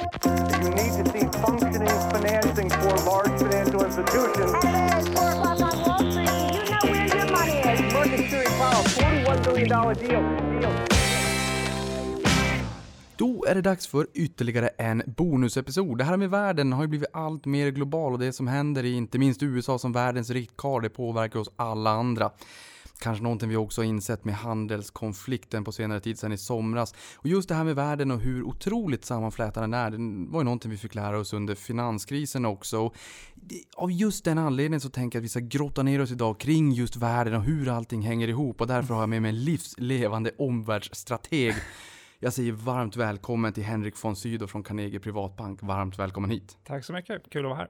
You 0.00 0.70
need 0.70 0.92
to 0.98 1.04
see 1.12 1.26
functioning 1.44 1.98
financing 2.12 2.70
for 2.70 2.94
large 3.10 3.34
financial 3.38 3.84
institutions. 3.84 4.52
Hello, 4.62 4.98
it's 4.98 5.08
4 5.08 5.30
o'clock 5.30 5.60
on 5.60 5.74
Wall 5.84 5.98
Street. 6.10 6.30
You 6.56 6.64
know 6.70 6.84
where 6.90 7.06
your 7.16 7.26
money 7.36 7.58
is. 7.72 7.92
Market 7.92 8.30
Theory 8.30 8.46
Powell, 8.60 8.84
$41 8.84 9.44
billion 9.44 9.68
deal. 9.68 10.60
deal. 10.60 10.72
Då 13.16 13.44
är 13.48 13.54
det 13.54 13.60
dags 13.62 13.86
för 13.86 14.06
ytterligare 14.14 14.68
en 14.68 15.02
bonusepisod. 15.06 15.98
Det 15.98 16.04
här 16.04 16.16
med 16.16 16.30
världen 16.30 16.72
har 16.72 16.82
ju 16.82 16.88
blivit 16.88 17.08
allt 17.12 17.46
mer 17.46 17.70
global 17.70 18.12
och 18.12 18.18
det 18.18 18.32
som 18.32 18.48
händer 18.48 18.84
i 18.84 18.92
inte 18.92 19.18
minst 19.18 19.42
USA 19.42 19.78
som 19.78 19.92
världens 19.92 20.30
riktkarl, 20.30 20.82
det 20.82 20.90
påverkar 20.90 21.38
oss 21.38 21.50
alla 21.56 21.90
andra. 21.90 22.30
Kanske 23.00 23.22
någonting 23.22 23.48
vi 23.48 23.56
också 23.56 23.80
har 23.80 23.86
insett 23.86 24.24
med 24.24 24.34
handelskonflikten 24.34 25.64
på 25.64 25.72
senare 25.72 26.00
tid 26.00 26.18
sedan 26.18 26.32
i 26.32 26.38
somras. 26.38 26.94
Och 27.16 27.26
just 27.26 27.48
det 27.48 27.54
här 27.54 27.64
med 27.64 27.76
världen 27.76 28.10
och 28.10 28.20
hur 28.20 28.42
otroligt 28.42 29.04
sammanflätad 29.04 29.62
den 29.62 29.74
är, 29.74 29.90
det 29.90 30.30
var 30.32 30.40
ju 30.40 30.44
någonting 30.44 30.70
vi 30.70 30.76
fick 30.76 30.94
lära 30.94 31.18
oss 31.18 31.32
under 31.32 31.54
finanskrisen 31.54 32.44
också. 32.44 32.80
Och 32.80 32.94
Av 33.76 33.92
just 33.92 34.24
den 34.24 34.38
anledningen 34.38 34.80
så 34.80 34.90
tänker 34.90 35.16
jag 35.18 35.20
att 35.20 35.24
vi 35.24 35.28
ska 35.28 35.40
grotta 35.40 35.82
ner 35.82 36.00
oss 36.00 36.10
idag 36.10 36.40
kring 36.40 36.72
just 36.72 36.96
världen 36.96 37.34
och 37.34 37.42
hur 37.42 37.68
allting 37.68 38.02
hänger 38.02 38.28
ihop. 38.28 38.60
Och 38.60 38.66
därför 38.66 38.94
har 38.94 39.02
jag 39.02 39.08
med 39.08 39.22
mig 39.22 39.28
en 39.28 39.44
livslevande 39.44 40.30
omvärldsstrateg. 40.38 41.54
Jag 42.22 42.32
säger 42.32 42.52
varmt 42.52 42.96
välkommen 42.96 43.52
till 43.52 43.62
Henrik 43.62 44.04
von 44.04 44.16
Sydow 44.16 44.46
från 44.46 44.62
Carnegie 44.62 45.00
Privatbank. 45.00 45.62
Varmt 45.62 45.98
välkommen 45.98 46.30
hit. 46.30 46.58
Tack 46.64 46.84
så 46.84 46.92
mycket, 46.92 47.30
kul 47.30 47.44
att 47.44 47.48
vara 47.48 47.58
här. 47.58 47.68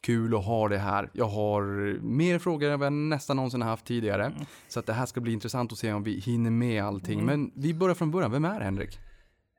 Kul 0.00 0.34
att 0.34 0.44
ha 0.44 0.68
det 0.68 0.78
här. 0.78 1.10
Jag 1.12 1.24
har 1.24 1.62
mer 2.02 2.38
frågor 2.38 2.70
än 2.70 2.78
vad 2.78 2.86
jag 2.86 2.92
nästan 2.92 3.36
någonsin 3.36 3.62
har 3.62 3.68
haft 3.68 3.84
tidigare. 3.84 4.26
Mm. 4.26 4.38
Så 4.68 4.80
att 4.80 4.86
det 4.86 4.92
här 4.92 5.06
ska 5.06 5.20
bli 5.20 5.32
intressant 5.32 5.72
att 5.72 5.78
se 5.78 5.92
om 5.92 6.02
vi 6.02 6.20
hinner 6.20 6.50
med 6.50 6.84
allting. 6.84 7.24
Men 7.24 7.52
vi 7.54 7.74
börjar 7.74 7.94
från 7.94 8.10
början. 8.10 8.30
Vem 8.30 8.44
är 8.44 8.60
Henrik? 8.60 8.98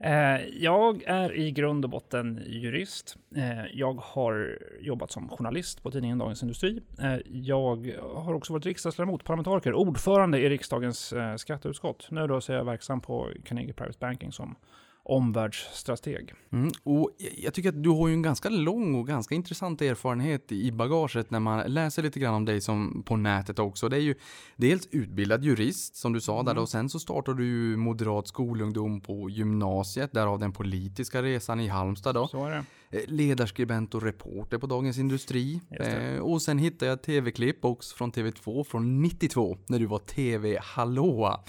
Eh, 0.03 0.47
jag 0.47 1.03
är 1.03 1.35
i 1.35 1.51
grund 1.51 1.85
och 1.85 1.91
botten 1.91 2.41
jurist. 2.45 3.17
Eh, 3.35 3.65
jag 3.73 3.93
har 3.93 4.59
jobbat 4.79 5.11
som 5.11 5.29
journalist 5.29 5.83
på 5.83 5.91
tidningen 5.91 6.17
Dagens 6.17 6.41
Industri. 6.41 6.81
Eh, 7.01 7.17
jag 7.25 7.95
har 8.13 8.33
också 8.33 8.53
varit 8.53 8.65
riksdagsledamot, 8.65 9.23
parlamentariker, 9.23 9.73
ordförande 9.73 10.39
i 10.39 10.49
riksdagens 10.49 11.13
skatteutskott. 11.37 12.07
Nu 12.11 12.27
då 12.27 12.41
så 12.41 12.53
är 12.53 12.57
jag 12.57 12.65
verksam 12.65 13.01
på 13.01 13.29
Carnegie 13.45 13.73
Private 13.73 13.97
Banking 13.99 14.31
som 14.31 14.55
omvärldsstrateg. 15.03 16.33
Mm. 16.51 16.71
Och 16.83 17.11
jag- 17.37 17.53
tycker 17.53 17.69
att 17.69 17.83
du 17.83 17.89
har 17.89 18.07
ju 18.07 18.13
en 18.13 18.21
ganska 18.21 18.49
lång 18.49 18.95
och 18.95 19.07
ganska 19.07 19.35
intressant 19.35 19.81
erfarenhet 19.81 20.51
i 20.51 20.71
bagaget 20.71 21.31
när 21.31 21.39
man 21.39 21.59
läser 21.73 22.03
lite 22.03 22.19
grann 22.19 22.33
om 22.33 22.45
dig 22.45 22.61
som 22.61 23.03
på 23.05 23.17
nätet 23.17 23.59
också. 23.59 23.89
Det 23.89 23.95
är 23.97 24.01
ju 24.01 24.15
dels 24.55 24.87
utbildad 24.91 25.43
jurist 25.43 25.95
som 25.95 26.13
du 26.13 26.21
sa 26.21 26.43
där 26.43 26.51
Mm. 26.51 26.61
och 26.63 26.69
sen 26.69 26.89
så 26.89 26.99
startade 26.99 27.37
du 27.37 27.45
ju 27.45 27.77
moderat 27.77 28.27
skolungdom 28.27 29.01
på 29.01 29.29
gymnasiet, 29.29 30.11
därav 30.13 30.39
den 30.39 30.51
politiska 30.51 31.23
resan 31.23 31.59
i 31.59 31.67
Halmstad 31.67 32.15
då. 32.15 32.27
Så 32.27 32.45
är 32.45 32.51
det. 32.51 32.63
Eh, 32.91 32.99
Ledarskribent 33.07 33.95
och 33.95 34.03
reporter 34.03 34.57
på 34.57 34.67
Dagens 34.67 34.97
Industri. 34.97 35.61
Eh, 35.79 36.19
och 36.21 36.41
sen 36.41 36.57
hittade 36.57 36.91
jag 36.91 37.01
tv-klipp 37.01 37.65
också 37.65 37.95
från 37.95 38.11
TV2 38.11 38.63
från 38.63 39.01
92 39.01 39.57
när 39.67 39.79
du 39.79 39.85
var 39.85 39.99
TV-hallåa. 39.99 41.39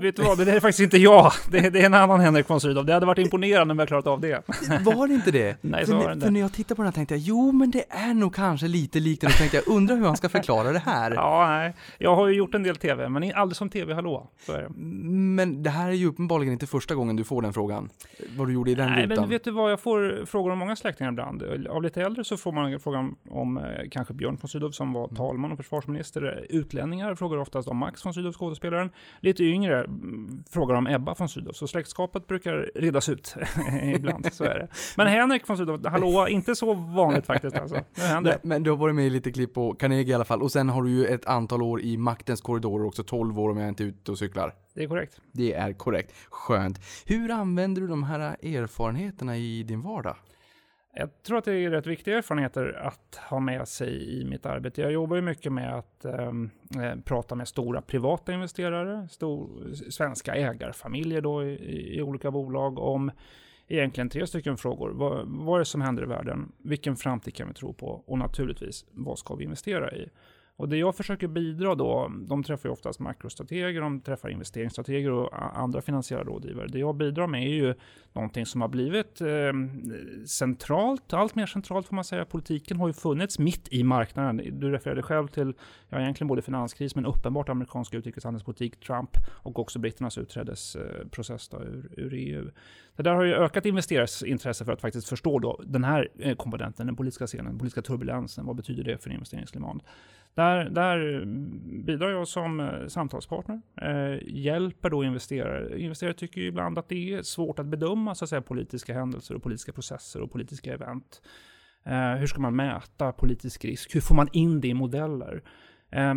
Vet 0.00 0.16
du 0.16 0.22
vad, 0.22 0.38
det 0.38 0.52
är 0.52 0.60
faktiskt 0.60 0.80
inte 0.80 0.98
jag. 0.98 1.32
Det, 1.50 1.70
det 1.70 1.80
är 1.80 1.86
en 1.86 1.94
annan 1.94 2.20
Henrik 2.20 2.50
von 2.50 2.60
Sydow. 2.60 2.84
Det 2.86 2.92
hade 2.92 3.06
varit 3.06 3.18
imponerande 3.18 3.72
om 3.72 3.78
jag 3.78 3.88
klarat 3.88 4.06
av 4.06 4.20
det. 4.20 4.42
Var 4.84 5.08
det 5.08 5.14
inte 5.14 5.30
det? 5.30 5.56
Nej, 5.60 5.84
för, 5.84 5.92
så 5.92 5.96
var 5.96 6.02
när- 6.02 6.08
det 6.08 6.12
inte. 6.14 6.26
för 6.26 6.32
när 6.32 6.40
jag 6.40 6.52
tittade 6.52 6.74
på 6.76 6.82
den 6.82 6.86
här 6.86 6.92
tänkte 6.92 7.14
jag, 7.14 7.20
jo 7.22 7.52
men 7.52 7.70
det 7.70 7.84
är 7.88 8.14
nog 8.14 8.34
kanske 8.34 8.68
lite 8.68 9.00
likt 9.00 9.20
den. 9.20 9.28
Och 9.30 9.36
tänkte 9.36 9.56
jag, 9.56 9.68
undrar 9.76 9.96
hur 9.96 10.06
han 10.06 10.16
ska 10.16 10.28
förklara 10.28 10.72
det 10.72 10.78
här. 10.78 11.10
Ja, 11.10 11.46
nej. 11.48 11.74
Jag 11.98 12.16
har 12.16 12.28
ju 12.28 12.34
gjort 12.34 12.54
en 12.54 12.62
del 12.62 12.76
tv, 12.76 13.08
men 13.08 13.32
aldrig 13.34 13.56
som 13.56 13.68
tv-hallå. 13.68 14.30
Är. 14.48 14.68
Men 15.36 15.62
det 15.62 15.70
här 15.70 15.88
är 15.88 15.92
ju 15.92 16.06
uppenbarligen 16.06 16.52
inte 16.52 16.66
första 16.66 16.94
gången 16.94 17.16
du 17.16 17.24
får 17.24 17.42
den 17.42 17.52
frågan. 17.52 17.90
Vad 18.36 18.48
du 18.48 18.52
gjorde 18.52 18.70
i 18.70 18.74
den 18.74 18.90
Nej, 18.90 19.06
rutan. 19.06 19.16
men 19.22 19.30
vet 19.30 19.44
du 19.44 19.50
vad? 19.50 19.72
Jag 19.72 19.80
får 19.80 20.26
frågor 20.26 20.50
om 20.52 20.59
många 20.60 20.76
släktingar 20.76 21.12
ibland. 21.12 21.42
Av 21.68 21.82
lite 21.82 22.02
äldre 22.02 22.24
så 22.24 22.36
får 22.36 22.52
man 22.52 22.80
frågan 22.80 23.16
om 23.28 23.58
eh, 23.58 23.64
kanske 23.90 24.14
Björn 24.14 24.38
von 24.40 24.48
Sydow 24.48 24.70
som 24.70 24.92
var 24.92 25.08
talman 25.08 25.52
och 25.52 25.56
försvarsminister. 25.58 26.46
Utlänningar 26.48 27.14
frågar 27.14 27.38
oftast 27.38 27.68
om 27.68 27.76
Max 27.76 28.06
von 28.06 28.14
Sydow, 28.14 28.32
skådespelaren. 28.32 28.90
Lite 29.20 29.44
yngre 29.44 29.84
mm, 29.84 30.44
frågar 30.50 30.74
om 30.74 30.86
Ebba 30.86 31.14
von 31.18 31.28
Sydow. 31.28 31.52
Så 31.52 31.68
släktskapet 31.68 32.26
brukar 32.26 32.70
redas 32.74 33.08
ut 33.08 33.34
ibland, 33.82 34.32
så 34.32 34.44
är 34.44 34.58
det. 34.58 34.68
Men 34.96 35.06
Henrik 35.06 35.48
von 35.48 35.56
Sydow, 35.56 35.86
hallå, 35.86 36.28
inte 36.28 36.54
så 36.54 36.74
vanligt 36.74 37.26
faktiskt 37.26 37.56
alltså. 37.56 37.76
Händer 37.96 38.30
Nej, 38.30 38.38
men 38.42 38.62
du 38.62 38.70
har 38.70 38.76
varit 38.76 38.94
med 38.94 39.06
i 39.06 39.10
lite 39.10 39.32
klipp 39.32 39.54
på 39.54 39.74
Carnegie 39.74 40.10
i 40.10 40.14
alla 40.14 40.24
fall. 40.24 40.42
Och 40.42 40.52
sen 40.52 40.68
har 40.68 40.82
du 40.82 40.90
ju 40.90 41.06
ett 41.06 41.26
antal 41.26 41.62
år 41.62 41.80
i 41.80 41.96
maktens 41.96 42.40
korridorer 42.40 42.86
också, 42.86 43.02
12 43.02 43.40
år 43.40 43.50
om 43.50 43.58
jag 43.58 43.68
inte 43.68 43.82
är 43.82 43.86
ute 43.86 44.12
och 44.12 44.18
cyklar. 44.18 44.54
Det 44.74 44.84
är 44.84 44.88
korrekt. 44.88 45.20
Det 45.32 45.54
är 45.54 45.72
korrekt. 45.72 46.14
Skönt. 46.30 46.80
Hur 47.06 47.30
använder 47.30 47.82
du 47.82 47.88
de 47.88 48.02
här 48.02 48.20
erfarenheterna 48.20 49.36
i 49.36 49.62
din 49.62 49.80
vardag? 49.80 50.16
Jag 50.92 51.22
tror 51.22 51.38
att 51.38 51.44
det 51.44 51.54
är 51.54 51.70
rätt 51.70 51.86
viktiga 51.86 52.18
erfarenheter 52.18 52.72
att 52.82 53.20
ha 53.30 53.40
med 53.40 53.68
sig 53.68 54.20
i 54.20 54.24
mitt 54.24 54.46
arbete. 54.46 54.82
Jag 54.82 54.92
jobbar 54.92 55.16
ju 55.16 55.22
mycket 55.22 55.52
med 55.52 55.74
att 55.74 56.04
ehm, 56.04 56.50
eh, 56.76 57.00
prata 57.04 57.34
med 57.34 57.48
stora 57.48 57.82
privata 57.82 58.32
investerare, 58.32 59.08
stor, 59.08 59.74
svenska 59.90 60.34
ägarfamiljer 60.34 61.20
då 61.20 61.44
i, 61.44 61.96
i 61.96 62.02
olika 62.02 62.30
bolag 62.30 62.78
om 62.78 63.10
egentligen 63.68 64.08
tre 64.08 64.26
stycken 64.26 64.56
frågor. 64.56 64.90
Vad, 64.90 65.28
vad 65.28 65.54
är 65.54 65.58
det 65.58 65.64
som 65.64 65.80
händer 65.80 66.02
i 66.02 66.06
världen? 66.06 66.52
Vilken 66.58 66.96
framtid 66.96 67.34
kan 67.34 67.48
vi 67.48 67.54
tro 67.54 67.72
på? 67.72 68.02
Och 68.06 68.18
naturligtvis, 68.18 68.86
vad 68.90 69.18
ska 69.18 69.34
vi 69.34 69.44
investera 69.44 69.92
i? 69.92 70.08
Och 70.60 70.68
det 70.68 70.76
jag 70.76 70.96
försöker 70.96 71.28
bidra 71.28 71.74
då, 71.74 72.12
de 72.28 72.42
träffar 72.42 72.68
ju 72.68 72.72
oftast 72.72 73.00
makrostrateger, 73.00 73.80
de 73.80 74.00
träffar 74.00 74.28
investeringsstrateger 74.28 75.10
och 75.10 75.58
andra 75.58 75.82
finansiella 75.82 76.24
rådgivare. 76.24 76.66
Det 76.66 76.78
jag 76.78 76.96
bidrar 76.96 77.26
med 77.26 77.42
är 77.42 77.54
ju 77.54 77.74
någonting 78.12 78.46
som 78.46 78.60
har 78.60 78.68
blivit 78.68 79.20
eh, 79.20 79.26
centralt, 80.26 81.12
allt 81.12 81.34
mer 81.34 81.46
centralt 81.46 81.86
får 81.86 81.94
man 81.94 82.04
säga. 82.04 82.24
Politiken 82.24 82.76
har 82.76 82.86
ju 82.86 82.92
funnits 82.92 83.38
mitt 83.38 83.68
i 83.72 83.84
marknaden. 83.84 84.60
Du 84.60 84.70
refererade 84.70 85.02
själv 85.02 85.28
till, 85.28 85.54
ja 85.88 86.00
egentligen 86.00 86.28
både 86.28 86.42
finanskris 86.42 86.94
men 86.94 87.06
uppenbart 87.06 87.48
amerikansk 87.48 87.94
utrikeshandelspolitik, 87.94 88.80
Trump 88.80 89.10
och 89.28 89.58
också 89.58 89.78
britternas 89.78 90.18
utträdesprocess 90.18 91.48
då 91.48 91.62
ur, 91.62 91.88
ur 91.96 92.14
EU. 92.14 92.50
Det 92.96 93.02
där 93.02 93.14
har 93.14 93.24
ju 93.24 93.34
ökat 93.34 93.66
investerares 93.66 94.22
intresse 94.22 94.64
för 94.64 94.72
att 94.72 94.80
faktiskt 94.80 95.08
förstå 95.08 95.38
då 95.38 95.60
den 95.66 95.84
här 95.84 96.08
eh, 96.18 96.36
komponenten, 96.36 96.86
den 96.86 96.96
politiska 96.96 97.26
scenen, 97.26 97.46
den 97.46 97.58
politiska 97.58 97.82
turbulensen. 97.82 98.46
Vad 98.46 98.56
betyder 98.56 98.84
det 98.84 98.98
för 98.98 99.10
investeringsklimat? 99.10 99.82
Där, 100.34 100.70
där 100.70 101.24
bidrar 101.84 102.10
jag 102.10 102.28
som 102.28 102.60
eh, 102.60 102.86
samtalspartner, 102.86 103.60
eh, 103.82 104.18
hjälper 104.26 104.90
då 104.90 105.04
investerare. 105.04 105.80
Investerare 105.80 106.14
tycker 106.14 106.40
ju 106.40 106.46
ibland 106.46 106.78
att 106.78 106.88
det 106.88 107.14
är 107.14 107.22
svårt 107.22 107.58
att 107.58 107.66
bedöma 107.66 108.14
så 108.14 108.24
att 108.24 108.28
säga, 108.28 108.42
politiska 108.42 108.94
händelser 108.94 109.34
och 109.34 109.42
politiska 109.42 109.72
processer 109.72 110.20
och 110.20 110.32
politiska 110.32 110.74
event. 110.74 111.22
Eh, 111.84 112.14
hur 112.14 112.26
ska 112.26 112.40
man 112.40 112.56
mäta 112.56 113.12
politisk 113.12 113.64
risk? 113.64 113.94
Hur 113.94 114.00
får 114.00 114.14
man 114.14 114.28
in 114.32 114.60
det 114.60 114.68
i 114.68 114.74
modeller? 114.74 115.42
Eh, 115.90 116.14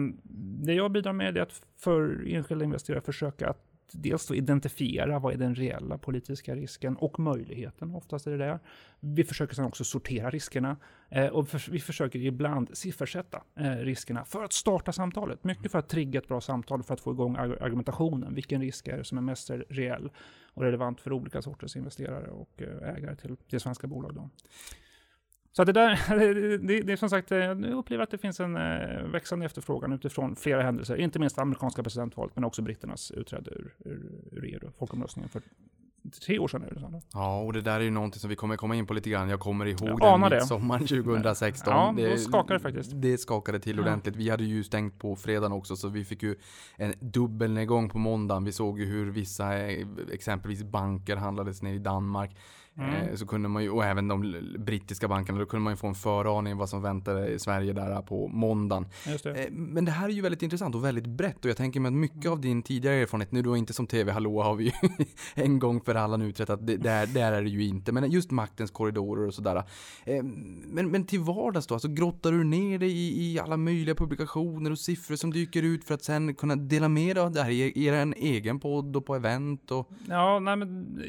det 0.64 0.74
jag 0.74 0.92
bidrar 0.92 1.14
med 1.14 1.38
är 1.38 1.42
att 1.42 1.62
för 1.80 2.24
enskilda 2.28 2.66
investerare 2.66 3.02
försöka 3.02 3.50
att 3.50 3.73
dels 3.92 4.28
då 4.28 4.36
identifiera 4.36 5.20
vad 5.20 5.34
är 5.34 5.38
den 5.38 5.56
reella 5.56 5.98
politiska 5.98 6.56
risken 6.56 6.96
och 6.96 7.20
möjligheten, 7.20 7.96
oftast 7.96 8.28
är 8.28 8.32
det 8.32 8.38
där. 8.38 8.60
Vi 9.00 9.24
försöker 9.24 9.56
sedan 9.56 9.66
också 9.66 9.84
sortera 9.84 10.30
riskerna 10.30 10.78
eh, 11.10 11.28
och 11.28 11.48
för, 11.48 11.72
vi 11.72 11.80
försöker 11.80 12.20
ibland 12.20 12.78
siffersätta 12.78 13.44
eh, 13.56 13.72
riskerna 13.72 14.26
för 14.26 14.44
att 14.44 14.54
starta 14.54 14.92
samtalet. 14.92 15.44
Mycket 15.44 15.72
för 15.72 15.80
att 15.80 15.90
trigga 15.90 16.20
ett 16.20 16.28
bra 16.28 16.42
samtal, 16.42 16.84
för 16.84 16.94
att 16.94 17.02
få 17.02 17.12
igång 17.12 17.36
argumentationen. 17.36 18.36
Vilken 18.36 18.62
risk 18.62 18.88
är 18.88 18.98
det 18.98 19.04
som 19.04 19.18
är 19.18 19.22
mest 19.22 19.50
reell 19.70 20.12
och 20.54 20.64
relevant 20.64 21.02
för 21.02 21.14
olika 21.14 21.42
sorters 21.42 21.76
investerare 21.76 22.28
och 22.28 22.62
eh, 22.62 22.96
ägare 22.96 23.16
till, 23.16 23.38
till 23.38 23.60
svenska 23.60 23.88
bolag. 23.88 24.16
Då. 24.16 24.30
Så 25.56 25.64
det, 25.64 25.72
där, 25.72 26.00
det, 26.68 26.82
det 26.82 26.94
är 26.94 26.98
som 26.98 27.10
sagt, 27.10 27.32
eh, 27.32 27.38
jag 27.38 27.66
upplever 27.66 28.04
att 28.04 28.12
det 28.12 28.18
finns 28.18 28.40
en 28.40 28.56
eh, 28.56 29.04
växande 29.12 29.46
efterfrågan 29.46 29.94
utifrån 29.94 30.36
flera 30.36 30.62
händelser, 30.62 30.96
inte 30.96 31.20
minst 31.20 31.40
amerikanska 31.40 31.84
presidentvalet, 31.84 32.36
men 32.36 32.44
också 32.44 32.62
britternas 32.62 33.12
utträde 33.12 33.52
ur, 33.52 33.74
ur, 33.86 34.12
ur 34.32 34.46
EU, 34.46 34.72
folkomröstningen 34.78 35.30
för 35.30 35.42
tre 36.26 36.40
år 36.40 36.48
sedan. 36.48 36.64
Det 36.74 36.80
så, 36.80 37.02
Ja, 37.14 37.42
och 37.42 37.54
det 37.54 37.62
där 37.62 37.80
är 37.80 37.84
ju 37.84 37.90
någonting 37.92 38.20
som 38.20 38.30
vi 38.30 38.36
kommer 38.36 38.56
komma 38.56 38.76
in 38.76 38.88
på 38.88 38.94
lite 38.94 39.10
grann. 39.10 39.30
Jag 39.30 39.40
kommer 39.40 39.66
ihåg 39.66 40.00
Jag 40.02 40.22
den 40.22 40.30
det. 40.30 40.36
midsommaren 40.36 40.88
2016. 40.88 41.74
Ja, 42.00 42.10
då 42.10 42.18
skakade 42.18 42.54
det 42.54 42.60
faktiskt. 42.60 42.92
Det 42.96 43.18
skakade 43.18 43.60
till 43.60 43.76
Ja. 43.78 43.82
ordentligt. 43.82 44.16
Vi 44.16 44.30
hade 44.30 44.44
ju 44.44 44.64
stängt 44.64 45.00
på 45.00 45.16
fredagen 45.16 45.52
också, 45.52 45.76
så 45.76 45.88
vi 45.88 46.06
fick 46.06 46.24
ju 46.24 46.36
en 46.78 46.94
dubbelnedgång 47.00 47.90
på 47.90 47.98
måndagen. 47.98 48.44
Vi 48.46 48.52
såg 48.52 48.80
ju 48.80 48.86
hur 48.86 49.12
vissa, 49.12 49.58
eh, 49.58 49.88
exempelvis 50.12 50.64
banker 50.64 51.16
handlades 51.16 51.62
ner 51.62 51.74
i 51.74 51.80
Danmark. 51.80 52.36
Mm. 52.78 52.90
Eh, 52.94 53.16
Så 53.16 53.26
kunde 53.28 53.50
man 53.50 53.64
ju, 53.64 53.70
och 53.70 53.86
även 53.86 54.08
de 54.08 54.36
brittiska 54.60 55.08
bankerna, 55.08 55.40
då 55.40 55.46
kunde 55.46 55.64
man 55.64 55.74
ju 55.74 55.78
få 55.78 55.88
en 55.88 55.96
föraning 55.96 56.58
vad 56.58 56.70
som 56.70 56.82
väntade 56.82 57.28
i 57.28 57.40
Sverige 57.40 57.74
där 57.74 58.02
på 58.02 58.28
måndagen. 58.28 58.86
Det. 59.24 59.44
Eh, 59.46 59.52
Men 59.52 59.86
det 59.86 59.92
här 59.92 60.06
är 60.10 60.14
ju 60.14 60.22
väldigt 60.22 60.42
intressant 60.44 60.76
och 60.76 60.84
väldigt 60.86 61.06
brett 61.08 61.46
och 61.46 61.50
jag 61.50 61.58
tänker 61.58 61.80
mig 61.80 61.90
att 61.90 61.94
mycket 61.94 62.32
av 62.32 62.42
din 62.42 62.64
tidigare 62.64 62.96
erfarenhet, 62.96 63.32
nu 63.32 63.42
då 63.42 63.58
inte 63.58 63.74
som 63.74 63.88
TV-hallå 63.88 64.44
har 64.44 64.56
vi 64.56 64.64
ju 64.66 64.72
en 65.44 65.60
gång 65.60 65.82
för 65.82 65.96
alla 65.96 66.18
nu 66.18 66.26
utrett 66.30 66.50
att 66.50 66.68
det, 66.68 66.78
där, 66.78 67.08
där 67.08 67.32
är 67.32 67.42
det 67.44 67.50
ju 67.50 67.64
inte, 67.68 67.92
men 67.92 68.12
just 68.12 68.32
maktens 68.32 68.72
korridorer 68.72 69.28
och 69.28 69.34
sådär. 69.34 69.64
Eh, 70.06 70.24
Men, 70.24 70.92
men 70.92 71.06
till 71.06 71.20
vardags 71.20 71.68
då, 71.68 71.74
alltså 71.76 71.88
grottar 71.88 72.32
du 72.32 72.44
ner 72.44 72.80
dig 72.80 72.92
i, 72.92 73.34
i 73.34 73.40
alla 73.40 73.58
möjliga 73.58 73.96
publikationer 73.96 74.72
och 74.72 74.80
siffror 74.80 75.16
som 75.16 75.32
dyker 75.34 75.64
ut 75.64 75.84
för 75.84 75.94
att 75.94 76.04
sen 76.04 76.36
kunna 76.36 76.56
dela 76.56 76.90
med 76.90 77.16
dig 77.16 77.24
av 77.24 77.32
det 77.32 77.42
här 77.44 77.50
i 77.52 77.86
er 77.86 77.94
en 77.94 78.14
egen 78.14 78.60
podd 78.60 78.96
och 78.96 79.06
på 79.06 79.16
event 79.16 79.72
och 79.72 79.90
Ja, 80.10 80.40
nej, 80.40 80.56
men 80.56 81.00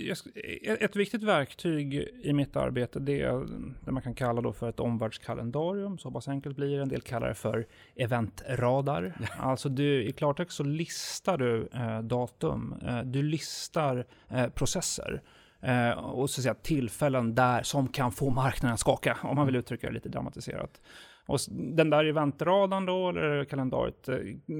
ett 0.81 0.97
viktigt 0.97 1.23
verktyg 1.23 1.54
verktyg 1.55 1.95
i 2.23 2.33
mitt 2.33 2.57
arbete 2.57 3.01
det 3.01 3.21
är 3.21 3.47
det 3.85 3.93
man 3.93 4.03
kan 4.03 4.15
kalla 4.15 4.41
då 4.41 4.53
för 4.53 4.69
ett 4.69 4.81
omvärldskalendarium. 4.81 5.99
Så 5.99 6.11
pass 6.11 6.29
enkelt 6.29 6.57
blir 6.57 6.77
det. 6.77 6.83
En 6.83 6.89
del 6.89 7.01
kallar 7.01 7.29
det 7.29 7.35
för 7.35 7.67
eventradar. 7.97 9.13
Ja. 9.21 9.27
Alltså 9.39 9.69
du, 9.69 10.05
i 10.05 10.13
klartext 10.13 10.57
så 10.57 10.63
listar 10.63 11.39
du 11.39 11.69
eh, 11.73 12.01
datum. 12.01 12.75
Eh, 12.87 13.03
du 13.03 13.23
listar 13.23 14.07
eh, 14.29 14.49
processer. 14.49 15.23
Eh, 15.61 15.91
och 15.91 16.31
så 16.31 16.41
att 16.41 16.43
säga, 16.43 16.55
tillfällen 16.55 17.35
där 17.35 17.63
som 17.63 17.89
kan 17.89 18.13
få 18.13 18.31
marknaden 18.31 18.75
att 18.75 18.81
skaka, 18.81 19.19
om 19.23 19.37
man 19.37 19.47
vill 19.47 19.57
uttrycka 19.57 19.87
det 19.87 19.93
lite 19.93 20.09
dramatiserat. 20.09 20.81
Och 21.27 21.39
den 21.51 21.91
där 21.91 22.05
eventradan 22.05 22.87
då, 22.87 23.09
eller 23.09 23.45
kalendariet, 23.45 24.09
eh, 24.09 24.17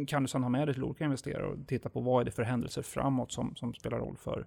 kan 0.07 0.23
du 0.23 0.29
sedan 0.29 0.43
ha 0.43 0.51
med 0.51 0.69
dig 0.69 0.75
till 0.75 0.85
olika 0.85 1.05
investerare 1.05 1.47
och 1.47 1.57
titta 1.67 1.89
på 1.89 2.01
vad 2.01 2.21
är 2.21 2.25
det 2.25 2.31
för 2.31 2.43
händelser 2.43 2.83
framåt 2.83 3.33
som, 3.33 3.55
som 3.57 3.75
spelar 3.75 3.99
roll 3.99 4.17
för 4.17 4.47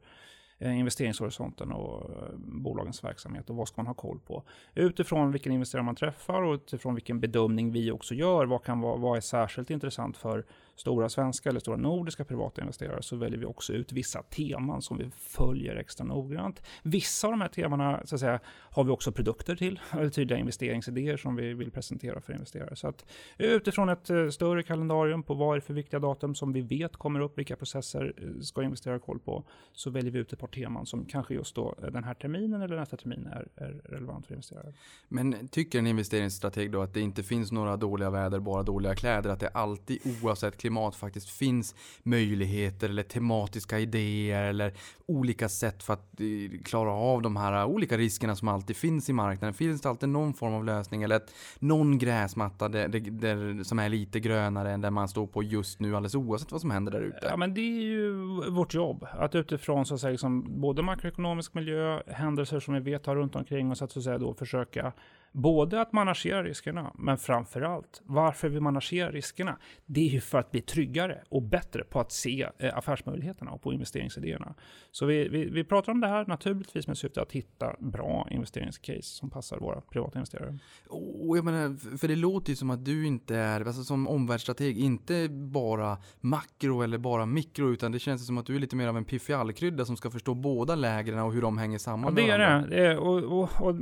Eh, 0.60 0.80
investeringshorisonten 0.80 1.72
och 1.72 2.10
eh, 2.10 2.30
bolagens 2.38 3.04
verksamhet 3.04 3.50
och 3.50 3.56
vad 3.56 3.68
ska 3.68 3.82
man 3.82 3.88
ha 3.88 3.94
koll 3.94 4.20
på. 4.20 4.44
Utifrån 4.76 5.32
vilken 5.32 5.52
investerare 5.52 5.86
man 5.86 5.96
träffar 5.96 6.42
och 6.42 6.54
utifrån 6.54 6.96
vilken 6.96 7.20
bedömning 7.20 7.72
vi 7.72 7.92
också 7.92 8.16
gör, 8.16 8.46
vad, 8.46 8.64
kan 8.64 8.82
vad 8.82 9.18
är 9.18 9.22
särskilt 9.22 9.70
intressant 9.70 10.18
för 10.18 10.46
stora 10.76 11.10
svenska 11.10 11.50
eller 11.50 11.60
stora 11.60 11.78
nordiska 11.78 12.26
privata 12.26 12.62
investerare, 12.62 13.02
så 13.02 13.16
väljer 13.16 13.40
vi 13.40 13.46
också 13.46 13.74
ut 13.74 13.92
vissa 13.92 14.24
teman 14.24 14.82
som 14.82 14.98
vi 14.98 15.10
följer 15.18 15.76
extra 15.76 16.06
noggrant. 16.06 16.62
Vissa 16.84 17.28
av 17.28 17.32
de 17.32 17.42
här 17.42 17.48
temana 17.48 18.02
så 18.06 18.16
att 18.16 18.22
säga, 18.22 18.40
har 18.78 18.84
vi 18.84 18.92
också 18.92 19.12
produkter 19.12 19.56
till, 19.56 19.80
eller 19.92 20.10
tydliga 20.10 20.40
investeringsidéer 20.40 21.18
som 21.18 21.36
vi 21.36 21.54
vill 21.54 21.72
presentera 21.72 22.22
för 22.22 22.34
investerare. 22.34 22.76
Så 22.76 22.88
att 22.88 23.06
eh, 23.38 23.50
utifrån 23.50 23.90
ett 23.90 24.10
eh, 24.10 24.30
större 24.30 24.64
kalendarium 24.64 25.24
på 25.24 25.34
vad 25.34 25.52
är 25.52 25.56
det 25.56 25.66
för 25.66 25.74
viktiga 25.74 26.00
datum 26.00 26.36
som 26.36 26.54
vi 26.54 26.62
vet 26.62 26.98
kommer 26.98 27.20
upp, 27.20 27.38
vilka 27.38 27.56
processer 27.56 28.14
eh, 28.18 28.42
ska 28.42 28.64
investerare 28.64 28.96
ha 28.96 29.00
koll 29.00 29.20
på, 29.20 29.44
så 29.74 29.90
väljer 29.90 30.12
vi 30.12 30.20
ut 30.20 30.34
ett 30.34 30.40
par 30.40 30.48
teman 30.48 30.86
som 30.86 31.06
kanske 31.06 31.34
just 31.34 31.56
då 31.56 31.76
den 31.94 32.04
här 32.04 32.14
terminen 32.14 32.62
eller 32.62 32.76
nästa 32.76 32.98
termin 32.98 33.28
är, 33.28 33.48
är 33.56 33.82
relevant 33.84 34.28
för 34.28 34.34
investerare. 34.34 34.74
Men 35.08 35.48
tycker 35.48 35.80
en 35.80 35.88
investeringsstrateg 35.88 36.72
då 36.72 36.82
att 36.82 36.94
det 36.94 37.02
inte 37.02 37.24
finns 37.24 37.52
några 37.52 37.78
dåliga 37.78 38.10
väder, 38.10 38.40
bara 38.40 38.64
dåliga 38.64 38.96
kläder? 38.96 39.30
Att 39.30 39.40
det 39.40 39.50
alltid 39.50 40.00
oavsett 40.22 40.58
klimat 40.58 40.96
faktiskt 40.96 41.30
finns 41.30 41.76
möjligheter 42.04 42.90
eller 42.90 43.04
tematiska 43.04 43.80
idéer 43.80 44.44
eller 44.44 44.74
olika 45.06 45.50
sätt 45.50 45.84
för 45.84 45.94
att 45.94 46.22
klara 46.66 46.92
av 46.92 47.22
de 47.22 47.36
här 47.36 47.66
olika 47.66 47.98
riskerna 47.98 48.36
som 48.36 48.48
alltid 48.48 48.67
finns 48.74 49.10
i 49.10 49.14
marknaden? 49.14 49.54
Finns 49.54 49.82
det 49.82 49.90
alltid 49.90 50.10
någon 50.10 50.34
form 50.34 50.54
av 50.54 50.66
lösning 50.66 51.04
eller 51.04 51.16
ett, 51.16 51.34
någon 51.60 51.98
gräsmatta 51.98 52.70
där, 52.70 52.88
där, 52.88 53.64
som 53.64 53.80
är 53.80 53.90
lite 53.90 54.20
grönare 54.20 54.72
än 54.72 54.82
där 54.82 54.92
man 54.92 55.08
står 55.08 55.28
på 55.28 55.44
just 55.44 55.80
nu 55.80 55.96
alldeles 55.96 56.16
oavsett 56.16 56.52
vad 56.52 56.62
som 56.62 56.72
händer 56.72 56.92
där 56.92 57.02
ute? 57.02 57.20
Ja 57.22 57.38
men 57.38 57.54
det 57.54 57.62
är 57.62 57.82
ju 57.82 58.14
vårt 58.50 58.74
jobb 58.74 59.08
att 59.12 59.36
utifrån 59.36 59.86
så 59.86 59.94
att 59.94 60.02
säga 60.02 60.12
liksom 60.12 60.62
både 60.62 60.82
makroekonomisk 60.82 61.54
miljö, 61.54 62.02
händelser 62.08 62.60
som 62.60 62.74
vi 62.74 62.80
vet 62.80 63.06
har 63.06 63.16
runt 63.16 63.36
omkring 63.36 63.72
oss, 63.72 63.82
att 63.82 63.92
så 63.92 64.00
att 64.00 64.04
säga 64.04 64.18
då 64.18 64.34
försöka 64.34 64.94
Både 65.32 65.82
att 65.82 65.94
managera 65.94 66.44
riskerna, 66.44 66.94
men 66.96 67.18
framför 67.18 67.62
allt 67.62 68.02
varför 68.06 68.50
vi 68.50 68.60
managerar 68.60 69.12
riskerna. 69.12 69.58
Det 69.86 70.02
är 70.08 70.10
ju 70.10 70.22
för 70.22 70.38
att 70.38 70.52
bli 70.52 70.62
tryggare 70.62 71.24
och 71.30 71.42
bättre 71.42 71.84
på 71.84 72.00
att 72.00 72.12
se 72.12 72.50
eh, 72.58 72.78
affärsmöjligheterna 72.78 73.52
och 73.52 73.62
på 73.62 73.74
investeringsidéerna. 73.74 74.54
Så 74.92 75.06
vi, 75.06 75.28
vi, 75.28 75.50
vi 75.50 75.64
pratar 75.64 75.92
om 75.92 76.02
det 76.02 76.08
här 76.08 76.26
naturligtvis 76.26 76.88
med 76.88 76.98
syfte 76.98 77.22
att 77.22 77.32
hitta 77.32 77.76
bra 77.80 78.28
investeringscase 78.32 79.02
som 79.02 79.30
passar 79.30 79.58
våra 79.58 79.82
privata 79.82 80.20
investerare. 80.20 80.58
Och 80.90 81.38
jag 81.38 81.46
menar, 81.46 81.98
för 81.98 82.08
det 82.08 82.16
låter 82.16 82.50
ju 82.50 82.56
som 82.56 82.70
att 82.70 82.86
du 82.86 83.08
inte 83.08 83.36
är, 83.36 83.66
alltså 83.66 83.84
som 83.84 84.08
omvärldsstrateg, 84.08 84.78
inte 84.78 85.28
bara 85.30 85.98
makro 86.22 86.82
eller 86.82 86.98
bara 86.98 87.26
mikro, 87.26 87.70
utan 87.74 87.92
det 87.92 88.00
känns 88.00 88.28
som 88.28 88.38
att 88.38 88.46
du 88.46 88.56
är 88.56 88.60
lite 88.60 88.76
mer 88.76 88.88
av 88.88 88.98
en 88.98 89.06
piffiallkrydda 89.06 89.86
som 89.86 89.98
ska 89.98 90.12
förstå 90.12 90.34
båda 90.34 90.76
lägren 90.76 91.20
och 91.20 91.34
hur 91.34 91.42
de 91.42 91.58
hänger 91.58 91.78
samman. 91.78 92.16
Ja, 92.18 92.24
det 92.24 92.32
är 92.32 92.40
det. 92.40 92.68
det 92.70 92.88
är, 92.88 92.98
och, 92.98 93.24
och, 93.24 93.62
och 93.62 93.76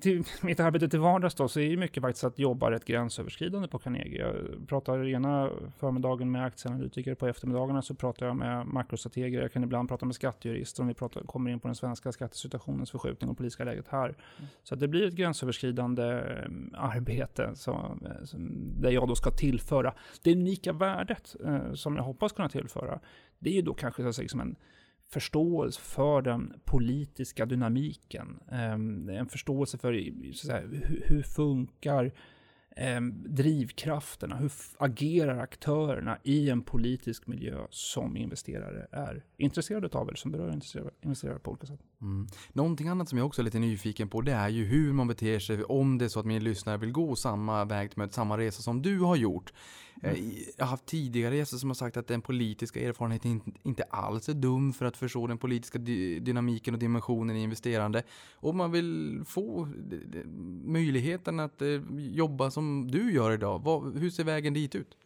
till 0.00 0.24
mitt 0.42 0.60
arbete 0.70 0.88
till 0.88 1.00
vardags 1.00 1.34
då, 1.34 1.48
så 1.48 1.60
är 1.60 1.70
det 1.70 1.76
mycket 1.76 2.00
faktiskt 2.02 2.24
att 2.24 2.38
jobba 2.38 2.70
rätt 2.70 2.84
gränsöverskridande 2.84 3.68
på 3.68 3.78
Carnegie. 3.78 4.20
Jag 4.20 4.68
pratar 4.68 5.08
ena 5.08 5.50
förmiddagen 5.78 6.30
med 6.30 6.44
aktieanalytiker, 6.44 7.14
på 7.14 7.26
eftermiddagarna 7.26 7.82
så 7.82 7.94
pratar 7.94 8.26
jag 8.26 8.36
med 8.36 8.66
makrostrateger, 8.66 9.42
jag 9.42 9.52
kan 9.52 9.64
ibland 9.64 9.88
prata 9.88 10.06
med 10.06 10.14
skattejurister 10.14 10.82
om 10.82 10.88
vi 10.88 10.94
pratar, 10.94 11.20
kommer 11.20 11.50
in 11.50 11.60
på 11.60 11.68
den 11.68 11.74
svenska 11.74 12.12
skattesituationens 12.12 12.90
förskjutning 12.90 13.30
och 13.30 13.36
politiska 13.36 13.64
läget 13.64 13.88
här. 13.88 14.06
Mm. 14.06 14.50
Så 14.62 14.74
det 14.74 14.88
blir 14.88 15.06
ett 15.06 15.14
gränsöverskridande 15.14 16.04
eh, 16.04 16.50
arbete 16.72 17.50
som, 17.54 18.06
eh, 18.06 18.24
som, 18.24 18.50
där 18.80 18.90
jag 18.90 19.08
då 19.08 19.14
ska 19.14 19.30
tillföra 19.30 19.94
det 20.22 20.32
unika 20.32 20.72
värdet 20.72 21.36
eh, 21.44 21.72
som 21.72 21.96
jag 21.96 22.02
hoppas 22.02 22.32
kunna 22.32 22.48
tillföra. 22.48 23.00
Det 23.38 23.50
är 23.50 23.54
ju 23.54 23.62
då 23.62 23.74
kanske 23.74 24.02
så 24.02 24.08
att 24.08 24.14
säga, 24.14 24.28
som 24.28 24.40
en 24.40 24.56
förståelse 25.10 25.80
för 25.80 26.22
den 26.22 26.60
politiska 26.64 27.46
dynamiken. 27.46 28.40
Ehm, 28.50 29.08
en 29.08 29.28
förståelse 29.28 29.78
för 29.78 29.92
så 30.32 30.46
säga, 30.46 30.68
hur 31.04 31.22
funkar 31.22 32.12
ehm, 32.76 33.24
drivkrafterna, 33.26 34.36
hur 34.36 34.52
agerar 34.78 35.38
aktörerna 35.38 36.18
i 36.22 36.50
en 36.50 36.62
politisk 36.62 37.26
miljö 37.26 37.66
som 37.70 38.16
investerare 38.16 38.86
är 38.90 39.24
intresserade 39.36 39.98
av 39.98 40.08
eller 40.08 40.16
som 40.16 40.32
berör 40.32 40.60
investerare 41.02 41.38
på 41.38 41.50
olika 41.50 41.66
sätt. 41.66 41.80
Mm. 42.02 42.26
Någonting 42.52 42.88
annat 42.88 43.08
som 43.08 43.18
jag 43.18 43.26
också 43.26 43.42
är 43.42 43.44
lite 43.44 43.58
nyfiken 43.58 44.08
på 44.08 44.20
det 44.20 44.32
är 44.32 44.48
ju 44.48 44.64
hur 44.64 44.92
man 44.92 45.08
beter 45.08 45.38
sig 45.38 45.64
om 45.64 45.98
det 45.98 46.04
är 46.04 46.08
så 46.08 46.20
att 46.20 46.26
min 46.26 46.44
lyssnare 46.44 46.76
vill 46.76 46.92
gå 46.92 47.16
samma 47.16 47.64
väg 47.64 47.90
med 47.94 48.12
samma 48.12 48.38
resa 48.38 48.62
som 48.62 48.82
du 48.82 48.98
har 48.98 49.16
gjort. 49.16 49.52
Mm. 50.02 50.32
Jag 50.56 50.64
har 50.64 50.70
haft 50.70 50.86
tidigare 50.86 51.36
gäster 51.36 51.56
som 51.56 51.70
har 51.70 51.74
sagt 51.74 51.96
att 51.96 52.06
den 52.06 52.22
politiska 52.22 52.80
erfarenheten 52.80 53.40
inte 53.62 53.82
alls 53.82 54.28
är 54.28 54.34
dum 54.34 54.72
för 54.72 54.84
att 54.84 54.96
förstå 54.96 55.26
den 55.26 55.38
politiska 55.38 55.78
dynamiken 55.78 56.74
och 56.74 56.80
dimensionen 56.80 57.36
i 57.36 57.42
investerande. 57.42 58.02
Och 58.34 58.54
man 58.54 58.72
vill 58.72 59.22
få 59.26 59.68
möjligheten 60.64 61.40
att 61.40 61.62
eh, 61.62 61.68
jobba 61.98 62.50
som 62.50 62.90
du 62.90 63.12
gör 63.12 63.32
idag. 63.32 63.92
Hur 63.94 64.10
ser 64.10 64.24
vägen 64.24 64.54
dit 64.54 64.74
ut? 64.74 64.96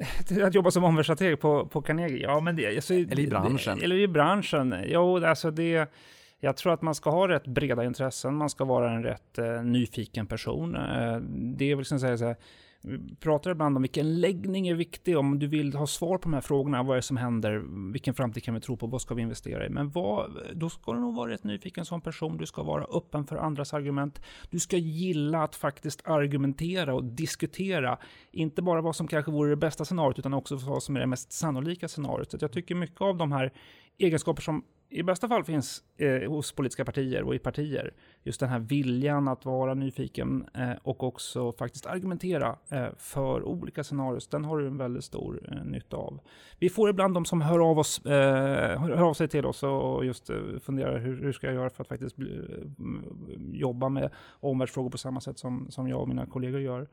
att 0.42 0.54
jobba 0.54 0.70
som 0.70 0.84
omvärldsstrateg 0.84 1.40
på, 1.40 1.66
på 1.66 1.82
Carnegie? 1.82 2.22
Ja, 2.22 2.40
men 2.40 2.56
det, 2.56 2.76
alltså, 2.76 2.94
eller 2.94 3.20
i 3.20 3.26
branschen? 3.26 3.78
Det, 3.78 3.84
eller 3.84 3.96
i 3.96 4.08
branschen. 4.08 4.74
Jo, 4.86 5.24
alltså 5.24 5.50
det... 5.50 5.92
Jag 6.40 6.56
tror 6.56 6.72
att 6.72 6.82
man 6.82 6.94
ska 6.94 7.10
ha 7.10 7.28
rätt 7.28 7.46
breda 7.46 7.84
intressen, 7.84 8.34
man 8.34 8.50
ska 8.50 8.64
vara 8.64 8.90
en 8.90 9.02
rätt 9.02 9.38
eh, 9.38 9.62
nyfiken 9.62 10.26
person. 10.26 10.76
Eh, 10.76 11.16
det 11.56 11.70
är 11.70 11.76
väl 11.76 11.84
som 11.84 12.00
säga 12.00 12.18
så 12.18 12.24
här, 12.24 12.36
vi 12.82 13.14
pratar 13.16 13.50
ibland 13.50 13.76
om 13.76 13.82
vilken 13.82 14.20
läggning 14.20 14.68
är 14.68 14.74
viktig, 14.74 15.18
om 15.18 15.38
du 15.38 15.46
vill 15.46 15.74
ha 15.74 15.86
svar 15.86 16.18
på 16.18 16.22
de 16.22 16.32
här 16.32 16.40
frågorna, 16.40 16.82
vad 16.82 16.92
är 16.92 16.96
det 16.96 17.02
som 17.02 17.16
händer, 17.16 17.62
vilken 17.92 18.14
framtid 18.14 18.42
kan 18.44 18.54
vi 18.54 18.60
tro 18.60 18.76
på, 18.76 18.86
vad 18.86 19.02
ska 19.02 19.14
vi 19.14 19.22
investera 19.22 19.66
i? 19.66 19.68
Men 19.68 19.90
vad, 19.90 20.30
då 20.52 20.68
ska 20.68 20.92
du 20.92 21.00
nog 21.00 21.14
vara 21.14 21.30
rätt 21.30 21.44
nyfiken 21.44 21.84
som 21.84 22.00
person, 22.00 22.36
du 22.36 22.46
ska 22.46 22.62
vara 22.62 22.84
öppen 22.84 23.26
för 23.26 23.36
andras 23.36 23.74
argument, 23.74 24.22
du 24.50 24.58
ska 24.58 24.76
gilla 24.76 25.42
att 25.42 25.56
faktiskt 25.56 26.02
argumentera 26.04 26.94
och 26.94 27.04
diskutera, 27.04 27.98
inte 28.32 28.62
bara 28.62 28.80
vad 28.80 28.96
som 28.96 29.06
kanske 29.06 29.30
vore 29.30 29.50
det 29.50 29.56
bästa 29.56 29.84
scenariot, 29.84 30.18
utan 30.18 30.34
också 30.34 30.56
vad 30.56 30.82
som 30.82 30.96
är 30.96 31.00
det 31.00 31.06
mest 31.06 31.32
sannolika 31.32 31.88
scenariot. 31.88 32.30
Så 32.30 32.38
jag 32.40 32.52
tycker 32.52 32.74
mycket 32.74 33.00
av 33.00 33.16
de 33.16 33.32
här 33.32 33.52
egenskaper 33.98 34.42
som 34.42 34.64
i 34.90 35.02
bästa 35.02 35.28
fall 35.28 35.44
finns 35.44 35.82
eh, 35.96 36.30
hos 36.30 36.52
politiska 36.52 36.84
partier 36.84 37.22
och 37.22 37.34
i 37.34 37.38
partier. 37.38 37.94
Just 38.22 38.40
den 38.40 38.48
här 38.48 38.58
viljan 38.58 39.28
att 39.28 39.44
vara 39.44 39.74
nyfiken 39.74 40.46
eh, 40.54 40.72
och 40.82 41.02
också 41.02 41.52
faktiskt 41.52 41.86
argumentera 41.86 42.56
eh, 42.68 42.88
för 42.98 43.42
olika 43.42 43.84
scenarier. 43.84 44.22
Den 44.30 44.44
har 44.44 44.58
du 44.58 44.66
en 44.66 44.76
väldigt 44.76 45.04
stor 45.04 45.48
eh, 45.52 45.64
nytta 45.64 45.96
av. 45.96 46.20
Vi 46.58 46.70
får 46.70 46.90
ibland 46.90 47.14
de 47.14 47.24
som 47.24 47.40
hör 47.40 47.70
av, 47.70 47.78
oss, 47.78 48.06
eh, 48.06 48.80
hör 48.80 49.02
av 49.02 49.14
sig 49.14 49.28
till 49.28 49.46
oss 49.46 49.62
och 49.62 50.04
just 50.04 50.30
eh, 50.30 50.36
funderar 50.60 50.98
hur, 50.98 51.22
hur 51.22 51.32
ska 51.32 51.46
jag 51.46 51.54
göra 51.54 51.70
för 51.70 51.82
att 51.82 51.88
faktiskt 51.88 52.16
bli, 52.16 52.38
eh, 52.38 53.40
jobba 53.52 53.88
med 53.88 54.10
omvärldsfrågor 54.40 54.90
på 54.90 54.98
samma 54.98 55.20
sätt 55.20 55.38
som, 55.38 55.66
som 55.70 55.88
jag 55.88 56.00
och 56.00 56.08
mina 56.08 56.26
kollegor 56.26 56.60
gör 56.60 56.88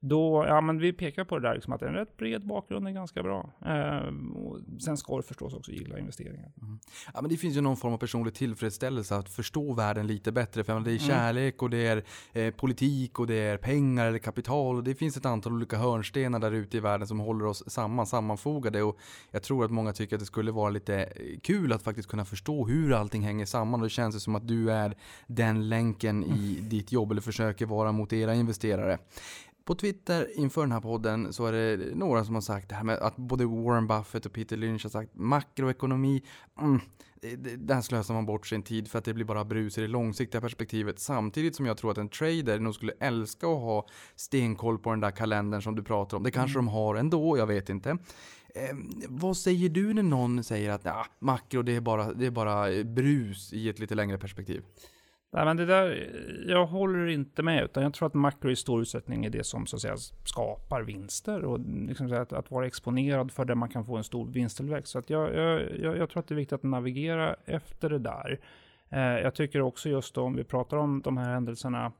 då, 0.00 0.44
ja 0.48 0.60
men 0.60 0.78
vi 0.78 0.92
pekar 0.92 1.24
på 1.24 1.38
det 1.38 1.48
där 1.48 1.54
liksom 1.54 1.72
att 1.72 1.82
en 1.82 1.92
rätt 1.92 2.16
bred 2.16 2.46
bakgrund 2.46 2.88
är 2.88 2.92
ganska 2.92 3.22
bra. 3.22 3.50
Eh, 3.66 4.12
sen 4.80 4.96
ska 4.96 5.16
du 5.16 5.22
förstås 5.22 5.54
också 5.54 5.72
gilla 5.72 5.98
investeringar. 5.98 6.52
Mm. 6.62 6.78
Ja 7.14 7.20
men 7.22 7.30
det 7.30 7.36
finns 7.36 7.56
ju 7.56 7.60
någon 7.60 7.76
form 7.76 7.92
av 7.92 7.98
personlig 7.98 8.34
tillfredsställelse 8.34 9.16
att 9.16 9.28
förstå 9.28 9.74
världen 9.74 10.06
lite 10.06 10.32
bättre. 10.32 10.64
För 10.64 10.80
det 10.80 10.90
är 10.90 10.92
mm. 10.92 10.98
kärlek 10.98 11.62
och 11.62 11.70
det 11.70 11.86
är 11.86 12.04
eh, 12.32 12.54
politik 12.54 13.18
och 13.18 13.26
det 13.26 13.34
är 13.34 13.56
pengar 13.56 14.06
eller 14.06 14.18
kapital. 14.18 14.76
Och 14.76 14.84
det 14.84 14.94
finns 14.94 15.16
ett 15.16 15.26
antal 15.26 15.52
olika 15.52 15.76
hörnstenar 15.76 16.38
där 16.38 16.52
ute 16.52 16.76
i 16.76 16.80
världen 16.80 17.06
som 17.06 17.20
håller 17.20 17.46
oss 17.46 17.70
samman, 17.70 18.06
sammanfogade. 18.06 18.82
Och 18.82 18.98
jag 19.30 19.42
tror 19.42 19.64
att 19.64 19.70
många 19.70 19.92
tycker 19.92 20.16
att 20.16 20.20
det 20.20 20.26
skulle 20.26 20.52
vara 20.52 20.70
lite 20.70 21.02
eh, 21.02 21.38
kul 21.42 21.72
att 21.72 21.82
faktiskt 21.82 22.08
kunna 22.08 22.24
förstå 22.24 22.66
hur 22.66 22.92
allting 22.92 23.22
hänger 23.22 23.46
samman. 23.46 23.80
Och 23.80 23.86
det 23.86 23.90
känns 23.90 24.22
som 24.22 24.34
att 24.34 24.48
du 24.48 24.70
är 24.70 24.96
den 25.26 25.68
länken 25.68 26.24
i 26.24 26.56
mm. 26.56 26.68
ditt 26.68 26.92
jobb 26.92 27.10
eller 27.10 27.22
försöker 27.22 27.66
vara 27.66 27.92
mot 27.92 28.12
era 28.12 28.34
investerare. 28.34 28.98
På 29.66 29.74
Twitter 29.74 30.38
inför 30.38 30.60
den 30.60 30.72
här 30.72 30.80
podden 30.80 31.32
så 31.32 31.46
är 31.46 31.52
det 31.52 31.94
några 31.94 32.24
som 32.24 32.34
har 32.34 32.42
sagt 32.42 32.68
det 32.68 32.74
här 32.74 32.84
med 32.84 32.98
att 32.98 33.16
både 33.16 33.44
Warren 33.44 33.86
Buffett 33.86 34.26
och 34.26 34.32
Peter 34.32 34.56
Lynch 34.56 34.82
har 34.82 34.90
sagt 34.90 35.14
makroekonomi, 35.14 36.22
mm, 36.60 36.80
där 37.58 37.80
slösar 37.80 38.14
man 38.14 38.26
bort 38.26 38.46
sin 38.46 38.62
tid 38.62 38.88
för 38.88 38.98
att 38.98 39.04
det 39.04 39.14
blir 39.14 39.24
bara 39.24 39.44
brus 39.44 39.78
i 39.78 39.80
det 39.80 39.88
långsiktiga 39.88 40.40
perspektivet. 40.40 40.98
Samtidigt 40.98 41.56
som 41.56 41.66
jag 41.66 41.76
tror 41.76 41.90
att 41.90 41.98
en 41.98 42.08
trader 42.08 42.58
nog 42.58 42.74
skulle 42.74 42.92
älska 43.00 43.46
att 43.46 43.60
ha 43.60 43.86
stenkoll 44.16 44.78
på 44.78 44.90
den 44.90 45.00
där 45.00 45.10
kalendern 45.10 45.62
som 45.62 45.76
du 45.76 45.82
pratar 45.82 46.16
om. 46.16 46.22
Det 46.22 46.30
kanske 46.30 46.58
mm. 46.58 46.66
de 46.66 46.72
har 46.72 46.94
ändå, 46.94 47.38
jag 47.38 47.46
vet 47.46 47.68
inte. 47.68 47.90
Eh, 48.54 48.76
vad 49.08 49.36
säger 49.36 49.68
du 49.68 49.94
när 49.94 50.02
någon 50.02 50.44
säger 50.44 50.70
att 50.70 50.84
nah, 50.84 51.06
makro 51.18 51.62
det 51.62 51.76
är, 51.76 51.80
bara, 51.80 52.12
det 52.12 52.26
är 52.26 52.30
bara 52.30 52.84
brus 52.84 53.52
i 53.52 53.68
ett 53.68 53.78
lite 53.78 53.94
längre 53.94 54.18
perspektiv? 54.18 54.62
Nej, 55.30 55.44
men 55.44 55.56
det 55.56 55.66
där, 55.66 56.10
jag 56.46 56.66
håller 56.66 57.06
inte 57.06 57.42
med, 57.42 57.64
utan 57.64 57.82
jag 57.82 57.94
tror 57.94 58.06
att 58.06 58.14
makro 58.14 58.50
i 58.50 58.56
stor 58.56 58.82
utsträckning 58.82 59.24
är 59.24 59.30
det 59.30 59.44
som 59.44 59.66
så 59.66 59.76
att 59.76 59.82
säga, 59.82 59.96
skapar 60.24 60.82
vinster 60.82 61.44
och 61.44 61.60
liksom 61.60 62.12
att, 62.12 62.32
att, 62.32 62.50
vara 62.50 62.66
exponerad 62.66 63.32
för 63.32 63.44
där 63.44 63.54
man 63.54 63.68
kan 63.68 63.84
få 63.84 63.96
en 63.96 64.04
stor 64.04 64.26
vinsttillväxt. 64.26 64.92
Så 64.92 64.98
att 64.98 65.10
jag, 65.10 65.34
jag, 65.34 65.96
jag, 65.96 66.10
tror 66.10 66.20
att 66.20 66.28
det 66.28 66.34
är 66.34 66.36
viktigt 66.36 66.52
att 66.52 66.62
navigera 66.62 67.36
efter 67.44 67.90
det 67.90 67.98
där. 67.98 68.40
Eh, 68.88 69.00
jag 69.00 69.34
tycker 69.34 69.60
också 69.60 69.88
just 69.88 70.14
då, 70.14 70.22
om 70.22 70.36
vi 70.36 70.44
pratar 70.44 70.76
om 70.76 71.02
de 71.02 71.16
här 71.16 71.32
händelserna 71.32 71.92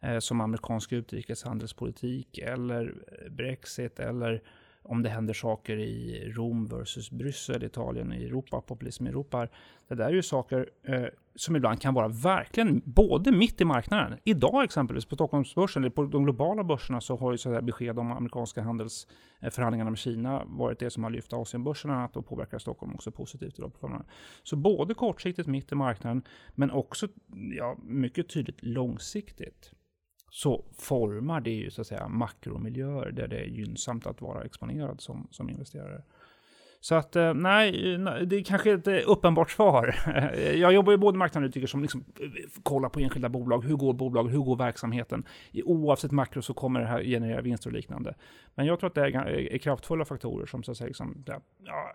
eh, 0.00 0.18
som 0.18 0.40
amerikansk 0.40 0.92
utrikeshandelspolitik 0.92 2.38
eller 2.38 2.94
eh, 3.24 3.32
Brexit 3.32 4.00
eller 4.00 4.42
om 4.88 5.02
det 5.02 5.08
händer 5.08 5.34
saker 5.34 5.76
i 5.78 6.32
Rom 6.36 6.66
versus 6.66 7.10
Bryssel, 7.10 7.64
Italien, 7.64 8.12
i 8.12 8.24
Europa, 8.24 8.60
populism 8.60 9.06
i 9.06 9.10
Europa. 9.10 9.48
Det 9.88 9.94
där 9.94 10.04
är 10.04 10.12
ju 10.12 10.22
saker 10.22 10.70
eh, 10.82 11.04
som 11.34 11.56
ibland 11.56 11.80
kan 11.80 11.94
vara 11.94 12.08
verkligen 12.08 12.82
både 12.84 13.32
mitt 13.32 13.60
i 13.60 13.64
marknaden. 13.64 14.18
Idag 14.24 14.64
exempelvis 14.64 15.04
på 15.04 15.14
Stockholmsbörsen, 15.14 15.82
eller 15.82 15.90
på 15.90 16.04
de 16.04 16.24
globala 16.24 16.64
börserna, 16.64 17.00
så 17.00 17.16
har 17.16 17.32
ju 17.32 17.38
sådär 17.38 17.60
besked 17.60 17.98
om 17.98 18.12
amerikanska 18.12 18.62
handelsförhandlingarna 18.62 19.90
med 19.90 19.98
Kina 19.98 20.44
varit 20.46 20.78
det 20.78 20.90
som 20.90 21.04
har 21.04 21.10
lyft 21.10 21.32
Asienbörserna 21.32 22.04
att 22.04 22.14
då 22.14 22.22
påverkar 22.22 22.58
Stockholm 22.58 22.94
också 22.94 23.10
positivt 23.10 23.58
idag 23.58 23.80
på 23.80 24.02
Så 24.42 24.56
både 24.56 24.94
kortsiktigt 24.94 25.48
mitt 25.48 25.72
i 25.72 25.74
marknaden, 25.74 26.22
men 26.54 26.70
också 26.70 27.08
ja, 27.56 27.76
mycket 27.82 28.28
tydligt 28.28 28.62
långsiktigt 28.62 29.72
så 30.30 30.64
formar 30.78 31.40
det 31.40 31.50
ju 31.50 31.70
så 31.70 31.80
att 31.80 31.86
säga 31.86 32.08
makromiljöer 32.08 33.10
där 33.10 33.28
det 33.28 33.38
är 33.38 33.46
gynnsamt 33.46 34.06
att 34.06 34.20
vara 34.20 34.44
exponerad 34.44 35.00
som, 35.00 35.28
som 35.30 35.50
investerare. 35.50 36.02
Så 36.80 36.94
att 36.94 37.16
eh, 37.16 37.34
nej, 37.34 37.72
det 38.26 38.36
är 38.36 38.44
kanske 38.44 38.72
ett 38.72 38.86
eh, 38.86 38.98
uppenbart 39.06 39.50
svar. 39.50 39.96
Jag 40.54 40.72
jobbar 40.72 40.92
ju 40.92 40.96
både 40.96 41.18
marknadsanalytiker 41.18 41.66
som 41.66 41.82
liksom 41.82 42.04
eh, 42.20 42.62
kollar 42.62 42.88
på 42.88 43.00
enskilda 43.00 43.28
bolag. 43.28 43.64
Hur 43.64 43.76
går 43.76 43.92
bolaget? 43.92 44.34
Hur 44.34 44.38
går 44.38 44.56
verksamheten? 44.56 45.24
Oavsett 45.64 46.10
makro 46.10 46.42
så 46.42 46.54
kommer 46.54 46.80
det 46.80 46.86
här 46.86 47.02
generera 47.02 47.40
vinster 47.40 47.70
och 47.70 47.74
liknande. 47.74 48.14
Men 48.54 48.66
jag 48.66 48.80
tror 48.80 48.88
att 48.88 48.94
det 48.94 49.00
är, 49.00 49.58
kraftfulla 49.58 50.04
faktorer 50.04 50.46
som 50.46 50.62
så 50.62 50.70
att 50.70 50.76
säga 50.76 50.88
liksom, 50.88 51.24
ja, 51.26 51.92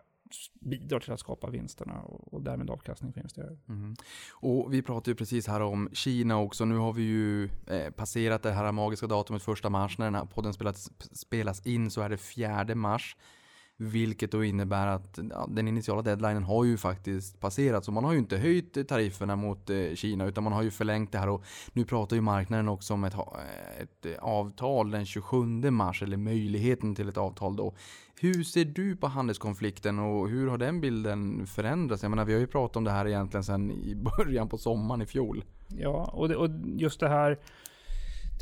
bidrar 0.60 1.00
till 1.00 1.12
att 1.12 1.20
skapa 1.20 1.50
vinsterna 1.50 2.02
och, 2.02 2.34
och 2.34 2.42
därmed 2.42 2.70
avkastning 2.70 3.14
för 3.14 3.20
investerare. 3.20 3.58
Mm. 3.70 3.96
Och 4.34 4.74
vi 4.74 4.82
pratade 4.82 5.12
ju 5.12 5.16
precis 5.16 5.48
här 5.48 5.62
om 5.62 5.90
Kina 5.94 6.40
också. 6.40 6.66
Nu 6.66 6.78
har 6.78 6.94
vi 6.94 7.02
ju 7.02 7.50
eh, 7.68 7.90
passerat 7.90 8.44
det 8.44 8.52
här 8.52 8.72
magiska 8.72 9.08
datumet 9.08 9.44
första 9.44 9.70
mars. 9.70 9.98
När 9.98 10.06
den 10.06 10.16
här 10.16 10.26
podden 10.26 10.54
spelas, 10.54 10.92
spelas 11.12 11.66
in 11.66 11.92
så 11.92 12.02
är 12.02 12.10
det 12.10 12.18
fjärde 12.18 12.76
mars. 12.76 13.18
Vilket 13.84 14.32
då 14.32 14.44
innebär 14.44 14.88
att 14.88 15.20
ja, 15.30 15.48
den 15.50 15.68
initiala 15.68 16.02
deadlinen 16.02 16.44
har 16.44 16.64
ju 16.64 16.78
faktiskt 16.78 17.40
passerat. 17.40 17.86
Så 17.86 17.92
man 17.92 18.04
har 18.04 18.14
ju 18.14 18.20
inte 18.20 18.38
höjt 18.38 18.88
tarifferna 18.88 19.36
mot 19.36 19.70
eh, 19.70 19.94
Kina 19.96 20.26
utan 20.26 20.44
man 20.44 20.54
har 20.54 20.64
ju 20.64 20.72
förlängt 20.72 21.12
det 21.12 21.18
här. 21.18 21.30
Och 21.30 21.44
nu 21.74 21.86
pratar 21.86 22.16
ju 22.16 22.22
marknaden 22.22 22.70
också 22.70 22.94
om 22.94 23.04
ett, 23.04 23.14
eh, 23.14 23.82
ett 23.82 24.06
eh, 24.06 24.24
avtal 24.24 24.92
den 24.92 25.06
27 25.06 25.72
mars, 25.72 26.04
eller 26.04 26.18
möjligheten 26.18 26.96
till 26.96 27.10
ett 27.10 27.18
avtal 27.18 27.56
då. 27.56 27.74
Hur 28.20 28.44
ser 28.44 28.66
du 28.66 28.96
på 28.96 29.08
handelskonflikten 29.08 30.00
och 30.00 30.30
hur 30.30 30.48
har 30.48 30.58
den 30.58 30.82
bilden 30.82 31.48
förändrats? 31.48 32.04
Jag 32.04 32.10
menar, 32.10 32.26
vi 32.26 32.34
har 32.34 32.40
ju 32.40 32.48
pratat 32.48 32.76
om 32.76 32.84
det 32.84 32.92
här 32.92 33.08
egentligen 33.08 33.44
sedan 33.44 33.72
i 33.72 33.96
början 34.18 34.50
på 34.50 34.58
sommaren 34.58 35.02
i 35.02 35.06
fjol. 35.06 35.44
Ja, 35.68 36.12
och, 36.14 36.30
det, 36.30 36.36
och 36.36 36.50
just 36.66 37.00
det 37.00 37.10
här 37.10 37.40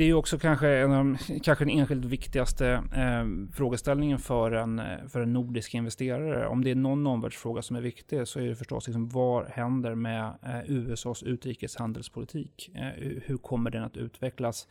det 0.02 0.06
är 0.06 0.08
ju 0.08 0.14
också 0.14 0.40
kanske, 0.40 0.68
en 0.68 0.92
av, 0.92 1.18
kanske 1.44 1.66
den 1.66 1.80
enskilt 1.80 2.06
viktigaste 2.06 2.68
eh, 2.96 3.54
frågeställningen 3.54 4.20
för 4.20 4.52
en, 4.52 4.80
eh, 4.80 5.08
för 5.08 5.22
en 5.22 5.34
nordisk 5.34 5.74
investerare. 5.74 6.48
Om 6.48 6.64
det 6.64 6.72
är 6.72 6.76
någon 6.76 7.08
omvärldsfråga 7.08 7.62
som 7.62 7.76
är 7.76 7.82
viktig 7.82 8.28
så 8.28 8.40
är 8.40 8.48
det 8.48 8.56
förstås 8.56 8.88
liksom, 8.88 9.10
vad 9.10 9.46
händer 9.46 9.96
med 9.96 10.34
eh, 10.44 10.72
USAs 10.72 11.24
utrikeshandelspolitik? 11.24 12.72
Eh, 12.76 13.22
hur 13.26 13.38
kommer 13.38 13.70
den 13.70 13.84
att 13.84 13.98
utvecklas? 13.98 14.68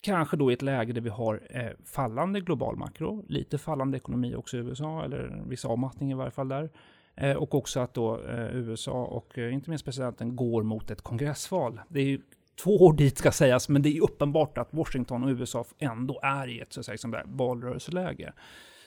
Kanske 0.00 0.36
då 0.36 0.50
i 0.50 0.54
ett 0.54 0.62
läge 0.62 0.92
där 0.92 1.00
vi 1.00 1.10
har 1.10 1.40
eh, 1.50 1.70
fallande 1.84 2.40
global 2.40 2.76
makro, 2.76 3.24
lite 3.28 3.58
fallande 3.58 3.96
ekonomi 3.96 4.34
också 4.34 4.56
i 4.56 4.60
USA, 4.60 5.04
eller 5.04 5.42
viss 5.46 5.64
avmattning 5.64 6.10
i 6.10 6.14
varje 6.14 6.30
fall 6.30 6.48
där. 6.48 6.70
Eh, 7.14 7.36
och 7.36 7.54
också 7.54 7.80
att 7.80 7.94
då 7.94 8.20
eh, 8.20 8.56
USA 8.56 9.04
och 9.04 9.38
inte 9.38 9.70
minst 9.70 9.84
presidenten 9.84 10.36
går 10.36 10.62
mot 10.62 10.90
ett 10.90 11.02
kongressval. 11.02 11.80
Det 11.88 12.00
är 12.00 12.04
ju 12.04 12.20
två 12.62 12.76
år 12.76 12.92
dit 12.92 13.18
ska 13.18 13.32
sägas, 13.32 13.68
men 13.68 13.82
det 13.82 13.96
är 13.96 14.02
uppenbart 14.02 14.58
att 14.58 14.68
Washington 14.74 15.24
och 15.24 15.30
USA 15.30 15.64
ändå 15.78 16.20
är 16.22 16.48
i 16.48 16.60
ett 16.60 16.72
så 16.72 16.80
att 16.80 16.86
säga, 16.86 16.92
liksom 16.92 17.10
där 17.10 17.24
valrörelseläge. 17.26 18.32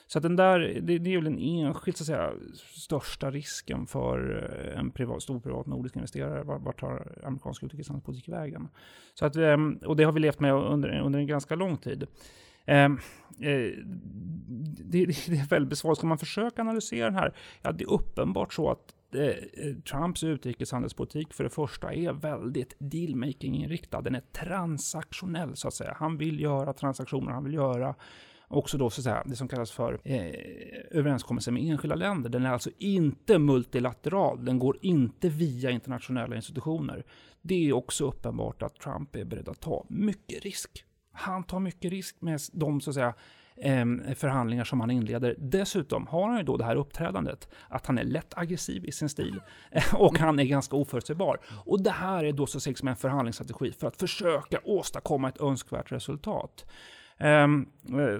Så 0.06 0.18
att 0.18 0.22
den 0.22 0.36
där, 0.36 0.58
det, 0.82 0.98
det 0.98 1.14
är 1.14 1.16
väl 1.16 1.24
den 1.24 1.38
enskilt 1.38 1.96
så 1.96 2.02
att 2.02 2.06
säga, 2.06 2.32
största 2.74 3.30
risken 3.30 3.86
för 3.86 4.48
eh, 4.72 4.78
en 4.78 4.90
privat, 4.90 5.22
stor 5.22 5.40
privat 5.40 5.66
nordisk 5.66 5.96
investerare. 5.96 6.42
Vart, 6.42 6.62
vart 6.62 6.80
tar 6.80 7.18
amerikansk 7.24 7.62
utrikeshandelspolitik 7.62 8.28
vägen? 8.28 8.68
Så 9.14 9.26
att, 9.26 9.36
ehm, 9.36 9.78
och 9.86 9.96
det 9.96 10.04
har 10.04 10.12
vi 10.12 10.20
levt 10.20 10.40
med 10.40 10.54
under, 10.54 11.00
under 11.00 11.18
en 11.18 11.26
ganska 11.26 11.54
lång 11.54 11.76
tid. 11.76 12.06
Um, 12.66 13.00
det, 13.38 13.74
det, 14.90 15.02
är 15.02 15.48
väldigt 15.48 15.70
besvärligt. 15.70 15.98
Ska 15.98 16.06
man 16.06 16.18
försöka 16.18 16.62
analysera 16.62 17.04
den 17.04 17.14
här? 17.14 17.34
Ja, 17.62 17.72
det 17.72 17.84
är 17.84 17.92
uppenbart 17.92 18.54
så 18.54 18.70
att 18.70 18.94
Eh, 19.14 19.74
Trumps 19.90 20.24
utrikeshandelspolitik 20.24 21.34
för 21.34 21.44
det 21.44 21.50
första 21.50 21.94
är 21.94 22.12
väldigt 22.12 22.76
dealmaking-inriktad. 22.78 24.02
Den 24.02 24.14
är 24.14 24.20
transaktionell 24.20 25.56
så 25.56 25.68
att 25.68 25.74
säga. 25.74 25.96
Han 25.98 26.18
vill 26.18 26.40
göra 26.40 26.72
transaktioner, 26.72 27.32
han 27.32 27.44
vill 27.44 27.54
göra 27.54 27.94
också 28.52 28.78
då 28.78 28.90
så 28.90 29.00
att 29.00 29.04
säga, 29.04 29.22
det 29.26 29.36
som 29.36 29.48
kallas 29.48 29.70
för 29.70 30.00
eh, 30.04 30.32
överenskommelser 30.90 31.52
med 31.52 31.62
enskilda 31.62 31.96
länder. 31.96 32.30
Den 32.30 32.46
är 32.46 32.50
alltså 32.50 32.70
inte 32.78 33.38
multilateral, 33.38 34.44
den 34.44 34.58
går 34.58 34.78
inte 34.82 35.28
via 35.28 35.70
internationella 35.70 36.36
institutioner. 36.36 37.04
Det 37.42 37.68
är 37.68 37.72
också 37.72 38.08
uppenbart 38.08 38.62
att 38.62 38.74
Trump 38.74 39.16
är 39.16 39.24
beredd 39.24 39.48
att 39.48 39.60
ta 39.60 39.86
mycket 39.88 40.44
risk. 40.44 40.84
Han 41.12 41.44
tar 41.44 41.60
mycket 41.60 41.90
risk 41.90 42.16
med 42.20 42.40
de 42.52 42.80
så 42.80 42.90
att 42.90 42.94
säga, 42.94 43.14
Ehm, 43.56 44.02
förhandlingar 44.14 44.64
som 44.64 44.80
han 44.80 44.90
inleder. 44.90 45.34
Dessutom 45.38 46.06
har 46.06 46.28
han 46.28 46.38
ju 46.38 46.42
då 46.42 46.56
det 46.56 46.64
här 46.64 46.76
uppträdandet, 46.76 47.48
att 47.68 47.86
han 47.86 47.98
är 47.98 48.04
lätt 48.04 48.38
aggressiv 48.38 48.84
i 48.84 48.92
sin 48.92 49.08
stil 49.08 49.40
och 49.92 50.18
han 50.18 50.38
är 50.38 50.44
ganska 50.44 50.76
oförutsägbar. 50.76 51.38
Och 51.64 51.82
det 51.82 51.90
här 51.90 52.24
är 52.24 52.32
då 52.32 52.46
så 52.46 52.60
som 52.60 52.88
en 52.88 52.96
förhandlingsstrategi 52.96 53.72
för 53.72 53.86
att 53.86 53.96
försöka 53.96 54.58
åstadkomma 54.64 55.28
ett 55.28 55.40
önskvärt 55.40 55.92
resultat. 55.92 56.66
Um, 57.18 57.68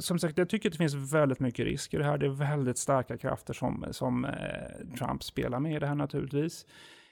som 0.00 0.18
sagt, 0.18 0.38
jag 0.38 0.48
tycker 0.48 0.68
att 0.68 0.72
det 0.72 0.78
finns 0.78 1.12
väldigt 1.12 1.40
mycket 1.40 1.64
risker 1.64 1.98
i 1.98 2.02
det 2.02 2.08
här. 2.08 2.18
Det 2.18 2.26
är 2.26 2.30
väldigt 2.30 2.78
starka 2.78 3.18
krafter 3.18 3.54
som, 3.54 3.84
som 3.90 4.24
eh, 4.24 4.96
Trump 4.98 5.22
spelar 5.22 5.60
med 5.60 5.76
i 5.76 5.78
det 5.78 5.86
här 5.86 5.94
naturligtvis. 5.94 6.66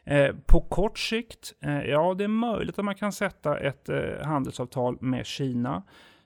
Eh, 0.05 0.35
på 0.47 0.61
kort 0.61 0.99
sikt, 0.99 1.55
eh, 1.61 1.81
ja 1.81 2.15
det 2.15 2.25
är 2.25 2.29
möjligt 2.29 2.79
att 2.79 2.85
man 2.85 2.95
kan 2.95 3.12
sätta 3.12 3.59
ett 3.59 3.89
eh, 3.89 4.25
handelsavtal 4.25 4.97
med 5.00 5.27
Kina 5.27 5.83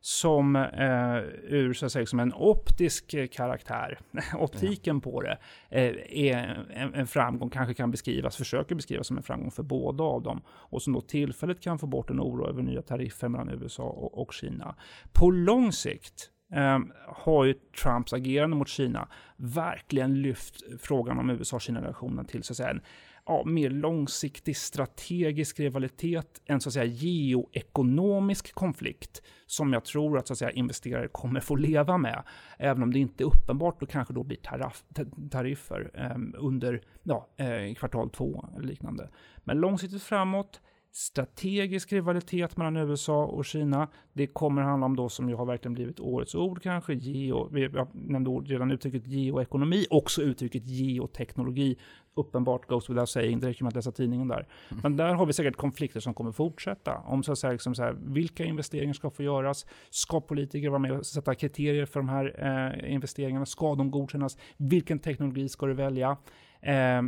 som 0.06 0.56
eh, 0.56 1.18
ur 1.42 1.72
så 1.72 1.86
att 1.86 1.92
säga, 1.92 2.06
som 2.06 2.20
en 2.20 2.32
optisk 2.34 3.32
karaktär, 3.32 3.98
optiken 4.38 4.96
ja. 4.96 5.10
på 5.10 5.20
det, 5.20 5.38
eh, 5.70 5.94
är 6.28 6.66
en, 6.70 6.94
en, 6.94 7.06
framgång, 7.06 7.50
kanske 7.50 7.74
kan 7.74 7.90
beskrivas, 7.90 8.36
försöker 8.36 8.74
beskrivas 8.74 9.06
som 9.06 9.16
en 9.16 9.22
framgång 9.22 9.50
för 9.50 9.62
båda 9.62 10.04
av 10.04 10.22
dem 10.22 10.42
och 10.46 10.82
som 10.82 10.92
då 10.92 11.00
tillfälligt 11.00 11.60
kan 11.60 11.78
få 11.78 11.86
bort 11.86 12.10
en 12.10 12.20
oro 12.20 12.48
över 12.48 12.62
nya 12.62 12.82
tariffer 12.82 13.28
mellan 13.28 13.48
USA 13.48 13.82
och, 13.82 14.18
och 14.22 14.32
Kina. 14.32 14.74
På 15.12 15.30
lång 15.30 15.72
sikt 15.72 16.30
eh, 16.54 16.78
har 17.06 17.44
ju 17.44 17.54
Trumps 17.82 18.12
agerande 18.12 18.56
mot 18.56 18.68
Kina 18.68 19.08
verkligen 19.36 20.22
lyft 20.22 20.62
frågan 20.80 21.18
om 21.18 21.30
USA-Kina-relationen 21.30 22.24
till 22.24 22.42
så 22.42 22.52
att 22.52 22.56
säga 22.56 22.70
en 22.70 22.80
ja, 23.26 23.44
mer 23.44 23.70
långsiktig 23.70 24.56
strategisk 24.56 25.60
rivalitet, 25.60 26.42
en 26.44 26.60
så 26.60 26.68
att 26.68 26.72
säga 26.72 26.84
geoekonomisk 26.84 28.54
konflikt 28.54 29.22
som 29.46 29.72
jag 29.72 29.84
tror 29.84 30.18
att, 30.18 30.26
så 30.26 30.32
att 30.32 30.38
säga, 30.38 30.50
investerare 30.50 31.08
kommer 31.08 31.40
få 31.40 31.56
leva 31.56 31.98
med, 31.98 32.22
även 32.58 32.82
om 32.82 32.92
det 32.92 32.98
inte 32.98 33.24
är 33.24 33.26
uppenbart 33.26 33.82
och 33.82 33.88
kanske 33.88 34.14
då 34.14 34.22
blir 34.22 34.36
tariff, 34.36 34.84
tariffer 35.30 35.90
eh, 35.94 36.40
under 36.40 36.82
ja, 37.02 37.28
eh, 37.36 37.74
kvartal 37.74 38.10
två 38.10 38.48
eller 38.56 38.66
liknande. 38.66 39.10
Men 39.44 39.60
långsiktigt 39.60 40.02
framåt, 40.02 40.60
strategisk 40.96 41.92
rivalitet 41.92 42.56
mellan 42.56 42.76
USA 42.76 43.24
och 43.24 43.44
Kina. 43.44 43.88
Det 44.12 44.26
kommer 44.26 44.62
handla 44.62 44.86
om 44.86 44.96
då 44.96 45.08
som 45.08 45.28
ju 45.28 45.34
har 45.34 45.46
verkligen 45.46 45.74
blivit 45.74 46.00
årets 46.00 46.34
ord 46.34 46.62
kanske, 46.62 46.94
geo, 46.94 47.58
jag 47.58 47.88
nämnde 47.92 48.30
redan 48.30 48.70
uttrycket 48.70 49.06
geoekonomi, 49.06 49.86
också 49.90 50.22
uttrycket 50.22 50.66
geoteknologi. 50.66 51.76
Uppenbart 52.16 52.68
goes 52.68 52.90
without 52.90 53.08
saying, 53.08 53.40
det 53.40 53.48
räcker 53.48 53.64
med 53.64 53.68
att 53.68 53.74
läsa 53.74 53.92
tidningen 53.92 54.28
där. 54.28 54.46
Mm. 54.70 54.80
Men 54.82 54.96
där 54.96 55.14
har 55.14 55.26
vi 55.26 55.32
säkert 55.32 55.56
konflikter 55.56 56.00
som 56.00 56.14
kommer 56.14 56.32
fortsätta. 56.32 56.94
Om 56.94 57.22
så 57.22 57.32
att 57.32 57.38
säga, 57.38 57.52
liksom 57.52 57.74
så 57.74 57.82
här, 57.82 57.96
vilka 58.00 58.44
investeringar 58.44 58.92
ska 58.92 59.10
få 59.10 59.22
göras? 59.22 59.66
Ska 59.90 60.20
politiker 60.20 60.68
vara 60.68 60.78
med 60.78 60.92
och 60.92 61.06
sätta 61.06 61.34
kriterier 61.34 61.86
för 61.86 62.00
de 62.00 62.08
här 62.08 62.34
eh, 62.84 62.92
investeringarna? 62.92 63.46
Ska 63.46 63.74
de 63.74 63.90
godkännas? 63.90 64.38
Vilken 64.56 64.98
teknologi 64.98 65.48
ska 65.48 65.66
du 65.66 65.74
välja? 65.74 66.16
Eh, 66.60 67.02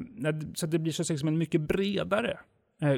så 0.55 0.67
det 0.67 0.79
blir 0.79 0.93
så 0.93 1.03
att 1.03 1.07
säga, 1.07 1.19
en 1.29 1.39
mycket 1.39 1.61
bredare 1.61 2.39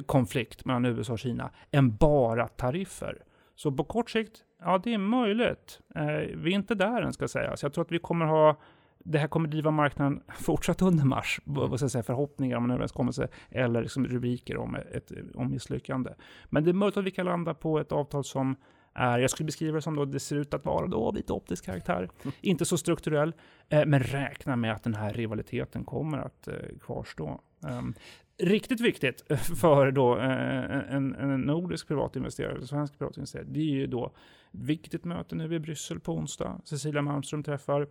konflikt 0.07 0.65
mellan 0.65 0.85
USA 0.85 1.13
och 1.13 1.19
Kina 1.19 1.51
än 1.71 1.97
bara 1.97 2.49
tariffer. 2.49 3.23
Så 3.55 3.73
på 3.73 3.85
kort 3.85 4.11
sikt, 4.11 4.45
ja 4.61 4.79
det 4.85 4.95
är 4.95 4.99
möjligt. 4.99 5.81
Eh, 5.95 6.37
vi 6.37 6.51
är 6.51 6.55
inte 6.55 6.75
där 6.75 7.03
än 7.03 7.13
ska 7.13 7.29
sägas. 7.29 7.63
Jag 7.63 7.73
tror 7.73 7.85
att 7.85 7.93
vi 7.93 7.99
kommer 7.99 8.27
ha 8.27 8.61
det 8.99 9.19
här 9.19 9.29
kommer 9.29 9.49
driva 9.49 9.71
marknaden 9.71 10.23
fortsatt 10.39 10.83
under 10.83 11.05
mars, 11.05 11.41
vad 11.45 11.79
ska 11.79 11.85
jag 11.85 11.91
säga, 11.91 12.03
förhoppningar 12.03 12.57
om 12.57 12.65
en 12.65 12.71
överenskommelse 12.71 13.29
eller 13.51 13.83
liksom 13.83 14.07
rubriker 14.07 14.57
om, 14.57 14.75
ett, 14.75 15.13
om 15.35 15.51
misslyckande. 15.51 16.11
Men 16.45 16.65
det 16.65 16.71
är 16.71 16.73
möjligt 16.73 16.97
att 16.97 17.05
vi 17.05 17.11
kan 17.11 17.27
landa 17.27 17.55
på 17.55 17.79
ett 17.79 17.93
avtal 17.93 18.25
som 18.25 18.57
är, 18.95 19.19
jag 19.19 19.31
skulle 19.31 19.47
beskriva 19.47 19.75
det 19.75 19.83
som 19.83 19.97
då, 19.97 20.05
det 20.05 20.21
ser 20.21 20.37
ut 20.37 20.55
att 20.55 20.65
vara 20.65 20.87
då 20.87 21.13
lite 21.13 21.33
optisk 21.33 21.65
karaktär, 21.65 22.11
inte 22.41 22.65
så 22.65 22.79
strukturell, 22.79 23.33
eh, 23.69 23.87
men 23.87 24.01
räkna 24.01 24.57
med 24.57 24.73
att 24.73 24.83
den 24.83 24.95
här 24.95 25.13
rivaliteten 25.13 25.85
kommer 25.85 26.19
att 26.19 26.49
kvarstå. 26.81 27.41
Um, 27.61 27.95
riktigt 28.39 28.81
viktigt 28.81 29.25
för 29.61 29.91
då 29.91 30.17
eh, 30.17 30.95
en, 30.95 31.15
en 31.15 31.41
nordisk 31.41 31.89
privatinvesterare, 31.89 32.53
eller 32.53 32.67
svensk 32.67 32.99
privatinvesterare, 32.99 33.47
det 33.49 33.61
är 33.61 33.65
ju 33.65 33.87
då 33.87 34.13
viktigt 34.51 35.05
möte 35.05 35.35
nu 35.35 35.55
i 35.55 35.59
Bryssel 35.59 36.01
på 36.01 36.13
onsdag. 36.13 36.61
Cecilia 36.65 37.03
Malmström 37.03 37.43
träffar 37.43 37.87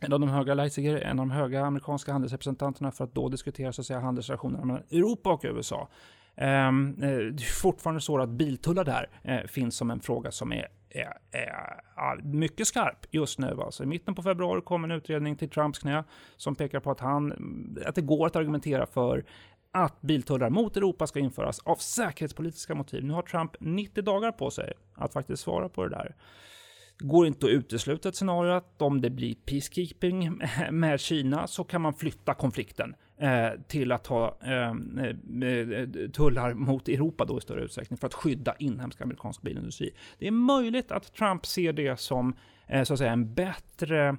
en 0.00 0.12
av 0.12 0.20
de 0.20 0.28
höga 0.28 0.54
Leipziger, 0.54 0.96
en 0.96 1.18
av 1.18 1.26
de 1.26 1.30
höga 1.30 1.64
amerikanska 1.64 2.12
handelsrepresentanterna 2.12 2.90
för 2.90 3.04
att 3.04 3.14
då 3.14 3.28
diskutera 3.28 3.72
så 3.72 3.80
att 3.80 3.86
säga, 3.86 4.00
handelsrelationerna 4.00 4.64
mellan 4.64 4.82
Europa 4.90 5.32
och 5.32 5.44
USA. 5.44 5.88
Um, 6.36 6.94
det 6.98 7.06
är 7.06 7.60
fortfarande 7.60 8.00
så 8.00 8.18
att 8.18 8.28
biltullar 8.28 8.84
där 8.84 9.08
uh, 9.28 9.46
finns 9.46 9.76
som 9.76 9.90
en 9.90 10.00
fråga 10.00 10.30
som 10.30 10.52
är, 10.52 10.68
är, 10.90 11.18
är, 11.30 11.80
är, 11.96 12.22
mycket 12.22 12.66
skarp 12.66 13.06
just 13.10 13.38
nu. 13.38 13.56
Alltså, 13.60 13.82
I 13.82 13.86
mitten 13.86 14.14
på 14.14 14.22
februari 14.22 14.60
kom 14.60 14.84
en 14.84 14.90
utredning 14.90 15.36
till 15.36 15.50
Trumps 15.50 15.78
knä 15.78 16.04
som 16.36 16.54
pekar 16.54 16.80
på 16.80 16.90
att, 16.90 17.00
han, 17.00 17.32
att 17.86 17.94
det 17.94 18.00
går 18.00 18.26
att 18.26 18.36
argumentera 18.36 18.86
för 18.86 19.24
att 19.72 20.00
biltullar 20.00 20.50
mot 20.50 20.76
Europa 20.76 21.06
ska 21.06 21.18
införas 21.18 21.58
av 21.58 21.76
säkerhetspolitiska 21.76 22.74
motiv. 22.74 23.04
Nu 23.04 23.12
har 23.12 23.22
Trump 23.22 23.56
90 23.60 24.02
dagar 24.02 24.32
på 24.32 24.50
sig 24.50 24.72
att 24.94 25.12
faktiskt 25.12 25.42
svara 25.42 25.68
på 25.68 25.84
det 25.84 25.90
där. 25.90 26.14
Det 26.98 27.06
går 27.06 27.26
inte 27.26 27.46
att 27.46 27.52
utesluta 27.52 28.08
ett 28.08 28.16
scenario 28.16 28.52
att 28.52 28.82
om 28.82 29.00
det 29.00 29.10
blir 29.10 29.34
peacekeeping 29.34 30.40
med 30.70 31.00
Kina 31.00 31.46
så 31.46 31.64
kan 31.64 31.80
man 31.80 31.94
flytta 31.94 32.34
konflikten 32.34 32.94
eh, 33.18 33.60
till 33.68 33.92
att 33.92 34.06
ha 34.06 34.38
eh, 34.42 34.68
eh, 34.68 35.88
tullar 36.12 36.54
mot 36.54 36.88
Europa 36.88 37.24
då 37.24 37.38
i 37.38 37.40
större 37.40 37.64
utsträckning 37.64 37.96
för 37.96 38.06
att 38.06 38.14
skydda 38.14 38.54
inhemsk 38.58 39.00
amerikansk 39.00 39.42
bilindustri. 39.42 39.90
Det 40.18 40.26
är 40.26 40.30
möjligt 40.30 40.92
att 40.92 41.14
Trump 41.14 41.46
ser 41.46 41.72
det 41.72 42.00
som 42.00 42.36
så 42.84 42.92
att 42.92 42.98
säga 42.98 43.12
en 43.12 43.34
bättre 43.34 44.16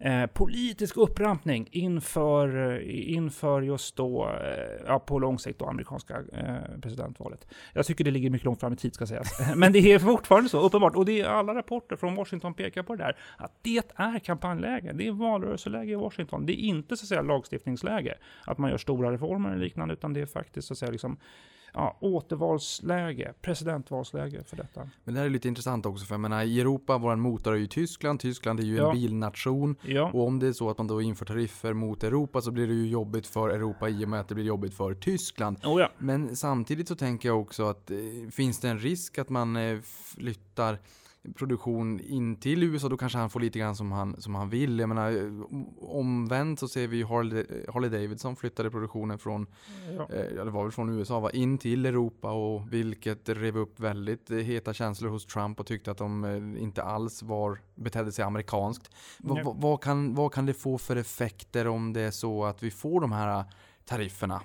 Eh, 0.00 0.26
politisk 0.26 0.96
upprampning 0.96 1.68
inför, 1.70 2.72
eh, 2.72 3.14
inför 3.14 3.62
just 3.62 3.96
då, 3.96 4.28
eh, 4.28 4.84
ja, 4.86 4.98
på 4.98 5.18
lång 5.18 5.38
sikt 5.38 5.58
då, 5.58 5.66
amerikanska 5.66 6.16
eh, 6.32 6.80
presidentvalet. 6.82 7.46
Jag 7.72 7.86
tycker 7.86 8.04
det 8.04 8.10
ligger 8.10 8.30
mycket 8.30 8.44
långt 8.44 8.60
fram 8.60 8.72
i 8.72 8.76
tid 8.76 8.94
ska 8.94 9.06
sägas. 9.06 9.40
Men 9.56 9.72
det 9.72 9.92
är 9.92 9.98
fortfarande 9.98 10.48
så, 10.48 10.60
uppenbart. 10.60 10.96
Och 10.96 11.04
det 11.04 11.20
är 11.20 11.28
alla 11.28 11.54
rapporter 11.54 11.96
från 11.96 12.14
Washington 12.14 12.54
pekar 12.54 12.82
på 12.82 12.96
det 12.96 13.04
där. 13.04 13.16
Att 13.36 13.52
det 13.62 13.92
är 13.96 14.18
kampanjläge. 14.18 14.92
Det 14.92 15.06
är 15.06 15.12
valrörelseläge 15.12 15.92
i 15.92 15.94
Washington. 15.94 16.46
Det 16.46 16.52
är 16.52 16.64
inte 16.64 16.96
så 16.96 17.04
att 17.04 17.08
säga 17.08 17.22
lagstiftningsläge. 17.22 18.14
Att 18.44 18.58
man 18.58 18.70
gör 18.70 18.78
stora 18.78 19.12
reformer 19.12 19.50
eller 19.50 19.64
liknande, 19.64 19.94
utan 19.94 20.12
det 20.12 20.20
är 20.20 20.26
faktiskt 20.26 20.68
så 20.68 20.74
att 20.74 20.78
säga 20.78 20.90
liksom 20.90 21.16
ja, 21.74 21.96
återvalsläge, 22.00 23.34
presidentvalsläge 23.42 24.44
för 24.44 24.56
detta. 24.56 24.90
Men 25.04 25.14
det 25.14 25.20
här 25.20 25.26
är 25.26 25.30
lite 25.30 25.48
intressant 25.48 25.86
också, 25.86 26.06
för 26.06 26.14
jag 26.14 26.20
menar 26.20 26.42
i 26.42 26.60
Europa, 26.60 26.98
vår 26.98 27.16
motor 27.16 27.54
är 27.54 27.58
ju 27.58 27.66
Tyskland, 27.66 28.20
Tyskland 28.20 28.60
är 28.60 28.64
ju 28.64 28.76
ja. 28.76 28.90
en 28.90 28.96
bilnation. 29.00 29.76
Ja. 29.82 30.10
Och 30.14 30.26
om 30.26 30.38
det 30.38 30.46
är 30.46 30.52
så 30.52 30.70
att 30.70 30.78
man 30.78 30.86
då 30.86 31.02
inför 31.02 31.24
tariffer 31.24 31.72
mot 31.72 32.04
Europa 32.04 32.40
så 32.40 32.50
blir 32.50 32.66
det 32.66 32.74
ju 32.74 32.88
jobbigt 32.88 33.26
för 33.26 33.48
Europa 33.48 33.88
i 33.88 34.04
och 34.04 34.08
med 34.08 34.20
att 34.20 34.28
det 34.28 34.34
blir 34.34 34.44
jobbigt 34.44 34.74
för 34.74 34.94
Tyskland. 34.94 35.56
Oh 35.64 35.80
ja. 35.80 35.90
Men 35.98 36.36
samtidigt 36.36 36.88
så 36.88 36.96
tänker 36.96 37.28
jag 37.28 37.40
också 37.40 37.64
att 37.64 37.90
eh, 37.90 37.96
finns 38.30 38.60
det 38.60 38.68
en 38.68 38.78
risk 38.78 39.18
att 39.18 39.28
man 39.28 39.56
eh, 39.56 39.80
flyttar 40.14 40.78
produktion 41.34 42.00
in 42.00 42.36
till 42.36 42.62
USA, 42.62 42.88
då 42.88 42.96
kanske 42.96 43.18
han 43.18 43.30
får 43.30 43.40
lite 43.40 43.58
grann 43.58 43.76
som 43.76 43.92
han, 43.92 44.20
som 44.20 44.34
han 44.34 44.50
vill. 44.50 44.78
Jag 44.78 44.88
menar, 44.88 45.12
omvänt 45.80 46.60
så 46.60 46.68
ser 46.68 46.86
vi 46.86 47.02
Harley, 47.02 47.46
Harley 47.72 47.90
Davidson 47.90 48.36
flyttade 48.36 48.70
produktionen 48.70 49.18
från, 49.18 49.46
ja. 49.96 50.16
eh, 50.16 50.44
det 50.44 50.50
var 50.50 50.62
väl 50.62 50.72
från 50.72 50.98
USA, 50.98 51.20
va, 51.20 51.30
in 51.30 51.58
till 51.58 51.86
Europa 51.86 52.30
och 52.30 52.72
vilket 52.72 53.28
rev 53.28 53.58
upp 53.58 53.80
väldigt 53.80 54.30
heta 54.30 54.72
känslor 54.74 55.10
hos 55.10 55.26
Trump 55.26 55.60
och 55.60 55.66
tyckte 55.66 55.90
att 55.90 55.98
de 55.98 56.24
eh, 56.24 56.62
inte 56.62 56.82
alls 56.82 57.22
var, 57.22 57.60
betedde 57.74 58.12
sig 58.12 58.24
amerikanskt. 58.24 58.90
Va, 59.18 59.40
ja. 59.44 59.54
vad, 59.56 59.82
kan, 59.82 60.14
vad 60.14 60.32
kan 60.32 60.46
det 60.46 60.54
få 60.54 60.78
för 60.78 60.96
effekter 60.96 61.66
om 61.66 61.92
det 61.92 62.00
är 62.00 62.10
så 62.10 62.44
att 62.44 62.62
vi 62.62 62.70
får 62.70 63.00
de 63.00 63.12
här 63.12 63.44
tarifferna? 63.84 64.40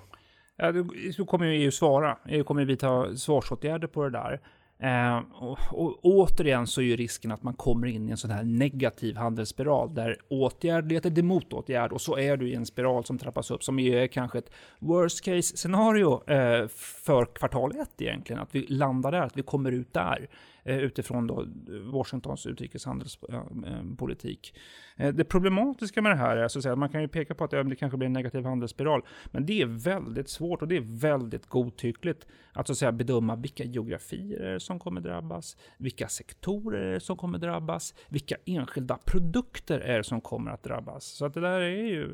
Ja, 0.56 0.72
då 1.18 1.26
kommer 1.26 1.46
ju 1.46 1.64
EU 1.64 1.70
svara. 1.70 2.18
EU 2.28 2.44
kommer 2.44 2.64
vidta 2.64 3.16
svarsåtgärder 3.16 3.88
på 3.88 4.04
det 4.04 4.10
där. 4.10 4.40
Eh, 4.78 5.18
och, 5.32 5.58
och, 5.70 5.98
återigen 6.02 6.66
så 6.66 6.80
är 6.80 6.84
ju 6.84 6.96
risken 6.96 7.32
att 7.32 7.42
man 7.42 7.54
kommer 7.54 7.86
in 7.86 8.08
i 8.08 8.10
en 8.10 8.16
sån 8.16 8.30
här 8.30 8.44
negativ 8.44 9.16
handelsspiral 9.16 9.94
där 9.94 10.18
åtgärd 10.28 10.88
leder 10.92 11.10
till 11.10 11.24
motåtgärd 11.24 11.92
och 11.92 12.00
så 12.00 12.18
är 12.18 12.36
du 12.36 12.48
i 12.48 12.54
en 12.54 12.66
spiral 12.66 13.04
som 13.04 13.18
trappas 13.18 13.50
upp 13.50 13.64
som 13.64 13.78
är 13.78 14.06
kanske 14.06 14.38
ett 14.38 14.50
worst 14.78 15.24
case 15.24 15.56
scenario 15.56 16.30
eh, 16.30 16.68
för 16.68 17.24
kvartal 17.24 17.72
ett 17.80 18.02
egentligen. 18.02 18.42
Att 18.42 18.54
vi 18.54 18.66
landar 18.66 19.12
där, 19.12 19.20
att 19.20 19.36
vi 19.36 19.42
kommer 19.42 19.72
ut 19.72 19.92
där. 19.92 20.28
Eh, 20.66 20.78
utifrån 20.78 21.26
då 21.26 21.46
Washingtons 21.92 22.46
utrikeshandelspolitik. 22.46 24.54
Eh, 24.96 25.06
eh, 25.06 25.14
det 25.14 25.24
problematiska 25.24 26.02
med 26.02 26.12
det 26.12 26.16
här 26.16 26.36
är 26.36 26.44
att 26.44 26.62
säga, 26.62 26.76
man 26.76 26.88
kan 26.88 27.02
ju 27.02 27.08
peka 27.08 27.34
på 27.34 27.44
att 27.44 27.50
det 27.50 27.76
kanske 27.76 27.98
blir 27.98 28.06
en 28.06 28.12
negativ 28.12 28.44
handelsspiral, 28.44 29.02
men 29.26 29.46
det 29.46 29.62
är 29.62 29.66
väldigt 29.66 30.28
svårt 30.28 30.62
och 30.62 30.68
det 30.68 30.76
är 30.76 31.00
väldigt 31.00 31.46
godtyckligt 31.46 32.26
att, 32.52 32.66
så 32.66 32.72
att 32.72 32.78
säga, 32.78 32.92
bedöma 32.92 33.36
vilka 33.36 33.64
geografier 33.64 34.58
som 34.58 34.78
kommer 34.78 35.00
drabbas, 35.00 35.56
vilka 35.78 36.08
sektorer 36.08 36.98
som 36.98 37.16
kommer 37.16 37.38
drabbas, 37.38 37.94
vilka 38.08 38.36
enskilda 38.44 38.98
produkter 39.04 39.80
är 39.80 40.02
som 40.02 40.20
kommer 40.20 40.50
att 40.50 40.62
drabbas. 40.62 41.04
Så 41.04 41.26
att 41.26 41.34
det 41.34 41.40
där 41.40 41.60
är 41.60 41.86
ju 41.86 42.08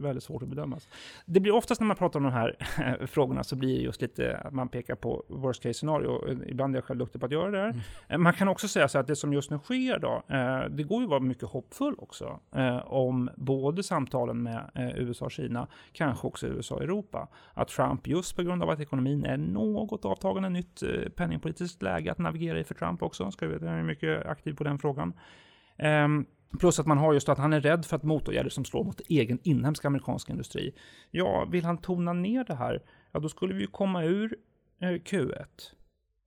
väldigt 0.00 0.22
svårt 0.22 0.42
att 0.42 0.48
bedöma. 0.48 0.78
Det 1.26 1.40
blir 1.40 1.54
oftast 1.54 1.80
när 1.80 1.86
man 1.86 1.96
pratar 1.96 2.20
om 2.20 2.24
de 2.24 2.32
här 2.32 2.56
frågorna 3.06 3.44
så 3.44 3.56
blir 3.56 3.76
det 3.76 3.82
just 3.82 4.02
lite 4.02 4.36
att 4.36 4.54
man 4.54 4.68
pekar 4.68 4.94
på 4.94 5.24
worst 5.28 5.62
case 5.62 5.74
scenario. 5.74 6.38
Ibland 6.46 6.74
är 6.74 6.76
jag 6.76 6.84
själv 6.84 6.98
duktig 6.98 7.20
på 7.20 7.26
att 7.26 7.32
göra 7.32 7.50
det 7.50 7.58
här. 7.58 7.70
Mm. 7.70 7.80
Eh, 8.08 8.18
man 8.18 8.32
kan 8.32 8.48
också 8.48 8.68
säga 8.68 8.88
så 8.88 8.98
att 8.98 9.06
det 9.06 9.16
som 9.16 9.32
just 9.32 9.50
nu 9.50 9.58
sker 9.58 9.98
då, 9.98 10.22
eh, 10.28 10.70
det 10.70 10.82
går 10.82 10.98
ju 10.98 11.04
att 11.04 11.10
vara 11.10 11.20
mycket 11.20 11.48
hoppfull 11.48 11.94
också 11.98 12.40
eh, 12.54 12.92
om 12.92 13.30
både 13.36 13.82
samtalen 13.82 14.42
med 14.42 14.70
USA 14.96 15.24
och 15.24 15.32
Kina, 15.32 15.68
kanske 15.92 16.26
också 16.26 16.46
USA 16.46 16.74
och 16.74 16.82
Europa. 16.82 17.28
Att 17.54 17.68
Trump 17.68 18.06
just 18.06 18.36
på 18.36 18.42
grund 18.42 18.62
av 18.62 18.70
att 18.70 18.80
ekonomin 18.80 19.24
är 19.24 19.36
något 19.36 20.04
avtagande 20.04 20.48
nytt 20.48 20.82
penningpolitiskt 21.16 21.82
läge 21.82 22.12
att 22.12 22.18
navigera 22.18 22.60
i 22.60 22.64
för 22.64 22.74
Trump 22.74 23.02
också, 23.02 23.30
ska 23.30 23.46
vi 23.46 23.52
veta, 23.52 23.66
han 23.66 23.78
är 23.78 23.82
mycket 23.82 24.26
aktiv 24.26 24.54
på 24.54 24.64
den 24.64 24.78
frågan. 24.78 25.12
Ehm, 25.76 26.26
plus 26.58 26.78
att 26.78 26.86
man 26.86 26.98
har 26.98 27.12
just 27.12 27.28
att 27.28 27.38
han 27.38 27.52
är 27.52 27.60
rädd 27.60 27.84
för 27.84 27.96
att 27.96 28.02
motåtgärder 28.02 28.50
som 28.50 28.64
slår 28.64 28.84
mot 28.84 29.00
egen 29.08 29.38
inhemsk 29.42 29.84
amerikansk 29.84 30.30
industri. 30.30 30.74
Ja, 31.10 31.44
vill 31.50 31.64
han 31.64 31.78
tona 31.78 32.12
ner 32.12 32.44
det 32.44 32.54
här, 32.54 32.82
ja 33.12 33.20
då 33.20 33.28
skulle 33.28 33.54
vi 33.54 33.60
ju 33.60 33.66
komma 33.66 34.04
ur 34.04 34.36
Q1 34.80 35.46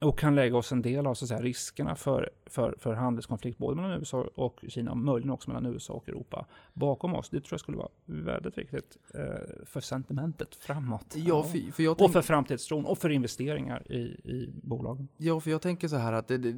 och 0.05 0.19
kan 0.19 0.35
lägga 0.35 0.57
oss 0.57 0.71
en 0.71 0.81
del 0.81 1.07
av 1.07 1.13
så 1.13 1.25
att 1.25 1.29
säga, 1.29 1.41
riskerna 1.41 1.95
för, 1.95 2.29
för, 2.45 2.75
för 2.79 2.93
handelskonflikt 2.93 3.57
både 3.57 3.75
mellan 3.75 3.91
USA 3.91 4.29
och 4.35 4.63
Kina 4.67 4.91
och 4.91 4.97
möjligen 4.97 5.31
också 5.31 5.49
mellan 5.49 5.65
USA 5.73 5.93
och 5.93 6.09
Europa 6.09 6.45
bakom 6.73 7.15
oss. 7.15 7.29
Det 7.29 7.39
tror 7.39 7.53
jag 7.53 7.59
skulle 7.59 7.77
vara 7.77 7.89
väldigt 8.05 8.57
viktigt 8.57 8.97
eh, 9.13 9.21
för 9.65 9.81
sentimentet 9.81 10.55
framåt. 10.55 11.15
Ja, 11.15 11.43
för, 11.43 11.71
för 11.71 12.03
och 12.03 12.11
för 12.11 12.21
framtidstron 12.21 12.85
och 12.85 12.97
för 12.97 13.09
investeringar 13.09 13.91
i, 13.91 14.01
i 14.31 14.49
bolagen. 14.63 15.07
Ja, 15.17 15.39
för 15.39 15.51
jag 15.51 15.61
tänker 15.61 15.87
så 15.87 15.95
här 15.95 16.13
att 16.13 16.27
det, 16.27 16.37
det, 16.37 16.55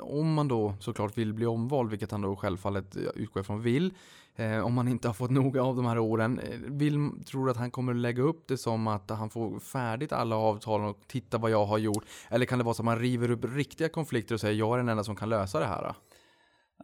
om 0.00 0.34
man 0.34 0.48
då 0.48 0.74
såklart 0.80 1.18
vill 1.18 1.34
bli 1.34 1.46
omvald, 1.46 1.90
vilket 1.90 2.10
han 2.10 2.20
då 2.20 2.36
självfallet 2.36 2.96
utgår 2.96 3.40
ifrån 3.40 3.62
vill, 3.62 3.92
Eh, 4.38 4.58
om 4.58 4.74
man 4.74 4.88
inte 4.88 5.08
har 5.08 5.14
fått 5.14 5.30
nog 5.40 5.58
av 5.58 5.76
de 5.76 5.86
här 5.86 5.98
åren. 5.98 6.38
Eh, 6.38 6.58
vill, 6.60 7.10
tror 7.26 7.50
att 7.50 7.56
han 7.56 7.70
kommer 7.70 7.94
lägga 7.94 8.22
upp 8.22 8.48
det 8.48 8.58
som 8.58 8.86
att 8.86 9.10
han 9.10 9.30
får 9.30 9.58
färdigt 9.58 10.12
alla 10.12 10.36
avtal 10.36 10.84
och 10.84 10.98
titta 11.06 11.38
vad 11.38 11.50
jag 11.50 11.66
har 11.66 11.78
gjort? 11.78 12.04
Eller 12.28 12.46
kan 12.46 12.58
det 12.58 12.64
vara 12.68 12.74
så 12.74 12.82
att 12.82 12.86
man 12.86 12.98
river 12.98 13.30
upp 13.30 13.44
riktiga 13.44 13.88
konflikter 13.88 14.34
och 14.34 14.40
säger 14.40 14.58
jag 14.58 14.74
är 14.74 14.78
den 14.78 14.88
enda 14.88 15.04
som 15.04 15.16
kan 15.16 15.28
lösa 15.28 15.60
det 15.60 15.66
här? 15.66 15.94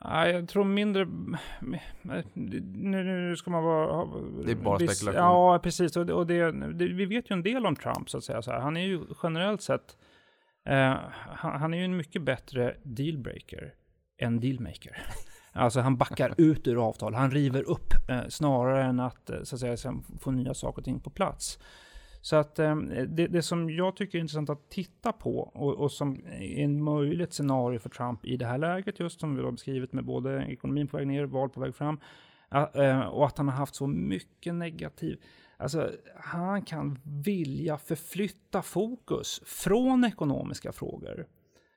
Nej, 0.04 0.32
jag 0.32 0.48
tror 0.48 0.64
mindre... 0.64 1.06
Nu, 2.32 3.04
nu 3.04 3.36
ska 3.36 3.50
man 3.50 3.64
vara... 3.64 4.06
Det 4.44 4.50
är 4.50 4.56
bara 4.56 4.78
viss- 4.78 4.90
spekulation. 4.90 5.20
Ja, 5.24 5.58
precis. 5.62 5.96
Och, 5.96 6.06
det, 6.06 6.12
och 6.12 6.26
det, 6.26 6.52
det, 6.72 6.86
vi 6.86 7.06
vet 7.06 7.30
ju 7.30 7.32
en 7.34 7.42
del 7.42 7.66
om 7.66 7.76
Trump, 7.76 8.10
så 8.10 8.18
att 8.18 8.24
säga. 8.24 8.42
Så 8.42 8.50
här. 8.50 8.60
Han 8.60 8.76
är 8.76 8.86
ju 8.86 9.00
generellt 9.22 9.62
sett... 9.62 9.96
Eh, 10.68 10.96
han, 11.14 11.60
han 11.60 11.74
är 11.74 11.78
ju 11.78 11.84
en 11.84 11.96
mycket 11.96 12.22
bättre 12.22 12.76
dealbreaker 12.82 13.74
än 14.18 14.40
dealmaker. 14.40 15.02
Alltså 15.56 15.80
han 15.80 15.96
backar 15.96 16.34
ut 16.36 16.68
ur 16.68 16.88
avtal, 16.88 17.14
han 17.14 17.30
river 17.30 17.62
upp 17.62 17.92
eh, 18.08 18.28
snarare 18.28 18.84
än 18.84 19.00
att 19.00 19.30
eh, 19.30 19.42
så 19.42 19.56
att 19.56 19.78
säga, 19.78 19.94
få 20.20 20.30
nya 20.30 20.54
saker 20.54 20.78
och 20.78 20.84
ting 20.84 21.00
på 21.00 21.10
plats. 21.10 21.58
Så 22.24 22.36
att 22.36 22.58
eh, 22.58 22.76
det, 23.08 23.26
det 23.26 23.42
som 23.42 23.70
jag 23.70 23.96
tycker 23.96 24.18
är 24.18 24.20
intressant 24.20 24.50
att 24.50 24.70
titta 24.70 25.12
på 25.12 25.38
och, 25.38 25.74
och 25.74 25.92
som 25.92 26.26
är 26.26 26.58
en 26.58 26.82
möjligt 26.82 27.32
scenario 27.32 27.78
för 27.78 27.88
Trump 27.88 28.26
i 28.26 28.36
det 28.36 28.46
här 28.46 28.58
läget, 28.58 29.00
just 29.00 29.20
som 29.20 29.36
vi 29.36 29.42
har 29.42 29.52
beskrivit 29.52 29.92
med 29.92 30.04
både 30.04 30.44
ekonomin 30.48 30.88
på 30.88 30.96
väg 30.96 31.06
ner, 31.06 31.24
val 31.24 31.48
på 31.48 31.60
väg 31.60 31.74
fram, 31.74 32.00
eh, 32.74 33.00
och 33.00 33.26
att 33.26 33.38
han 33.38 33.48
har 33.48 33.56
haft 33.56 33.74
så 33.74 33.86
mycket 33.86 34.54
negativ 34.54 35.20
Alltså, 35.56 35.90
han 36.16 36.62
kan 36.62 36.98
vilja 37.24 37.78
förflytta 37.78 38.62
fokus 38.62 39.42
från 39.44 40.04
ekonomiska 40.04 40.72
frågor. 40.72 41.26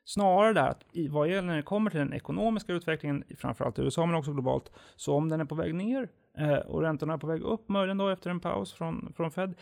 Snarare 0.06 0.54
där 0.54 0.70
att 0.70 0.86
i 0.92 1.08
vad 1.08 1.30
gäller 1.30 1.48
när 1.48 1.56
det 1.56 1.62
kommer 1.62 1.92
till 1.92 2.00
den 2.00 2.14
ekonomiska 2.14 2.74
utvecklingen, 2.74 3.24
framförallt 3.38 3.80
i 3.80 3.82
USA 3.82 4.06
men 4.06 4.16
också 4.16 4.34
globalt, 4.34 4.72
så 4.96 5.16
om 5.16 5.30
den 5.30 5.42
är 5.42 5.46
på 5.46 5.56
väg 5.56 5.76
ner 5.76 6.10
eh, 6.38 6.58
och 6.58 6.82
räntorna 6.82 7.14
är 7.14 7.18
på 7.18 7.28
väg 7.28 7.42
upp, 7.42 7.70
möjligen 7.70 7.98
då 7.98 8.10
efter 8.10 8.30
en 8.30 8.40
paus 8.40 8.74
från, 8.74 9.14
från 9.16 9.32
Fed, 9.32 9.56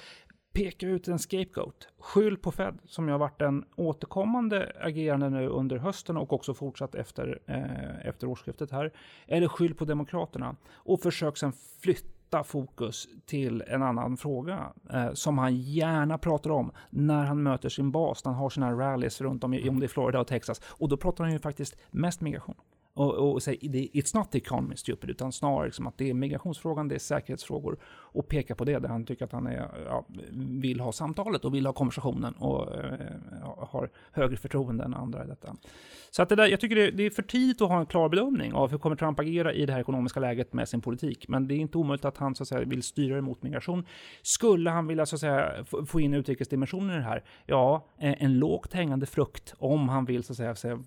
peka 0.56 0.88
ut 0.88 1.08
en 1.08 1.20
scapegoat. 1.20 1.88
Skyll 2.00 2.38
på 2.38 2.52
Fed, 2.52 2.78
som 2.86 3.08
har 3.08 3.18
varit 3.18 3.42
en 3.42 3.66
återkommande 3.76 4.72
agerande 4.82 5.30
nu 5.30 5.48
under 5.48 5.78
hösten 5.78 6.18
och 6.18 6.34
också 6.34 6.54
fortsatt 6.54 6.96
efter, 6.96 7.40
eh, 7.46 8.08
efter 8.08 8.28
årsskiftet 8.28 8.72
här. 8.72 8.92
Eller 9.28 9.48
skyll 9.48 9.76
på 9.76 9.86
Demokraterna 9.86 10.56
och 10.74 11.02
försök 11.02 11.38
sen 11.38 11.54
flytta 11.82 12.44
fokus 12.44 13.08
till 13.26 13.64
en 13.68 13.84
annan 13.84 14.18
fråga 14.18 14.74
eh, 14.94 15.14
som 15.14 15.38
han 15.38 15.56
gärna 15.56 16.18
pratar 16.18 16.50
om 16.50 16.72
när 16.90 17.26
han 17.26 17.44
möter 17.44 17.70
sin 17.70 17.92
bas, 17.92 18.26
när 18.26 18.32
han 18.32 18.42
har 18.42 18.50
sina 18.50 18.72
rallies 18.72 19.22
runt 19.22 19.44
om, 19.44 19.54
i, 19.54 19.70
om 19.70 19.80
det 19.80 19.86
är 19.86 19.88
Florida 19.88 20.20
och 20.20 20.28
Texas. 20.28 20.62
Och 20.66 20.90
då 20.90 20.98
pratar 20.98 21.24
han 21.24 21.34
ju 21.34 21.40
faktiskt 21.40 21.76
mest 21.92 22.22
migration. 22.22 22.56
Och, 22.98 23.14
och 23.34 23.44
säga 23.44 23.58
det- 23.62 23.90
it's 23.94 24.18
not 24.18 24.32
the 24.32 24.38
economy 24.38 24.76
stupid, 24.76 25.10
utan 25.10 25.32
snarare 25.32 25.66
liksom 25.66 25.88
att 25.88 25.98
det 25.98 26.10
är 26.10 26.14
migrationsfrågan, 26.14 26.88
det 26.88 26.96
är 26.96 27.00
säkerhetsfrågor 27.00 27.78
och 27.86 28.28
peka 28.28 28.56
på 28.56 28.66
det 28.66 28.80
där 28.80 28.90
han 28.90 29.06
tycker 29.06 29.26
att 29.26 29.32
han 29.32 29.48
är, 29.48 29.70
ja, 29.86 30.06
vill 30.62 30.80
ha 30.80 30.92
samtalet 30.92 31.46
och 31.46 31.54
vill 31.54 31.66
ha 31.66 31.74
konversationen 31.74 32.34
och 32.34 32.76
eh, 32.76 32.92
har 33.58 33.90
högre 34.12 34.38
förtroende 34.38 34.84
än 34.84 34.94
andra 34.94 35.24
i 35.24 35.28
detta. 35.28 35.56
Så 36.12 36.22
att 36.22 36.30
det 36.30 36.36
där, 36.36 36.48
jag 36.48 36.60
tycker 36.60 36.76
det, 36.76 36.92
det 36.92 37.04
är 37.04 37.10
för 37.10 37.22
tidigt 37.24 37.62
att 37.62 37.70
ha 37.70 37.80
en 37.80 37.86
klar 37.86 38.10
bedömning 38.10 38.54
av 38.54 38.72
hur 38.72 38.78
kommer 38.78 38.96
Trump 38.96 39.20
agera 39.20 39.54
i 39.54 39.66
det 39.66 39.74
här 39.74 39.80
ekonomiska 39.80 40.20
läget 40.20 40.54
med 40.54 40.70
sin 40.70 40.82
politik. 40.82 41.28
Men 41.28 41.48
det 41.48 41.56
är 41.56 41.58
inte 41.60 41.78
omöjligt 41.78 42.06
att 42.06 42.18
han 42.18 42.36
så 42.36 42.44
att 42.44 42.48
säga, 42.48 42.66
vill 42.66 42.84
styra 42.84 43.18
emot 43.18 43.44
migration. 43.44 43.86
Skulle 44.22 44.70
han 44.70 44.88
vilja 44.88 45.06
så 45.06 45.16
att 45.16 45.20
säga, 45.20 45.52
få- 45.88 46.00
in 46.00 46.14
utrikesdimensionen 46.14 46.90
i 46.96 46.98
det 46.98 47.04
här? 47.06 47.24
Ja, 47.46 47.86
eh, 48.00 48.24
en 48.24 48.40
lågt 48.40 48.74
hängande 48.74 49.06
frukt 49.06 49.54
om 49.58 49.90
han 49.90 50.06
vill 50.06 50.24
så 50.24 50.34
att 50.34 50.38
säga, 50.38 50.56
säga 50.56 50.80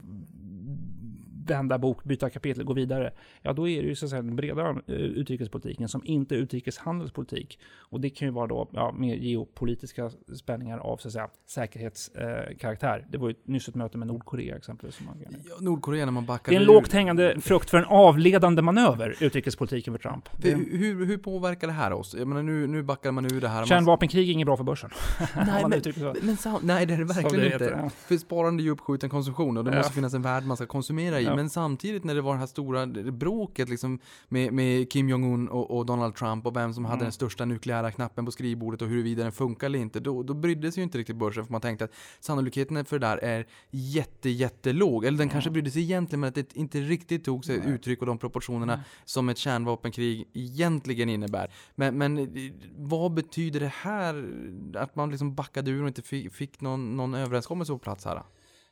vända 1.50 1.78
bok, 1.78 2.04
byta 2.04 2.30
kapitel, 2.30 2.64
gå 2.64 2.72
vidare. 2.72 3.12
Ja, 3.42 3.52
då 3.52 3.68
är 3.68 3.82
det 3.82 3.88
ju 3.88 3.94
så 3.94 4.06
att 4.06 4.10
säga 4.10 4.22
den 4.22 4.36
bredare 4.36 4.70
eh, 4.86 4.94
utrikespolitiken 4.94 5.88
som 5.88 6.00
inte 6.04 6.34
är 6.34 6.38
utrikeshandelspolitik. 6.38 7.58
Och 7.78 8.00
det 8.00 8.10
kan 8.10 8.28
ju 8.28 8.32
vara 8.32 8.46
då 8.46 8.68
ja, 8.72 8.92
mer 8.98 9.14
geopolitiska 9.16 10.10
spänningar 10.36 10.78
av 10.78 10.96
så 10.96 11.08
att 11.08 11.12
säga 11.12 11.28
säkerhetskaraktär. 11.46 12.98
Eh, 12.98 13.10
det 13.10 13.18
var 13.18 13.28
ju 13.28 13.34
nyss 13.44 13.68
ett 13.68 13.74
möte 13.74 13.98
med 13.98 14.08
Nordkorea 14.08 14.56
exempelvis. 14.56 15.00
Ja, 15.48 15.54
Nordkorea 15.60 16.04
när 16.04 16.12
man 16.12 16.26
backar 16.26 16.52
det 16.52 16.56
är 16.56 16.60
en 16.60 16.62
ur- 16.62 16.66
lågt 16.66 16.92
hängande 16.92 17.40
frukt 17.40 17.70
för 17.70 17.78
en 17.78 17.84
avledande 17.84 18.62
manöver, 18.62 19.16
utrikespolitiken 19.20 19.94
för 19.94 19.98
Trump. 20.00 20.28
Det, 20.36 20.50
Hur, 20.54 21.06
hur, 21.06 21.18
påverkar 21.18 21.66
det 21.66 21.72
här 21.72 21.92
oss? 21.92 22.14
Jag 22.18 22.28
menar, 22.28 22.42
nu, 22.42 22.66
nu 22.66 22.82
backar 22.82 23.12
man 23.12 23.24
ur 23.24 23.40
det 23.40 23.48
här. 23.48 23.64
Kärnvapenkrig 23.64 24.28
är 24.28 24.32
inget 24.32 24.46
bra 24.46 24.56
för 24.56 24.64
börsen. 24.64 24.90
Nej, 25.36 25.62
men, 25.68 25.82
men 26.22 26.36
sam- 26.36 26.60
nej, 26.62 26.86
det 26.86 26.94
är 26.94 26.98
det 26.98 27.04
verkligen 27.04 27.40
det 27.40 27.52
inte. 27.52 27.64
heter, 27.64 27.78
ja. 27.82 27.90
För 27.90 28.16
sparande 28.16 28.62
är 28.62 28.64
ju 28.64 28.70
uppskjuten 28.70 29.10
konsumtion 29.10 29.56
och 29.56 29.64
det 29.64 29.70
Ja. 29.70 29.76
måste 29.76 29.92
finnas 29.92 30.14
en 30.14 30.22
värld 30.22 30.44
man 30.44 30.56
ska 30.56 30.66
konsumera 30.66 31.20
i. 31.20 31.24
Ja. 31.24 31.34
Men 31.38 31.50
samtidigt 31.50 32.04
när 32.04 32.14
det 32.14 32.20
var 32.20 32.32
det 32.32 32.38
här 32.38 32.46
stora 32.46 32.86
bråket 33.12 33.68
liksom 33.68 33.98
med, 34.28 34.52
med 34.52 34.90
Kim 34.90 35.08
Jong-Un 35.08 35.48
och, 35.48 35.78
och 35.78 35.86
Donald 35.86 36.14
Trump 36.14 36.46
och 36.46 36.56
vem 36.56 36.74
som 36.74 36.84
hade 36.84 36.94
Mm. 36.94 37.04
den 37.04 37.12
största 37.12 37.44
nukleära 37.44 37.90
knappen 37.90 38.24
på 38.24 38.30
skrivbordet 38.30 38.82
och 38.82 38.88
huruvida 38.88 39.22
den 39.22 39.32
funkar 39.32 39.66
eller 39.66 39.78
inte, 39.78 40.00
då, 40.00 40.22
då 40.22 40.34
brydde 40.34 40.72
sig 40.72 40.80
ju 40.80 40.84
inte 40.84 40.98
riktigt 40.98 41.16
börsen 41.16 41.44
för 41.44 41.52
man 41.52 41.60
tänkte 41.60 41.84
att 41.84 41.94
sannolikheten 42.20 42.84
för 42.84 42.98
det 42.98 43.06
där 43.06 43.18
är 43.18 43.46
jätte, 43.70 44.30
jättelåg. 44.30 45.04
Eller 45.04 45.18
den 45.18 45.28
kanske 45.28 45.50
brydde 45.50 45.70
sig 45.70 45.82
egentligen 45.82 46.20
men 46.20 46.28
att 46.28 46.34
det 46.34 46.56
inte 46.56 46.80
riktigt 46.80 47.24
tog 47.24 47.44
sig 47.44 47.58
Nej. 47.58 47.68
uttryck 47.68 48.00
och 48.00 48.06
de 48.06 48.18
proportionerna 48.18 48.84
som 49.04 49.28
ett 49.28 49.38
kärnvapenkrig 49.38 50.28
egentligen 50.34 51.08
innebär. 51.08 51.50
Men, 51.74 51.98
men 51.98 52.28
vad 52.76 53.14
betyder 53.14 53.60
det 53.60 53.72
här 53.74 54.32
att 54.74 54.96
man 54.96 55.10
liksom 55.10 55.34
backade 55.34 55.70
ur 55.70 55.82
och 55.82 55.88
inte 55.88 56.02
fick, 56.02 56.32
fick 56.32 56.60
någon, 56.60 56.96
någon 56.96 57.14
överenskommelse 57.14 57.72
på 57.72 57.78
plats 57.78 58.04
här? 58.04 58.22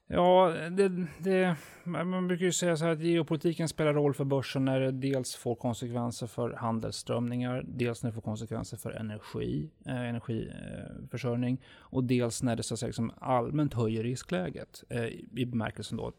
Ja, 0.09 0.55
det, 0.71 1.07
det, 1.19 1.57
man 1.85 2.29
brukar 2.29 2.45
ju 2.45 2.53
säga 2.53 2.77
så 2.77 2.85
här 2.85 2.93
att 2.93 3.01
geopolitiken 3.01 3.69
spelar 3.69 3.95
roll 3.95 4.15
för 4.15 4.25
börsen 4.25 4.65
när 4.65 4.81
det 4.81 4.91
dels 4.91 5.35
får 5.35 5.55
konsekvenser 5.55 6.27
för 6.27 6.53
handelsströmningar, 6.53 7.65
dels 7.69 8.03
när 8.03 8.11
det 8.11 8.15
får 8.15 8.23
konsekvenser 8.23 8.77
för 8.77 8.91
energi, 8.91 9.71
eh, 9.87 10.01
energiförsörjning 10.01 11.63
och 11.79 12.05
dels 12.05 12.43
när 12.43 12.57
det 12.57 12.63
så 12.63 12.75
att 12.75 12.81
säga, 12.81 12.89
liksom 12.89 13.13
allmänt 13.19 13.75
höjer 13.75 14.03
riskläget 14.03 14.85
eh, 14.89 15.07
i 15.07 15.47
bemärkelsen 15.47 15.97
då 15.97 16.13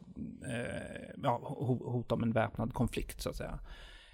eh, 0.45 1.13
ja, 1.23 1.57
hot 1.85 2.11
om 2.11 2.23
en 2.23 2.31
väpnad 2.31 2.73
konflikt 2.73 3.21
så 3.21 3.29
att 3.29 3.35
säga. 3.35 3.59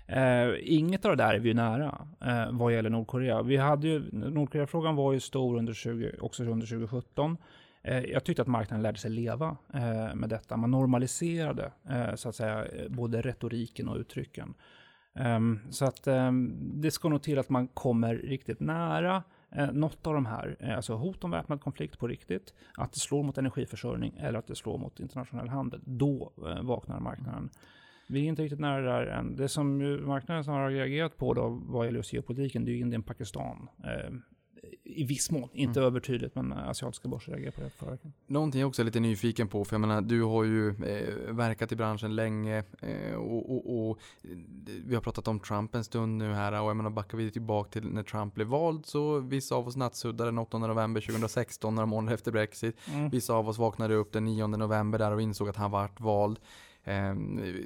Eh, 0.07 0.55
inget 0.61 1.05
av 1.05 1.17
det 1.17 1.23
där 1.23 1.33
är 1.33 1.39
vi 1.39 1.49
ju 1.49 1.55
nära 1.55 2.07
eh, 2.25 2.51
vad 2.51 2.73
gäller 2.73 2.89
Nordkorea. 2.89 3.41
Vi 3.41 3.57
hade 3.57 3.87
ju, 3.87 4.03
Nordkorea-frågan 4.11 4.95
var 4.95 5.13
ju 5.13 5.19
stor 5.19 5.57
under 5.57 5.73
20, 5.73 6.11
också 6.21 6.43
under 6.43 6.67
2017. 6.67 7.37
Eh, 7.83 8.03
jag 8.03 8.23
tyckte 8.23 8.41
att 8.41 8.47
marknaden 8.47 8.83
lärde 8.83 8.97
sig 8.97 9.11
leva 9.11 9.57
eh, 9.73 10.15
med 10.15 10.29
detta. 10.29 10.57
Man 10.57 10.71
normaliserade 10.71 11.71
eh, 11.89 12.15
så 12.15 12.29
att 12.29 12.35
säga 12.35 12.67
både 12.89 13.21
retoriken 13.21 13.89
och 13.89 13.97
uttrycken. 13.97 14.53
Ehm, 15.15 15.59
så 15.69 15.85
att 15.85 16.07
ehm, 16.07 16.53
det 16.81 16.91
ska 16.91 17.09
nog 17.09 17.23
till 17.23 17.39
att 17.39 17.49
man 17.49 17.67
kommer 17.67 18.15
riktigt 18.15 18.59
nära 18.59 19.23
eh, 19.51 19.71
något 19.71 20.07
av 20.07 20.13
de 20.13 20.25
här, 20.25 20.55
eh, 20.59 20.75
alltså 20.75 20.93
hot 20.93 21.23
om 21.23 21.31
väpnad 21.31 21.61
konflikt 21.61 21.99
på 21.99 22.07
riktigt, 22.07 22.53
att 22.77 22.93
det 22.93 22.99
slår 22.99 23.23
mot 23.23 23.37
energiförsörjning 23.37 24.17
eller 24.17 24.39
att 24.39 24.47
det 24.47 24.55
slår 24.55 24.77
mot 24.77 24.99
internationell 24.99 25.49
handel. 25.49 25.81
Då 25.85 26.33
eh, 26.37 26.63
vaknar 26.63 26.99
marknaden. 26.99 27.49
Vi 28.07 28.23
är 28.23 28.27
inte 28.27 28.41
riktigt 28.41 28.59
nära 28.59 28.81
det 28.81 28.87
där 28.87 29.05
än. 29.05 29.35
Det 29.35 29.49
som 29.49 29.81
ju 29.81 29.99
marknaden 29.99 30.43
har 30.45 30.69
reagerat 30.69 31.17
på 31.17 31.33
då 31.33 31.61
vad 31.65 31.85
gäller 31.85 31.99
just 31.99 32.13
geopolitiken, 32.13 32.65
det 32.65 32.71
är 32.71 32.73
ju 32.73 32.79
Indien-Pakistan. 32.79 33.69
Ehm, 33.83 34.21
Eh, 34.63 34.69
I 34.83 35.03
viss 35.03 35.31
mån, 35.31 35.49
inte 35.53 35.81
övertydligt, 35.81 36.35
men 36.35 36.53
asiatiska 36.53 37.07
börser 37.07 37.31
reagerar 37.31 37.51
på 37.51 37.61
det 37.61 37.69
förra 37.69 37.91
veckan. 37.91 38.13
Någonting 38.27 38.61
jag 38.61 38.67
också 38.67 38.81
är 38.81 38.85
lite 38.85 38.99
nyfiken 38.99 39.47
på, 39.47 39.65
för 39.65 39.73
jag 39.73 39.81
menar, 39.81 40.01
du 40.01 40.23
har 40.23 40.43
ju 40.43 40.69
eh, 40.69 41.33
verkat 41.33 41.71
i 41.71 41.75
branschen 41.75 42.15
länge 42.15 42.63
eh, 42.81 43.15
och, 43.15 43.55
och, 43.55 43.89
och 43.89 43.99
eh, 44.23 44.29
vi 44.85 44.95
har 44.95 45.01
pratat 45.01 45.27
om 45.27 45.39
Trump 45.39 45.75
en 45.75 45.83
stund 45.83 46.17
nu 46.17 46.33
här 46.33 46.61
och 46.61 46.69
jag 46.69 46.77
menar, 46.77 46.89
backar 46.89 47.17
vi 47.17 47.31
tillbaka 47.31 47.69
till 47.69 47.89
när 47.89 48.03
Trump 48.03 48.33
blev 48.35 48.47
vald 48.47 48.85
så 48.85 49.19
vissa 49.19 49.55
av 49.55 49.67
oss 49.67 49.75
nattsuddade 49.75 50.27
den 50.27 50.37
8 50.37 50.57
november 50.57 51.01
2016, 51.01 51.75
några 51.75 51.85
månader 51.85 52.15
efter 52.15 52.31
Brexit. 52.31 52.77
Mm. 52.93 53.09
Vissa 53.09 53.33
av 53.33 53.49
oss 53.49 53.57
vaknade 53.57 53.95
upp 53.95 54.11
den 54.11 54.25
9 54.25 54.47
november 54.47 54.99
där 54.99 55.11
och 55.11 55.21
insåg 55.21 55.49
att 55.49 55.55
han 55.55 55.71
vart 55.71 55.99
vald. 55.99 56.39
Eh, 56.83 57.15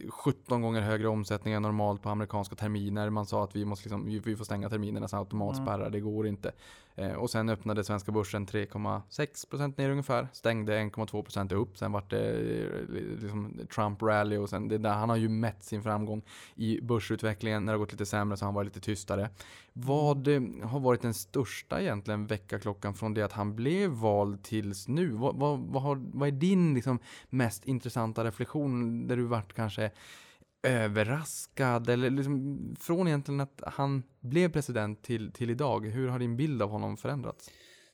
17 0.10 0.62
gånger 0.62 0.82
högre 0.82 1.08
omsättning 1.08 1.54
än 1.54 1.62
normalt 1.62 2.02
på 2.02 2.10
amerikanska 2.10 2.56
terminer. 2.56 3.10
Man 3.10 3.26
sa 3.26 3.44
att 3.44 3.56
vi 3.56 3.66
måste 3.66 3.90
liksom, 3.90 4.22
vi, 4.26 4.36
får 4.36 4.46
stänga 4.46 4.70
terminerna 4.70 5.08
så 5.08 5.18
automatspärrar, 5.18 5.90
det 5.90 6.00
går 6.00 6.28
inte. 6.28 6.52
Eh, 7.00 7.14
och 7.14 7.30
sen 7.30 7.50
öppnade 7.50 7.84
svenska 7.84 8.12
börsen 8.12 8.48
3,6% 8.48 9.74
ner 9.78 9.90
ungefär. 9.90 10.28
Stängde 10.34 10.80
1,2% 10.80 11.54
upp. 11.54 11.78
Sen 11.78 11.92
vart 11.92 12.10
det 12.10 12.30
eh, 12.30 13.22
liksom 13.22 13.60
Trump-rally 13.76 14.38
och 14.38 14.50
sen 14.50 14.68
det 14.68 14.78
där. 14.78 14.94
Han 14.94 15.10
har 15.10 15.16
ju 15.16 15.30
mätt 15.30 15.64
sin 15.64 15.84
framgång 15.84 16.22
i 16.56 16.82
börsutvecklingen. 16.82 17.66
När 17.66 17.74
det 17.74 17.78
har 17.78 17.86
gått 17.86 17.92
lite 17.92 18.06
sämre 18.06 18.38
så 18.38 18.46
har 18.46 18.48
han 18.48 18.56
varit 18.56 18.66
lite 18.66 18.86
tystare. 18.86 19.30
Vad 19.74 20.28
eh, 20.28 20.42
har 20.64 20.80
varit 20.80 21.02
den 21.02 21.14
största 21.14 21.82
egentligen 21.82 22.28
väckarklockan 22.28 22.94
från 22.94 23.14
det 23.14 23.22
att 23.22 23.34
han 23.34 23.56
blev 23.56 23.90
vald 23.90 24.44
tills 24.44 24.88
nu? 24.88 25.08
Vad, 25.08 25.36
vad, 25.36 25.60
vad, 25.60 25.84
har, 25.84 26.04
vad 26.14 26.28
är 26.28 26.32
din 26.32 26.74
liksom 26.74 27.00
mest 27.30 27.66
intressanta 27.66 28.24
reflektion 28.24 29.08
där 29.08 29.18
du 29.18 29.24
varit 29.24 29.54
kanske 29.54 29.92
överraskad 30.64 31.90
eller 31.90 32.10
liksom 32.10 32.58
från 32.80 33.08
egentligen 33.08 33.40
att 33.40 33.62
han 33.66 34.04
blev 34.20 34.52
president 34.52 35.04
till, 35.04 35.32
till 35.32 35.50
idag. 35.50 35.86
Hur 35.86 36.08
har 36.08 36.20
din 36.20 36.38
bild 36.38 36.62
av 36.62 36.70
honom 36.70 36.98
förändrats? 36.98 37.50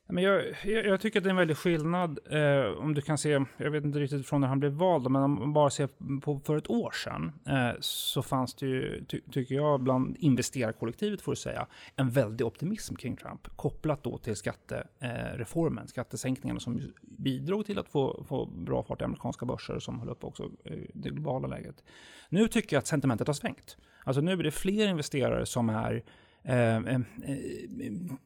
Men 0.08 0.24
jag, 0.24 0.44
jag, 0.64 0.86
jag 0.86 1.00
tycker 1.00 1.20
att 1.20 1.24
det 1.24 1.28
är 1.28 1.30
en 1.30 1.36
väldig 1.36 1.56
skillnad 1.56 2.18
eh, 2.30 2.78
om 2.78 2.94
du 2.94 3.00
kan 3.00 3.18
se, 3.18 3.44
jag 3.56 3.70
vet 3.70 3.84
inte 3.84 3.98
riktigt 3.98 4.26
från 4.26 4.40
när 4.40 4.48
han 4.48 4.60
blev 4.60 4.72
vald, 4.72 5.10
men 5.10 5.22
om 5.22 5.38
man 5.38 5.52
bara 5.52 5.70
ser 5.70 5.88
på 6.20 6.40
för 6.40 6.56
ett 6.56 6.70
år 6.70 6.90
sedan 6.90 7.32
eh, 7.46 7.80
så 7.80 8.22
fanns 8.22 8.54
det 8.54 8.66
ju, 8.66 9.04
ty, 9.08 9.20
tycker 9.32 9.54
jag, 9.54 9.80
bland 9.80 10.16
investerarkollektivet 10.18 11.22
får 11.22 11.32
du 11.32 11.36
säga, 11.36 11.66
en 11.96 12.10
väldig 12.10 12.46
optimism 12.46 12.94
kring 12.94 13.16
Trump. 13.16 13.48
Kopplat 13.56 14.02
då 14.02 14.18
till 14.18 14.36
skattereformen, 14.36 15.84
eh, 15.84 15.88
skattesänkningarna 15.88 16.60
som 16.60 16.80
bidrog 17.02 17.66
till 17.66 17.78
att 17.78 17.88
få, 17.88 18.24
få 18.28 18.46
bra 18.46 18.82
fart 18.82 19.00
i 19.00 19.04
amerikanska 19.04 19.46
börser 19.46 19.78
som 19.78 19.98
höll 19.98 20.08
upp 20.08 20.24
också 20.24 20.50
eh, 20.64 20.78
det 20.94 21.10
globala 21.10 21.48
läget. 21.48 21.84
Nu 22.28 22.48
tycker 22.48 22.76
jag 22.76 22.80
att 22.80 22.86
sentimentet 22.86 23.26
har 23.26 23.34
svängt. 23.34 23.76
Alltså 24.04 24.20
nu 24.20 24.32
är 24.32 24.36
det 24.36 24.50
fler 24.50 24.88
investerare 24.88 25.46
som 25.46 25.68
är 25.68 26.02
Eh, 26.46 26.76
eh, 26.76 26.94
eh, 26.94 27.00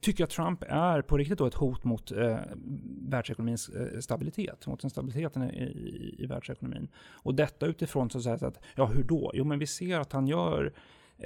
tycker 0.00 0.24
att 0.24 0.30
Trump 0.30 0.64
är 0.68 1.02
på 1.02 1.16
riktigt 1.18 1.38
då 1.38 1.46
ett 1.46 1.54
hot 1.54 1.84
mot 1.84 2.12
eh, 2.12 2.38
världsekonomins 3.08 3.68
eh, 3.68 4.00
stabilitet, 4.00 4.66
mot 4.66 4.80
den 4.80 4.90
stabiliteten 4.90 5.42
i, 5.42 5.62
i, 5.62 6.14
i 6.18 6.26
världsekonomin. 6.26 6.88
Och 7.10 7.34
detta 7.34 7.66
utifrån 7.66 8.10
så 8.10 8.18
att 8.18 8.24
säga 8.24 8.48
att, 8.48 8.60
ja 8.74 8.86
hur 8.86 9.04
då? 9.04 9.30
Jo 9.34 9.44
men 9.44 9.58
vi 9.58 9.66
ser 9.66 10.00
att 10.00 10.12
han 10.12 10.26
gör 10.26 10.72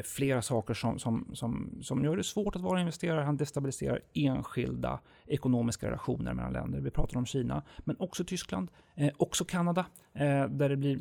flera 0.05 0.43
saker 0.43 0.75
som, 0.75 0.99
som, 0.99 1.31
som, 1.35 1.79
som 1.83 2.05
gör 2.05 2.17
det 2.17 2.25
svårt 2.25 2.57
att 2.57 2.63
vara 2.63 2.81
investerare. 2.81 3.25
Han 3.25 3.37
destabiliserar 3.37 4.01
enskilda 4.15 5.01
ekonomiska 5.27 5.87
relationer 5.87 6.35
mellan 6.35 6.53
länder. 6.53 6.81
Vi 6.81 6.91
pratar 6.91 7.17
om 7.17 7.27
Kina, 7.27 7.63
men 7.79 7.97
också 7.99 8.25
Tyskland, 8.25 8.71
eh, 8.95 9.11
också 9.17 9.45
Kanada, 9.45 9.87
eh, 10.15 10.47
där 10.49 10.69
det 10.69 10.77
blir 10.77 10.97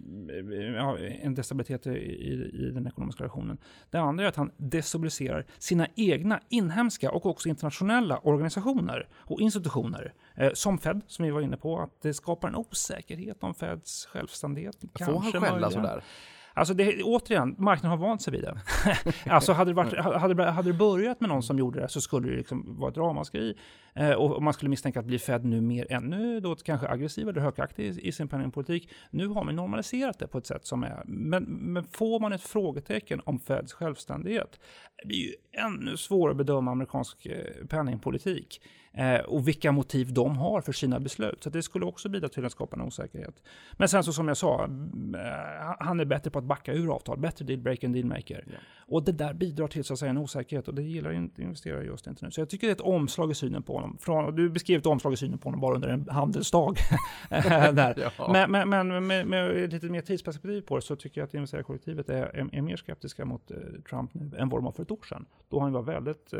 eh, 0.53 0.75
ja, 0.75 0.97
en 0.97 1.35
destabilitet 1.35 1.87
i, 1.87 1.89
i, 1.89 2.71
den 2.73 2.87
ekonomiska 2.87 3.23
relationen. 3.23 3.57
Det 3.89 3.97
andra 3.97 4.23
är 4.23 4.27
att 4.27 4.35
han 4.35 4.51
destabiliserar 4.57 5.45
sina 5.59 5.87
egna 5.95 6.39
inhemska 6.49 7.11
och 7.11 7.25
också 7.25 7.49
internationella 7.49 8.17
organisationer 8.17 9.07
och 9.13 9.41
institutioner. 9.41 10.13
Eh, 10.35 10.51
som 10.53 10.77
Fed, 10.77 11.01
som 11.07 11.25
vi 11.25 11.31
var 11.31 11.41
inne 11.41 11.57
på, 11.57 11.79
att 11.79 12.01
det 12.01 12.13
skapar 12.13 12.47
en 12.47 12.55
osäkerhet 12.55 13.43
om 13.43 13.53
Feds 13.53 14.05
självständighet. 14.05 14.75
Får 14.99 15.19
han 15.19 15.31
skälla 15.31 15.71
sådär? 15.71 16.03
Alltså 16.53 16.73
det, 16.73 17.03
återigen, 17.03 17.55
marknaden 17.57 17.99
har 17.99 18.07
vant 18.07 18.21
sig 18.21 18.33
vid 18.33 18.41
det. 18.41 18.57
alltså 19.31 19.53
hade 19.53 19.71
det, 19.71 19.75
varit, 19.75 19.97
hade, 19.97 20.43
hade 20.43 20.69
det 20.69 20.77
börjat 20.77 21.21
med 21.21 21.29
någon 21.29 21.43
som 21.43 21.59
gjorde 21.59 21.79
det 21.79 21.89
så 21.89 22.01
skulle 22.01 22.29
det 22.29 22.37
liksom 22.37 22.79
vara 22.79 22.91
ett 22.91 22.97
ramaskri. 22.97 23.57
Eh, 23.93 24.11
och 24.11 24.43
man 24.43 24.53
skulle 24.53 24.69
misstänka 24.69 24.99
att 24.99 25.05
bli 25.05 25.19
Fed 25.19 25.45
nu 25.45 25.61
mer 25.61 25.91
ännu 25.91 26.39
då 26.39 26.55
kanske 26.55 26.87
aggressiv 26.87 27.29
eller 27.29 27.41
högaktig 27.41 27.85
i, 27.85 28.07
i 28.07 28.11
sin 28.11 28.27
penningpolitik. 28.27 28.89
Nu 29.09 29.27
har 29.27 29.43
man 29.43 29.55
normaliserat 29.55 30.19
det 30.19 30.27
på 30.27 30.37
ett 30.37 30.47
sätt 30.47 30.65
som 30.65 30.83
är... 30.83 31.03
Men, 31.05 31.43
men 31.43 31.83
får 31.83 32.19
man 32.19 32.33
ett 32.33 32.41
frågetecken 32.41 33.21
om 33.25 33.39
Feds 33.39 33.73
självständighet, 33.73 34.59
det 35.01 35.07
blir 35.07 35.17
ju 35.17 35.33
ännu 35.51 35.97
svårare 35.97 36.31
att 36.31 36.37
bedöma 36.37 36.71
amerikansk 36.71 37.25
eh, 37.25 37.65
penningpolitik 37.67 38.61
eh, 38.93 39.19
och 39.19 39.47
vilka 39.47 39.71
motiv 39.71 40.13
de 40.13 40.37
har 40.37 40.61
för 40.61 40.71
sina 40.71 40.99
beslut. 40.99 41.43
Så 41.43 41.49
det 41.49 41.63
skulle 41.63 41.85
också 41.85 42.09
bidra 42.09 42.29
till 42.29 42.45
att 42.45 42.51
skapa 42.51 42.75
en 42.75 42.81
osäkerhet. 42.81 43.43
Men 43.73 43.87
sen 43.87 44.03
så 44.03 44.13
som 44.13 44.27
jag 44.27 44.37
sa, 44.37 44.63
eh, 44.63 45.75
han 45.79 45.99
är 45.99 46.05
bättre 46.05 46.31
på 46.31 46.40
att 46.41 46.47
backa 46.47 46.73
ur 46.73 46.95
avtal, 46.95 47.19
bättre 47.19 47.45
dealbreaker 47.45 47.87
än 47.87 47.93
dealmaker. 47.93 48.43
Ja. 48.47 48.57
Och 48.87 49.03
det 49.03 49.11
där 49.11 49.33
bidrar 49.33 49.67
till 49.67 49.83
så 49.83 49.93
att 49.93 49.99
säga 49.99 50.09
en 50.09 50.17
osäkerhet 50.17 50.67
och 50.67 50.75
det 50.75 50.81
gillar 50.81 51.11
inte 51.11 51.41
investerare 51.41 51.83
just 51.85 52.07
inte 52.07 52.25
nu. 52.25 52.31
Så 52.31 52.41
jag 52.41 52.49
tycker 52.49 52.67
det 52.67 52.71
är 52.71 52.75
ett 52.75 52.81
omslag 52.81 53.31
i 53.31 53.35
synen 53.35 53.63
på 53.63 53.73
honom. 53.73 53.97
Från, 54.01 54.35
du 54.35 54.49
beskrev 54.49 54.79
ett 54.79 54.85
omslag 54.85 55.13
i 55.13 55.17
synen 55.17 55.37
på 55.37 55.47
honom 55.47 55.61
bara 55.61 55.75
under 55.75 55.87
en 55.87 56.09
handelsdag. 56.09 56.77
där. 57.29 58.11
ja. 58.17 58.31
Men, 58.31 58.51
men, 58.51 58.69
men 58.69 59.07
med, 59.07 59.27
med, 59.27 59.73
lite 59.73 59.85
mer 59.85 60.01
tidsperspektiv 60.01 60.61
på 60.61 60.75
det 60.75 60.81
så 60.81 60.95
tycker 60.95 61.21
jag 61.21 61.27
att 61.27 61.33
investerarkollektivet 61.33 62.09
är, 62.09 62.23
är, 62.23 62.55
är 62.55 62.61
mer 62.61 62.77
skeptiska 62.77 63.25
mot 63.25 63.51
eh, 63.51 63.57
Trump 63.89 64.13
nu 64.13 64.31
än 64.37 64.49
vad 64.49 64.59
de 64.59 64.65
var 64.65 64.71
för 64.71 64.83
ett 64.83 64.91
år 64.91 65.05
sedan. 65.09 65.25
Då 65.49 65.59
han 65.59 65.71
var 65.71 65.81
väldigt 65.81 66.33
eh, 66.33 66.39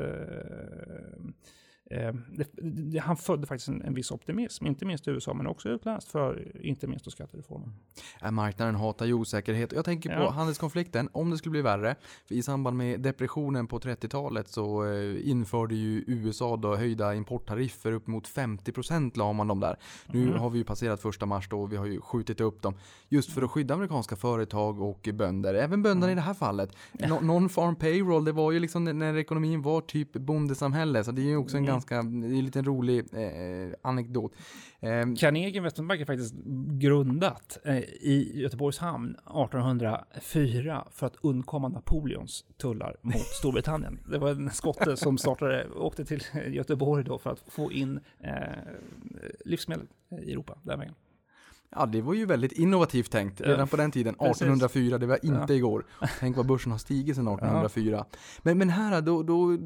Eh, 1.92 2.14
det, 2.32 2.48
det, 2.62 2.98
han 2.98 3.18
födde 3.18 3.48
faktiskt 3.48 3.68
en, 3.68 3.82
en 3.82 3.94
viss 3.94 4.12
optimism, 4.12 4.66
inte 4.66 4.86
minst 4.86 5.08
i 5.08 5.12
USA 5.12 5.34
men 5.34 5.48
också 5.48 5.70
utländskt 5.70 6.12
för 6.12 6.58
inte 6.66 6.88
minst 6.88 7.06
då 7.06 7.12
skattereformen. 7.12 7.74
Äh, 8.22 8.32
marknaden 8.32 8.76
hatar 8.76 9.06
ju 9.06 9.14
osäkerhet. 9.14 9.72
Jag 9.72 9.86
tänker 9.86 10.10
på 10.10 10.24
ja. 10.24 10.30
handelskonflikten, 10.30 11.10
om 11.12 11.30
det 11.30 11.38
skulle 11.38 11.52
bli 11.52 11.62
värre. 11.62 11.96
I 12.28 12.44
samband 12.44 12.78
med 12.78 13.00
depressionen 13.00 13.68
på 13.68 13.80
30-talet 13.80 14.48
så 14.48 14.86
eh, 14.86 15.30
införde 15.30 15.76
ju 15.76 16.04
USA 16.08 16.58
då 16.58 16.76
höjda 16.76 17.16
importtariffer 17.16 17.92
upp 17.92 18.08
mot 18.08 18.28
50% 18.28 19.18
la 19.18 19.34
man 19.34 19.48
dem 19.48 19.60
där. 19.60 19.76
Nu 20.08 20.24
mm. 20.24 20.40
har 20.40 20.50
vi 20.50 20.58
ju 20.58 20.64
passerat 20.64 21.02
första 21.02 21.26
mars 21.26 21.50
då 21.50 21.62
och 21.62 21.72
vi 21.72 21.78
har 21.78 21.86
ju 21.86 22.02
skjutit 22.02 22.42
upp 22.42 22.62
dem. 22.62 22.74
Just 23.10 23.32
för 23.32 23.42
att 23.42 23.52
skydda 23.52 23.74
amerikanska 23.74 24.16
företag 24.16 24.82
och 24.82 25.10
bönder. 25.14 25.54
Även 25.54 25.84
bönderna 25.84 26.12
mm. 26.12 26.12
i 26.12 26.16
det 26.16 26.26
här 26.26 26.34
fallet. 26.34 26.76
Non-farm 27.22 27.76
payroll, 27.76 28.26
det 28.26 28.32
var 28.32 28.52
ju 28.52 28.60
liksom 28.60 28.84
när 28.84 29.18
ekonomin 29.18 29.62
var 29.62 29.82
typ 29.82 30.14
bondesamhälle. 30.14 31.04
Så 31.04 31.12
det 31.12 31.22
är 31.22 31.26
ju 31.26 31.38
också 31.38 31.58
en 31.58 31.64
mm. 31.64 31.74
ganska, 31.74 31.81
det 31.90 31.96
är 31.96 32.00
en 32.00 32.46
liten 32.46 32.66
rolig 32.66 33.06
eh, 33.14 33.74
anekdot. 33.82 34.34
Eh, 34.80 35.14
Carnegie 35.18 35.58
Investmentbank 35.58 36.02
är 36.02 36.06
faktiskt 36.06 36.36
grundat 36.80 37.58
eh, 37.64 37.78
i 37.80 38.32
Göteborgs 38.34 38.78
hamn 38.78 39.10
1804 39.10 40.88
för 40.92 41.08
att 41.08 41.16
undkomma 41.22 41.68
Napoleons 41.68 42.46
tullar 42.58 42.96
mot 43.02 43.16
Storbritannien. 43.40 44.00
Det 44.10 44.18
var 44.18 44.30
en 44.30 44.50
skotte 44.50 44.98
som 44.98 45.18
startade, 45.18 45.70
åkte 45.70 46.06
till 46.06 46.24
Göteborg 46.48 47.04
då 47.04 47.18
för 47.18 47.30
att 47.30 47.44
få 47.48 47.72
in 47.72 48.00
eh, 48.20 48.32
livsmedel 49.46 49.88
i 50.22 50.32
Europa 50.32 50.58
den 50.64 50.80
vägen. 50.80 50.96
Ja, 51.76 51.86
det 51.86 52.02
var 52.02 52.14
ju 52.14 52.26
väldigt 52.26 52.52
innovativt 52.52 53.12
tänkt 53.12 53.42
redan 53.42 53.68
på 53.68 53.78
den 53.78 53.92
tiden, 53.92 54.16
1804, 54.16 54.98
det 54.98 55.06
var 55.06 55.26
inte 55.26 55.54
ja. 55.54 55.54
igår. 55.54 55.86
Tänk 56.20 56.38
vad 56.38 56.46
börsen 56.46 56.72
har 56.72 56.80
stigit 56.80 57.16
sedan 57.16 57.28
1804. 57.28 57.96
Ja. 57.98 58.18
Men, 58.42 58.58
men 58.58 58.70
här 58.70 59.02
då, 59.02 59.24
då, 59.24 59.58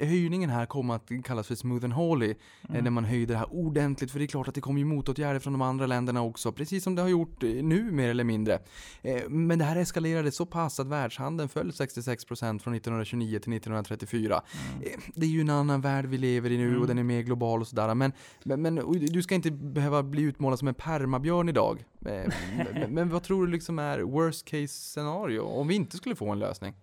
höjningen 0.00 0.50
här 0.50 0.66
kom 0.66 0.90
att 0.90 1.10
kallas 1.24 1.46
för 1.46 1.54
smooth 1.54 1.84
and 1.84 1.92
holy, 1.92 2.30
eh, 2.30 2.36
mm. 2.70 2.84
när 2.84 2.90
man 2.90 3.04
höjde 3.04 3.32
det 3.32 3.38
här 3.38 3.54
ordentligt, 3.54 4.10
för 4.10 4.18
det 4.18 4.24
är 4.24 4.26
klart 4.26 4.48
att 4.48 4.54
det 4.54 4.60
kommer 4.60 4.78
ju 4.78 4.84
motåtgärder 4.84 5.40
från 5.40 5.52
de 5.52 5.62
andra 5.62 5.86
länderna 5.86 6.22
också, 6.22 6.52
precis 6.52 6.84
som 6.84 6.94
det 6.94 7.02
har 7.02 7.08
gjort 7.08 7.42
eh, 7.42 7.50
nu 7.50 7.90
mer 7.90 8.08
eller 8.08 8.24
mindre. 8.24 8.58
Eh, 9.02 9.28
men 9.28 9.58
det 9.58 9.64
här 9.64 9.76
eskalerade 9.76 10.30
så 10.30 10.46
pass 10.46 10.80
att 10.80 10.86
världshandeln 10.86 11.48
föll 11.48 11.70
66% 11.70 12.58
från 12.58 12.74
1929 12.74 13.28
till 13.28 13.52
1934. 13.52 14.42
Mm. 14.76 15.00
Det 15.14 15.26
är 15.26 15.30
ju 15.30 15.40
en 15.40 15.50
annan 15.50 15.80
värld 15.80 16.06
vi 16.06 16.18
lever 16.18 16.52
i 16.52 16.58
nu 16.58 16.68
mm. 16.68 16.80
och 16.80 16.86
den 16.86 16.98
är 16.98 17.02
mer 17.02 17.22
global 17.22 17.60
och 17.60 17.66
sådär, 17.66 17.94
men, 17.94 18.12
men, 18.44 18.62
men 18.62 18.74
du 19.12 19.22
ska 19.22 19.34
inte 19.34 19.50
behöva 19.50 20.02
bli 20.02 20.22
utmålad 20.22 20.58
som 20.58 20.68
en 20.68 20.74
permabjörn 20.74 21.37
björn 21.38 21.48
idag. 21.48 21.84
Eh, 22.06 22.32
men, 22.74 22.94
men 22.94 23.08
vad 23.08 23.22
tror 23.22 23.46
du 23.46 23.52
liksom 23.52 23.78
är 23.78 24.00
worst 24.00 24.44
case 24.44 24.68
scenario 24.68 25.40
om 25.40 25.68
vi 25.68 25.74
inte 25.74 25.96
skulle 25.96 26.16
få 26.16 26.30
en 26.30 26.38
lösning? 26.38 26.74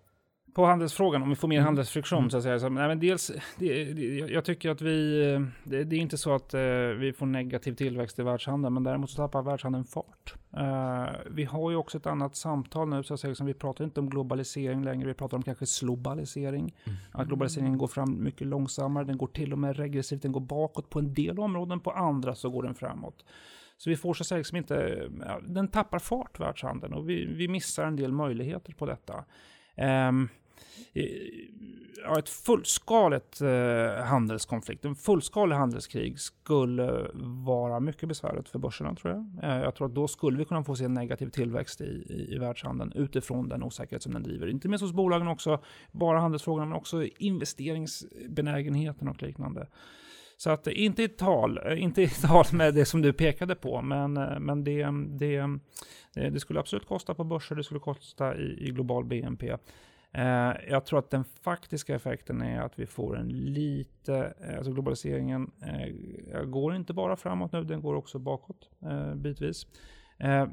på 0.56 0.66
handelsfrågan, 0.66 1.22
om 1.22 1.28
vi 1.28 1.34
får 1.34 1.48
mer 1.48 1.56
mm. 1.56 1.64
handelsfriktion 1.64 2.18
mm. 2.18 2.30
så 2.30 2.36
att 2.36 2.42
säga. 2.42 2.60
Så, 2.60 2.68
nej, 2.68 2.88
men 2.88 3.00
dels, 3.00 3.32
det, 3.58 3.84
det, 3.84 4.02
jag 4.04 4.44
tycker 4.44 4.70
att 4.70 4.80
vi, 4.80 5.20
det, 5.64 5.84
det, 5.84 5.96
är 5.96 6.00
inte 6.00 6.18
så 6.18 6.34
att 6.34 6.54
uh, 6.54 6.60
vi 6.98 7.12
får 7.12 7.26
negativ 7.26 7.74
tillväxt 7.74 8.18
i 8.18 8.22
världshandeln, 8.22 8.74
men 8.74 8.82
däremot 8.82 9.10
så 9.10 9.16
tappar 9.16 9.42
världshandeln 9.42 9.84
fart. 9.84 10.34
Uh, 10.56 11.06
vi 11.30 11.44
har 11.44 11.70
ju 11.70 11.76
också 11.76 11.98
ett 11.98 12.06
annat 12.06 12.36
samtal 12.36 12.88
nu, 12.88 13.02
så 13.02 13.14
att 13.14 13.20
säga, 13.20 13.34
som 13.34 13.46
vi 13.46 13.54
pratar 13.54 13.84
inte 13.84 14.00
om 14.00 14.10
globalisering 14.10 14.84
längre, 14.84 15.06
vi 15.06 15.14
pratar 15.14 15.36
om 15.36 15.42
kanske 15.42 15.66
slobalisering. 15.66 16.74
Mm. 16.84 16.98
Att 17.12 17.26
globaliseringen 17.26 17.78
går 17.78 17.88
fram 17.88 18.22
mycket 18.24 18.46
långsammare, 18.46 19.04
den 19.04 19.18
går 19.18 19.26
till 19.26 19.52
och 19.52 19.58
med 19.58 19.76
regressivt, 19.76 20.22
den 20.22 20.32
går 20.32 20.40
bakåt 20.40 20.90
på 20.90 20.98
en 20.98 21.14
del 21.14 21.38
områden, 21.38 21.80
på 21.80 21.90
andra 21.90 22.34
så 22.34 22.50
går 22.50 22.62
den 22.62 22.74
framåt. 22.74 23.24
Så 23.76 23.90
vi 23.90 23.96
får 23.96 24.14
så 24.14 24.22
att 24.22 24.26
säga 24.26 24.38
liksom 24.38 24.56
inte, 24.56 25.08
ja, 25.26 25.40
den 25.42 25.68
tappar 25.68 25.98
fart 25.98 26.40
världshandeln 26.40 26.94
och 26.94 27.08
vi, 27.08 27.24
vi 27.24 27.48
missar 27.48 27.84
en 27.84 27.96
del 27.96 28.12
möjligheter 28.12 28.72
på 28.72 28.86
detta. 28.86 29.24
Um, 30.08 30.28
ja, 32.04 32.18
ett 32.18 32.28
fullskaligt 32.28 33.40
eh, 33.40 34.04
handelskonflikt, 34.04 34.84
en 34.84 34.94
fullskalig 34.94 35.56
handelskrig 35.56 36.20
skulle 36.20 37.10
vara 37.44 37.80
mycket 37.80 38.08
besvärligt 38.08 38.48
för 38.48 38.58
börserna 38.58 38.94
tror 38.94 39.14
jag. 39.14 39.50
Eh, 39.50 39.62
jag 39.62 39.74
tror 39.74 39.86
att 39.86 39.94
då 39.94 40.08
skulle 40.08 40.38
vi 40.38 40.44
kunna 40.44 40.64
få 40.64 40.76
se 40.76 40.84
en 40.84 40.94
negativ 40.94 41.28
tillväxt 41.28 41.80
i, 41.80 41.84
i, 41.84 42.34
i 42.34 42.38
världshandeln 42.38 42.92
utifrån 42.92 43.48
den 43.48 43.62
osäkerhet 43.62 44.02
som 44.02 44.12
den 44.12 44.22
driver. 44.22 44.46
Inte 44.46 44.68
minst 44.68 44.82
hos 44.82 44.92
bolagen 44.92 45.28
också, 45.28 45.62
bara 45.92 46.20
handelsfrågorna 46.20 46.66
men 46.66 46.76
också 46.76 47.04
investeringsbenägenheten 47.18 49.08
och 49.08 49.22
liknande. 49.22 49.66
Så 50.36 50.50
att 50.50 50.66
inte 50.66 51.02
i 51.02 51.08
tal, 51.08 51.60
eh, 51.64 51.82
inte 51.82 52.02
i 52.02 52.08
tal 52.08 52.44
med 52.52 52.74
det 52.74 52.84
som 52.84 53.02
du 53.02 53.12
pekade 53.12 53.54
på, 53.54 53.82
men, 53.82 54.16
eh, 54.16 54.38
men 54.38 54.64
det, 54.64 54.86
det, 55.18 55.36
eh, 55.36 56.32
det 56.32 56.40
skulle 56.40 56.60
absolut 56.60 56.86
kosta 56.86 57.14
på 57.14 57.24
börser, 57.24 57.54
det 57.54 57.64
skulle 57.64 57.80
kosta 57.80 58.36
i, 58.36 58.68
i 58.68 58.70
global 58.70 59.04
BNP. 59.04 59.56
Eh, 60.12 60.52
jag 60.68 60.84
tror 60.84 60.98
att 60.98 61.10
den 61.10 61.24
faktiska 61.24 61.94
effekten 61.94 62.42
är 62.42 62.60
att 62.60 62.78
vi 62.78 62.86
får 62.86 63.18
en 63.18 63.28
lite, 63.28 64.34
alltså 64.56 64.72
globaliseringen 64.72 65.50
eh, 66.32 66.42
går 66.44 66.74
inte 66.74 66.92
bara 66.92 67.16
framåt 67.16 67.52
nu, 67.52 67.64
den 67.64 67.80
går 67.80 67.94
också 67.94 68.18
bakåt 68.18 68.70
eh, 68.82 69.14
bitvis. 69.14 69.66
Eh, 70.18 70.46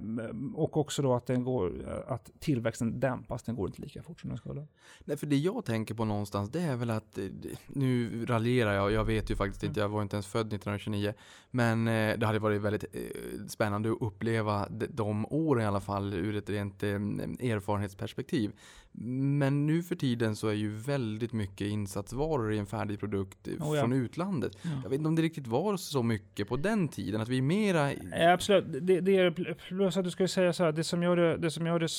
och 0.54 0.78
också 0.78 1.02
då 1.02 1.14
att, 1.14 1.26
den 1.26 1.44
går, 1.44 1.90
att 2.08 2.32
tillväxten 2.40 3.00
dämpas, 3.00 3.44
den 3.44 3.56
går 3.56 3.68
inte 3.68 3.82
lika 3.82 4.04
fort 4.04 4.22
som 4.22 4.30
den 4.30 4.38
skulle. 4.38 4.68
Nej, 5.06 5.18
för 5.18 5.28
det 5.28 5.38
jag 5.38 5.66
tänker 5.66 5.96
på 5.96 6.06
någonstans, 6.06 6.50
det 6.50 6.62
är 6.62 6.76
väl 6.76 6.90
att, 6.90 7.18
eh, 7.18 7.26
nu 7.68 8.26
raljerar 8.26 8.74
jag, 8.74 8.92
jag 8.92 9.06
vet 9.06 9.32
ju 9.32 9.36
faktiskt 9.36 9.64
inte, 9.64 9.80
jag 9.80 9.90
var 9.90 10.02
inte 10.02 10.16
ens 10.16 10.28
född 10.28 10.48
1929. 10.48 11.14
Men 11.52 11.88
eh, 11.88 12.18
det 12.18 12.26
hade 12.26 12.40
varit 12.40 12.62
väldigt 12.62 12.84
eh, 12.84 13.46
spännande 13.48 13.92
att 13.92 14.02
uppleva 14.02 14.68
de, 14.70 15.26
åren 15.30 15.64
i 15.64 15.68
alla 15.68 15.82
fall 15.82 16.14
ur 16.14 16.36
ett 16.36 16.50
rent 16.50 16.84
eh, 16.84 16.90
erfarenhetsperspektiv. 16.90 18.52
Men 18.96 19.66
nu 19.66 19.84
för 19.84 19.96
tiden 19.96 20.36
så 20.36 20.48
är 20.48 20.54
ju 20.54 20.76
väldigt 20.76 21.34
mycket 21.34 21.68
insatsvaror 21.68 22.54
i 22.54 22.58
en 22.58 22.66
färdig 22.66 23.00
produkt 23.00 23.48
Oh 23.48 23.76
ja. 23.76 23.82
från 23.82 23.94
utlandet. 23.94 24.58
Ja. 24.62 24.70
Jag 24.84 24.90
vet 24.90 24.98
inte 24.98 25.08
om 25.08 25.16
det 25.16 25.22
riktigt 25.22 25.48
var 25.48 25.78
så 25.78 26.04
mycket 26.04 26.50
på 26.50 26.58
den 26.58 26.88
tiden, 26.88 27.22
att 27.22 27.30
vi 27.30 27.38
är 27.38 27.42
mera... 27.42 27.92
Absolut, 28.34 28.66
det, 28.88 29.02
det 29.02 29.18
är 29.18 29.56
plus 29.68 29.98
att 29.98 30.04
du 30.04 30.12
ska 30.12 30.28
säga 30.28 30.54
så 30.54 30.64
här, 30.64 30.72
det 30.72 30.84
som 30.84 31.04
gör 31.04 31.16
det, 31.16 31.38
det 31.38 31.52
som 31.52 31.66
gör 31.66 31.80
det 31.80 31.90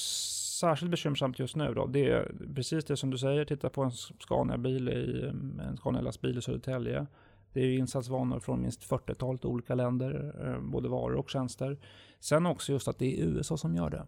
särskilt 0.60 0.90
bekymmersamt 0.90 1.38
just 1.38 1.56
nu 1.56 1.74
då, 1.74 1.86
det 1.86 2.10
är 2.10 2.32
precis 2.54 2.84
det 2.84 2.96
som 2.96 3.10
du 3.10 3.18
säger, 3.18 3.44
titta 3.44 3.70
på 3.70 3.82
en 3.82 3.90
Scania-bil 3.90 4.88
i 4.88 5.22
eh, 5.24 5.68
en 5.68 5.76
Scania-lastbil 5.76 6.38
i 6.38 6.42
Södertälje. 6.42 7.06
Det 7.52 7.60
är 7.60 7.66
ju 7.66 7.78
insatsvanor 7.78 8.40
från 8.40 8.62
minst 8.62 8.90
40-talet 8.90 9.44
olika 9.44 9.74
länder, 9.74 10.34
eh, 10.44 10.60
både 10.60 10.88
varor 10.88 11.14
och 11.14 11.30
tjänster. 11.30 11.78
Sen 12.20 12.46
också 12.46 12.72
just 12.72 12.88
att 12.88 12.98
det 12.98 13.20
är 13.20 13.24
USA 13.24 13.56
som 13.56 13.76
gör 13.76 13.90
det. 13.90 14.06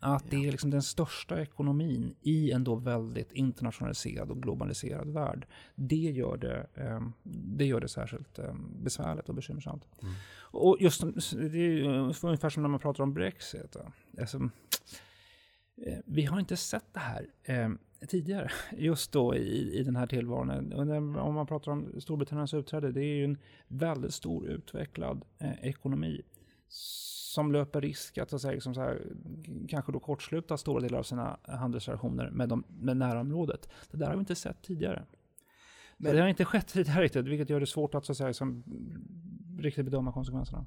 Att 0.00 0.30
det 0.30 0.46
är 0.46 0.52
liksom 0.52 0.70
den 0.70 0.82
största 0.82 1.42
ekonomin 1.42 2.14
i 2.20 2.50
en 2.50 2.64
då 2.64 2.74
väldigt 2.74 3.32
internationaliserad 3.32 4.30
och 4.30 4.42
globaliserad 4.42 5.08
värld. 5.08 5.46
Det 5.74 5.96
gör 5.96 6.36
det, 6.36 6.66
eh, 6.74 7.08
det, 7.32 7.64
gör 7.64 7.80
det 7.80 7.88
särskilt 7.88 8.38
eh, 8.38 8.54
besvärligt 8.82 9.28
och 9.28 9.34
bekymmersamt. 9.34 9.88
Och 10.50 10.76
just 10.80 11.04
det 11.32 11.58
är 11.58 11.84
ungefär 12.24 12.50
som 12.50 12.62
när 12.62 12.70
man 12.70 12.80
pratar 12.80 13.02
om 13.02 13.14
Brexit. 13.14 13.76
Alltså, 14.20 14.50
eh, 15.86 15.98
vi 16.04 16.24
har 16.24 16.40
inte 16.40 16.56
sett 16.56 16.94
det 16.94 17.00
här 17.00 17.26
eh, 17.42 17.70
tidigare, 18.08 18.50
just 18.76 19.12
då 19.12 19.36
i, 19.36 19.78
i 19.78 19.82
den 19.82 19.96
här 19.96 20.06
tillvaron. 20.06 21.16
Om 21.18 21.34
man 21.34 21.46
pratar 21.46 21.72
om 21.72 22.00
Storbritanniens 22.00 22.54
utträde, 22.54 22.92
det 22.92 23.04
är 23.04 23.14
ju 23.14 23.24
en 23.24 23.38
väldigt 23.68 24.14
stor 24.14 24.46
utvecklad 24.46 25.24
eh, 25.38 25.52
ekonomi 25.62 26.22
som 26.68 27.52
löper 27.52 27.80
risk 27.80 28.18
att, 28.18 28.30
så 28.30 28.36
att 28.36 28.42
säga, 28.42 28.52
liksom 28.52 28.74
så 28.74 28.80
här, 28.80 29.02
kanske 29.68 29.92
då 29.92 30.00
kortsluta 30.00 30.56
stora 30.56 30.80
delar 30.80 30.98
av 30.98 31.02
sina 31.02 31.38
handelsrelationer 31.42 32.30
med, 32.30 32.48
de, 32.48 32.64
med 32.68 32.96
närområdet. 32.96 33.68
Det 33.90 33.96
där 33.96 34.06
har 34.06 34.14
vi 34.14 34.20
inte 34.20 34.34
sett 34.34 34.62
tidigare. 34.62 35.04
Men, 35.96 36.14
det 36.14 36.20
har 36.20 36.28
inte 36.28 36.44
skett 36.44 36.66
tidigare 36.66 37.04
riktigt, 37.04 37.26
vilket 37.26 37.50
gör 37.50 37.60
det 37.60 37.66
svårt 37.66 37.94
att, 37.94 38.04
så 38.04 38.12
att 38.12 38.18
säga, 38.18 38.34
som, 38.34 38.64
riktigt 39.62 39.84
bedöma 39.84 40.12
konsekvenserna. 40.12 40.64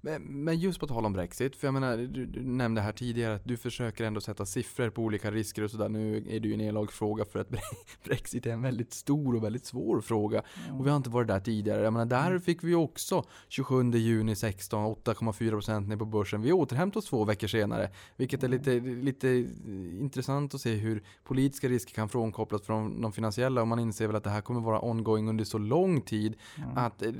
Men, 0.00 0.22
men 0.22 0.58
just 0.58 0.80
på 0.80 0.86
tal 0.86 1.06
om 1.06 1.12
Brexit, 1.12 1.56
för 1.56 1.66
jag 1.66 1.74
menar, 1.74 1.96
du, 1.96 2.26
du 2.26 2.42
nämnde 2.42 2.80
här 2.80 2.92
tidigare 2.92 3.34
att 3.34 3.44
du 3.44 3.56
försöker 3.56 4.04
ändå 4.04 4.20
sätta 4.20 4.46
siffror 4.46 4.90
på 4.90 5.02
olika 5.02 5.30
risker 5.30 5.62
och 5.62 5.70
sådär. 5.70 5.88
Nu 5.88 6.16
är 6.16 6.40
det 6.40 6.48
ju 6.48 6.54
en 6.54 6.60
elak 6.60 6.92
fråga 6.92 7.24
för 7.24 7.38
att 7.38 7.48
Brexit 8.04 8.46
är 8.46 8.50
en 8.50 8.62
väldigt 8.62 8.92
stor 8.92 9.36
och 9.36 9.44
väldigt 9.44 9.66
svår 9.66 10.00
fråga. 10.00 10.42
Och 10.78 10.86
vi 10.86 10.90
har 10.90 10.96
inte 10.96 11.10
varit 11.10 11.28
där 11.28 11.40
tidigare. 11.40 11.82
Jag 11.82 11.92
menar, 11.92 12.06
där 12.06 12.38
fick 12.38 12.64
vi 12.64 12.74
också 12.74 13.24
27 13.48 13.90
juni 13.90 14.36
16, 14.36 14.94
8,4% 14.94 15.88
ner 15.88 15.96
på 15.96 16.04
börsen. 16.04 16.42
Vi 16.42 16.52
återhämtade 16.52 16.98
oss 16.98 17.06
två 17.06 17.24
veckor 17.24 17.46
senare. 17.46 17.90
Vilket 18.16 18.42
är 18.42 18.48
lite, 18.48 18.80
lite 18.80 19.28
intressant 20.00 20.54
att 20.54 20.60
se 20.60 20.74
hur 20.74 21.02
politiska 21.24 21.68
risker 21.68 21.94
kan 21.94 22.08
frånkopplas 22.08 22.62
från 22.62 23.00
de 23.00 23.12
finansiella. 23.12 23.60
Och 23.60 23.68
man 23.68 23.78
inser 23.78 24.06
väl 24.06 24.16
att 24.16 24.24
det 24.24 24.30
här 24.30 24.40
kommer 24.40 24.60
vara 24.60 24.80
ongoing 24.80 25.28
under 25.28 25.44
så 25.44 25.58
lång 25.58 26.00
tid 26.00 26.36
att 26.74 27.02
eh, 27.02 27.12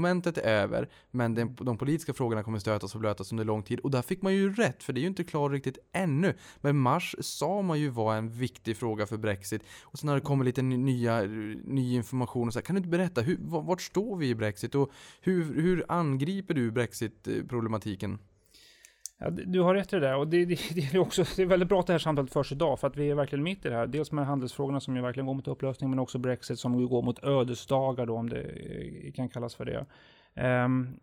Momentet 0.00 0.38
är 0.38 0.42
över. 0.42 0.88
Men 1.10 1.34
den, 1.34 1.54
de 1.54 1.78
politiska 1.78 2.14
frågorna 2.14 2.42
kommer 2.42 2.58
stötas 2.58 2.94
och 2.94 3.00
blötas 3.00 3.32
under 3.32 3.44
lång 3.44 3.62
tid. 3.62 3.80
Och 3.80 3.90
där 3.90 4.02
fick 4.02 4.22
man 4.22 4.34
ju 4.34 4.54
rätt, 4.54 4.82
för 4.82 4.92
det 4.92 5.00
är 5.00 5.02
ju 5.02 5.08
inte 5.08 5.24
klart 5.24 5.52
riktigt 5.52 5.78
ännu. 5.92 6.34
Men 6.60 6.76
mars 6.76 7.16
sa 7.20 7.62
man 7.62 7.80
ju 7.80 7.88
var 7.88 8.16
en 8.16 8.30
viktig 8.30 8.76
fråga 8.76 9.06
för 9.06 9.16
Brexit. 9.16 9.62
Och 9.82 9.98
sen 9.98 10.08
har 10.08 10.16
det 10.16 10.22
kommit 10.22 10.46
lite 10.46 10.62
ny, 10.62 10.76
nya, 10.76 11.22
ny 11.64 11.94
information 11.94 12.46
och 12.46 12.52
så 12.52 12.58
här, 12.58 12.64
Kan 12.64 12.74
du 12.74 12.78
inte 12.78 12.88
berätta, 12.88 13.20
hur, 13.20 13.38
vart 13.40 13.82
står 13.82 14.16
vi 14.16 14.28
i 14.28 14.34
Brexit? 14.34 14.74
Och 14.74 14.90
hur, 15.20 15.62
hur 15.62 15.84
angriper 15.88 16.54
du 16.54 16.70
Brexit-problematiken? 16.70 18.18
Ja, 19.22 19.30
du 19.30 19.60
har 19.60 19.74
rätt 19.74 19.92
i 19.92 19.96
det 19.96 20.06
där. 20.06 20.16
Och 20.16 20.28
det, 20.28 20.44
det, 20.44 20.58
det, 20.74 20.94
är 20.94 20.98
också, 20.98 21.24
det 21.36 21.42
är 21.42 21.46
väldigt 21.46 21.68
bra 21.68 21.80
att 21.80 21.86
det 21.86 21.92
här 21.92 21.98
samtalet 21.98 22.32
förs 22.32 22.52
idag, 22.52 22.80
för 22.80 22.86
att 22.86 22.96
vi 22.96 23.10
är 23.10 23.14
verkligen 23.14 23.42
mitt 23.42 23.66
i 23.66 23.68
det 23.68 23.74
här. 23.74 23.86
Dels 23.86 24.12
med 24.12 24.26
handelsfrågorna 24.26 24.80
som 24.80 24.96
ju 24.96 25.02
verkligen 25.02 25.26
går 25.26 25.34
mot 25.34 25.48
upplösning, 25.48 25.90
men 25.90 25.98
också 25.98 26.18
Brexit 26.18 26.58
som 26.58 26.88
går 26.88 27.02
mot 27.02 27.24
ödesdagar 27.24 28.06
då, 28.06 28.16
om 28.16 28.28
det 28.28 28.40
eh, 28.40 29.12
kan 29.12 29.28
kallas 29.28 29.54
för 29.54 29.64
det. 29.64 29.86
Um, 30.40 30.98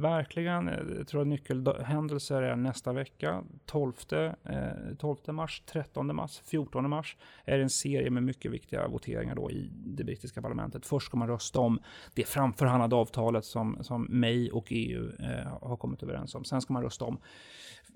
verkligen, 0.00 0.68
eh, 0.68 0.78
jag 0.96 1.06
tror 1.06 1.20
att 1.20 1.26
nyckelhändelser 1.26 2.42
är 2.42 2.56
nästa 2.56 2.92
vecka. 2.92 3.44
12, 3.66 3.92
eh, 4.12 4.94
12 4.98 5.16
mars, 5.26 5.62
13 5.66 6.16
mars, 6.16 6.42
14 6.44 6.90
mars 6.90 7.16
är 7.44 7.58
en 7.58 7.70
serie 7.70 8.10
med 8.10 8.22
mycket 8.22 8.50
viktiga 8.50 8.88
voteringar 8.88 9.34
då 9.34 9.50
i 9.50 9.70
det 9.72 10.04
brittiska 10.04 10.42
parlamentet. 10.42 10.86
Först 10.86 11.06
ska 11.06 11.16
man 11.16 11.28
rösta 11.28 11.60
om 11.60 11.78
det 12.14 12.28
framförhandlade 12.28 12.96
avtalet 12.96 13.44
som, 13.44 13.78
som 13.80 14.06
May 14.10 14.50
och 14.50 14.66
EU 14.70 15.10
eh, 15.18 15.68
har 15.68 15.76
kommit 15.76 16.02
överens 16.02 16.34
om. 16.34 16.44
Sen 16.44 16.60
ska 16.60 16.72
man 16.72 16.82
rösta 16.82 17.04
om 17.04 17.18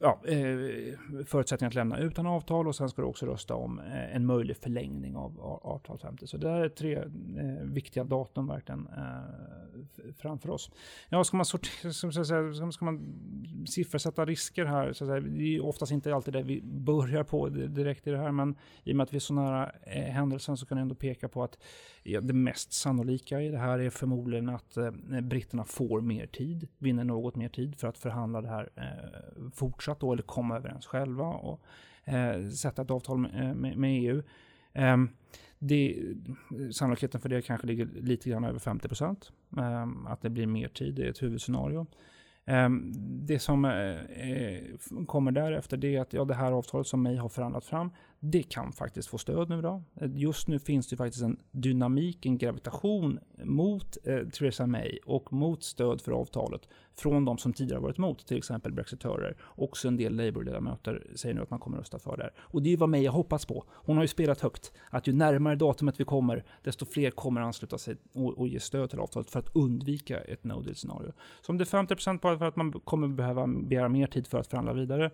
ja, 0.01 0.21
eh, 0.27 0.99
förutsättningar 1.27 1.69
att 1.71 1.75
lämna 1.75 1.99
utan 1.99 2.27
avtal 2.27 2.69
och 2.69 2.77
sen 2.77 2.89
ska 2.89 3.03
du 3.03 3.09
också 3.09 3.27
rösta 3.27 3.55
om 3.55 3.79
eh, 3.79 4.17
en 4.17 4.27
möjlig 4.27 4.57
förlängning 4.57 5.17
av 5.17 5.41
a- 5.41 5.61
avtal 5.63 5.99
50. 5.99 6.27
Så 6.27 6.37
det 6.37 6.49
här 6.51 6.61
är 6.61 6.69
tre 6.69 6.97
eh, 6.97 7.65
viktiga 7.65 8.05
datum 8.05 8.47
verkligen 8.47 8.89
eh, 8.97 10.13
framför 10.19 10.51
oss. 10.51 10.71
Ja, 11.09 11.25
ska 11.25 11.37
man, 11.37 11.47
sortera, 11.47 11.93
ska- 11.93 12.71
ska 12.73 12.85
man 12.85 13.17
siffersätta 13.69 14.25
risker 14.25 14.65
här, 14.65 14.93
så 14.93 15.05
att 15.05 15.09
säga, 15.09 15.21
det 15.21 15.57
är 15.57 15.65
oftast 15.65 15.93
inte 15.93 16.15
alltid 16.15 16.35
det 16.35 16.43
vi 16.43 16.63
börjar 16.63 17.25
på 17.25 17.49
direkt 17.49 18.07
i 18.07 18.11
det 18.11 18.19
här, 18.19 18.33
men 18.33 18.55
i 18.85 18.93
och 18.93 18.97
med 18.97 19.05
att 19.05 19.13
vi 19.13 19.17
är 19.17 19.21
så 19.21 19.35
nära 19.35 19.71
eh, 19.83 20.03
händelsen 20.03 20.57
så 20.57 20.67
kan 20.67 20.79
jag 20.79 20.83
ändå 20.83 20.95
peka 20.95 21.29
på 21.29 21.43
att 21.43 21.59
ja, 22.03 22.21
det 22.21 22.33
mest 22.35 22.73
sannolika 22.73 23.41
i 23.43 23.49
det 23.49 23.59
här 23.59 23.79
är 23.79 23.91
förmodligen 23.91 24.49
att 24.49 24.77
eh, 24.77 24.91
britterna 25.23 25.65
får 25.65 26.01
mer 26.01 26.27
tid, 26.27 26.69
vinner 26.79 27.05
något 27.05 27.37
mer 27.37 27.49
tid 27.49 27.77
för 27.77 27.89
att 27.89 27.99
förhandla 27.99 28.41
det 28.41 28.49
här 28.49 28.71
eh, 28.77 29.51
fortsatt 29.87 30.01
då, 30.01 30.13
eller 30.13 30.23
komma 30.23 30.57
överens 30.57 30.87
själva 30.87 31.25
och 31.25 31.61
eh, 32.05 32.49
sätta 32.49 32.83
ett 32.83 32.91
avtal 32.91 33.19
med, 33.19 33.35
eh, 33.35 33.55
med, 33.55 33.77
med 33.77 34.03
EU. 34.03 34.17
Um, 34.17 34.23
ehm, 34.75 35.09
det, 35.59 35.97
sannolikheten 36.73 37.21
för 37.21 37.29
det 37.29 37.43
kanske 37.43 37.67
ligger 37.67 37.87
lite 37.87 38.31
grann 38.31 38.45
över 38.45 38.59
50 38.59 38.89
procent. 38.89 39.33
Um, 39.51 40.07
att 40.07 40.23
det 40.23 40.31
blir 40.31 40.47
mer 40.47 40.69
tid, 40.69 40.95
det 40.95 41.07
är 41.07 41.11
ett 41.11 41.23
huvudscenario. 41.23 41.87
Um, 42.47 42.93
det 43.27 43.39
som 43.39 43.65
eh, 43.65 45.05
kommer 45.07 45.33
därefter 45.33 45.77
det 45.77 45.97
är 45.97 46.01
att 46.01 46.13
ja, 46.13 46.25
det 46.25 46.35
här 46.35 46.53
avtalet 46.53 46.87
som 46.87 47.03
May 47.03 47.17
har 47.17 47.29
förhandlat 47.29 47.65
fram, 47.65 47.91
det 48.21 48.43
kan 48.43 48.73
faktiskt 48.73 49.09
få 49.09 49.19
stöd 49.19 49.49
nu 49.49 49.63
då. 49.63 49.83
Just 50.15 50.49
nu 50.49 50.59
finns 50.59 50.89
det 50.89 50.97
faktiskt 50.97 51.25
en 51.25 51.41
dynamik, 51.51 52.27
en 52.27 52.39
gravitation 52.39 53.19
mot 53.45 53.97
eh, 54.05 54.29
Theresa 54.29 54.67
May 54.67 54.99
och 55.05 55.33
mot 55.33 55.63
stöd 55.63 56.01
för 56.01 56.13
avtalet 56.13 56.69
från 56.95 57.25
de 57.25 57.39
som 57.39 57.53
tidigare 57.53 57.81
varit 57.81 57.99
emot, 57.99 58.27
till 58.27 58.37
exempel 58.37 58.73
brexitörer. 58.73 59.37
Också 59.43 59.89
en 59.89 59.97
del 59.97 60.17
Labour-ledamöter 60.17 61.07
säger 61.15 61.35
nu 61.35 61.43
att 61.43 61.51
man 61.51 61.59
kommer 61.59 61.79
rösta 61.79 61.99
för 61.99 62.17
det 62.17 62.23
här. 62.23 62.33
Och 62.39 62.63
det 62.63 62.69
är 62.69 62.71
ju 62.71 62.77
vad 62.77 62.89
May 62.89 63.07
har 63.07 63.13
hoppats 63.13 63.47
på. 63.47 63.65
Hon 63.69 63.97
har 63.97 64.05
ju 64.05 64.09
spelat 64.09 64.41
högt, 64.41 64.73
att 64.91 65.07
ju 65.07 65.13
närmare 65.13 65.57
datumet 65.57 66.01
vi 66.01 66.05
kommer, 66.05 66.45
desto 66.63 66.87
fler 66.87 67.11
kommer 67.11 67.41
ansluta 67.41 67.79
sig 67.79 67.97
och, 68.13 68.39
och 68.39 68.49
ge 68.49 68.61
stöd 68.61 68.91
till 68.91 68.99
avtalet 68.99 69.31
för 69.31 69.39
att 69.39 69.57
undvika 69.57 70.21
ett 70.21 70.45
no 70.45 70.61
deal-scenario. 70.63 71.13
Så 71.41 71.53
om 71.53 71.59
det 71.59 71.65
är 71.65 71.87
50% 71.87 72.21
bara 72.21 72.39
för 72.39 72.45
att 72.45 72.57
man 72.57 72.73
kommer 72.73 73.09
behöva 73.09 73.47
begära 73.47 73.89
mer 73.89 74.07
tid 74.07 74.27
för 74.27 74.39
att 74.39 74.47
förhandla 74.47 74.73
vidare, 74.73 75.11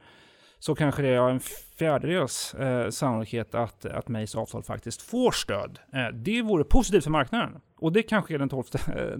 så 0.62 0.74
kanske 0.74 1.02
det 1.02 1.08
är 1.08 1.28
en 1.30 1.40
fjärdedels 1.78 2.54
eh, 2.54 2.90
sannolikhet 2.90 3.54
att, 3.54 3.84
att 3.84 4.08
Mays 4.08 4.34
avtal 4.34 4.62
faktiskt 4.62 5.02
får 5.02 5.30
stöd. 5.30 5.78
Eh, 5.92 6.08
det 6.08 6.42
vore 6.42 6.64
positivt 6.64 7.04
för 7.04 7.10
marknaden. 7.10 7.60
Och 7.76 7.92
det 7.92 8.02
kanske 8.02 8.34
är 8.34 8.38
den 8.38 8.48
12, 8.48 8.64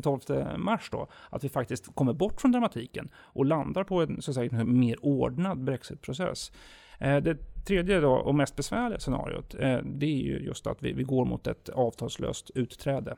12 0.02 0.20
mars 0.56 0.88
då, 0.92 1.08
att 1.30 1.44
vi 1.44 1.48
faktiskt 1.48 1.94
kommer 1.94 2.12
bort 2.12 2.40
från 2.40 2.52
dramatiken 2.52 3.10
och 3.16 3.44
landar 3.44 3.84
på 3.84 4.02
en, 4.02 4.22
så 4.22 4.30
att 4.30 4.34
säga, 4.34 4.50
en 4.52 4.80
mer 4.80 5.04
ordnad 5.04 5.64
brexitprocess. 5.64 6.52
Eh, 6.98 7.16
det 7.16 7.64
tredje 7.66 8.00
då, 8.00 8.12
och 8.12 8.34
mest 8.34 8.56
besvärliga 8.56 8.98
scenariot, 8.98 9.54
eh, 9.54 9.78
det 9.84 10.06
är 10.06 10.22
ju 10.22 10.38
just 10.38 10.66
att 10.66 10.82
vi, 10.82 10.92
vi 10.92 11.02
går 11.02 11.24
mot 11.24 11.46
ett 11.46 11.68
avtalslöst 11.68 12.50
utträde. 12.54 13.16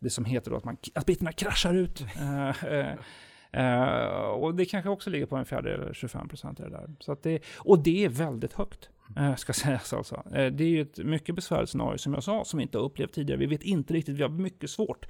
Det 0.00 0.10
som 0.10 0.24
heter 0.24 0.50
då 0.50 0.56
att, 0.56 0.64
man, 0.64 0.76
att 0.94 1.06
bitarna 1.06 1.32
kraschar 1.32 1.74
ut. 1.74 2.04
Eh, 2.16 2.64
eh, 2.64 2.94
Eh, 3.52 4.22
och 4.22 4.54
det 4.54 4.64
kanske 4.64 4.90
också 4.90 5.10
ligger 5.10 5.26
på 5.26 5.36
en 5.36 5.44
fjärdedel 5.44 5.80
eller 5.80 5.94
25 5.94 6.28
procent 6.28 6.60
i 6.60 6.62
det 6.62 6.70
där. 6.70 6.90
Så 6.98 7.16
det, 7.22 7.40
och 7.56 7.78
det 7.78 8.04
är 8.04 8.08
väldigt 8.08 8.52
högt, 8.52 8.90
eh, 9.16 9.34
ska 9.34 9.52
sägas 9.52 9.92
alltså. 9.92 10.22
Eh, 10.34 10.52
det 10.52 10.64
är 10.64 10.68
ju 10.68 10.80
ett 10.80 10.98
mycket 10.98 11.34
besvärligt 11.34 11.70
scenario 11.70 11.98
som 11.98 12.14
jag 12.14 12.22
sa, 12.22 12.44
som 12.44 12.56
vi 12.58 12.62
inte 12.62 12.78
har 12.78 12.84
upplevt 12.84 13.12
tidigare. 13.12 13.38
Vi 13.38 13.46
vet 13.46 13.62
inte 13.62 13.94
riktigt, 13.94 14.16
vi 14.16 14.22
har 14.22 14.30
mycket 14.30 14.70
svårt. 14.70 15.06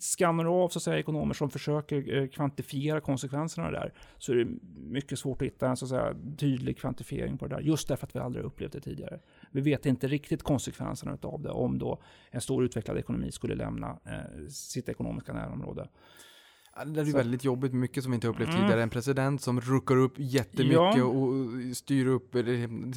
Skannar 0.00 0.44
du 0.44 0.50
av 0.50 0.68
så 0.68 0.78
att 0.78 0.82
säga, 0.82 0.98
ekonomer 0.98 1.34
som 1.34 1.50
försöker 1.50 2.16
eh, 2.16 2.26
kvantifiera 2.28 3.00
konsekvenserna 3.00 3.66
av 3.66 3.72
det 3.72 3.78
där, 3.78 3.92
så 4.18 4.32
är 4.32 4.36
det 4.36 4.50
mycket 4.74 5.18
svårt 5.18 5.42
att 5.42 5.46
hitta 5.46 5.68
en 5.68 5.76
så 5.76 5.84
att 5.84 5.88
säga, 5.88 6.14
tydlig 6.38 6.78
kvantifiering 6.78 7.38
på 7.38 7.46
det 7.46 7.54
där, 7.56 7.62
just 7.62 7.88
därför 7.88 8.06
att 8.06 8.16
vi 8.16 8.20
aldrig 8.20 8.44
har 8.44 8.48
upplevt 8.48 8.72
det 8.72 8.80
tidigare. 8.80 9.20
Vi 9.50 9.60
vet 9.60 9.86
inte 9.86 10.08
riktigt 10.08 10.42
konsekvenserna 10.42 11.18
av 11.22 11.42
det, 11.42 11.50
om 11.50 11.78
då 11.78 12.02
en 12.30 12.40
stor 12.40 12.64
utvecklad 12.64 12.98
ekonomi 12.98 13.32
skulle 13.32 13.54
lämna 13.54 13.98
eh, 14.04 14.48
sitt 14.48 14.88
ekonomiska 14.88 15.32
närområde. 15.32 15.88
Det 16.86 17.00
är 17.00 17.04
Så- 17.04 17.16
väldigt 17.16 17.44
jobbigt, 17.44 17.72
mycket 17.72 18.02
som 18.02 18.12
vi 18.12 18.14
inte 18.14 18.28
upplevt 18.28 18.48
Mm. 18.48 18.60
tidigare. 18.60 18.82
En 18.82 18.90
president 18.90 19.42
som 19.42 19.60
ruckar 19.60 19.96
upp 19.96 20.12
jättemycket 20.16 20.74
Ja. 20.96 21.04
och 21.04 21.44
styr 21.76 22.06
upp 22.06 22.34
eh, 22.34 22.42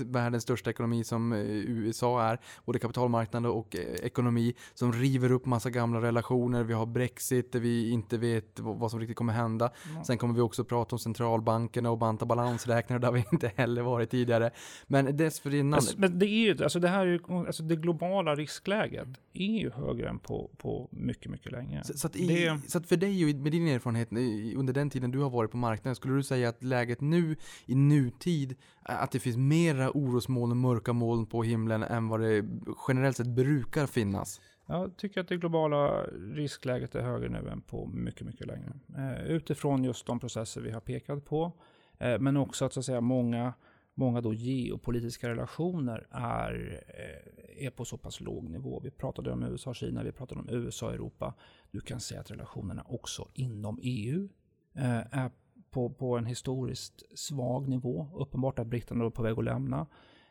världens 0.06 0.44
största 0.44 0.70
ekonomi 0.70 1.04
som 1.04 1.34
eh, 1.34 1.40
USA 1.50 2.24
är. 2.24 2.40
Både 2.66 2.80
kapitalmarknad 2.80 3.46
och 3.46 3.76
eh, 3.76 3.82
ekonomi. 4.06 4.54
Som 4.74 4.94
river 4.94 5.32
upp 5.32 5.46
massa 5.46 5.70
gamla 5.70 6.02
relationer. 6.02 6.64
Vi 6.64 6.74
har 6.74 6.86
Brexit 6.86 7.52
där 7.52 7.60
vi 7.60 7.90
inte 7.90 8.18
vet 8.18 8.60
vad 8.60 8.92
som 8.92 9.00
riktigt 9.00 9.18
kommer 9.18 9.34
hända. 9.34 9.72
Ja. 9.96 10.04
Sen 10.04 10.18
kommer 10.18 10.34
vi 10.34 10.42
också 10.42 10.64
prata 10.64 10.96
om 10.96 11.00
centralbankerna 11.00 11.92
och 11.92 11.98
banta 11.98 12.26
balansräkningar 12.26 13.00
där 13.00 13.12
vi 13.12 13.24
inte 13.32 13.52
heller 13.56 13.82
varit 13.82 14.10
tidigare. 14.10 14.52
Men 14.88 15.18
dessförinnan... 15.18 15.74
Alltså, 15.74 16.00
men 16.00 16.20
det 16.20 16.26
är 16.26 16.56
ju, 16.56 16.64
alltså 16.64 16.80
det 16.80 16.88
här 16.88 17.08
är 17.08 17.12
ju, 17.12 17.20
alltså 17.48 17.64
det 17.64 17.76
globala 17.76 18.36
riskläget 18.36 19.08
är 19.34 19.60
ju 19.60 19.70
högre 19.72 20.10
än 20.10 20.20
på, 20.20 20.50
på 20.58 20.88
mycket, 20.92 21.32
mycket 21.32 21.52
länge. 21.52 21.84
Så, 21.84 21.94
så, 21.98 22.08
att 22.08 22.16
i, 22.16 22.28
Det- 22.28 22.72
så 22.72 22.78
att 22.78 22.88
för 22.88 22.98
dig 22.98 23.26
och 23.36 23.42
med 23.42 23.52
din 23.52 23.66
erfarenhet 23.72 24.12
under 24.58 24.74
den 24.74 24.90
tiden 24.90 25.12
du 25.12 25.20
har 25.20 25.30
varit 25.30 25.52
på 25.52 25.58
marknaden, 25.58 25.96
skulle 25.96 26.14
du 26.14 26.24
säga 26.24 26.50
att 26.50 26.64
läget 26.64 27.02
nu 27.02 27.36
i 27.66 27.76
nutid, 27.76 28.56
att 28.84 29.12
det 29.12 29.20
finns 29.20 29.38
mera 29.38 29.92
orosmoln 29.92 30.52
och 30.52 30.58
mörka 30.58 30.94
moln 30.94 31.26
på 31.26 31.44
himlen 31.44 31.84
än 31.84 32.08
vad 32.08 32.20
det 32.20 32.46
generellt 32.88 33.18
sett 33.18 33.28
brukar 33.28 33.88
finnas? 33.88 34.42
Jag 34.72 34.98
tycker 34.98 35.22
att 35.22 35.28
det 35.28 35.38
globala 35.38 36.04
riskläget 36.34 36.96
är 36.96 37.02
högre 37.02 37.30
nu 37.30 37.50
än 37.50 37.62
på 37.62 37.86
mycket, 37.86 38.28
mycket 38.28 38.48
längre. 38.48 38.74
Eh, 38.98 39.26
utifrån 39.26 39.84
just 39.84 40.06
de 40.06 40.20
processer 40.20 40.62
vi 40.62 40.72
har 40.72 40.82
pekat 40.82 41.26
på, 41.26 41.52
eh, 41.98 42.20
men 42.20 42.38
också 42.38 42.66
att, 42.66 42.74
så 42.74 42.80
att 42.80 42.86
säga, 42.86 43.02
många, 43.02 43.54
många 43.94 44.22
då 44.22 44.34
geopolitiska 44.34 45.30
relationer 45.30 46.08
är, 46.12 46.84
eh, 46.88 47.66
är 47.66 47.70
på 47.70 47.86
så 47.86 47.98
pass 47.98 48.22
låg 48.22 48.50
nivå. 48.50 48.80
Vi 48.84 48.92
pratade 48.92 49.32
om 49.32 49.44
USA 49.44 49.70
och 49.70 49.76
Kina, 49.76 50.04
vi 50.04 50.12
pratade 50.12 50.42
om 50.42 50.50
USA 50.50 50.86
och 50.86 50.94
Europa. 50.94 51.34
Du 51.72 51.80
kan 51.82 52.00
säga 52.00 52.20
att 52.22 52.32
relationerna 52.32 52.84
också 52.88 53.28
inom 53.34 53.80
EU 53.82 54.30
eh, 54.76 55.18
är 55.18 55.32
på, 55.72 55.90
på 55.90 56.18
en 56.18 56.26
historiskt 56.26 57.04
svag 57.20 57.68
nivå. 57.68 58.08
Uppenbart 58.16 58.60
att 58.60 58.68
britterna 58.68 59.06
är 59.06 59.10
på 59.10 59.22
väg 59.24 59.40
att 59.40 59.44
lämna. 59.46 59.88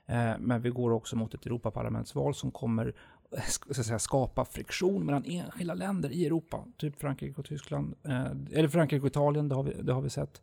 Eh, 0.06 0.32
Men 0.38 0.62
vi 0.62 0.70
går 0.70 0.90
också 0.90 1.16
mot 1.16 1.34
ett 1.34 1.46
Europaparlamentsval 1.46 2.34
som 2.34 2.50
kommer 2.50 2.94
eh, 3.36 3.42
så 3.70 3.80
att 3.80 3.86
säga, 3.86 3.98
skapa 3.98 4.44
friktion 4.44 5.06
mellan 5.06 5.24
enskilda 5.24 5.74
länder 5.74 6.10
i 6.12 6.26
Europa. 6.26 6.64
Typ 6.76 7.00
Frankrike 7.00 7.40
och 7.40 7.46
Tyskland. 7.46 7.94
eh, 8.04 8.30
Eller 8.52 8.68
Frankrike 8.68 9.02
och 9.02 9.06
Italien, 9.08 9.48
det 9.48 9.54
har 9.54 9.62
vi, 9.62 9.82
det 9.82 9.92
har 9.92 10.00
vi 10.00 10.10
sett. 10.10 10.42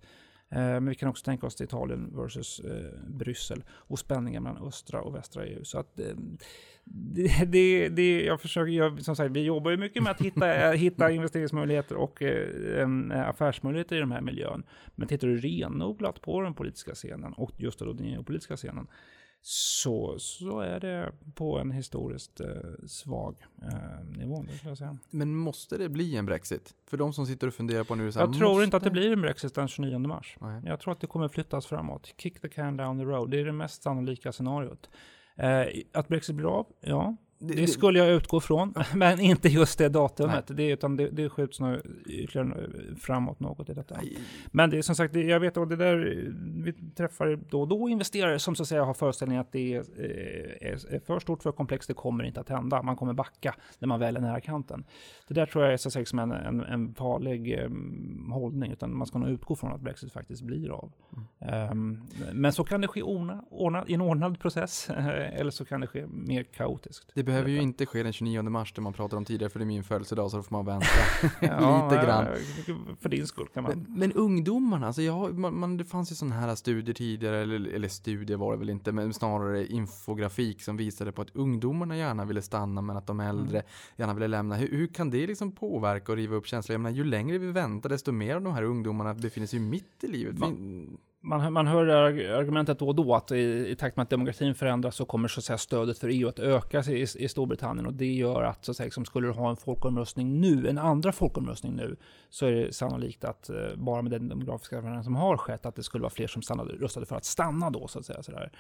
Eh, 0.50 0.58
Men 0.60 0.86
vi 0.90 0.96
kan 0.96 1.10
också 1.10 1.24
tänka 1.26 1.48
oss 1.48 1.56
till 1.56 1.64
Italien 1.66 2.16
versus 2.16 2.60
eh, 2.60 3.00
Bryssel 3.08 3.64
och 3.70 4.00
spänningar 4.00 4.40
mellan 4.42 4.68
östra 4.68 5.02
och 5.02 5.16
västra 5.16 5.46
EU. 5.46 5.64
Så 5.64 5.80
att 5.80 6.00
eh, 6.00 6.06
det, 6.92 7.46
det, 7.46 7.90
det, 7.90 8.24
jag 8.24 8.42
försöker, 8.42 8.72
jag, 8.72 9.02
som 9.02 9.16
sagt, 9.16 9.32
vi 9.32 9.44
jobbar 9.44 9.72
ju 9.72 9.78
mycket 9.78 10.04
med 10.04 10.12
att 10.12 10.22
hitta, 10.22 10.72
hitta 10.72 11.12
investeringsmöjligheter 11.12 11.96
och 11.96 12.22
eh, 12.22 12.82
em, 12.82 13.12
affärsmöjligheter 13.12 13.96
i 13.96 14.00
den 14.00 14.12
här 14.12 14.22
miljön. 14.22 14.64
Men 14.96 15.08
tittar 15.08 15.28
du 15.28 15.38
renodlat 15.38 16.22
på 16.22 16.42
den 16.42 16.54
politiska 16.54 16.96
scenen 16.96 17.34
och 17.34 17.52
just 17.58 17.80
då 17.80 17.94
den 17.94 18.08
geopolitiska 18.08 18.56
scenen 18.56 18.88
så, 19.42 20.20
så 20.20 20.60
är 20.60 20.80
det 20.80 21.12
på 21.36 21.60
en 21.60 21.72
historiskt 21.72 22.40
eh, 22.40 22.48
svag 22.88 23.36
eh, 23.62 24.18
nivå. 24.18 24.46
Men 25.10 25.36
måste 25.36 25.78
det 25.78 25.90
bli 25.90 26.16
en 26.16 26.26
Brexit? 26.26 26.74
För 26.86 26.98
de 26.98 27.14
som 27.14 27.26
sitter 27.26 27.48
och 27.48 27.54
funderar 27.54 27.84
på 27.84 27.96
nu 27.96 28.12
så 28.12 28.20
här, 28.20 28.26
Jag 28.26 28.36
tror 28.38 28.50
måste... 28.50 28.64
inte 28.64 28.78
att 28.78 28.84
det 28.84 28.92
blir 28.92 29.14
en 29.14 29.22
Brexit 29.22 29.56
den 29.56 29.68
29 29.68 30.00
mars. 30.00 30.38
Nej. 30.42 30.62
Jag 30.66 30.80
tror 30.80 30.92
att 30.92 31.00
det 31.00 31.08
kommer 31.08 31.28
flyttas 31.28 31.66
framåt. 31.66 32.14
Kick 32.18 32.42
the 32.42 32.50
can 32.50 32.78
down 32.78 33.00
the 33.00 33.06
road. 33.06 33.32
Det 33.32 33.40
är 33.40 33.46
det 33.46 33.52
mest 33.52 33.84
sannolika 33.84 34.32
scenariot. 34.32 34.90
Eh, 35.38 35.68
att 35.94 36.08
Brexit 36.08 36.36
blir 36.36 36.60
av? 36.60 36.68
Ja, 36.82 37.16
det- 37.40 37.68
skulle 37.68 38.00
jag 38.00 38.10
utgå 38.12 38.40
från. 38.40 38.74
Men 38.96 39.20
inte 39.20 39.50
just 39.50 39.78
det 39.78 39.90
datumet. 39.90 40.46
Det, 40.48 40.68
utan 40.68 40.98
det, 40.98 41.10
det 41.10 41.30
skjuts 41.30 41.60
nog 41.60 41.78
ytterligare 42.06 42.70
framåt 43.00 43.40
något 43.40 43.70
i 43.70 43.74
detta. 43.74 43.96
Men 44.52 44.70
det 44.70 44.78
är 44.78 44.82
som 44.82 44.96
sagt, 44.96 45.16
jag 45.16 45.40
vet 45.40 45.58
att 45.58 45.70
det 45.70 45.76
där, 45.76 46.26
vi 46.64 46.74
träffar 46.74 47.40
då 47.50 47.62
och 47.62 47.68
då 47.68 47.90
investerare 47.90 48.40
som 48.40 48.56
så 48.56 48.64
att 48.64 48.70
säga 48.70 48.84
har 48.84 48.94
föreställningen 48.94 49.42
att 49.42 49.52
det 49.52 49.74
är, 49.74 49.80
eh, 49.80 50.68
är, 50.70 50.94
är 50.94 51.00
för 51.00 51.20
stort, 51.20 51.44
för 51.44 51.52
komplext, 51.52 51.88
det 51.88 51.94
kommer 51.94 52.24
inte 52.24 52.40
att 52.40 52.50
hända. 52.50 52.82
Man 52.82 52.96
kommer 52.96 53.14
backa 53.14 53.56
när 53.80 53.88
man 53.88 54.00
väl 54.00 54.16
är 54.16 54.22
nära 54.22 54.42
kanten. 54.42 54.84
Det 55.28 55.34
där 55.34 55.46
tror 55.46 55.64
jag 55.64 55.74
är 55.74 55.78
så 55.78 55.90
att 55.90 55.94
säga 55.94 56.06
som 56.06 56.20
en, 56.20 56.32
en, 56.32 56.64
en 56.64 56.94
farlig 56.96 57.60
eh, 57.60 57.70
hållning, 58.34 58.72
utan 58.72 58.98
man 58.98 59.08
ska 59.08 59.20
nog 59.20 59.30
utgå 59.30 59.56
från 59.56 59.72
att 59.72 59.82
Brexit 59.82 60.14
faktiskt 60.14 60.42
blir 60.42 60.70
av. 60.70 60.92
Ehm, 61.40 62.02
men 62.34 62.52
så 62.54 62.64
kan 62.64 62.82
det 62.82 62.88
ske 62.88 63.02
ordna, 63.02 63.44
ordna, 63.50 63.86
i 63.88 63.94
en 63.94 64.02
ordnad 64.02 64.40
process, 64.40 64.90
eller 65.34 65.52
så 65.52 65.66
kan 65.66 65.82
det 65.82 65.88
ske 65.88 66.06
mer 66.08 66.44
kaotiskt. 66.44 67.12
Det 67.14 67.24
behöver 67.28 67.50
ju 67.50 67.62
inte 67.62 67.86
ske 67.86 68.04
den 68.04 68.14
29 68.14 68.42
mars, 68.42 68.74
det 68.74 68.82
man 68.82 68.94
pratade 68.94 69.18
om 69.18 69.26
tidigare, 69.26 69.50
för 69.50 69.60
det 69.60 69.64
är 69.64 69.68
min 69.68 69.84
födelsedag, 69.84 70.32
så 70.32 70.38
då 70.38 70.44
får 70.44 70.56
man 70.56 70.66
vänta 70.66 70.88
Ja, 71.42 71.90
lite 71.90 72.06
grann. 72.06 72.26
För 73.00 73.10
din 73.10 73.28
skull 73.28 73.48
kan 73.54 73.64
man. 73.64 73.72
Men, 73.72 74.00
men 74.00 74.14
ungdomarna, 74.14 74.88
alltså 74.88 75.02
jag, 75.02 75.38
man, 75.38 75.60
man, 75.60 75.78
det 75.78 75.86
fanns 75.86 76.12
ju 76.12 76.16
sådana 76.16 76.36
här 76.36 76.56
studier 76.56 76.96
tidigare, 76.96 77.38
eller, 77.38 77.70
eller 77.70 77.88
studier 77.88 78.38
var 78.38 78.52
det 78.52 78.60
väl 78.60 78.70
inte, 78.70 78.92
men 78.92 79.14
snarare 79.14 79.68
infografik 79.68 80.62
som 80.62 80.78
visade 80.78 81.12
på 81.12 81.22
att 81.22 81.36
ungdomarna 81.36 81.98
gärna 81.98 82.26
ville 82.26 82.42
stanna 82.42 82.82
men 82.82 82.98
att 82.98 83.08
de 83.08 83.20
äldre 83.20 83.64
gärna 83.96 84.14
ville 84.14 84.28
lämna. 84.28 84.56
Hur, 84.56 84.72
hur 84.72 84.88
kan 84.88 85.10
det 85.10 85.28
liksom 85.28 85.52
påverka 85.52 86.12
och 86.12 86.16
riva 86.16 86.36
upp 86.36 86.48
känslor? 86.48 86.74
Jag 86.74 86.82
menar, 86.82 86.98
ju 86.98 87.04
längre 87.04 87.38
vi 87.38 87.52
väntar, 87.52 87.90
desto 87.90 88.12
mer 88.12 88.36
av 88.36 88.42
de 88.42 88.54
här 88.54 88.64
ungdomarna 88.64 89.14
befinner 89.14 89.48
sig 89.48 89.60
mitt 89.60 90.04
i 90.04 90.08
livet. 90.08 90.40
Fin- 90.40 90.98
man, 91.24 91.42
hör- 91.42 91.50
man 91.50 91.68
hör 91.68 91.86
det 91.86 91.94
här 91.94 92.34
argumentet 92.34 92.80
då 92.80 92.88
och 92.88 92.96
då 92.96 93.16
att 93.16 93.32
i, 93.32 93.68
i 93.70 93.76
takt 93.76 93.96
med 93.96 94.04
att 94.04 94.10
demokratin 94.10 94.56
förändras 94.56 94.96
så 94.96 95.06
kommer 95.06 95.28
så 95.28 95.40
att 95.40 95.44
säga, 95.44 95.58
stödet 95.58 96.00
för 96.00 96.08
EU 96.08 96.28
att 96.28 96.40
öka 96.40 96.84
i, 96.84 97.02
i 97.02 97.28
Storbritannien 97.28 97.86
och 97.86 97.94
det 97.94 98.14
gör 98.14 98.44
att 98.44 98.66
så 98.66 98.72
att 98.72 98.78
säga, 98.78 98.86
liksom, 98.86 99.06
skulle 99.06 99.28
du 99.28 99.34
ha 99.34 99.50
en 99.50 99.58
folkomröstning 99.58 100.42
nu, 100.42 100.68
en 100.68 100.78
andra 100.78 101.12
folkomröstning 101.12 101.76
nu, 101.76 101.96
så 102.30 102.46
är 102.46 102.52
det 102.52 102.74
sannolikt 102.74 103.24
att 103.24 103.50
eh, 103.50 103.76
bara 103.76 104.02
med 104.02 104.12
den 104.12 104.30
demografiska 104.30 104.82
förändring 104.82 105.04
som 105.04 105.16
har 105.16 105.38
skett 105.38 105.66
att 105.66 105.76
det 105.76 105.84
skulle 105.84 106.02
vara 106.02 106.10
fler 106.10 106.28
som 106.28 106.42
stannade, 106.42 106.74
röstade 106.74 107.06
för 107.06 107.16
att 107.16 107.26
stanna 107.26 107.70
då 107.70 107.88
så 107.88 108.00
att 108.00 108.06
säga. 108.06 108.24
Sådär. 108.24 108.52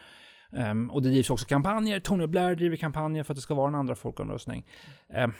Um, 0.51 0.91
och 0.91 1.01
det 1.01 1.09
drivs 1.09 1.29
också 1.29 1.45
kampanjer. 1.45 1.99
Tony 1.99 2.27
Blair 2.27 2.55
driver 2.55 2.75
kampanjer 2.75 3.23
för 3.23 3.33
att 3.33 3.37
det 3.37 3.41
ska 3.41 3.53
vara 3.53 3.67
en 3.67 3.75
andra 3.75 3.95
folkomröstning. 3.95 4.65
Um, 5.23 5.33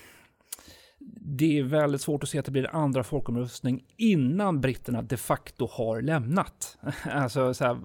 det 1.16 1.60
är 1.60 1.64
väldigt 1.64 2.02
svårt 2.02 2.24
att 2.24 2.30
se 2.30 2.40
att 2.40 2.46
det 2.46 2.52
blir 2.52 2.66
en 2.66 2.76
andra 2.76 3.04
folkomröstning 3.04 3.84
innan 3.98 4.62
britterna 4.62 5.02
de 5.02 5.18
facto 5.18 5.68
har 5.72 6.02
lämnat. 6.02 6.78
Alltså, 7.04 7.54
så 7.54 7.66
här, 7.66 7.78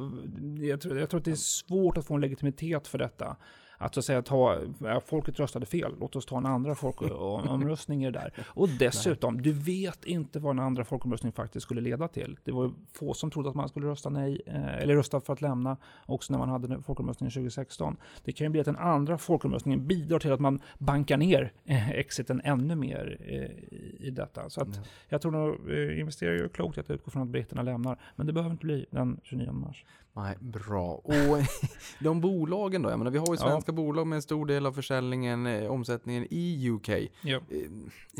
jag, 0.64 0.80
tror, 0.80 0.98
jag 0.98 1.10
tror 1.10 1.18
att 1.20 1.24
det 1.24 1.30
är 1.30 1.34
svårt 1.34 1.98
att 1.98 2.06
få 2.06 2.14
en 2.14 2.20
legitimitet 2.20 2.88
för 2.88 2.98
detta. 2.98 3.36
Att 3.82 3.94
så 3.94 4.00
att 4.00 4.04
säga 4.04 4.22
ta, 4.22 4.58
folket 5.06 5.40
röstade 5.40 5.66
fel, 5.66 5.94
låt 6.00 6.16
oss 6.16 6.26
ta 6.26 6.38
en 6.38 6.46
andra 6.46 6.74
folkomröstning 6.74 8.02
i 8.04 8.10
det 8.10 8.18
där. 8.18 8.32
Och 8.46 8.68
dessutom, 8.78 9.42
du 9.42 9.52
vet 9.52 10.04
inte 10.04 10.38
vad 10.38 10.50
en 10.50 10.58
andra 10.58 10.84
folkomröstning 10.84 11.32
faktiskt 11.32 11.64
skulle 11.64 11.80
leda 11.80 12.08
till. 12.08 12.38
Det 12.44 12.52
var 12.52 12.72
få 12.92 13.14
som 13.14 13.30
trodde 13.30 13.48
att 13.48 13.54
man 13.54 13.68
skulle 13.68 13.86
rösta 13.86 14.10
nej, 14.10 14.40
eh, 14.46 14.76
eller 14.78 14.94
rösta 14.94 15.20
för 15.20 15.32
att 15.32 15.40
lämna, 15.40 15.76
också 16.06 16.32
när 16.32 16.38
man 16.38 16.48
hade 16.48 16.82
folkomröstningen 16.82 17.30
2016. 17.30 17.96
Det 18.24 18.32
kan 18.32 18.44
ju 18.44 18.48
bli 18.48 18.60
att 18.60 18.66
den 18.66 18.76
andra 18.76 19.18
folkomröstningen 19.18 19.86
bidrar 19.86 20.18
till 20.18 20.32
att 20.32 20.40
man 20.40 20.60
bankar 20.78 21.16
ner 21.16 21.52
eh, 21.64 21.90
exiten 21.90 22.40
ännu 22.44 22.74
mer 22.74 23.16
eh, 23.20 24.06
i- 24.06 24.10
detta. 24.10 24.50
Så 24.50 24.60
att 24.62 24.80
jag 25.08 25.22
tror 25.22 25.32
nog 25.32 25.70
investerare 25.98 26.36
gör 26.38 26.48
klokt 26.48 26.76
i 26.76 26.80
att 26.80 26.90
utgå 26.90 27.10
från 27.10 27.22
att 27.22 27.28
britterna 27.28 27.62
lämnar, 27.62 27.98
men 28.16 28.26
det 28.26 28.32
behöver 28.32 28.50
inte 28.52 28.66
bli 28.66 28.86
den 28.90 29.20
29 29.22 29.52
mars. 29.52 29.84
Nej, 30.16 30.36
bra. 30.40 30.92
Och 31.04 31.12
de 32.00 32.20
bolagen 32.20 32.82
då? 32.82 32.90
Jag 32.90 32.98
menar, 32.98 33.10
vi 33.10 33.18
har 33.18 33.26
ju 33.26 33.32
Ja. 33.32 33.36
svenska 33.50 33.72
bolag 33.72 34.06
med 34.06 34.16
en 34.16 34.22
stor 34.22 34.46
del 34.46 34.66
av 34.66 34.72
försäljningen, 34.72 35.46
eh, 35.46 35.70
omsättningen 35.70 36.26
i 36.30 36.70
UK. 36.70 36.88
Ja. 37.22 37.36
Eh, 37.36 37.40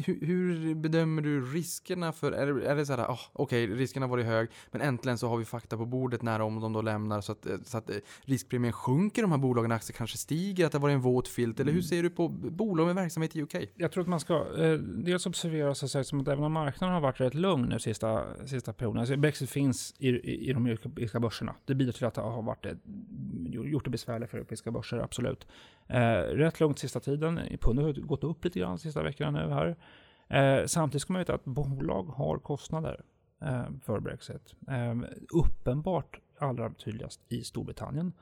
Hur, 0.06 0.26
hur 0.26 0.74
bedömer 0.74 1.22
du 1.22 1.40
riskerna 1.40 2.12
för, 2.12 2.32
är 2.32 2.46
det, 2.54 2.66
är 2.66 2.76
det 2.76 2.86
så 2.86 2.92
här, 2.92 3.10
ah, 3.10 3.18
okej, 3.32 3.66
risken 3.66 4.02
har 4.02 4.08
varit 4.08 4.26
hög, 4.26 4.48
men 4.70 4.80
äntligen 4.80 5.18
så 5.18 5.28
har 5.28 5.36
vi 5.36 5.44
fakta 5.44 5.76
på 5.76 5.86
bordet 5.86 6.22
när 6.22 6.40
om 6.40 6.60
de 6.60 6.72
då 6.72 6.82
lämnar 6.82 7.20
så 7.20 7.32
att, 7.32 7.46
eh, 7.46 7.56
så 7.64 7.78
att 7.78 7.90
riskpremien 8.24 8.72
sjunker, 8.72 9.22
de 9.22 9.30
här 9.30 9.38
bolagen, 9.38 9.72
aktier 9.72 9.96
kanske 9.96 10.18
stiger, 10.18 10.66
att 10.66 10.72
det 10.72 10.78
har 10.78 10.82
varit 10.82 10.94
en 10.94 11.00
våt 11.00 11.28
filt, 11.28 11.60
eller 11.60 11.72
hur 11.72 11.78
Mm. 11.78 11.88
ser 11.88 12.02
du 12.02 12.10
på 12.10 12.28
bolag 12.28 12.86
med 12.86 12.94
verksamhet 12.94 13.36
i 13.36 13.42
UK? 13.42 13.54
Jag 13.74 13.92
tror 13.92 14.02
att 14.02 14.08
man 14.08 14.20
ska 14.20 14.34
eh, 14.58 14.72
dels 14.78 15.26
observera 15.26 15.74
så 15.74 15.98
att, 15.98 16.06
som 16.06 16.20
att 16.20 16.28
även 16.28 16.44
om 16.44 16.52
marknaden 16.52 16.94
har 16.94 17.00
varit 17.00 17.20
rätt 17.20 17.34
lugn 17.34 17.68
nu 17.68 17.78
sista, 17.78 18.24
sista 18.46 18.72
perioden, 18.72 19.00
alltså 19.00 19.16
Brexit 19.16 19.50
finns 19.50 19.94
i, 19.98 20.08
i, 20.08 20.48
i 20.48 20.52
de 20.52 20.66
europeiska 20.66 21.20
börserna. 21.20 21.54
Det 21.64 21.74
bidrar 21.84 21.92
till 21.92 22.06
att 22.06 22.14
det 22.14 22.20
har 22.20 22.42
varit, 22.42 22.66
eh, 22.66 22.72
gjort 23.50 23.84
det 23.84 23.90
besvärligt 23.90 24.30
för 24.30 24.38
europeiska 24.38 24.70
börser, 24.70 24.98
absolut. 24.98 25.46
Eh, 25.86 26.18
rätt 26.18 26.60
lugnt 26.60 26.78
sista 26.78 27.00
tiden, 27.00 27.40
pundet 27.60 27.84
har 27.84 27.92
gått 27.92 28.24
upp 28.24 28.44
lite 28.44 28.58
grann 28.58 28.78
sista 28.78 29.02
veckorna 29.02 29.30
nu 29.30 29.52
här. 29.52 29.76
Eh, 30.28 30.66
samtidigt 30.66 31.02
ska 31.02 31.12
man 31.12 31.20
veta 31.20 31.34
att 31.34 31.44
bolag 31.44 32.02
har 32.02 32.38
kostnader 32.38 33.00
eh, 33.42 33.64
för 33.84 34.00
Brexit. 34.00 34.54
Eh, 34.68 34.94
uppenbart 35.32 36.20
allra 36.38 36.70
tydligast 36.70 37.20
i 37.28 37.42
Storbritannien. 37.42 38.12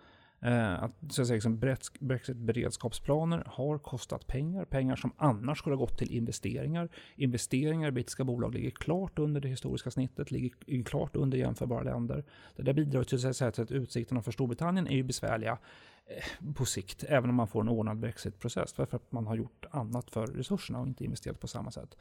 Eh, 0.43 0.83
att, 0.83 0.95
så 1.11 1.23
att 1.23 1.29
säga, 1.29 1.35
liksom 1.35 1.59
Brexit-beredskapsplaner 2.01 3.43
har 3.47 3.79
kostat 3.79 4.27
pengar, 4.27 4.65
pengar 4.65 4.97
som 4.97 5.13
annars 5.17 5.59
skulle 5.59 5.77
ha 5.77 5.81
gått 5.81 5.99
till 5.99 6.13
investeringar. 6.13 6.89
Investeringar 7.17 7.89
i 7.89 7.93
brittiska 7.93 8.25
bolag 8.25 8.55
ligger 8.55 8.71
klart 8.71 9.19
under 9.19 9.41
det 9.41 9.49
historiska 9.49 9.91
snittet, 9.91 10.31
ligger 10.31 10.85
klart 10.85 11.17
under 11.17 11.39
jämförbara 11.39 11.83
länder. 11.83 12.25
Det 12.57 12.63
där 12.63 12.73
bidrar 12.73 13.05
till 13.05 13.27
att, 13.27 13.37
säga, 13.37 13.51
till 13.51 13.63
att 13.63 13.71
utsikterna 13.71 14.23
för 14.23 14.33
Storbritannien 14.33 14.87
är 14.87 14.97
ju 14.97 15.03
besvärliga 15.03 15.59
eh, 16.07 16.53
på 16.55 16.65
sikt, 16.65 17.05
även 17.09 17.31
om 17.31 17.37
man 17.37 17.49
får 17.49 17.61
en 17.61 17.69
ordnad 17.69 17.99
brexitprocess, 17.99 18.73
för 18.73 18.83
att 18.83 19.13
man 19.13 19.27
har 19.27 19.37
gjort 19.37 19.65
annat 19.71 20.11
för 20.11 20.27
resurserna 20.27 20.81
och 20.81 20.87
inte 20.87 21.05
investerat 21.05 21.41
på 21.41 21.49
samma 21.49 21.71
sätt. 21.71 21.97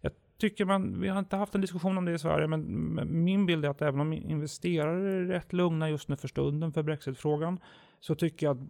Jag 0.00 0.12
tycker 0.38 0.64
man, 0.64 1.00
vi 1.00 1.08
har 1.08 1.18
inte 1.18 1.36
haft 1.36 1.54
en 1.54 1.60
diskussion 1.60 1.98
om 1.98 2.04
det 2.04 2.12
i 2.12 2.18
Sverige, 2.18 2.46
men 2.46 3.22
min 3.24 3.46
bild 3.46 3.64
är 3.64 3.68
att 3.68 3.82
även 3.82 4.00
om 4.00 4.12
investerare 4.12 5.12
är 5.12 5.24
rätt 5.24 5.52
lugna 5.52 5.90
just 5.90 6.08
nu 6.08 6.16
för 6.16 6.28
stunden 6.28 6.72
för 6.72 6.82
brexitfrågan, 6.82 7.60
så 8.00 8.14
tycker 8.14 8.46
jag 8.46 8.56
att 8.56 8.62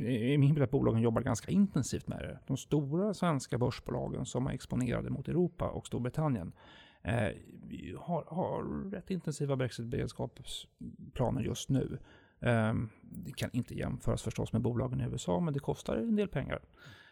i 0.00 0.38
min 0.38 0.54
bild 0.54 0.62
att 0.62 0.70
bolagen 0.70 1.02
jobbar 1.02 1.22
ganska 1.22 1.50
intensivt 1.50 2.08
med 2.08 2.18
det. 2.18 2.38
De 2.46 2.56
stora 2.56 3.14
svenska 3.14 3.58
börsbolagen 3.58 4.26
som 4.26 4.46
är 4.46 4.52
exponerade 4.52 5.10
mot 5.10 5.28
Europa 5.28 5.68
och 5.68 5.86
Storbritannien 5.86 6.52
eh, 7.02 7.28
har, 7.98 8.24
har 8.28 8.90
rätt 8.90 9.10
intensiva 9.10 9.56
Brexit-beredskapsplaner 9.56 11.42
just 11.42 11.68
nu. 11.68 11.98
Eh, 12.40 12.74
det 13.02 13.32
kan 13.36 13.50
inte 13.52 13.74
jämföras 13.74 14.22
förstås 14.22 14.52
med 14.52 14.62
bolagen 14.62 15.00
i 15.00 15.04
USA, 15.04 15.40
men 15.40 15.54
det 15.54 15.60
kostar 15.60 15.96
en 15.96 16.16
del 16.16 16.28
pengar. 16.28 16.60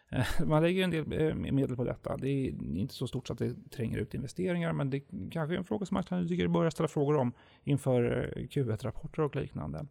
Man 0.45 0.63
lägger 0.63 0.83
en 0.83 0.91
del 0.91 1.21
eh, 1.21 1.35
medel 1.35 1.75
på 1.75 1.83
detta. 1.83 2.17
Det 2.17 2.29
är 2.29 2.47
inte 2.77 2.93
så 2.93 3.07
stort 3.07 3.27
så 3.27 3.33
att 3.33 3.39
det 3.39 3.55
tränger 3.69 3.97
ut 3.97 4.13
investeringar, 4.13 4.73
men 4.73 4.89
det 4.89 4.99
kanske 5.31 5.55
är 5.55 5.57
en 5.57 5.63
fråga 5.63 5.85
som 5.85 6.03
man 6.09 6.27
tycker 6.27 6.47
börjar 6.47 6.69
ställa 6.69 6.87
frågor 6.87 7.17
om 7.17 7.31
inför 7.63 8.31
eh, 8.35 8.41
Q1-rapporter 8.41 9.21
och 9.21 9.35
liknande. 9.35 9.85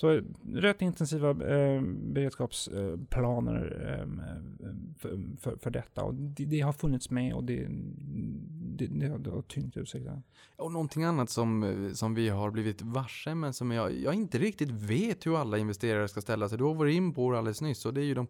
Så 0.00 0.20
rätt 0.54 0.82
intensiva 0.82 1.30
eh, 1.30 1.82
beredskapsplaner 1.82 3.88
eh, 3.88 4.06
för, 4.98 5.36
för, 5.40 5.56
för 5.56 5.70
detta. 5.70 6.02
Och 6.02 6.14
det, 6.14 6.44
det 6.44 6.60
har 6.60 6.72
funnits 6.72 7.10
med 7.10 7.34
och 7.34 7.44
det, 7.44 7.66
det, 8.76 8.86
det, 8.86 9.08
har, 9.08 9.18
det 9.18 9.30
har 9.30 9.42
tyngt 9.42 9.76
utsikterna. 9.76 10.22
Och 10.56 10.72
någonting 10.72 11.04
annat 11.04 11.30
som, 11.30 11.62
eh, 11.62 11.92
som 11.92 12.14
vi 12.14 12.28
har 12.28 12.50
blivit 12.50 12.82
varse, 12.82 13.34
men 13.34 13.52
som 13.52 13.70
jag, 13.70 13.98
jag 13.98 14.14
inte 14.14 14.38
riktigt 14.38 14.70
vet 14.70 15.26
hur 15.26 15.40
alla 15.40 15.58
investerare 15.58 16.08
ska 16.08 16.20
ställa 16.20 16.48
sig. 16.48 16.58
Du 16.58 16.64
har 16.64 16.74
varit 16.74 16.94
in 16.94 17.14
på 17.14 17.32
det 17.32 17.38
alldeles 17.38 17.62
nyss 17.62 17.86
och 17.86 17.94
det 17.94 18.00
är 18.00 18.04
ju 18.04 18.14
de 18.14 18.26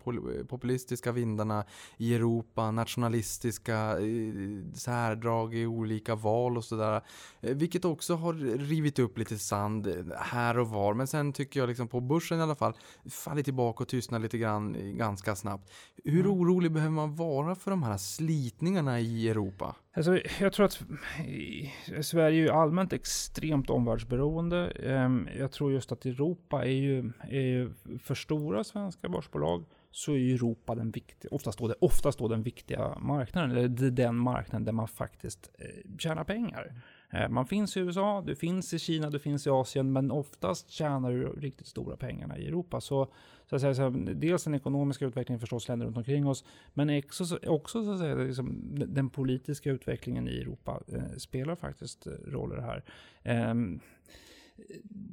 populistiska 0.48 1.12
vindarna 1.12 1.64
i 1.96 2.14
Europa, 2.14 2.70
nationalistiska 2.70 3.98
eh, 3.98 4.72
särdrag 4.74 5.54
i 5.54 5.66
olika 5.66 6.14
val 6.14 6.56
och 6.56 6.64
sådär. 6.64 7.02
Eh, 7.40 7.56
vilket 7.56 7.84
också 7.84 8.14
har 8.14 8.34
rivit 8.58 8.98
upp 8.98 9.18
lite 9.18 9.38
sand 9.38 10.04
här 10.18 10.58
och 10.58 10.68
var. 10.68 10.94
Men 10.94 11.06
sen 11.06 11.32
tycker 11.32 11.55
jag 11.56 11.68
liksom 11.68 11.88
på 11.88 12.00
börsen 12.00 12.38
i 12.38 12.42
alla 12.42 12.54
fall 12.54 12.72
fallit 13.10 13.44
tillbaka 13.44 13.82
och 13.82 13.88
tystnat 13.88 14.20
lite 14.22 14.38
grann 14.38 14.74
eh, 14.76 14.82
ganska 14.82 15.36
snabbt. 15.36 15.72
Hur 16.04 16.20
Mm. 16.20 16.32
orolig 16.32 16.72
behöver 16.72 16.92
man 16.94 17.14
vara 17.14 17.54
för 17.54 17.70
de 17.70 17.82
här 17.82 17.96
slitningarna 17.96 19.00
i 19.00 19.28
Europa? 19.28 19.76
Alltså, 19.96 20.18
jag 20.40 20.52
tror 20.52 20.66
att 20.66 20.82
i- 21.26 21.72
Sverige 22.02 22.38
är 22.38 22.42
ju 22.42 22.50
allmänt 22.50 22.92
extremt 22.92 23.70
omvärldsberoende. 23.70 24.70
Ehm, 24.70 25.28
Jag 25.38 25.52
tror 25.52 25.72
just 25.72 25.92
att 25.92 26.06
Europa 26.06 26.64
är 26.64 26.70
ju, 26.70 27.12
är 27.30 27.40
ju 27.40 27.72
för 28.02 28.14
stora 28.14 28.64
svenska 28.64 29.08
börsbolag 29.08 29.64
så 29.90 30.12
är 30.12 30.34
Europa 30.34 30.74
den 30.74 30.90
viktiga, 30.90 31.28
oftast 31.34 31.58
då, 31.58 31.74
oftast 31.80 32.18
då 32.18 32.28
den 32.28 32.42
viktiga 32.42 32.98
marknaden, 32.98 33.50
eller 33.50 33.90
den 33.90 34.16
marknaden 34.16 34.64
där 34.64 34.72
man 34.72 34.88
faktiskt 34.88 35.50
eh, 35.58 35.66
tjänar 35.98 36.24
pengar. 36.24 36.82
Eh, 37.10 37.28
man 37.28 37.46
finns 37.46 37.76
i 37.76 37.80
USA, 37.80 38.22
du 38.26 38.34
finns 38.34 38.74
i 38.74 38.78
Kina, 38.78 39.10
du 39.10 39.18
finns 39.18 39.46
i 39.46 39.50
Asien, 39.50 39.92
men 39.92 40.10
oftast 40.10 40.70
tjänar 40.70 41.10
du 41.10 41.28
riktigt 41.28 41.66
stora 41.66 41.96
pengarna 41.96 42.38
i 42.38 42.46
Europa. 42.46 42.80
Så, 42.80 43.08
så 43.46 43.56
att 43.56 43.60
säga, 43.60 43.74
så 43.74 43.82
här, 43.82 44.14
dels 44.14 44.44
den 44.44 44.54
ekonomiska 44.54 45.06
utvecklingen 45.06 45.40
förstås 45.40 45.68
länder 45.68 45.86
runt 45.86 45.96
omkring 45.96 46.26
oss, 46.26 46.44
men 46.74 46.98
också, 46.98 47.38
också 47.46 47.84
så 47.84 47.92
att 47.92 47.98
säga, 47.98 48.14
liksom, 48.14 48.62
den 48.86 49.10
politiska 49.10 49.70
utvecklingen 49.70 50.28
i 50.28 50.38
Europa 50.38 50.80
eh, 50.92 51.16
spelar 51.16 51.54
faktiskt 51.54 52.06
eh, 52.06 52.12
roller 52.26 52.60
här. 52.60 52.84
Eh, 53.22 53.54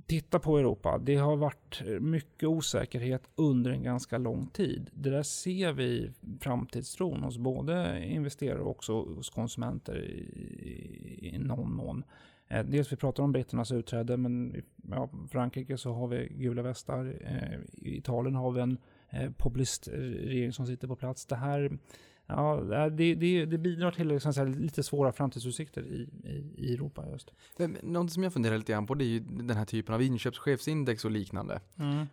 titta 0.05 0.39
på 0.39 0.57
Europa. 0.57 0.97
Det 0.97 1.15
har 1.15 1.35
varit 1.35 1.81
mycket 1.99 2.49
osäkerhet 2.49 3.29
under 3.35 3.71
en 3.71 3.83
ganska 3.83 4.17
lång 4.17 4.47
tid. 4.47 4.89
Det 4.93 5.09
där 5.09 5.23
ser 5.23 5.73
vi 5.73 6.11
framtidstron 6.39 7.23
hos 7.23 7.37
både 7.37 8.05
investerare 8.05 8.59
och 8.59 8.69
också 8.69 8.93
hos 8.93 9.29
konsumenter 9.29 9.95
i, 9.95 11.29
i 11.33 11.37
någon 11.39 11.73
mån. 11.73 12.03
Eh, 12.47 12.65
dels 12.65 12.91
vi 12.91 12.95
pratar 12.95 13.23
om 13.23 13.31
britternas 13.31 13.71
utträde, 13.71 14.17
men 14.17 14.55
i 14.55 14.63
ja, 14.89 15.09
Frankrike 15.31 15.77
så 15.77 15.93
har 15.93 16.07
vi 16.07 16.27
gula 16.31 16.61
västar. 16.61 17.15
Eh, 17.21 17.59
I 17.73 17.97
Italien 17.97 18.35
har 18.35 18.51
vi 18.51 18.61
en 18.61 18.77
eh, 19.09 19.31
populistregering 19.31 20.53
som 20.53 20.67
sitter 20.67 20.87
på 20.87 20.95
plats. 20.95 21.25
Det 21.25 21.35
här 21.35 21.77
Ja, 22.27 22.55
det, 22.89 23.15
det, 23.15 23.45
det 23.45 23.57
bidrar 23.57 23.91
till 23.91 24.07
liksom 24.07 24.33
så 24.33 24.45
lite 24.45 24.83
svåra 24.83 25.11
framtidsutsikter 25.11 25.81
i, 25.81 26.09
i, 26.29 26.53
i 26.57 26.73
Europa 26.73 27.03
just. 27.11 27.31
Något 27.83 28.11
som 28.11 28.23
jag 28.23 28.33
funderar 28.33 28.57
lite 28.57 28.71
grann 28.71 28.85
på 28.85 28.93
det 28.95 29.05
är 29.05 29.07
ju 29.07 29.19
den 29.19 29.57
här 29.57 29.65
typen 29.65 29.95
av 29.95 30.01
inköpschefsindex 30.01 31.05
och 31.05 31.11
liknande. 31.11 31.61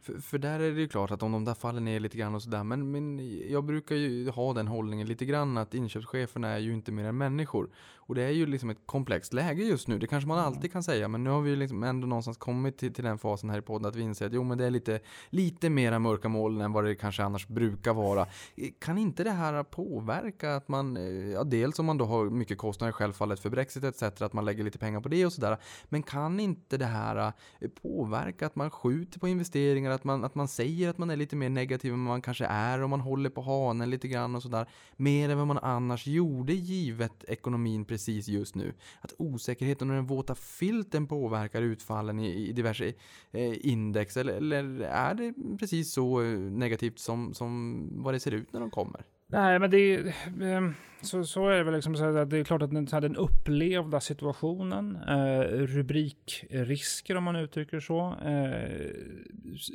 För, 0.03 0.21
för 0.21 0.39
där 0.39 0.61
är 0.61 0.73
det 0.73 0.81
ju 0.81 0.89
klart 0.89 1.11
att 1.11 1.23
om 1.23 1.33
de 1.33 1.45
där 1.45 1.55
faller 1.55 1.81
ner 1.81 2.01
lite 2.01 2.19
grann 2.19 2.35
och 2.35 2.43
sådär, 2.43 2.65
men, 2.65 2.91
men 2.91 3.19
jag 3.51 3.65
brukar 3.65 3.97
ju 3.97 4.31
ha 4.31 4.53
den 4.53 4.69
hållningen 4.69 5.07
lite 5.07 5.25
grann 5.25 5.59
att 5.59 5.75
inköpscheferna 5.75 6.49
är 6.49 6.59
ju 6.59 6.73
inte 6.73 6.93
mer 6.93 7.05
än 7.05 7.19
människor. 7.19 7.71
Och 7.97 8.15
det 8.15 8.23
är 8.23 8.31
ju 8.31 8.47
liksom 8.47 8.71
ett 8.71 8.81
komplext 8.87 9.33
läge 9.33 9.63
just 9.63 9.89
nu, 9.89 9.99
det 9.99 10.07
kanske 10.07 10.29
man 10.29 10.39
alltid 10.39 10.73
kan 10.73 10.83
säga, 10.83 11.09
men 11.09 11.25
nu 11.25 11.31
har 11.31 11.41
vi 11.41 11.57
liksom 11.57 11.83
ändå 11.83 12.07
någonstans 12.07 12.37
kommit 12.37 12.79
till, 12.79 12.95
till 12.95 13.05
den 13.05 13.19
fasen 13.19 13.51
här 13.51 13.59
i 13.59 13.63
podden 13.63 13.89
att 13.89 13.97
vi 13.97 14.03
inser 14.03 14.27
att 14.27 14.33
jo 14.33 14.45
men 14.45 14.59
det 14.59 14.65
är 14.67 14.71
lite, 14.71 15.01
lite 15.31 15.71
mera 15.71 15.99
mörka 15.99 16.29
moln 16.29 16.61
än 16.61 16.73
vad 16.73 16.85
det 16.85 16.95
kanske 16.95 17.25
annars 17.25 17.49
brukar 17.49 17.95
vara. 17.95 18.27
Eh, 18.57 18.69
Kan 18.79 18.99
inte 18.99 19.25
det 19.25 19.31
här 19.31 19.63
påverka 20.01 20.57
att 20.57 20.69
man, 20.69 20.97
eh, 20.97 21.31
ja 21.31 21.45
dels 21.45 21.79
om 21.79 21.87
man 21.87 21.99
då 21.99 22.05
har 22.05 22.31
mycket 22.31 22.59
kostnader 22.59 22.93
självfallet 22.93 23.41
för 23.41 23.51
Brexit 23.51 23.85
etc, 23.85 24.03
att 24.03 24.33
man 24.33 24.45
lägger 24.45 24.65
lite 24.65 24.79
pengar 24.79 25.01
på 25.01 25.09
det 25.09 25.27
och 25.27 25.33
sådär, 25.33 25.57
men 25.89 26.03
kan 26.03 26.41
inte 26.41 26.77
det 26.77 26.87
här 26.87 27.33
eh, 27.61 27.69
påverka 27.83 28.47
att 28.47 28.57
man 28.57 28.71
skjuter 28.71 29.21
på 29.21 29.29
investeringar, 29.29 29.91
att 29.91 30.05
man, 30.05 30.25
att 30.25 30.35
man 30.35 30.49
säger 30.49 30.89
att 30.89 30.99
man 30.99 31.11
är 31.11 31.17
lite 31.17 31.37
mer 31.37 31.49
negativ 31.49 31.93
än 31.93 31.99
man 31.99 32.23
kanske 32.23 32.47
är 32.47 32.83
och 32.83 32.91
man 32.91 33.01
håller 33.01 33.31
på 33.31 33.41
hanen 33.41 33.91
lite 33.91 34.09
grann 34.09 34.35
och 34.35 34.43
sådär. 34.43 34.67
Mer 34.97 35.29
än 35.29 35.39
vad 35.39 35.47
man 35.47 35.59
annars 35.59 36.07
gjorde 36.07 36.53
givet 36.53 37.25
ekonomin 37.29 37.85
precis 37.85 38.29
just 38.29 38.55
nu. 38.55 38.75
Att 39.01 39.15
osäkerheten 39.19 39.91
och 39.91 39.97
den 39.97 40.07
våta 40.07 40.35
filten 40.35 41.07
påverkar 41.07 41.63
utfallen 41.63 42.21
i, 42.21 42.49
i 42.49 42.53
diverse 42.53 42.93
eh, 43.33 43.67
index 43.67 44.17
eller, 44.17 44.33
eller 44.33 44.81
är 44.81 45.15
det 45.15 45.35
precis 45.59 45.93
så 45.93 46.23
eh, 46.23 46.39
negativt 46.39 46.99
som, 46.99 47.35
som 47.35 47.87
vad 47.93 48.15
det 48.15 48.21
ser 48.21 48.35
ut 48.35 48.53
när 48.53 48.61
de 48.61 48.71
kommer? 48.71 49.05
Nej, 49.33 49.59
men 49.59 49.71
det 49.71 49.95
är, 49.95 50.15
ehm, 50.43 50.75
så, 51.03 51.25
så 51.25 51.49
är 51.49 51.57
det 51.57 51.65
väl 51.65 51.75
liksom 51.75 51.97
så 51.97 52.05
att 52.05 52.31
det 52.31 52.39
är 52.39 52.45
klart 52.45 52.63
att 52.63 52.71
den, 52.71 52.87
så 52.87 52.97
här, 52.97 53.01
den 53.01 53.17
upplevda 53.17 54.01
situationen, 54.01 54.97
eh, 54.97 55.41
rubrikrisker 55.51 57.17
om 57.17 57.25
man 57.25 57.37
uttrycker 57.37 57.81
så, 57.81 58.17
eh, 58.25 58.91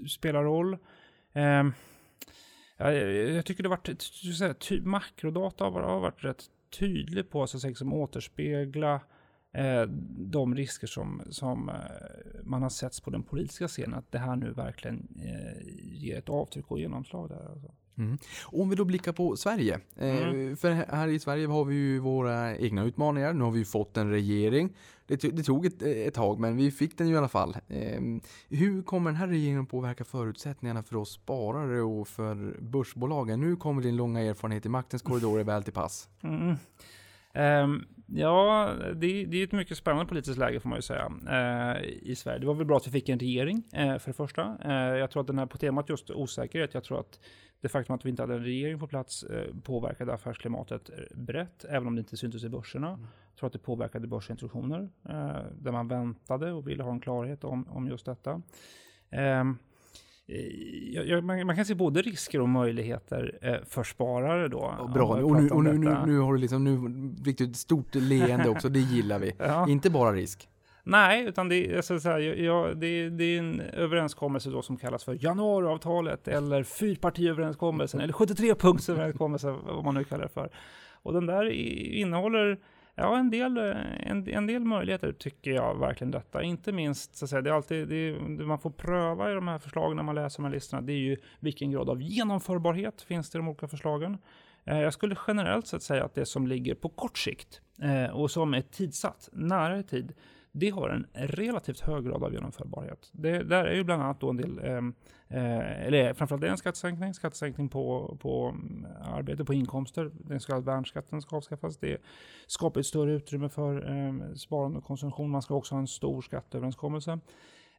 spelar 0.07 0.43
roll. 0.43 0.77
Eh, 1.33 1.63
jag, 2.77 3.13
jag 3.13 3.45
tycker 3.45 3.63
det 3.63 3.69
har 3.69 3.77
varit, 3.77 4.01
så 4.37 4.45
här, 4.45 4.53
ty, 4.53 4.81
makrodata 4.81 5.63
har 5.63 5.71
varit, 5.71 5.85
har 5.85 5.99
varit 5.99 6.23
rätt 6.23 6.43
tydlig 6.79 7.29
på 7.29 7.47
så 7.47 7.57
att 7.57 7.63
liksom 7.63 7.93
återspegla 7.93 9.01
eh, 9.53 9.81
de 10.17 10.55
risker 10.55 10.87
som, 10.87 11.21
som 11.29 11.69
eh, 11.69 11.75
man 12.43 12.61
har 12.61 12.69
sett 12.69 13.03
på 13.03 13.09
den 13.09 13.23
politiska 13.23 13.67
scenen, 13.67 13.93
att 13.93 14.11
det 14.11 14.19
här 14.19 14.35
nu 14.35 14.51
verkligen 14.51 15.07
eh, 15.15 15.61
ger 15.83 16.17
ett 16.17 16.29
avtryck 16.29 16.71
och 16.71 16.79
genomslag 16.79 17.29
där. 17.29 17.49
Alltså. 17.51 17.71
Mm. 17.97 18.17
Om 18.43 18.69
vi 18.69 18.75
då 18.75 18.85
blickar 18.85 19.11
på 19.11 19.35
Sverige. 19.37 19.79
Eh, 19.95 20.55
för 20.55 20.71
här 20.95 21.07
i 21.07 21.19
Sverige 21.19 21.47
har 21.47 21.65
vi 21.65 21.75
ju 21.75 21.99
våra 21.99 22.57
egna 22.57 22.83
utmaningar. 22.83 23.33
Nu 23.33 23.43
har 23.43 23.51
vi 23.51 23.59
ju 23.59 23.65
fått 23.65 23.97
en 23.97 24.09
regering. 24.11 24.69
Det, 25.07 25.15
to- 25.23 25.31
det 25.31 25.43
tog 25.43 25.65
ett, 25.65 25.81
ett 25.81 26.13
tag, 26.13 26.39
men 26.39 26.57
vi 26.57 26.71
fick 26.71 26.97
den 26.97 27.07
ju 27.07 27.13
i 27.13 27.17
alla 27.17 27.27
fall. 27.27 27.57
Eh, 27.67 28.01
hur 28.49 28.81
kommer 28.81 29.09
den 29.11 29.15
här 29.19 29.27
regeringen 29.27 29.65
påverka 29.65 30.03
förutsättningarna 30.03 30.83
för 30.83 30.95
oss 30.95 31.11
sparare 31.11 31.81
och 31.81 32.07
för 32.07 32.57
börsbolagen? 32.61 33.41
Nu 33.41 33.55
kommer 33.55 33.81
din 33.81 33.95
långa 33.95 34.21
erfarenhet 34.21 34.65
i 34.65 34.69
maktens 34.69 35.01
korridorer 35.01 35.43
väl 35.43 35.63
till 35.63 35.73
pass. 35.73 36.09
Mm. 36.23 36.55
Ehm, 37.35 37.85
ja, 38.07 38.73
det, 38.95 39.25
det 39.25 39.37
är 39.37 39.43
ett 39.43 39.51
mycket 39.51 39.77
spännande 39.77 40.05
politiskt 40.05 40.37
läge 40.37 40.59
får 40.59 40.69
man 40.69 40.77
ju 40.77 40.81
säga 40.81 41.11
eh, 41.29 41.83
i 41.83 42.15
Sverige. 42.15 42.39
Det 42.39 42.45
var 42.45 42.53
väl 42.53 42.65
bra 42.65 42.77
att 42.77 42.87
vi 42.87 42.91
fick 42.91 43.09
en 43.09 43.19
regering 43.19 43.63
eh, 43.73 43.97
för 43.97 44.09
det 44.09 44.13
första. 44.13 44.57
Eh, 44.65 44.97
jag 44.97 45.11
tror 45.11 45.21
att 45.21 45.27
den 45.27 45.39
här 45.39 45.45
på 45.45 45.57
temat 45.57 45.89
just 45.89 46.09
osäkerhet, 46.09 46.73
jag 46.73 46.83
tror 46.83 46.99
att 46.99 47.19
det 47.61 47.69
faktum 47.69 47.95
att 47.95 48.05
vi 48.05 48.09
inte 48.09 48.23
hade 48.23 48.33
en 48.33 48.43
regering 48.43 48.79
på 48.79 48.87
plats 48.87 49.25
påverkade 49.63 50.13
affärsklimatet 50.13 50.89
brett, 51.13 51.65
även 51.69 51.87
om 51.87 51.95
det 51.95 51.99
inte 51.99 52.17
syntes 52.17 52.43
i 52.43 52.49
börserna. 52.49 52.99
Jag 53.29 53.39
tror 53.39 53.47
att 53.47 53.53
det 53.53 53.59
påverkade 53.59 54.07
börsintroduktioner, 54.07 54.89
där 55.61 55.71
man 55.71 55.87
väntade 55.87 56.51
och 56.51 56.67
ville 56.67 56.83
ha 56.83 56.91
en 56.91 56.99
klarhet 56.99 57.43
om, 57.43 57.67
om 57.67 57.87
just 57.87 58.05
detta. 58.05 58.41
Jag, 59.09 59.55
man, 61.21 61.47
man 61.47 61.55
kan 61.55 61.65
se 61.65 61.75
både 61.75 62.01
risker 62.01 62.41
och 62.41 62.49
möjligheter 62.49 63.37
eh, 63.41 63.55
för 63.69 63.83
sparare 63.83 64.47
då. 64.47 64.57
Och 64.57 64.85
om 64.85 64.93
bra, 64.93 65.05
och, 65.07 65.41
nu, 65.41 65.49
och 65.49 65.63
nu, 65.63 65.73
nu, 65.73 65.97
nu 66.05 66.19
har 66.19 66.33
du 66.33 66.39
liksom 66.39 66.63
nu 66.63 66.79
riktigt 67.25 67.49
ett 67.49 67.55
stort 67.55 67.95
leende 67.95 68.49
också, 68.49 68.69
det 68.69 68.79
gillar 68.79 69.19
vi. 69.19 69.31
Ja. 69.39 69.69
Inte 69.69 69.89
bara 69.89 70.13
risk. 70.13 70.49
Nej, 70.83 71.25
utan 71.25 71.49
det, 71.49 71.55
är- 71.71 71.77
alltså, 71.77 71.99
så 71.99 72.09
här, 72.09 72.19
jag, 72.19 72.39
jag, 72.39 72.77
det, 72.77 73.09
det 73.09 73.23
är 73.23 73.39
en 73.39 73.61
överenskommelse 73.61 74.49
då 74.49 74.61
som 74.61 74.77
kallas 74.77 75.03
för 75.03 75.17
januariavtalet 75.23 76.27
eller 76.27 76.63
fyrpartiöverenskommelsen 76.63 77.99
eller 78.01 78.13
73-punktsöverenskommelsen, 78.13 79.57
vad 79.65 79.83
man 79.83 79.93
nu 79.95 80.03
kallar 80.03 80.23
det 80.23 80.29
för. 80.33 80.49
Och 80.93 81.13
den 81.13 81.25
där 81.25 81.45
innehåller 81.49 82.57
ja, 82.95 83.17
en, 83.17 83.29
del, 83.29 83.57
eh, 83.57 84.09
en, 84.11 84.27
en 84.29 84.47
del 84.47 84.65
möjligheter 84.65 85.11
tycker 85.13 85.51
jag 85.51 85.79
verkligen 85.79 86.11
detta. 86.11 86.43
Inte 86.43 86.71
minst, 86.71 87.15
så 87.15 87.25
att 87.25 87.29
säga, 87.29 87.41
det 87.41 87.49
är 87.49 87.53
alltid, 87.53 87.87
det, 87.87 87.95
är- 87.95 88.37
det 88.37 88.45
man 88.45 88.59
får 88.59 88.69
pröva 88.69 89.31
i 89.31 89.33
de 89.33 89.47
här 89.47 89.59
förslagen 89.59 89.95
när 89.97 90.03
man 90.03 90.15
läser 90.15 90.37
de 90.37 90.45
här 90.45 90.53
listorna, 90.53 90.81
det 90.81 90.93
är 90.93 90.97
ju 90.97 91.17
vilken 91.39 91.71
grad 91.71 91.89
av 91.89 92.01
genomförbarhet 92.01 93.01
finns 93.01 93.29
det 93.29 93.37
i 93.37 93.39
de 93.39 93.47
olika 93.47 93.67
förslagen. 93.67 94.17
Eh, 94.65 94.79
jag 94.79 94.93
skulle 94.93 95.15
generellt 95.27 95.67
sett 95.67 95.83
säga 95.83 96.03
att 96.05 96.15
det 96.15 96.25
som 96.25 96.47
ligger 96.47 96.75
på 96.75 96.89
kort 96.89 97.17
sikt 97.17 97.61
eh, 97.81 98.15
och 98.15 98.31
som 98.31 98.53
är 98.53 98.61
tidsatt, 98.61 99.29
nära 99.33 99.79
i 99.79 99.83
tid, 99.83 100.13
det 100.51 100.69
har 100.69 100.89
en 100.89 101.07
relativt 101.13 101.79
hög 101.79 102.05
grad 102.05 102.23
av 102.23 102.33
genomförbarhet. 102.33 103.09
Det, 103.11 103.43
där 103.43 103.65
är 103.65 103.73
ju 103.75 103.83
bland 103.83 104.03
annat 104.03 104.19
då 104.19 104.29
en 104.29 104.37
del, 104.37 104.59
eh, 105.29 105.85
eller 105.87 106.13
framförallt 106.13 106.41
det 106.41 106.49
en 106.49 106.57
skattesänkning, 106.57 107.13
skattesänkning 107.13 107.69
på, 107.69 108.17
på 108.21 108.47
mm, 108.47 108.85
arbete, 109.01 109.45
på 109.45 109.53
inkomster. 109.53 110.11
Den 110.13 110.39
så 110.39 110.47
kallade 110.47 110.65
värnskatten 110.65 111.21
ska 111.21 111.35
avskaffas. 111.35 111.77
Det 111.77 112.01
skapar 112.47 112.79
ett 112.79 112.85
större 112.85 113.13
utrymme 113.13 113.49
för 113.49 113.97
eh, 113.97 114.33
sparande 114.35 114.77
och 114.77 114.83
konsumtion. 114.85 115.29
Man 115.29 115.41
ska 115.41 115.55
också 115.55 115.75
ha 115.75 115.79
en 115.79 115.87
stor 115.87 116.21
skatteöverenskommelse. 116.21 117.19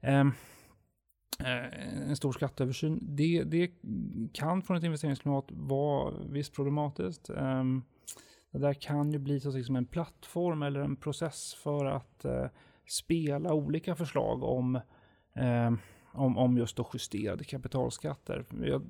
Ehm, 0.03 0.33
eh, 1.41 2.09
en 2.09 2.17
stor 2.17 2.33
skatteöversyn. 2.33 2.99
Det, 3.17 3.45
det 3.45 3.71
kan 4.33 4.63
från 4.63 4.77
ett 4.77 4.85
investeringsklimat 4.85 5.47
vara 5.49 6.15
visst 6.29 6.55
problematiskt. 6.55 7.31
Ehm, 7.31 7.83
det 8.53 8.59
där 8.59 8.75
kan 8.75 9.13
ju 9.13 9.19
bli 9.19 9.41
så 9.41 9.51
liksom 9.51 9.77
en 9.77 9.87
plattform 9.87 10.63
eller 10.63 10.81
en 10.81 10.97
process 10.97 11.55
för 11.55 11.85
att 11.85 12.25
eh, 12.25 12.47
spela 12.89 13.53
olika 13.53 13.95
förslag 13.95 14.43
om, 14.43 14.81
ehm, 15.35 15.79
om, 16.17 16.39
om 16.39 16.59
just 16.59 16.77
då 16.77 16.87
justerade 16.95 17.45
kapitalskatter. 17.45 18.45
Jag, 18.63 18.83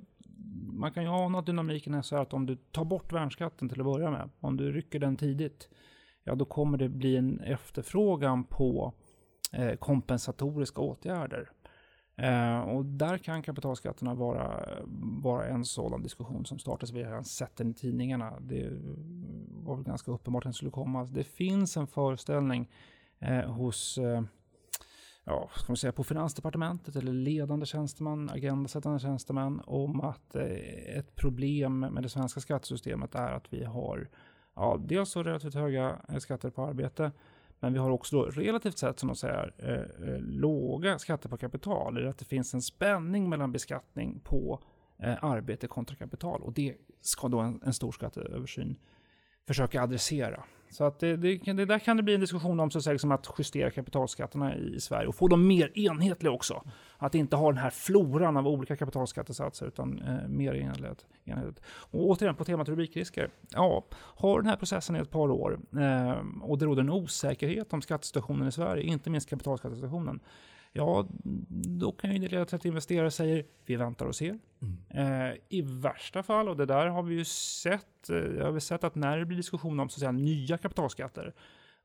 man 0.73 0.93
kan 0.93 1.03
ju 1.03 1.09
ana 1.09 1.39
att 1.39 1.47
dynamiken 1.47 1.95
är 1.95 2.03
så 2.03 2.17
här 2.17 2.23
att 2.23 2.33
om 2.33 2.47
du 2.47 2.57
tar 2.57 2.85
bort 2.85 3.13
värnskatten 3.13 3.69
till 3.69 3.81
att 3.81 3.87
börja 3.87 4.11
med, 4.11 4.31
om 4.41 4.57
du 4.57 4.73
rycker 4.73 4.99
den 4.99 5.17
tidigt, 5.17 5.69
ja 6.25 6.35
då 6.35 6.45
kommer 6.45 6.79
det 6.79 6.89
bli 6.89 7.17
en 7.17 7.41
efterfrågan 7.41 8.45
på 8.45 8.93
eh, 9.53 9.75
kompensatoriska 9.77 10.81
åtgärder. 10.81 11.51
Eh, 12.17 12.59
och 12.61 12.85
där 12.85 13.19
kan 13.19 13.43
kapitalskatterna 13.43 14.15
vara, 14.15 14.69
vara 15.23 15.47
en 15.47 15.65
sådan 15.65 16.03
diskussion 16.03 16.47
som 16.47 16.59
startas. 16.59 16.93
Vi 16.93 17.03
har 17.03 17.23
sett 17.23 17.57
den 17.57 17.71
i 17.71 17.75
tidningarna. 17.75 18.41
Det 18.41 18.71
var 19.49 19.77
väl 19.77 19.85
ganska 19.85 20.11
uppenbart 20.11 20.41
att 20.41 20.45
den 20.45 20.55
skulle 20.55 20.71
komma. 20.71 21.05
Det 21.05 21.25
finns 21.25 21.77
en 21.77 21.87
föreställning 21.87 22.71
eh, 23.19 23.51
hos 23.51 23.99
eh, 23.99 24.23
ja, 25.27 25.51
ska 25.55 25.73
man 25.73 25.77
säga, 25.77 25.93
på 25.93 26.05
Finansdepartementet 26.05 26.97
eller 26.97 27.13
ledande 27.13 27.67
tjänstemän, 27.67 28.31
agendasättande 28.31 28.99
tjänstemän 28.99 29.61
om 29.67 30.01
att 30.01 30.35
eh, 30.35 30.99
ett 30.99 31.17
problem 31.17 31.81
med 31.81 32.03
det 32.03 32.09
svenska 32.09 32.41
skattesystemet 32.41 33.15
är 33.15 33.33
att 33.33 33.53
vi 33.53 33.65
har 33.65 34.09
ja, 34.55 34.81
dels 34.87 35.11
så 35.11 35.23
relativt 35.23 35.55
höga 35.55 36.01
eh, 36.09 36.19
skatter 36.19 36.51
på 36.51 36.67
arbete 36.67 37.13
men 37.61 37.73
vi 37.73 37.79
har 37.79 37.91
också 37.91 38.17
då 38.17 38.25
relativt 38.25 38.79
sett, 38.79 38.99
som 38.99 39.07
de 39.07 39.17
säger, 39.17 39.55
eh, 39.59 40.09
eh 40.09 40.21
låga 40.21 40.99
skatter 40.99 41.29
på 41.29 41.37
kapital. 41.37 41.97
Eller 41.97 42.09
att 42.09 42.19
det 42.19 42.25
finns 42.25 42.55
en 42.55 42.63
spänning 42.63 43.29
mellan 43.29 43.53
beskattning 43.53 44.21
på 44.21 44.63
eh, 44.99 45.25
arbete 45.25 45.67
kontra 45.67 45.97
kapital. 45.97 46.43
Och 46.43 46.53
det 46.53 46.77
ska 47.01 47.29
då 47.29 47.41
en, 47.41 47.61
en 47.65 47.73
stor 47.73 47.93
skatteöversyn 47.93 48.77
försöka 49.47 49.83
adressera. 49.83 50.45
Så 50.77 50.85
att 50.85 50.99
det, 50.99 51.17
det, 51.17 51.53
det, 51.53 51.65
där 51.65 51.79
kan 51.79 51.97
det 51.97 52.03
bli 52.03 52.15
en 52.15 52.21
diskussion 52.21 52.61
om 52.61 52.71
så 52.71 52.79
att, 52.79 52.85
säga, 52.85 52.93
liksom 52.93 53.13
att 53.13 53.35
justera 53.39 53.71
kapitalskatterna 53.71 54.57
i 54.57 54.81
Sverige 54.81 55.09
och 55.09 55.15
få 55.15 55.29
dem 55.29 55.47
mer 55.47 55.79
enhetliga 55.79 56.33
också. 56.33 56.63
Att 56.99 57.15
inte 57.15 57.37
ha 57.37 57.53
den 57.53 57.59
här 57.59 57.71
floran 57.71 58.37
av 58.37 58.49
olika 58.49 58.77
kapitalskattesatser 58.77 59.67
utan 59.67 60.03
eh, 60.03 60.29
mer 60.29 60.55
enhetligt, 60.55 61.07
enhetligt. 61.25 61.61
Och 61.67 62.01
återigen 62.01 62.35
på 62.35 62.45
temat 62.45 62.69
rubrikrisker. 62.69 63.31
Ja, 63.51 63.85
har 63.95 64.41
den 64.41 64.51
här 64.51 64.57
processen 64.57 64.97
i 64.97 64.99
ett 64.99 65.11
par 65.11 65.31
år 65.31 65.59
eh, 65.73 66.43
och 66.43 66.59
det 66.59 66.65
råder 66.65 66.83
en 66.83 66.91
osäkerhet 66.91 67.73
om 67.73 67.83
skattesituationen 67.83 68.49
i 68.49 68.53
Sverige, 68.53 68.83
inte 68.83 69.11
minst 69.11 69.31
kapitalskattesituationen 69.31 70.21
ja, 70.77 71.07
då 71.79 71.93
kan 71.93 72.13
ju 72.13 72.19
det 72.19 72.29
leda 72.29 72.45
till 72.45 72.57
att 72.57 72.65
investerare 72.65 73.11
säger 73.11 73.45
vi 73.67 73.77
väntar 73.77 74.07
och 74.07 74.17
ser. 74.17 74.39
Mm. 74.63 75.31
Eh, 75.31 75.37
I 75.49 75.63
värsta 75.63 76.23
fall, 76.23 76.49
och 76.49 76.57
det 76.57 76.67
där 76.67 76.87
har 76.87 77.03
vi 77.03 77.15
ju 77.15 77.25
sett, 77.25 78.11
eh, 78.11 78.45
har 78.45 78.53
vi 78.53 78.61
sett 78.61 78.85
att 78.85 78.95
när 78.95 79.19
det 79.19 79.25
blir 79.25 79.37
diskussion 79.37 79.81
om 79.81 79.89
så 79.89 79.97
att 79.97 80.01
säga, 80.01 80.13
nya 80.13 80.59
kapitalskatter, 80.59 81.35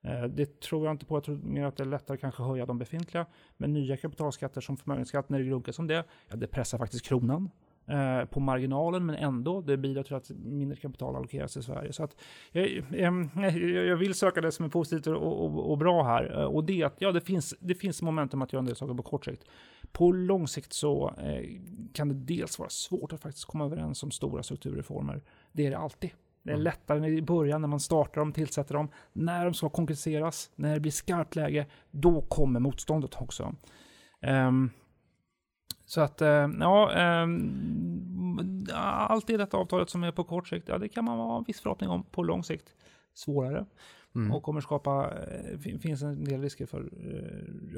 eh, 0.02 0.24
det 0.24 0.60
tror 0.60 0.86
jag 0.86 0.94
inte 0.94 1.06
på, 1.06 1.16
jag 1.16 1.24
tror 1.24 1.38
mer 1.38 1.66
att 1.66 1.78
det 1.78 1.84
är 1.84 1.88
lättare 1.88 2.18
kanske 2.18 2.44
att 2.44 2.50
höja 2.50 2.66
de 2.66 2.78
befintliga, 2.78 3.26
men 3.58 3.74
nya 3.74 3.98
kapitalskatter 3.98 4.62
som 4.62 4.78
förmögenhetsskatt, 4.78 5.30
när 5.30 5.40
det 5.40 5.50
runkas 5.50 5.76
som 5.76 5.88
det, 5.88 6.04
ja, 6.30 6.36
det 6.36 6.48
pressar 6.48 6.78
faktiskt 6.78 7.06
kronan. 7.06 7.50
Eh, 7.88 8.26
på 8.26 8.40
marginalen, 8.40 9.06
men 9.06 9.16
ändå, 9.16 9.62
det 9.62 9.78
bidrar 9.78 10.04
till 10.04 10.16
att 10.16 10.30
mindre 10.30 10.78
kapital 10.78 11.16
allokeras 11.16 11.58
i 11.58 11.64
Sverige. 11.64 11.94
Så 11.94 12.04
att, 12.04 12.16
jag, 12.52 12.84
jag, 12.92 13.30
jag 13.88 13.98
vill 13.98 14.14
söka 14.14 14.42
det 14.42 14.52
som 14.52 14.66
är 14.66 14.70
positivt 14.70 15.08
och, 15.08 15.46
och, 15.46 15.72
och, 15.72 15.78
bra 15.78 16.04
här. 16.04 16.40
Eh, 16.40 16.46
och 16.46 16.64
det 16.64 16.84
att 16.84 16.96
ja, 16.98 17.12
det 17.12 17.22
finns, 17.22 17.56
det 17.60 17.76
finns 17.76 18.02
momentum 18.02 18.42
att 18.42 18.54
göra 18.54 18.60
en 18.60 18.66
del 18.66 18.76
saker 18.76 18.94
på 18.94 19.04
kort 19.04 19.26
sikt. 19.26 19.44
På 19.92 20.12
lång 20.12 20.48
sikt 20.48 20.74
så 20.74 21.14
eh, 21.18 21.50
kan 21.94 22.10
det 22.10 22.16
dels 22.16 22.60
vara 22.60 22.70
svårt 22.70 23.14
att 23.14 23.22
faktiskt 23.22 23.46
komma 23.46 23.66
överens 23.66 24.04
om 24.04 24.12
stora 24.12 24.44
strukturreformer. 24.44 25.22
Det 25.52 25.66
är 25.66 25.72
det 25.72 25.78
alltid. 25.78 26.10
Det 26.44 26.50
är 26.50 26.54
mm. 26.54 26.64
lättare 26.64 27.10
i 27.10 27.22
början 27.22 27.62
när 27.62 27.68
man 27.68 27.80
startar 27.80 28.22
dem, 28.22 28.34
tillsätter 28.34 28.74
dem. 28.74 28.90
När 29.14 29.46
de 29.46 29.54
ska 29.54 29.70
konkretiseras, 29.70 30.52
när 30.56 30.74
det 30.74 30.80
blir 30.80 30.92
skarpt 30.92 31.36
läge, 31.36 31.66
då 31.92 32.22
kommer 32.22 32.60
motståndet 32.60 33.22
också. 33.22 33.56
Um, 34.22 34.70
så 35.92 36.02
att, 36.02 36.22
eh, 36.22 36.50
ja, 36.60 36.92
ehm, 36.92 38.68
allt 38.74 39.30
i 39.30 39.38
detta 39.38 39.58
avtalet 39.58 39.90
som 39.90 40.04
är 40.04 40.12
på 40.12 40.24
kort 40.24 40.48
sikt, 40.48 40.68
ja, 40.68 40.78
det 40.78 40.90
kan 40.90 41.06
man 41.06 41.18
ha 41.18 41.38
en 41.38 41.44
viss 41.44 41.62
förhoppning 41.62 41.90
om 41.90 42.04
på 42.04 42.24
lång 42.24 42.44
sikt. 42.44 42.76
Svårare. 43.14 43.66
Mm. 44.16 44.32
Och 44.32 44.44
kommer 44.44 44.62
skapa, 44.62 45.14
eh, 45.28 45.60
finns 45.80 46.02
en 46.02 46.24
del 46.24 46.42
risker 46.42 46.66
för 46.66 46.90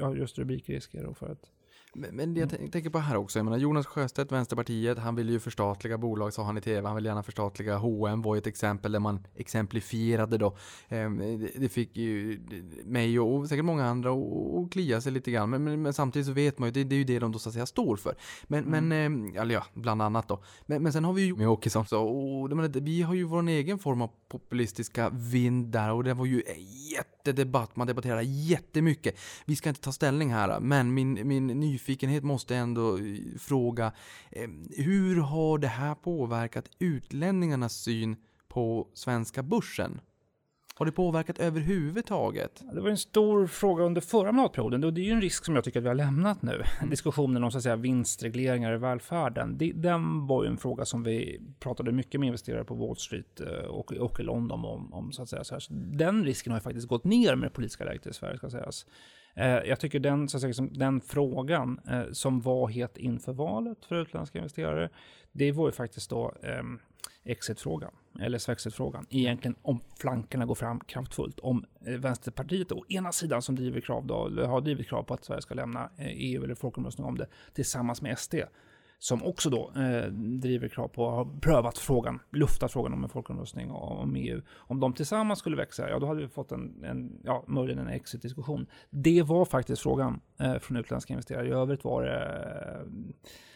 eh, 0.00 0.18
just 0.18 0.38
rubrikrisker 0.38 1.06
och 1.06 1.16
för 1.16 1.32
att 1.32 1.50
men, 1.94 2.16
men 2.16 2.36
jag 2.36 2.54
mm. 2.54 2.70
tänker 2.70 2.90
på 2.90 2.98
här 2.98 3.16
också, 3.16 3.38
jag 3.38 3.44
menar 3.44 3.58
Jonas 3.58 3.86
Sjöstedt, 3.86 4.32
Vänsterpartiet, 4.32 4.98
han 4.98 5.14
vill 5.14 5.30
ju 5.30 5.40
förstatliga 5.40 5.98
bolag, 5.98 6.32
sa 6.32 6.42
han 6.42 6.58
i 6.58 6.60
tv, 6.60 6.88
han 6.88 6.96
vill 6.96 7.04
gärna 7.04 7.22
förstatliga 7.22 7.76
H&M 7.76 8.22
var 8.22 8.36
ett 8.36 8.46
exempel 8.46 8.92
där 8.92 9.00
man 9.00 9.26
exemplifierade 9.34 10.38
då. 10.38 10.56
Ehm, 10.88 11.48
det 11.56 11.68
fick 11.68 11.96
ju 11.96 12.40
mig 12.84 13.20
och 13.20 13.48
säkert 13.48 13.64
många 13.64 13.86
andra 13.86 14.10
att 14.10 14.72
klia 14.72 15.00
sig 15.00 15.12
lite 15.12 15.30
grann, 15.30 15.50
men, 15.50 15.64
men, 15.64 15.82
men, 15.82 15.92
samtidigt 15.92 16.26
så 16.26 16.32
vet 16.32 16.58
man 16.58 16.68
ju, 16.68 16.72
det, 16.72 16.84
det 16.84 16.94
är 16.94 16.98
ju 16.98 17.04
det 17.04 17.18
de 17.18 17.32
då 17.32 17.38
så 17.38 17.48
att 17.48 17.52
säga 17.52 17.66
står 17.66 17.96
för. 17.96 18.14
Men, 18.44 18.64
mm. 18.64 18.88
men 18.88 19.04
ehm, 19.06 19.36
eller 19.36 19.54
ja, 19.54 19.64
bland 19.74 20.02
annat 20.02 20.28
då. 20.28 20.42
Men, 20.66 20.82
men 20.82 20.92
sen 20.92 21.04
har 21.04 21.12
vi 21.12 21.22
ju 21.22 21.36
med 21.36 21.48
Åkesson 21.48 21.82
också, 21.82 21.98
och 21.98 22.50
vi 22.74 23.02
har 23.02 23.14
ju 23.14 23.24
vår 23.24 23.48
egen 23.48 23.78
form 23.78 24.02
av 24.02 24.10
populistiska 24.28 25.10
vind 25.10 25.66
där 25.66 25.92
och 25.92 26.04
det 26.04 26.14
var 26.14 26.26
ju 26.26 26.42
jättedebatt, 27.24 27.76
man 27.76 27.86
debatterar 27.86 28.20
jättemycket. 28.20 29.18
Vi 29.44 29.56
ska 29.56 29.68
inte 29.68 29.80
ta 29.80 29.92
ställning 29.92 30.32
här, 30.32 30.60
men 30.60 30.94
min, 30.94 31.28
min 31.28 31.46
nyfikenhet 31.46 32.24
måste 32.24 32.56
ändå 32.56 32.98
eh, 32.98 33.04
fråga, 33.38 33.92
eh, 34.30 34.48
hur 34.76 35.20
har 35.20 35.58
det 35.58 35.68
här 35.68 35.94
påverkat 35.94 36.70
utlänningarnas 36.78 37.72
syn 37.72 38.16
på 38.48 38.88
svenska 38.94 39.42
börsen? 39.42 40.00
Har 40.76 40.86
det 40.86 40.92
påverkat 40.92 41.38
överhuvudtaget? 41.38 42.62
Det 42.72 42.80
var 42.80 42.90
en 42.90 42.98
stor 42.98 43.46
fråga 43.46 43.84
under 43.84 44.00
förra 44.00 44.32
mandatperioden 44.32 44.84
och 44.84 44.92
det 44.92 45.00
är 45.00 45.04
ju 45.04 45.10
en 45.10 45.20
risk 45.20 45.44
som 45.44 45.54
jag 45.54 45.64
tycker 45.64 45.80
att 45.80 45.84
vi 45.84 45.88
har 45.88 45.94
lämnat 45.94 46.42
nu. 46.42 46.62
Mm. 46.78 46.90
Diskussionen 46.90 47.44
om 47.44 47.50
så 47.50 47.58
att 47.58 47.62
säga, 47.62 47.76
vinstregleringar 47.76 48.74
i 48.74 48.78
välfärden. 48.78 49.58
Det, 49.58 49.72
den 49.72 50.26
var 50.26 50.44
ju 50.44 50.50
en 50.50 50.56
fråga 50.56 50.84
som 50.84 51.02
vi 51.02 51.40
pratade 51.60 51.92
mycket 51.92 52.20
med 52.20 52.26
investerare 52.26 52.64
på 52.64 52.74
Wall 52.74 52.96
Street 52.96 53.40
eh, 53.40 53.64
och, 53.64 53.92
och 53.92 54.20
i 54.20 54.22
London 54.22 54.64
om. 54.64 54.92
om 54.94 55.12
så 55.12 55.22
att 55.22 55.28
säga, 55.28 55.44
så. 55.44 55.58
Den 55.70 56.24
risken 56.24 56.52
har 56.52 56.58
ju 56.58 56.62
faktiskt 56.62 56.88
gått 56.88 57.04
ner 57.04 57.34
med 57.34 57.48
det 57.48 57.52
politiska 57.52 57.84
läget 57.84 58.06
i 58.06 58.12
Sverige 58.12 58.38
ska 58.38 58.50
sägas. 58.50 58.86
Eh, 59.34 59.46
jag 59.46 59.80
tycker 59.80 59.98
den, 59.98 60.28
så 60.28 60.36
att 60.36 60.54
säga, 60.54 60.68
den 60.70 61.00
frågan 61.00 61.80
eh, 61.90 62.02
som 62.12 62.40
var 62.40 62.68
het 62.68 62.96
inför 62.96 63.32
valet 63.32 63.84
för 63.84 63.96
utländska 63.96 64.38
investerare, 64.38 64.90
det 65.32 65.52
var 65.52 65.68
ju 65.68 65.72
faktiskt 65.72 66.10
då 66.10 66.34
ehm, 66.42 66.78
exitfrågan, 67.24 67.92
eller 68.20 68.38
svexitfrågan, 68.38 69.06
egentligen 69.10 69.56
om 69.62 69.80
flankerna 69.98 70.46
går 70.46 70.54
fram 70.54 70.80
kraftfullt. 70.80 71.40
Om 71.40 71.64
eh, 71.86 71.94
Vänsterpartiet 71.94 72.72
å 72.72 72.84
ena 72.88 73.12
sidan 73.12 73.42
som 73.42 73.56
driver 73.56 73.80
krav 73.80 74.06
då, 74.06 74.26
eller 74.26 74.46
har 74.46 74.60
drivit 74.60 74.88
krav 74.88 75.02
på 75.02 75.14
att 75.14 75.24
Sverige 75.24 75.42
ska 75.42 75.54
lämna 75.54 75.90
EU 75.98 76.06
eh, 76.06 76.42
e 76.42 76.44
eller 76.44 76.54
folkomröstning 76.54 77.06
om 77.06 77.18
det, 77.18 77.26
tillsammans 77.54 78.02
med 78.02 78.18
SD, 78.18 78.34
som 78.98 79.24
också 79.24 79.50
då 79.50 79.72
eh, 79.76 80.06
driver 80.12 80.68
krav 80.68 80.88
på, 80.88 81.10
har 81.10 81.40
prövat 81.40 81.78
frågan, 81.78 82.20
luftat 82.30 82.72
frågan 82.72 82.92
om 82.92 83.04
en 83.04 83.08
folkomröstning 83.10 83.70
om 83.70 84.16
EU. 84.16 84.40
Om 84.50 84.80
de 84.80 84.92
tillsammans 84.92 85.38
skulle 85.38 85.56
växa, 85.56 85.90
ja 85.90 85.98
då 85.98 86.06
hade 86.06 86.20
vi 86.20 86.28
fått 86.28 86.52
en, 86.52 86.84
en 86.84 87.20
ja, 87.24 87.44
möjligen 87.46 87.78
en 87.78 87.88
exit-diskussion. 87.88 88.66
Det 88.90 89.22
var 89.22 89.44
faktiskt 89.44 89.82
frågan 89.82 90.20
eh, 90.40 90.58
från 90.58 90.76
utländska 90.76 91.12
investerare. 91.12 91.48
I 91.48 91.50
övrigt 91.50 91.84
var 91.84 92.02
det 92.02 92.24
eh, 92.24 92.86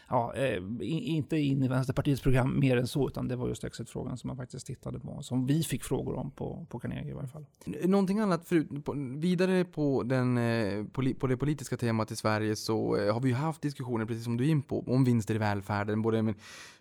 ja, 0.09 0.33
eh, 0.35 0.63
inte 0.79 1.37
in 1.37 1.63
i 1.63 1.67
Vänsterpartiets 1.67 2.21
program 2.21 2.59
mer 2.59 2.77
än 2.77 2.87
så, 2.87 3.07
utan 3.07 3.27
det 3.27 3.35
var 3.35 3.47
just 3.47 3.63
exitfrågan 3.63 4.17
som 4.17 4.27
man 4.27 4.37
faktiskt 4.37 4.67
tittade 4.67 4.99
på, 4.99 5.21
som 5.21 5.45
vi 5.45 5.63
fick 5.63 5.83
frågor 5.83 6.15
om 6.15 6.31
på, 6.31 6.65
på 6.69 6.79
Carnegie 6.79 7.11
i 7.11 7.13
varje 7.13 7.27
fall. 7.27 7.45
Någonting 7.65 8.19
annat, 8.19 8.47
förut, 8.47 8.85
på, 8.85 8.93
vidare 9.17 9.65
på, 9.65 10.03
den, 10.03 10.37
eh, 10.37 10.85
på 11.19 11.27
det 11.27 11.37
politiska 11.37 11.77
temat 11.77 12.11
i 12.11 12.15
Sverige 12.15 12.55
så 12.55 12.95
eh, 12.95 13.13
har 13.13 13.21
vi 13.21 13.29
ju 13.29 13.35
haft 13.35 13.61
diskussioner, 13.61 14.05
precis 14.05 14.23
som 14.23 14.37
du 14.37 14.45
är 14.45 14.49
in 14.49 14.61
på, 14.61 14.83
om 14.87 15.03
vinster 15.03 15.35
i 15.35 15.37
välfärden, 15.37 16.01
både 16.01 16.21
med 16.21 16.35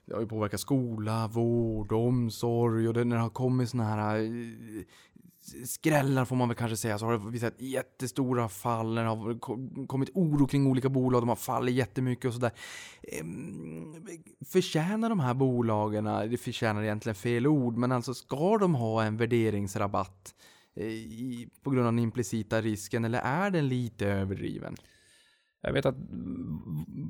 det 0.09 0.14
har 0.14 0.20
ju 0.20 0.26
påverkat 0.26 0.61
skola, 0.61 1.29
vård, 1.29 1.93
omsorg 1.93 2.89
och 2.89 2.95
det, 2.95 3.05
när 3.05 3.16
det 3.16 3.22
har 3.22 3.31
kommit 3.31 3.68
sådana 3.68 3.89
här 3.89 4.18
eh, 4.18 4.83
skrällar 5.66 6.24
får 6.24 6.36
man 6.36 6.49
väl 6.49 6.57
kanske 6.57 6.76
säga, 6.76 6.99
så 6.99 7.07
har 7.07 7.12
det 7.12 7.30
visat 7.30 7.55
jättestora 7.59 8.49
fall, 8.49 8.94
det 8.94 9.03
har 9.03 9.38
kommit 9.86 10.11
oro 10.14 10.46
kring 10.46 10.66
olika 10.66 10.88
bolag, 10.88 11.22
de 11.22 11.28
har 11.28 11.36
fallit 11.36 11.74
jättemycket 11.74 12.24
och 12.24 12.34
sådär. 12.34 12.53
Ehm, 13.03 13.94
förtjänar 14.46 15.09
de 15.09 15.20
här 15.20 15.34
bolagen, 15.34 16.05
det 16.05 16.36
förtjänar 16.40 16.82
egentligen 16.82 17.14
fel 17.14 17.46
ord, 17.46 17.76
men 17.76 17.92
alltså 17.92 18.14
ska 18.14 18.59
de 18.59 18.74
ha 18.74 19.03
en 19.03 19.16
värderingsrabatt 19.16 20.34
eh, 20.76 21.49
på 21.62 21.70
grund 21.70 21.86
av 21.86 21.92
den 21.92 22.03
implicita 22.03 22.61
risken, 22.61 23.05
eller 23.05 23.20
är 23.20 23.51
den 23.51 23.68
lite 23.68 24.07
överdriven? 24.07 24.76
Jag 25.61 25.73
vet 25.73 25.87
att 25.87 25.97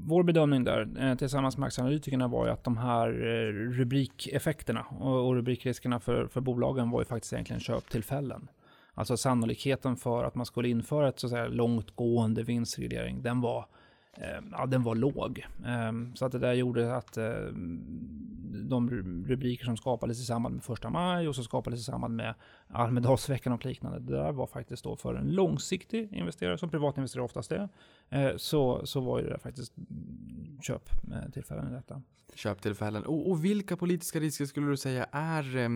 vår 0.07 0.23
bedömning 0.23 0.65
där 0.65 0.89
eh, 0.99 1.15
tillsammans 1.15 1.59
med 1.59 1.67
aktieanalytikerna 1.67 2.29
var 2.29 2.47
ju 2.47 2.53
att 2.53 2.65
de 2.65 2.77
här 2.77 3.09
eh, 3.09 3.53
rubrikeffekterna 3.53 4.81
och 4.81 5.27
och 5.27 5.35
rubrikriskerna 5.35 6.01
för, 6.01 6.27
för 6.27 6.41
bolagen 6.41 6.91
var 6.91 7.01
ju 7.01 7.05
faktiskt 7.05 7.33
egentligen 7.33 7.61
köptillfällen. 7.61 8.49
Alltså 8.95 9.17
sannolikheten 9.17 9.97
för 9.97 10.25
att 10.25 10.35
man 10.35 10.47
skulle 10.47 10.69
införa 10.69 11.09
ett 11.09 11.21
så 11.21 11.27
att 11.27 11.31
säga 11.31 11.49
långtgående 11.49 12.43
vinstreglering, 12.43 13.23
den 13.23 13.41
var, 13.41 13.59
eh, 13.59 13.65
Ehm, 14.21 14.49
ja, 14.53 14.66
den 14.66 14.83
var 14.83 14.95
låg. 14.95 15.47
Ehm, 15.66 16.16
så 16.16 16.25
att 16.25 16.33
det 16.33 16.39
där 16.39 16.53
gjorde 16.53 16.97
att 16.97 17.16
eh, 17.16 17.25
de 18.69 18.91
rubriker 19.27 19.64
som 19.64 19.77
skapades 19.77 20.21
i 20.21 20.25
samband 20.25 20.55
med 20.55 20.64
första 20.64 20.91
maj 20.91 21.29
och 21.29 21.35
som 21.35 21.45
skapades 21.45 21.81
i 21.81 21.83
samband 21.83 22.16
med 22.16 22.35
Almedalsveckan 22.69 23.53
och 23.53 23.64
liknande, 23.64 23.99
det 23.99 24.12
där 24.12 24.33
var 24.33 24.47
faktiskt 24.47 24.85
då 24.85 24.97
för 24.97 25.14
en 25.14 25.31
långsiktig 25.31 26.12
investerare, 26.12 26.59
som 26.59 26.71
privatinvesterare 26.71 27.25
oftast 27.25 27.53
är, 27.53 27.69
eh, 28.09 28.37
så, 28.37 28.87
så 28.87 29.01
var 29.01 29.21
ju 29.21 29.29
det 29.29 29.39
faktiskt 29.39 29.75
köptillfällen 30.62 31.66
eh, 31.66 31.73
i 31.73 31.75
detta. 31.75 32.03
köptillfällen. 32.35 33.05
Och, 33.05 33.31
och 33.31 33.45
vilka 33.45 33.77
politiska 33.77 34.21
risker 34.21 34.45
skulle 34.45 34.66
du 34.66 34.77
säga 34.77 35.07
är 35.12 35.69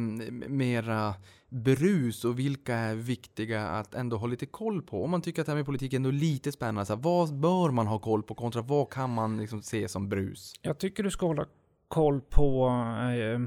mera 0.48 1.14
brus 1.52 2.24
och 2.24 2.38
vilka 2.38 2.74
är 2.74 2.94
viktiga 2.94 3.68
att 3.68 3.94
ändå 3.94 4.16
ha 4.16 4.26
lite 4.26 4.46
koll 4.46 4.82
på? 4.82 5.04
Om 5.04 5.10
man 5.10 5.22
tycker 5.22 5.42
att 5.42 5.46
det 5.46 5.52
här 5.52 5.56
med 5.56 5.66
politik 5.66 5.92
är 5.92 5.96
ändå 5.96 6.10
lite 6.10 6.52
spännande, 6.52 6.86
så 6.86 6.94
här, 6.94 7.02
vad 7.02 7.34
bör 7.34 7.70
man 7.70 7.86
ha 7.86 7.98
koll 7.98 8.22
på 8.22 8.34
kontra 8.34 8.62
vad 8.62 8.90
kan 8.90 9.10
man 9.10 9.38
liksom 9.38 9.62
se 9.62 9.88
som 9.88 10.08
brus? 10.08 10.52
Jag 10.62 10.78
tycker 10.78 11.02
du 11.02 11.10
ska 11.10 11.26
hålla 11.26 11.46
koll 11.88 12.20
på 12.20 12.68
eh, 13.00 13.40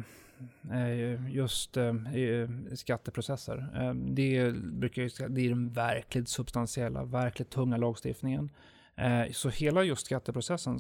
eh, 0.80 1.36
just 1.36 1.78
eh, 1.78 2.16
eh 2.16 2.50
skatteprocesser. 2.74 3.70
Eh, 3.76 3.94
det, 3.94 4.54
brukar 4.56 5.30
det 5.30 5.42
är 5.42 5.50
den 5.50 5.70
verkligt 5.70 6.30
substantiella, 6.30 7.04
verkligt 7.04 7.50
tunga 7.50 7.78
lagstiftningen. 7.78 8.50
Eh, 8.98 9.32
så 9.32 9.50
hela 9.50 9.84
just 9.84 10.06
skatteprocessen, 10.06 10.80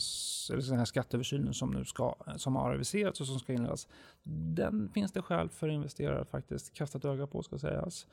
eller 0.51 0.69
den 0.69 0.77
här 0.77 0.85
skatteöversynen 0.85 1.53
som 1.53 1.71
nu 1.71 1.85
ska, 1.85 2.15
som 2.37 2.55
har 2.55 2.73
aviserats 2.73 3.21
och 3.21 3.27
som 3.27 3.39
ska 3.39 3.53
inledas, 3.53 3.87
den 4.23 4.89
finns 4.93 5.11
det 5.11 5.21
skäl 5.21 5.49
för 5.49 5.67
investerare 5.67 6.25
faktiskt 6.25 6.73
kasta 6.73 6.97
ett 6.97 7.05
öga 7.05 7.27
på 7.27 7.43
ska 7.43 7.57
sägas. 7.57 8.07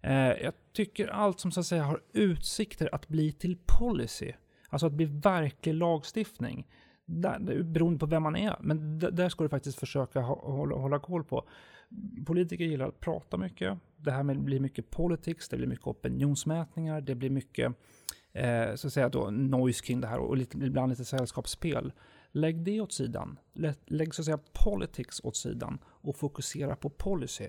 Eh, 0.00 0.14
jag 0.16 0.52
tycker 0.72 1.08
allt 1.08 1.40
som 1.40 1.52
så 1.52 1.60
att 1.60 1.66
säga 1.66 1.84
har 1.84 2.00
utsikter 2.12 2.94
att 2.94 3.08
bli 3.08 3.32
till 3.32 3.58
policy, 3.78 4.32
alltså 4.68 4.86
att 4.86 4.92
bli 4.92 5.04
verklig 5.04 5.74
lagstiftning, 5.74 6.66
där, 7.06 7.62
beroende 7.62 7.98
på 7.98 8.06
vem 8.06 8.22
man 8.22 8.36
är, 8.36 8.56
men 8.60 8.98
där 8.98 9.28
ska 9.28 9.44
du 9.44 9.48
faktiskt 9.48 9.78
försöka 9.78 10.20
hålla, 10.20 10.76
hålla 10.76 10.98
koll 10.98 11.24
på. 11.24 11.48
Politiker 12.26 12.64
gillar 12.64 12.88
att 12.88 13.00
prata 13.00 13.36
mycket. 13.36 13.78
Det 13.96 14.10
här 14.10 14.34
blir 14.34 14.60
mycket 14.60 14.90
politics, 14.90 15.48
det 15.48 15.56
blir 15.56 15.66
mycket 15.66 15.86
opinionsmätningar, 15.86 17.00
det 17.00 17.14
blir 17.14 17.30
mycket 17.30 17.74
eh, 18.34 18.74
så 18.74 18.86
att 18.86 18.92
säga 18.92 19.08
då, 19.08 19.30
noise 19.30 19.84
kring 19.84 20.00
det 20.00 20.06
här 20.06 20.18
och 20.18 20.36
lite, 20.36 20.58
ibland 20.58 20.90
lite 20.90 21.04
sällskapsspel. 21.04 21.92
Lägg 22.32 22.64
det 22.64 22.80
åt 22.80 22.92
sidan. 22.92 23.38
Lägg, 23.52 23.74
lägg 23.86 24.14
så 24.14 24.22
att 24.22 24.26
säga 24.26 24.38
politics 24.64 25.20
åt 25.24 25.36
sidan 25.36 25.78
och 25.84 26.16
fokusera 26.16 26.76
på 26.76 26.90
policy. 26.90 27.48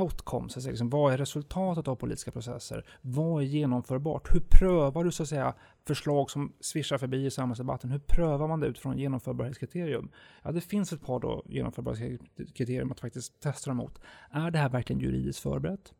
Outcomes, 0.00 0.52
säga, 0.52 0.70
liksom, 0.70 0.90
vad 0.90 1.12
är 1.12 1.18
resultatet 1.18 1.88
av 1.88 1.96
politiska 1.96 2.30
processer? 2.30 2.86
Vad 3.00 3.42
är 3.42 3.46
genomförbart? 3.46 4.34
Hur 4.34 4.40
prövar 4.40 5.04
du 5.04 5.12
så 5.12 5.22
att 5.22 5.28
säga 5.28 5.54
förslag 5.86 6.30
som 6.30 6.52
svischar 6.60 6.98
förbi 6.98 7.26
i 7.26 7.30
samhällsdebatten? 7.30 7.90
Hur 7.90 7.98
prövar 7.98 8.48
man 8.48 8.60
det 8.60 8.66
utifrån 8.66 8.98
genomförbarhetskriterium? 8.98 10.10
Ja, 10.42 10.52
det 10.52 10.60
finns 10.60 10.92
ett 10.92 11.06
par 11.06 11.20
då 11.20 11.42
genomförbarhetskriterium 11.46 12.92
att 12.92 13.00
faktiskt 13.00 13.40
testa 13.40 13.70
dem 13.70 13.76
mot. 13.76 14.00
Är 14.30 14.50
det 14.50 14.58
här 14.58 14.68
verkligen 14.68 15.00
juridiskt 15.00 15.42
förberett? 15.42 15.92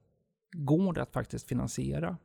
Går 0.53 0.93
det 0.93 1.03
att 1.03 1.13
faktiskt 1.13 1.49
finansiera? 1.49 2.17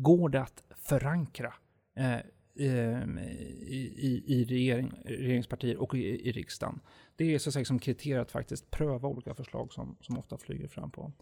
Går 0.00 0.28
det 0.28 0.40
att 0.40 0.64
förankra 0.70 1.54
eh, 1.96 2.18
ehm, 2.58 3.18
i, 3.18 3.92
i, 3.96 4.24
i 4.26 4.44
regering, 4.44 4.92
regeringspartier 5.04 5.76
och 5.76 5.94
i, 5.94 6.28
i 6.28 6.32
riksdagen? 6.32 6.80
Det 7.16 7.34
är 7.34 7.38
så 7.38 7.50
att 7.50 7.54
säga 7.54 7.64
som 7.64 7.78
kriterier 7.78 8.20
att 8.20 8.30
faktiskt 8.30 8.70
pröva 8.70 9.08
olika 9.08 9.34
förslag 9.34 9.72
som, 9.72 9.96
som 10.00 10.18
ofta 10.18 10.38
flyger 10.38 10.68
fram 10.68 10.90
på. 10.90 11.12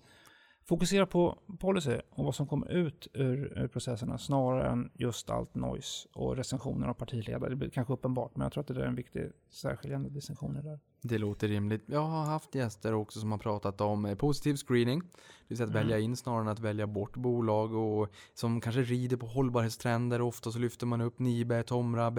Fokusera 0.64 1.06
på 1.06 1.38
policy 1.58 2.00
och 2.10 2.24
vad 2.24 2.34
som 2.34 2.46
kommer 2.46 2.72
ut 2.72 3.08
ur, 3.12 3.58
ur 3.58 3.68
processerna 3.68 4.18
snarare 4.18 4.68
än 4.68 4.90
just 4.94 5.30
allt 5.30 5.54
noise 5.54 6.08
och 6.12 6.36
recensioner 6.36 6.88
av 6.88 6.94
partiledare. 6.94 7.50
Det 7.50 7.56
blir 7.56 7.70
kanske 7.70 7.92
uppenbart, 7.92 8.36
men 8.36 8.44
jag 8.44 8.52
tror 8.52 8.60
att 8.60 8.68
det 8.68 8.82
är 8.82 8.86
en 8.86 8.94
viktig 8.94 9.30
särskiljande 9.50 10.10
distinktion 10.10 10.56
i 10.56 10.62
det 10.62 10.68
där. 10.68 10.80
Det 11.06 11.18
låter 11.18 11.48
rimligt. 11.48 11.82
Jag 11.86 12.00
har 12.06 12.24
haft 12.24 12.54
gäster 12.54 12.94
också 12.94 13.20
som 13.20 13.30
har 13.30 13.38
pratat 13.38 13.80
om 13.80 14.04
eh, 14.04 14.14
positiv 14.14 14.56
screening. 14.56 15.00
Det 15.00 15.48
vill 15.48 15.56
säga 15.58 15.64
att 15.66 15.74
Mm. 15.74 15.82
välja 15.82 15.98
in 15.98 16.16
snarare 16.16 16.40
än 16.40 16.48
att 16.48 16.58
välja 16.58 16.86
bort 16.86 17.16
bolag 17.16 17.74
och 17.74 18.08
som 18.34 18.60
kanske 18.60 18.82
rider 18.82 19.16
på 19.16 19.26
hållbarhetstrender. 19.26 20.20
Ofta 20.20 20.52
så 20.52 20.58
lyfter 20.58 20.86
man 20.86 21.00
upp 21.00 21.18
Nibe, 21.18 21.62
Tomra, 21.62 22.10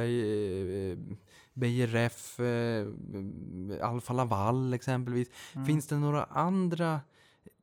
Beijer 1.54 1.96
eh, 1.96 2.12
eh, 2.48 3.90
Alfa 3.90 4.14
Laval 4.14 4.74
exempelvis. 4.74 5.30
Mm. 5.56 5.66
Finns 5.66 5.88
det 5.88 5.96
några 5.98 6.24
andra 6.24 7.02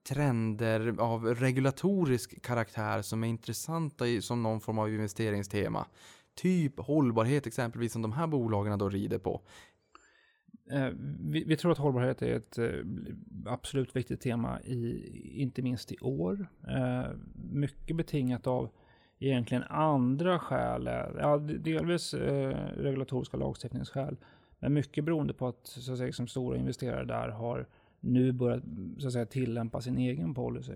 trender 0.09 0.95
av 0.99 1.27
regulatorisk 1.35 2.43
karaktär 2.43 3.03
som 3.03 3.25
är 3.25 3.29
intressanta 3.29 4.05
som 4.21 4.43
någon 4.43 4.61
form 4.61 4.79
av 4.79 4.89
investeringstema? 4.89 5.87
Typ 6.35 6.81
hållbarhet 6.81 7.47
exempelvis 7.47 7.93
som 7.93 8.03
de 8.03 8.13
här 8.13 8.27
bolagen 8.27 8.79
då 8.79 8.89
rider 8.89 9.19
på. 9.19 9.41
Eh, 10.71 10.89
vi, 11.21 11.45
vi 11.45 11.57
tror 11.57 11.73
att 11.73 11.79
hållbarhet 11.79 12.23
är 12.23 12.37
ett 12.37 12.59
eh, 12.59 12.71
absolut 13.47 13.97
viktigt 13.97 14.21
tema, 14.21 14.61
i, 14.61 15.43
inte 15.43 15.63
minst 15.63 15.93
i 15.93 15.97
år. 16.01 16.47
Eh, 16.69 17.11
mycket 17.53 17.97
betingat 17.97 18.47
av 18.47 18.71
egentligen 19.19 19.63
andra 19.63 20.39
skäl. 20.39 20.85
Ja, 21.19 21.39
delvis 21.39 22.15
regulatoriska 22.77 23.37
lagstiftningsskäl, 23.37 24.17
men 24.59 24.75
mycket 24.75 25.05
beroende 25.05 25.35
på 25.35 25.47
att, 25.47 25.67
så 25.67 25.93
att 25.93 25.99
säga, 25.99 26.13
som 26.13 26.27
stora 26.27 26.57
investerare 26.59 27.05
där 27.05 27.29
har 27.29 27.67
nu 28.01 28.33
börjat 28.33 28.63
så 28.99 29.07
att 29.07 29.13
säga, 29.13 29.27
tillämpa 29.27 29.81
sin 29.81 29.99
egen 29.99 30.35
policy, 30.35 30.73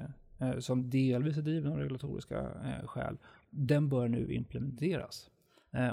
som 0.58 0.90
delvis 0.90 1.36
är 1.36 1.42
driven 1.42 1.72
av 1.72 1.78
regulatoriska 1.78 2.50
skäl. 2.84 3.16
Den 3.50 3.88
bör 3.88 4.08
nu 4.08 4.34
implementeras. 4.34 5.30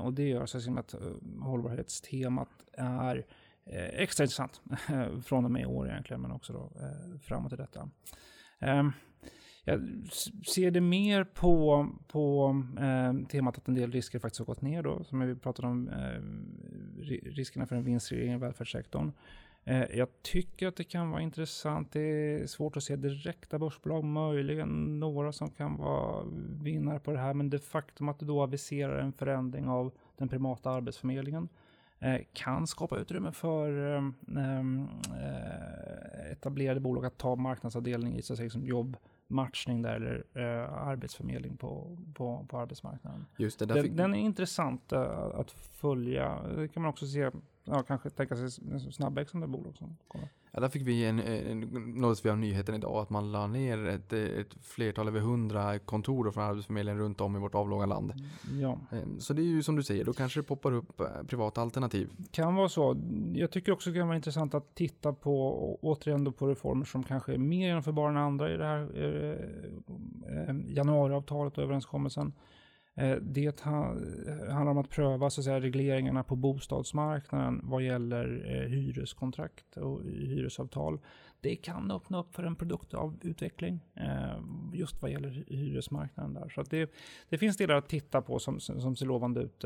Och 0.01 0.13
det 0.13 0.27
gör 0.27 0.45
så 0.45 0.57
att, 0.57 0.63
säga, 0.63 0.79
att 0.79 0.95
hållbarhetstemat 1.39 2.49
är 2.73 3.25
Eh, 3.65 4.01
extra 4.01 4.23
intressant 4.23 4.61
från 5.25 5.45
och 5.45 5.51
med 5.51 5.61
i 5.61 5.65
år 5.65 5.89
egentligen, 5.89 6.21
men 6.21 6.31
också 6.31 6.53
då, 6.53 6.71
eh, 6.81 7.19
framåt 7.19 7.53
i 7.53 7.55
detta. 7.55 7.89
Ehm, 8.59 8.91
jag 9.63 9.81
ser 10.45 10.71
det 10.71 10.81
mer 10.81 11.23
på, 11.23 11.87
på 12.07 12.55
eh, 12.79 13.27
temat 13.27 13.57
att 13.57 13.67
en 13.67 13.75
del 13.75 13.91
risker 13.91 14.19
faktiskt 14.19 14.39
har 14.39 14.45
gått 14.45 14.61
ner 14.61 14.83
då, 14.83 15.03
som 15.03 15.19
vi 15.19 15.35
pratade 15.35 15.67
om, 15.67 15.89
eh, 15.89 16.21
riskerna 17.31 17.65
för 17.65 17.75
en 17.75 17.83
vinstreglering 17.83 18.33
i 18.33 18.37
välfärdssektorn. 18.37 19.11
Eh, 19.63 19.97
jag 19.97 20.07
tycker 20.21 20.67
att 20.67 20.75
det 20.75 20.83
kan 20.83 21.09
vara 21.09 21.21
intressant. 21.21 21.91
Det 21.91 21.99
är 21.99 22.47
svårt 22.47 22.77
att 22.77 22.83
se 22.83 22.95
direkta 22.95 23.59
börsbolag, 23.59 24.03
möjligen 24.03 24.99
några 24.99 25.31
som 25.31 25.49
kan 25.49 25.77
vara 25.77 26.25
vinnare 26.61 26.99
på 26.99 27.11
det 27.11 27.19
här, 27.19 27.33
men 27.33 27.49
det 27.49 27.59
faktum 27.59 28.09
att 28.09 28.19
du 28.19 28.25
då 28.25 28.43
aviserar 28.43 28.99
en 28.99 29.13
förändring 29.13 29.67
av 29.67 29.91
den 30.17 30.29
privata 30.29 30.69
arbetsförmedlingen 30.69 31.49
kan 32.33 32.67
skapa 32.67 32.97
utrymme 32.97 33.31
för 33.31 33.95
eh, 33.95 34.03
eh, 34.37 36.31
etablerade 36.31 36.79
bolag 36.79 37.05
att 37.05 37.17
ta 37.17 37.35
marknadsavdelning 37.35 38.15
i 38.15 38.21
så 38.21 38.33
att 38.33 38.37
säga, 38.37 38.49
som 38.49 38.65
jobbmatchning 38.65 39.81
där, 39.81 39.95
eller 39.95 40.23
eh, 40.33 40.73
arbetsförmedling 40.73 41.57
på, 41.57 41.97
på, 42.13 42.45
på 42.49 42.59
arbetsmarknaden. 42.59 43.25
Just 43.37 43.59
det, 43.59 43.65
där 43.65 43.75
Den, 43.75 43.95
den 43.95 44.13
är 44.13 44.19
intressant 44.19 44.91
eh, 44.91 45.01
att 45.33 45.51
följa. 45.51 46.41
Det 46.55 46.67
kan 46.67 46.83
man 46.83 46.89
också 46.89 47.07
se, 47.07 47.31
ja, 47.65 47.83
kanske 47.83 48.09
tänka 48.09 48.35
sig 48.35 48.51
snabbväxande 48.91 49.47
bolag 49.47 49.77
som 49.77 49.97
kommer. 50.07 50.29
ja, 50.51 50.59
där 50.59 50.69
fick 50.69 50.87
vi 50.87 51.05
en, 51.05 51.19
en, 51.19 51.59
nåddes 51.95 52.25
vi 52.25 52.29
av 52.29 52.37
nyheten 52.37 52.75
idag 52.75 52.95
att 52.95 53.09
man 53.09 53.31
la 53.31 53.47
ner 53.47 53.87
ett, 53.87 54.13
ett 54.13 54.53
flertal, 54.61 55.07
över 55.07 55.19
hundra 55.19 55.79
kontor 55.79 56.31
från 56.31 56.43
Arbetsförmedlingen 56.43 57.01
runt 57.01 57.21
om 57.21 57.35
i 57.35 57.39
vårt 57.39 57.55
avlånga 57.55 57.85
land. 57.85 58.13
Ja, 58.61 58.79
Ehm, 58.91 59.19
Så 59.19 59.33
det 59.33 59.41
är 59.41 59.45
ju 59.45 59.63
som 59.63 59.75
du 59.75 59.83
säger, 59.83 60.05
då 60.05 60.13
kanske 60.13 60.39
det 60.39 60.43
poppar 60.43 60.71
upp 60.71 60.99
eh, 60.99 61.07
privata 61.27 61.61
alternativ. 61.61 62.09
kan 62.31 62.55
vara 62.55 62.69
så. 62.69 62.97
Jag 63.33 63.51
tycker 63.51 63.71
också 63.71 63.89
det 63.89 63.99
kan 63.99 64.07
vara 64.07 64.15
intressant 64.15 64.53
att 64.53 64.75
titta 64.75 65.13
på, 65.13 65.55
återigen 65.81 66.23
då 66.23 66.31
på 66.31 66.47
reformer 66.47 66.85
som 66.85 67.03
kanske 67.03 67.33
är 67.33 67.37
mer 67.37 67.67
genomförbara 67.67 68.09
än 68.09 68.17
andra 68.17 68.53
i 68.53 68.57
det 68.57 68.65
här 68.65 68.89
eh, 68.95 70.49
eh, 70.49 70.55
januariavtalet 70.67 71.57
och 71.57 71.63
överenskommelsen. 71.63 72.33
Eh, 72.97 73.15
det 73.21 73.65
eh, 73.65 73.73
handlar 74.53 74.71
om 74.71 74.77
att 74.77 74.89
pröva 74.89 75.29
så 75.29 75.41
att 75.41 75.45
säga, 75.45 75.59
regleringarna 75.59 76.23
på 76.23 76.35
bostadsmarknaden 76.35 77.61
vad 77.63 77.83
gäller 77.83 78.45
eh, 78.45 78.69
hyreskontrakt 78.69 79.77
och 79.77 80.03
hyresavtal. 80.03 80.99
Det 81.41 81.55
kan 81.55 81.91
öppna 81.91 82.19
upp 82.19 82.35
för 82.35 82.43
en 82.43 82.55
produktutveckling 82.55 83.79
just 84.73 85.01
vad 85.01 85.11
gäller 85.11 85.45
hyresmarknaden 85.47 86.33
där. 86.33 86.49
Så 86.49 86.61
att 86.61 86.69
det, 86.69 86.91
det 87.29 87.37
finns 87.37 87.57
delar 87.57 87.75
att 87.75 87.89
titta 87.89 88.21
på 88.21 88.39
som, 88.39 88.59
som 88.59 88.95
ser 88.95 89.05
lovande 89.05 89.41
ut 89.41 89.65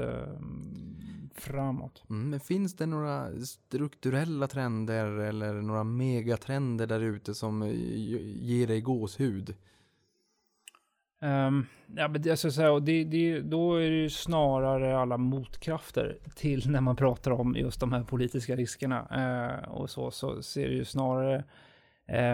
framåt. 1.34 2.04
Mm, 2.10 2.30
men 2.30 2.40
finns 2.40 2.76
det 2.76 2.86
några 2.86 3.32
strukturella 3.42 4.48
trender 4.48 5.06
eller 5.06 5.54
några 5.54 5.84
megatrender 5.84 6.88
där 6.88 7.00
ute 7.00 7.36
som 7.36 7.68
ger 8.42 8.68
dig 8.68 8.82
gåshud? 8.82 9.56
Um, 11.22 11.68
ja, 11.96 12.08
men 12.08 12.22
det, 12.22 12.32
alltså, 12.32 12.52
så 12.52 12.62
här, 12.62 12.72
och 12.72 12.84
det, 12.84 13.04
det, 13.04 13.42
då 13.42 13.76
är 13.76 13.90
det 13.90 13.98
ju 13.98 14.10
snarare 14.10 14.98
alla 14.98 15.18
motkrafter 15.18 16.18
till 16.36 16.70
när 16.70 16.82
man 16.82 16.96
pratar 16.96 17.32
om 17.32 17.56
just 17.56 17.80
de 17.80 17.94
här 17.94 18.04
politiska 18.04 18.56
riskerna. 18.56 19.08
Uh, 19.64 19.70
och 19.70 19.90
så, 19.90 20.12
så 20.12 20.44
ser 20.44 20.68
det 20.68 20.74
ju 20.74 20.86
snarare 20.86 21.44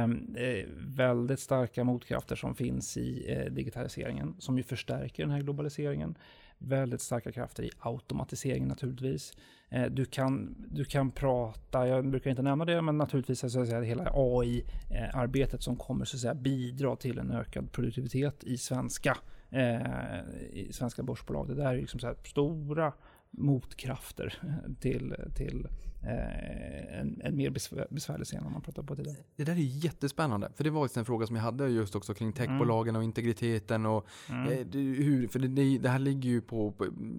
um, 0.03 0.35
väldigt 0.77 1.39
starka 1.39 1.83
motkrafter 1.83 2.35
som 2.35 2.55
finns 2.55 2.97
i 2.97 3.35
uh, 3.37 3.53
digitaliseringen, 3.53 4.35
som 4.39 4.57
ju 4.57 4.63
förstärker 4.63 5.23
den 5.23 5.31
här 5.31 5.41
globaliseringen. 5.41 6.15
Väldigt 6.57 7.01
starka 7.01 7.31
krafter 7.31 7.63
i 7.63 7.69
automatiseringen 7.79 8.67
naturligtvis. 8.67 9.33
Eh, 9.69 9.85
du, 9.85 10.05
kan, 10.05 10.55
du 10.71 10.85
kan 10.85 11.11
prata, 11.11 11.87
jag 11.87 12.09
brukar 12.09 12.29
inte 12.29 12.41
nämna 12.41 12.65
det, 12.65 12.81
men 12.81 12.97
naturligtvis 12.97 13.39
så 13.39 13.45
att 13.45 13.67
säga, 13.67 13.81
hela 13.81 14.11
AI-arbetet 14.13 15.53
eh, 15.53 15.59
som 15.59 15.75
kommer 15.75 16.05
så 16.05 16.17
att 16.17 16.21
säga, 16.21 16.35
bidra 16.35 16.95
till 16.95 17.19
en 17.19 17.31
ökad 17.31 17.71
produktivitet 17.71 18.43
i 18.43 18.57
svenska, 18.57 19.17
eh, 19.49 20.19
i 20.51 20.69
svenska 20.73 21.03
börsbolag. 21.03 21.47
Det 21.47 21.55
där 21.55 21.73
är 21.73 21.77
liksom 21.77 21.99
så 21.99 22.07
här 22.07 22.15
stora 22.23 22.93
motkrafter 23.31 24.33
till, 24.79 25.15
till 25.35 25.67
en, 26.09 27.21
en 27.23 27.35
mer 27.35 27.49
besvär, 27.49 27.87
besvärlig 27.89 28.27
scen 28.27 28.45
om 28.45 28.51
man 28.53 28.61
pratar 28.61 28.83
på 28.83 28.95
tidigare. 28.95 29.17
Det 29.35 29.43
där 29.43 29.53
är 29.53 29.57
jättespännande, 29.85 30.51
för 30.55 30.63
det 30.63 30.69
var 30.69 30.81
just 30.81 30.97
en 30.97 31.05
fråga 31.05 31.27
som 31.27 31.35
jag 31.35 31.43
hade 31.43 31.67
just 31.67 31.95
också 31.95 32.13
kring 32.13 32.33
techbolagen 32.33 32.95
och 32.95 33.03
integriteten 33.03 33.85
och 33.85 34.07
Mm. 34.29 34.51
eh, 34.51 34.65
det- 34.65 34.79
hur, 34.79 35.27
för 35.27 35.39
det, 35.39 35.47
det, 35.47 35.77
det 35.77 35.89
här 35.89 35.99
ligger 35.99 36.29
ju 36.29 36.41
på 36.41 36.73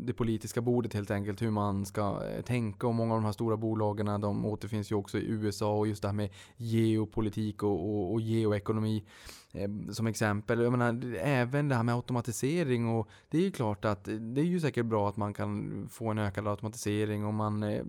det 0.06 0.12
politiska 0.12 0.60
bordet 0.60 0.94
helt 0.94 1.10
enkelt, 1.10 1.42
hur 1.42 1.50
man 1.50 1.86
ska 1.86 2.22
eh, 2.36 2.42
tänka 2.42 2.86
och 2.86 2.94
många 2.94 3.14
av 3.14 3.20
de 3.20 3.24
här 3.24 3.32
stora 3.32 3.56
bolagen 3.56 4.20
de 4.20 4.46
återfinns 4.46 4.90
ju 4.92 4.94
också 4.96 5.18
i 5.18 5.26
USA 5.28 5.78
och 5.78 5.86
just 5.86 6.02
det 6.02 6.08
här 6.08 6.12
med 6.14 6.30
geopolitik 6.56 7.62
och, 7.62 7.70
och, 7.88 8.12
och 8.12 8.20
geoekonomi 8.20 8.96
eh, 8.96 9.02
Eh, 9.56 9.92
som 9.92 10.06
exempel. 10.06 10.60
Jag 10.60 10.70
menar, 10.70 11.16
även 11.20 11.68
det 11.68 11.74
här 11.74 11.82
med 11.82 11.94
automatisering 11.94 12.88
och 12.88 13.08
det 13.28 13.38
är 13.38 13.42
ju 13.42 13.50
klart 13.50 13.84
att 13.84 14.04
det 14.04 14.40
är 14.40 14.44
ju 14.44 14.60
säkert 14.60 14.86
bra 14.86 15.08
att 15.08 15.16
man 15.16 15.34
kan 15.34 15.88
få 15.92 16.10
en 16.10 16.18
ökad 16.18 16.48
automatisering 16.48 17.24
och 17.24 17.34
man 17.34 17.62
eh, 17.62 17.84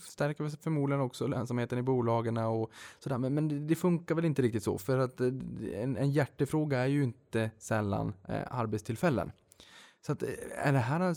stärker 0.00 0.62
förmodligen 0.62 1.02
också 1.02 1.26
lönsamheten 1.26 1.78
i 1.78 1.82
bolagen 1.82 2.36
och 2.36 2.70
sådär. 2.98 3.18
Men, 3.18 3.34
men 3.34 3.66
det, 3.66 3.74
funkar 3.74 4.14
väl 4.14 4.24
inte 4.24 4.42
riktigt 4.42 4.62
så 4.62 4.78
för 4.78 4.98
att 4.98 5.20
eh, 5.20 5.26
en, 5.74 5.96
en 5.96 6.10
hjärtefråga 6.10 6.78
är 6.78 6.86
ju 6.86 7.04
inte 7.04 7.50
sällan 7.58 8.12
arbetstillfällen. 8.50 9.32
Så 10.06 10.12
att, 10.12 10.22
eh, 10.22 10.28
är 10.54 10.72
det 10.72 10.78
här, 10.78 11.14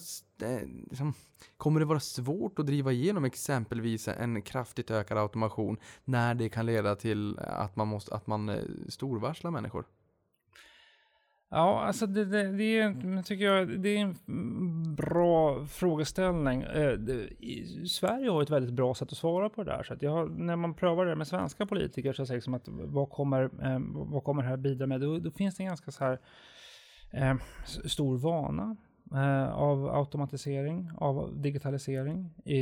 liksom, 0.90 1.14
kommer 1.58 1.80
det 1.80 1.86
vara 1.86 2.00
svårt 2.00 2.60
att 2.60 2.66
driva 2.66 2.92
igenom 2.92 3.26
exempelvis 3.26 4.08
en 4.08 4.42
kraftigt 4.42 4.92
ökad 4.92 5.18
automation 5.18 5.78
när 6.06 6.36
det 6.36 6.50
kan 6.50 6.66
leda 6.66 6.96
till 6.96 7.40
att 7.40 7.76
man, 7.76 7.88
måste, 7.88 8.16
att 8.16 8.28
man 8.28 8.50
eh, 8.50 8.56
storvarslar 8.88 9.52
människor? 9.52 9.86
Ja, 11.52 11.82
alltså 11.82 12.08
det, 12.08 12.26
det, 12.26 12.52
det 12.52 12.80
är, 12.80 13.24
tycker 13.24 13.46
jag, 13.46 13.80
det 13.82 13.90
är 13.98 14.02
en 14.02 14.16
bra 14.96 15.66
frågeställning. 15.66 16.62
Eh, 16.62 16.94
I- 17.40 17.86
Sverige 17.90 18.30
har 18.30 18.42
ett 18.44 18.50
väldigt 18.50 18.74
bra 18.74 18.96
sätt 18.96 19.12
att 19.12 19.18
svara 19.18 19.50
på 19.50 19.64
det 19.64 19.72
där. 19.72 19.84
Så 19.84 19.94
att 19.94 20.02
jag, 20.02 20.12
har- 20.12 20.28
när 20.28 20.56
man 20.56 20.74
prövar 20.74 21.06
det 21.06 21.16
med 21.16 21.28
svenska 21.28 21.66
politiker 21.66 22.14
så 22.14 22.26
säger 22.26 22.38
liksom 22.38 22.54
att 22.54 22.68
vad 22.68 23.10
kommer, 23.10 23.50
vad 24.12 24.24
kommer 24.24 24.44
det 24.44 24.50
här 24.50 24.58
bidra 24.58 24.88
med? 24.88 25.02
Då, 25.02 25.20
då 25.20 25.32
finns 25.32 25.56
det 25.56 25.64
en 25.64 25.68
ganska 25.68 25.92
så 25.92 26.04
här 26.04 26.20
eh, 27.12 27.36
stor 27.66 28.18
vana 28.18 28.76
eh, 29.12 29.54
av 29.54 29.90
automatisering, 29.96 30.92
av 30.98 31.42
digitalisering 31.42 32.30
i, 32.46 32.60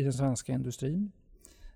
i 0.00 0.02
den 0.02 0.12
svenska 0.12 0.52
industrin. 0.52 1.12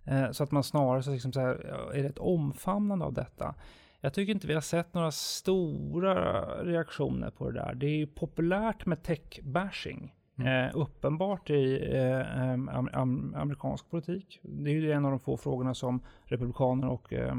Eh, 0.05 0.31
så 0.31 0.45
att 0.45 0.51
man 0.51 0.63
snarare 0.63 1.03
så 1.03 1.13
liksom 1.13 1.33
så 1.33 1.41
här, 1.41 1.67
ja, 1.69 1.95
är 1.95 2.05
ett 2.05 2.19
omfamnande 2.19 3.05
av 3.05 3.13
detta. 3.13 3.55
Jag 4.01 4.15
tycker 4.15 4.33
inte 4.33 4.47
vi 4.47 4.55
har 4.55 4.61
sett 4.61 4.95
några 4.95 5.11
stora 5.11 6.45
reaktioner 6.65 7.31
på 7.31 7.51
det 7.51 7.59
där. 7.61 7.75
Det 7.75 7.87
är 7.87 7.97
ju 7.97 8.07
populärt 8.07 8.87
med 8.87 8.99
tech-bashing. 9.03 10.13
Eh, 10.39 10.77
uppenbart 10.77 11.51
i 11.51 11.91
eh, 11.97 12.49
am, 12.49 12.91
am, 12.93 13.35
amerikansk 13.37 13.91
politik. 13.91 14.41
Det 14.43 14.71
är 14.71 14.75
ju 14.75 14.93
en 14.93 15.05
av 15.05 15.11
de 15.11 15.21
få 15.21 15.37
frågorna 15.37 15.75
som 15.75 16.01
republikaner 16.25 16.89
och 16.89 17.13
eh, 17.13 17.37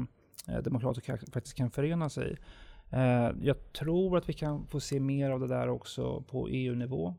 eh, 0.48 0.58
demokrater 0.58 1.30
faktiskt 1.32 1.56
kan 1.56 1.70
förena 1.70 2.08
sig 2.08 2.32
i. 2.32 2.36
Eh, 2.90 3.30
jag 3.42 3.72
tror 3.72 4.16
att 4.16 4.28
vi 4.28 4.32
kan 4.32 4.66
få 4.66 4.80
se 4.80 5.00
mer 5.00 5.30
av 5.30 5.40
det 5.40 5.46
där 5.46 5.68
också 5.68 6.20
på 6.20 6.48
EU-nivå. 6.48 7.14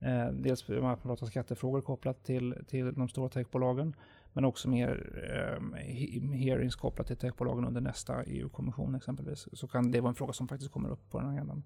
Eh, 0.00 0.28
dels 0.32 0.68
när 0.68 0.80
man 0.80 0.98
pratar 0.98 1.26
skattefrågor 1.26 1.80
kopplat 1.80 2.24
till, 2.24 2.54
till 2.68 2.94
de 2.94 3.08
stora 3.08 3.28
techbolagen. 3.28 3.94
Men 4.32 4.44
också 4.44 4.68
mer 4.68 5.22
ehm, 5.56 5.74
um, 6.22 6.32
hearings 6.32 6.76
kopplat 6.76 7.06
till 7.06 7.16
techbolagen 7.16 7.64
under 7.64 7.80
nästa 7.80 8.24
EU-kommission 8.24 8.94
exempelvis. 8.94 9.48
Så 9.52 9.68
kan 9.68 9.90
det 9.90 10.00
vara 10.00 10.08
en 10.08 10.14
fråga 10.14 10.32
som 10.32 10.48
faktiskt 10.48 10.72
kommer 10.72 10.90
upp 10.90 11.10
på 11.10 11.18
den 11.20 11.28
agendan. 11.28 11.62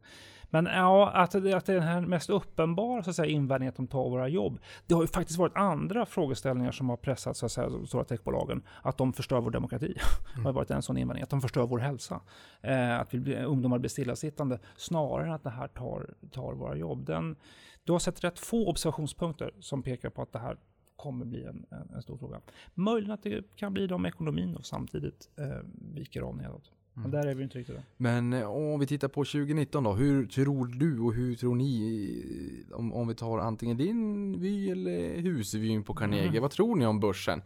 Men 0.50 0.66
ja, 0.66 1.10
att, 1.10 1.30
det- 1.30 1.52
att 1.56 1.66
det 1.66 1.72
är 1.72 1.76
den 1.76 1.88
här 1.88 2.00
mest 2.00 2.30
uppenbara 2.30 3.02
så 3.02 3.10
att 3.10 3.16
säga, 3.16 3.28
invändningen 3.30 3.68
att 3.70 3.76
de 3.76 3.86
tar 3.86 4.10
våra 4.10 4.28
jobb. 4.28 4.58
Det 4.86 4.94
har 4.94 5.02
ju 5.02 5.06
faktiskt 5.08 5.38
varit 5.38 5.56
andra 5.56 6.06
frågeställningar 6.06 6.72
som 6.72 6.88
har 6.88 6.96
pressat 6.96 7.36
så 7.36 7.46
att 7.46 7.52
säga, 7.52 7.68
de 7.68 7.86
stora 7.86 8.04
techbolagen. 8.04 8.62
Att 8.82 8.98
de 8.98 9.12
förstör 9.12 9.40
vår 9.40 9.50
demokrati. 9.50 9.94
Det 10.36 10.42
har 10.42 10.52
varit 10.52 10.70
en 10.70 10.82
sån 10.82 10.96
invändning. 10.96 11.22
Att 11.22 11.30
de 11.30 11.40
förstör 11.40 11.66
vår 11.66 11.78
hälsa. 11.78 12.20
Eh, 12.60 13.00
att 13.00 13.14
vi 13.14 13.36
ungdomar 13.36 13.78
blir 13.78 13.90
stillasittande. 13.90 14.58
Snarare 14.76 15.26
än 15.26 15.32
att 15.32 15.44
det 15.44 15.50
här 15.50 15.68
tar, 15.68 16.14
tar 16.30 16.52
våra 16.52 16.76
jobb. 16.76 17.06
Den, 17.06 17.36
du 17.84 17.92
har 17.92 17.98
sett 17.98 18.24
rätt 18.24 18.38
få 18.38 18.68
observationspunkter 18.70 19.50
som 19.60 19.82
pekar 19.82 20.10
på 20.10 20.22
att 20.22 20.32
det 20.32 20.38
här 20.38 20.56
kommer 21.02 21.24
bli 21.24 21.44
en, 21.44 21.66
en, 21.70 21.94
en 21.94 22.02
stor 22.02 22.16
fråga. 22.16 22.40
Möjligen 22.74 23.10
att 23.14 23.22
det 23.22 23.56
kan 23.56 23.72
bli 23.74 23.86
det 23.86 23.94
om 23.94 24.06
ekonomin 24.06 24.52
då 24.54 24.62
samtidigt 24.62 25.30
eh, 25.38 25.46
viker 25.94 26.22
av 26.22 26.36
nedåt. 26.36 26.70
Men 26.94 27.10
där 27.10 27.26
är 27.26 27.34
vi 27.34 27.42
inte 27.42 27.58
riktigt 27.58 27.76
än. 27.76 27.82
Men 27.96 28.32
eh, 28.32 28.50
om 28.50 28.80
vi 28.80 28.86
tittar 28.86 29.08
på 29.08 29.24
2019 29.24 29.84
då, 29.84 29.92
hur 29.92 30.26
tror 30.26 30.66
du 30.66 30.98
och 31.00 31.14
hur 31.14 31.34
tror 31.34 31.54
ni, 31.54 32.64
eh, 32.70 32.76
om, 32.78 32.92
om 32.92 33.08
vi 33.08 33.14
tar 33.14 33.38
antingen 33.38 33.76
din 33.76 34.40
vy 34.40 34.70
eller 34.70 35.20
husvyn 35.20 35.82
på 35.84 35.94
Carnegie, 35.94 36.28
Mm. 36.28 36.42
vad 36.42 36.50
tror 36.50 36.76
ni 36.76 36.86
om 36.86 37.00
börsen? 37.00 37.42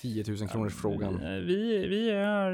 10 0.00 0.24
000 0.28 0.48
kronors 0.48 0.74
frågan. 0.74 1.14
Eh, 1.20 1.30
Vi, 1.40 1.86
vi, 1.88 2.10
är, 2.10 2.52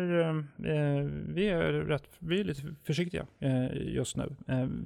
vi 1.33 1.49
är 1.49 1.73
rätt, 1.73 2.09
vi 2.19 2.41
är 2.41 2.45
lite 2.45 2.75
försiktiga 2.83 3.27
just 3.73 4.17
nu. 4.17 4.37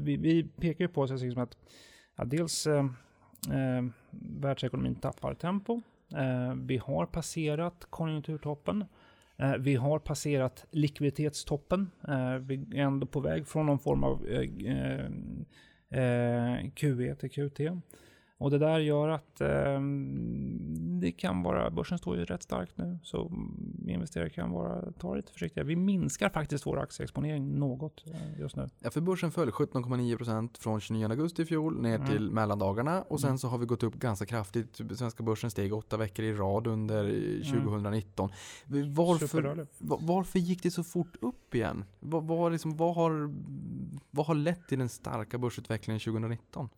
Vi, 0.02 0.16
vi 0.16 0.44
pekar 0.44 0.84
ju 0.84 0.88
på 0.88 1.06
så 1.06 1.14
att, 1.14 1.38
att 1.40 1.56
ja, 2.16 2.24
dels 2.24 2.66
eh, 3.50 3.84
världsekonomin 4.40 4.94
tappar 4.94 5.34
tempo. 5.34 5.80
Eh, 6.14 6.54
vi 6.54 6.76
har 6.76 7.06
passerat 7.06 7.86
konjunkturtoppen. 7.90 8.84
Eh, 9.36 9.54
vi 9.54 9.74
har 9.74 9.98
passerat 9.98 10.66
likviditetstoppen. 10.70 11.90
Eh, 12.08 12.34
vi 12.34 12.54
är 12.54 12.82
ändå 12.82 13.06
på 13.06 13.20
väg 13.20 13.46
från 13.46 13.66
någon 13.66 13.78
form 13.78 14.04
av 14.04 14.26
eh, 14.26 14.50
eh, 14.72 15.04
eh 15.90 16.70
QE 16.74 17.14
till 17.14 17.30
QT. 17.30 17.60
Och 18.38 18.50
det 18.50 18.58
där 18.58 18.78
gör 18.78 19.08
att 19.08 19.40
eh, 19.40 19.80
det 21.00 21.12
kan 21.12 21.42
vara, 21.42 21.70
börsen 21.70 21.98
står 21.98 22.16
ju 22.16 22.24
rätt 22.24 22.42
starkt 22.42 22.78
nu, 22.78 22.98
så 23.02 23.32
investerare 23.86 24.30
kan 24.30 24.50
vara, 24.50 24.92
ta 24.92 25.14
lite 25.14 25.32
försiktiga. 25.32 25.64
Vi 25.64 25.76
minskar 25.76 26.28
faktiskt 26.28 26.66
vår 26.66 26.78
aktieexponering 26.78 27.58
något 27.58 28.04
eh, 28.06 28.40
just 28.40 28.56
nu. 28.56 28.68
Ja, 28.78 28.90
för 28.90 29.00
börsen 29.00 29.30
föll 29.32 29.50
17,9% 29.50 30.58
från 30.58 30.80
29 30.80 31.08
augusti 31.10 31.42
i 31.42 31.44
fjol 31.44 31.82
ner 31.82 31.94
Mm. 31.96 32.06
till 32.08 32.30
mellandagarna 32.30 33.02
och 33.02 33.20
sen 33.20 33.28
Mm. 33.28 33.38
så 33.38 33.48
har 33.48 33.58
vi 33.58 33.66
gått 33.66 33.82
upp 33.82 33.94
ganska 33.94 34.26
kraftigt. 34.26 34.80
Svenska 34.96 35.22
börsen 35.22 35.50
steg 35.50 35.72
åtta 35.74 35.96
veckor 35.96 36.24
i 36.24 36.32
rad 36.32 36.66
under 36.66 37.04
eh, 37.04 37.52
2019. 37.52 38.30
Varför, 38.94 39.26
Superdåligt. 39.26 39.72
va- 39.78 39.98
varför 40.02 40.38
gick 40.38 40.62
det 40.62 40.70
så 40.70 40.84
fort 40.84 41.16
upp 41.20 41.54
igen? 41.54 41.84
Vad, 42.00 42.26
vad, 42.26 42.52
liksom, 42.52 42.76
vad, 42.76 42.94
har, 42.94 43.34
vad 44.10 44.26
har 44.26 44.34
lett 44.34 44.68
till 44.68 44.78
den 44.78 44.88
starka 44.88 45.38
börsutvecklingen 45.38 46.00
2019? 46.00 46.68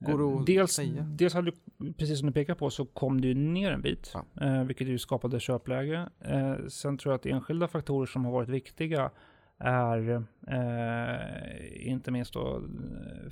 Går 0.00 0.32
Eh, 0.32 0.40
att 0.40 0.46
dels, 0.46 0.72
säga? 0.72 1.02
dels 1.02 1.34
hade 1.34 1.50
du, 1.78 1.92
precis 1.92 2.18
som 2.18 2.26
du 2.26 2.32
pekar 2.32 2.54
på, 2.54 2.70
så 2.70 2.84
kom 2.84 3.20
ju 3.20 3.34
ner 3.34 3.72
en 3.72 3.82
bit, 3.82 4.14
Ja. 4.14 4.46
eh, 4.46 4.64
vilket 4.64 4.88
ju 4.88 4.98
skapade 4.98 5.40
köpläge. 5.40 6.08
Eh, 6.20 6.54
sen 6.68 6.98
tror 6.98 7.12
jag 7.12 7.18
att 7.18 7.26
enskilda 7.26 7.68
faktorer 7.68 8.06
som 8.06 8.24
har 8.24 8.32
varit 8.32 8.48
viktiga 8.48 9.10
är 9.58 10.10
eh, 10.48 11.88
inte 11.88 12.10
minst 12.10 12.32
då 12.34 12.62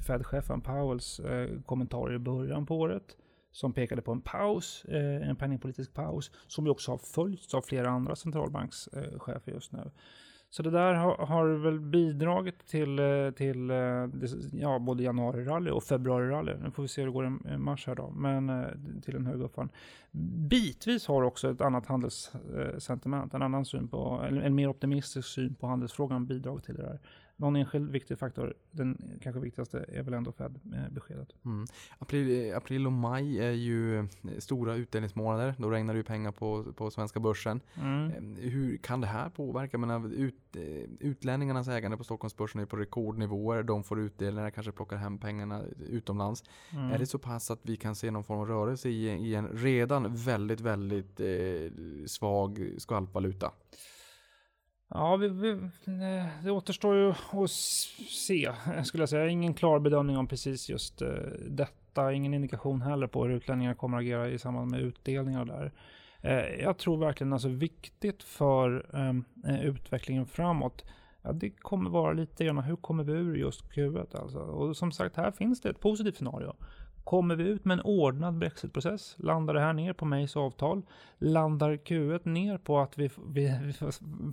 Fed-chefen 0.07 0.61
Powells 0.61 1.21
eh, 1.21 1.61
kommentarer 1.67 2.15
i 2.15 2.19
början 2.19 2.67
på 2.67 2.77
året 2.79 3.17
som 3.53 3.73
pekade 3.73 4.03
på 4.03 4.13
en 4.13 4.21
paus, 4.21 4.85
eh, 4.85 5.29
en 5.29 5.37
penningpolitisk 5.37 5.95
paus, 5.95 6.31
som 6.47 6.65
ju 6.65 6.71
också 6.71 6.91
har 6.91 6.99
följts 6.99 7.55
av 7.55 7.63
flera 7.63 7.89
andra 7.91 8.17
centralbankschefer 8.17 9.53
just 9.53 9.73
nu. 9.73 9.91
Så 10.57 10.63
det 10.63 10.71
där 10.71 10.95
har, 10.95 11.17
har 11.17 11.47
väl 11.47 11.81
bidragit 11.81 12.67
till, 12.67 12.99
eh, 12.99 13.31
till 13.31 13.71
eh, 13.71 13.77
ja, 14.53 14.79
både 14.79 15.03
januari-rally 15.03 15.71
och 15.71 15.83
februari-rally. 15.83 16.57
Nu 16.63 16.71
får 16.71 16.83
vi 16.83 16.89
se 16.89 17.01
hur 17.03 17.07
det 17.07 17.13
går 17.13 17.27
i 17.27 17.57
mars 17.59 17.87
här 17.87 17.95
då, 17.95 18.11
men 18.11 18.51
eh, 18.51 18.67
till 19.03 19.17
en 19.17 19.27
hög 19.27 19.41
uppfall. 19.41 19.69
Bitvis 20.49 21.07
har 21.07 21.23
också 21.23 21.51
ett 21.51 21.61
annat 21.61 21.87
handelssentiment, 21.87 23.35
en 23.35 23.43
annan 23.43 23.65
syn 23.65 23.89
på, 23.89 24.25
en, 24.29 24.43
en 24.43 24.55
mer 24.55 24.69
optimistisk 24.69 25.29
syn 25.29 25.55
på 25.55 25.67
handelsfrågan 25.67 26.27
bidragit 26.27 26.65
till 26.65 26.75
det 26.75 26.83
där. 26.83 27.01
Någon 27.39 27.57
enskild 27.57 27.91
viktig 27.91 28.19
faktor, 28.19 28.55
den 28.71 29.19
kanske 29.23 29.41
viktigaste, 29.41 29.85
är 29.89 30.03
väl 30.03 30.15
ändå 30.15 30.33
Fed-beskedet. 30.33 31.29
Mm. 31.45 31.67
April, 31.99 32.55
april 32.55 32.87
och 32.87 32.93
maj 32.93 33.39
är 33.39 33.51
ju 33.51 33.99
eh, 33.99 34.05
stora 34.39 34.75
utdelningsmånader. 34.75 35.55
Då 35.59 35.71
regnar 35.71 35.95
det 35.95 35.99
ju 35.99 36.05
pengar 36.05 36.33
på, 36.33 36.73
på 36.73 36.91
svenska 36.91 37.21
börsen. 37.21 37.61
Mm. 37.75 38.11
Eh, 38.11 38.51
Hur 38.51 38.77
kan 38.77 39.01
det 39.01 39.07
här 39.07 39.29
påverka? 39.29 39.79
Menar, 39.79 40.13
ut, 40.13 40.57
eh, 40.57 40.63
utlänningarnas 41.01 41.69
ägande 41.69 41.97
på 41.97 42.05
Stockholmsbörsen 42.05 42.61
är 42.61 42.67
på 42.67 42.77
rekordnivåer. 42.77 43.63
De 43.63 43.85
får 43.85 44.01
utdelningar, 44.01 44.51
kanske 44.51 44.73
plockar 44.73 44.97
hem 44.97 45.19
pengarna 45.19 45.63
utomlands. 45.89 46.45
Mm. 46.73 46.93
Är 46.93 46.99
det 46.99 47.07
så 47.07 47.19
pass 47.19 47.51
att 47.51 47.61
vi 47.63 47.77
kan 47.77 47.95
se 47.95 48.11
någon 48.11 48.25
form 48.25 48.39
av 48.39 48.49
rörelse 48.49 48.89
i, 48.89 49.07
i 49.07 49.35
en 49.35 49.49
redan 49.49 50.15
väldigt, 50.15 50.61
väldigt 50.61 51.21
eh, 51.21 51.27
svag 52.07 52.71
skvalpvaluta? 52.79 53.53
Ja, 54.89 55.17
vi, 55.17 55.29
vi, 55.29 55.71
det 56.45 56.51
återstår 56.51 56.97
ju 56.97 57.11
att 57.11 57.51
se, 57.51 58.53
skulle 58.85 59.03
jag 59.03 59.09
säga. 59.09 59.29
Ingen 59.29 59.55
klar 59.55 59.79
bedömning 59.79 60.17
om 60.17 60.27
precis 60.27 60.69
just 60.69 61.03
eh, 61.03 61.09
detta. 61.49 62.13
Ingen 62.13 62.35
indikation 62.35 62.83
heller 62.83 63.07
på 63.07 63.25
hur 63.25 63.35
utlänningar 63.35 63.75
kommer 63.75 63.97
att 63.97 64.01
agera 64.01 64.29
i 64.29 64.39
samband 64.39 64.71
med 64.71 64.81
utdelningar 64.81 65.45
där. 65.45 65.73
Eh, 66.21 66.63
jag 66.63 66.79
tror 66.79 66.97
verkligen 66.97 67.33
alltså 67.33 67.49
viktigt 67.49 68.23
för 68.23 68.97
ehm, 68.97 69.25
eh, 69.47 69.65
utvecklingen 69.65 70.27
framåt. 70.27 70.85
Ja, 71.23 71.33
det 71.33 71.51
kommer 71.51 71.91
vara 71.91 72.13
lite 72.13 72.45
grann 72.45 72.59
hur 72.59 72.77
kommer 72.77 73.05
vi 73.05 73.13
ur 73.13 73.37
just 73.37 73.65
Q1 73.65 74.21
alltså. 74.21 74.39
Och 74.39 74.77
som 74.77 74.93
sagt, 74.93 75.17
här 75.17 75.31
finns 75.31 75.61
det 75.61 75.69
ett 75.69 75.81
positivt 75.81 76.17
scenario. 76.17 76.57
Kommer 77.07 77.37
vi 77.37 77.45
ut 77.45 77.65
med 77.65 77.75
en 77.79 77.85
ordnad 77.85 78.39
brexitprocess? 78.39 79.15
Landar 79.19 79.55
det 79.55 79.61
här 79.61 79.73
ner 79.73 79.93
på 79.93 80.05
Mays 80.05 80.37
avtal? 80.37 80.83
Landar 81.19 81.71
Q1 81.73 82.29
ner 82.29 82.59
på 82.59 82.79
att 82.79 82.99
vi, 82.99 83.11
vi, 83.27 83.61
vi 83.63 83.73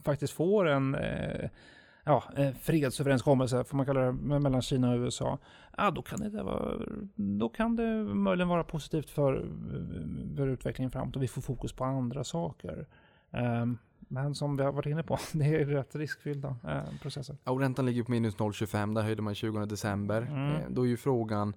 faktiskt 0.03 0.33
får 0.33 0.67
en 0.67 0.95
eh, 0.95 1.49
ja, 2.03 2.23
eh, 2.37 2.51
fredsöverenskommelse, 2.53 3.63
får 3.63 3.77
man 3.77 3.85
kalla 3.85 3.99
det, 3.99 4.11
me- 4.11 4.39
mellan 4.39 4.61
Kina 4.61 4.91
och 4.91 4.97
USA? 4.99 5.37
Ja, 5.77 5.91
då 5.91 6.01
kan 6.01 6.19
det, 6.19 6.43
vara, 6.43 6.75
då 7.15 7.49
kan 7.49 7.75
det 7.75 8.03
möjligen 8.03 8.49
vara 8.49 8.63
positivt 8.63 9.09
för, 9.09 9.45
för 10.37 10.47
utvecklingen 10.47 10.91
framåt 10.91 11.15
och 11.15 11.23
vi 11.23 11.27
får 11.27 11.41
fokus 11.41 11.73
på 11.73 11.83
andra 11.83 12.23
saker. 12.23 12.87
Ehm, 13.31 13.77
men 13.99 14.35
som 14.35 14.57
vi 14.57 14.63
har 14.63 14.71
varit 14.71 14.85
inne 14.85 15.03
på, 15.03 15.17
det 15.33 15.45
är 15.45 15.65
rätt 15.65 15.95
riskfyllda 15.95 16.55
eh, 16.67 16.99
processer. 17.01 17.37
Ja, 17.43 17.51
och 17.51 17.59
räntan 17.59 17.85
ligger 17.85 18.03
på 18.03 18.11
minus 18.11 18.37
0,25. 18.37 18.95
Där 18.95 19.01
höjde 19.01 19.21
man 19.21 19.35
20 19.35 19.65
december. 19.65 20.21
Mm. 20.21 20.51
Eh, 20.55 20.61
då 20.69 20.81
är 20.81 20.87
ju 20.87 20.97
frågan, 20.97 21.53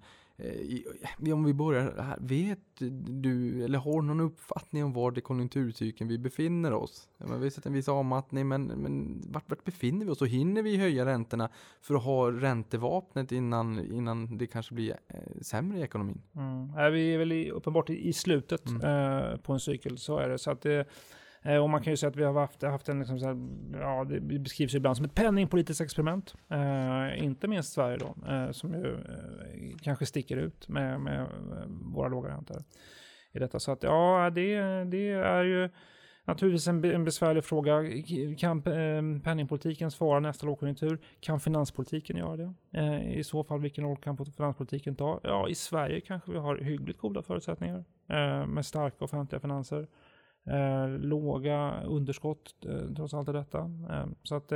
om 1.33 1.45
vi 1.45 1.55
börjar 1.55 1.95
här. 1.99 2.19
Vet 2.21 2.59
du, 3.07 3.65
eller 3.65 3.79
har 3.79 4.03
någon 4.03 4.21
uppfattning 4.21 4.85
om 4.85 4.93
var 4.93 5.19
i 5.19 5.21
konjunkturcykeln 5.21 6.09
vi 6.09 6.19
befinner 6.19 6.73
oss? 6.73 7.09
Men 7.19 7.41
vi 7.41 7.47
har 7.47 7.51
sett 7.51 7.67
en 7.67 7.73
viss 7.73 7.89
avmattning, 7.89 8.49
men, 8.49 8.67
men 8.67 9.23
vart, 9.29 9.51
vart 9.51 9.65
befinner 9.65 10.07
vi 10.07 10.13
oss? 10.13 10.23
Och 10.23 10.29
hinner 10.29 10.63
vi 10.63 10.77
höja 10.77 11.07
räntorna 11.07 11.49
för 11.81 11.95
att 11.95 12.03
ha 12.03 12.31
räntevapnet 12.31 13.33
innan, 13.33 13.93
innan 13.93 14.39
det 14.39 14.47
kanske 14.47 14.75
blir 14.75 14.91
eh, 15.09 15.41
sämre 15.41 15.79
i 15.79 15.83
ekonomin? 15.83 16.23
Mm. 16.37 16.93
Vi 16.93 17.15
är 17.15 17.19
väl 17.19 17.33
i, 17.33 17.51
uppenbart 17.51 17.91
i, 17.91 18.13
slutet 18.13 18.69
Mm. 18.69 18.83
eh, 18.83 19.37
på 19.37 19.53
en 19.53 19.61
cykel, 19.61 19.99
så 19.99 20.19
är 20.19 20.29
det. 20.29 20.39
Så 20.39 20.51
att 20.51 20.61
det 20.63 20.81
eh, 20.81 20.87
Eh, 21.47 21.63
och 21.63 21.71
man 21.71 21.83
kan 21.83 21.93
ju 21.93 21.97
säga 21.97 22.11
att 22.11 22.17
vi 22.17 22.25
har 22.25 22.41
haft, 22.41 22.63
haft 22.63 22.89
en, 22.89 22.99
liksom 22.99 23.19
så 23.19 23.27
här, 23.27 23.37
ja, 23.81 24.05
det 24.05 24.21
beskrivs 24.21 24.75
ju 24.75 24.77
ibland 24.77 24.97
som 24.97 25.07
ett 25.07 25.15
penningpolitiskt 25.15 25.81
experiment. 25.81 26.35
Eh, 26.49 27.25
inte 27.25 27.49
minst 27.49 27.73
Sverige 27.73 27.97
då, 27.97 28.33
eh, 28.33 28.51
som 28.51 28.75
ju 28.75 28.95
eh, 28.95 29.77
kanske 29.83 30.07
sticker 30.07 30.37
ut 30.37 30.69
med, 30.69 31.01
med 31.01 31.21
eh, 31.21 31.27
våra 31.95 32.09
låga 32.09 32.29
räntor 32.29 32.65
i 33.33 33.39
detta. 33.39 33.61
Så 33.61 33.73
att 33.73 33.83
ja, 33.83 34.31
det, 34.35 34.59
det 34.85 35.11
är 35.11 35.45
ju 35.45 35.69
naturligtvis 36.25 36.69
en, 36.69 36.85
en 36.85 37.05
besvärlig 37.05 37.45
fråga. 37.45 37.83
Kan 38.39 38.59
eh, 38.59 39.23
penningpolitiken 39.23 39.91
svara 39.91 40.21
nästa 40.21 40.47
lågkonjunktur? 40.47 40.99
Kan 41.21 41.41
finanspolitiken 41.41 42.17
göra 42.17 42.37
det? 42.37 42.55
Eh, 42.73 43.19
I 43.19 43.25
så 43.25 43.45
fall, 43.45 43.61
vilken 43.61 43.85
roll 43.85 43.97
kan 43.97 44.17
finanspolitiken 44.17 44.97
ta? 44.97 45.21
Ja, 45.23 45.49
i 45.49 45.55
Sverige 45.55 46.01
kanske 46.01 46.33
vi 46.33 46.39
har 46.39 46.57
hyggligt 46.57 46.99
goda 46.99 47.23
förutsättningar 47.23 47.85
eh, 48.09 48.47
med 48.47 48.67
starka 48.67 49.05
offentliga 49.05 49.41
finanser. 49.41 49.87
Eh, 50.47 50.89
låga 50.89 51.83
underskott 51.83 52.55
eh, 52.65 52.95
trots 52.97 53.15
allt 53.15 53.29
i 53.29 53.33
detta. 53.33 53.59
Eh, 53.91 54.07
så 54.23 54.35
att... 54.35 54.53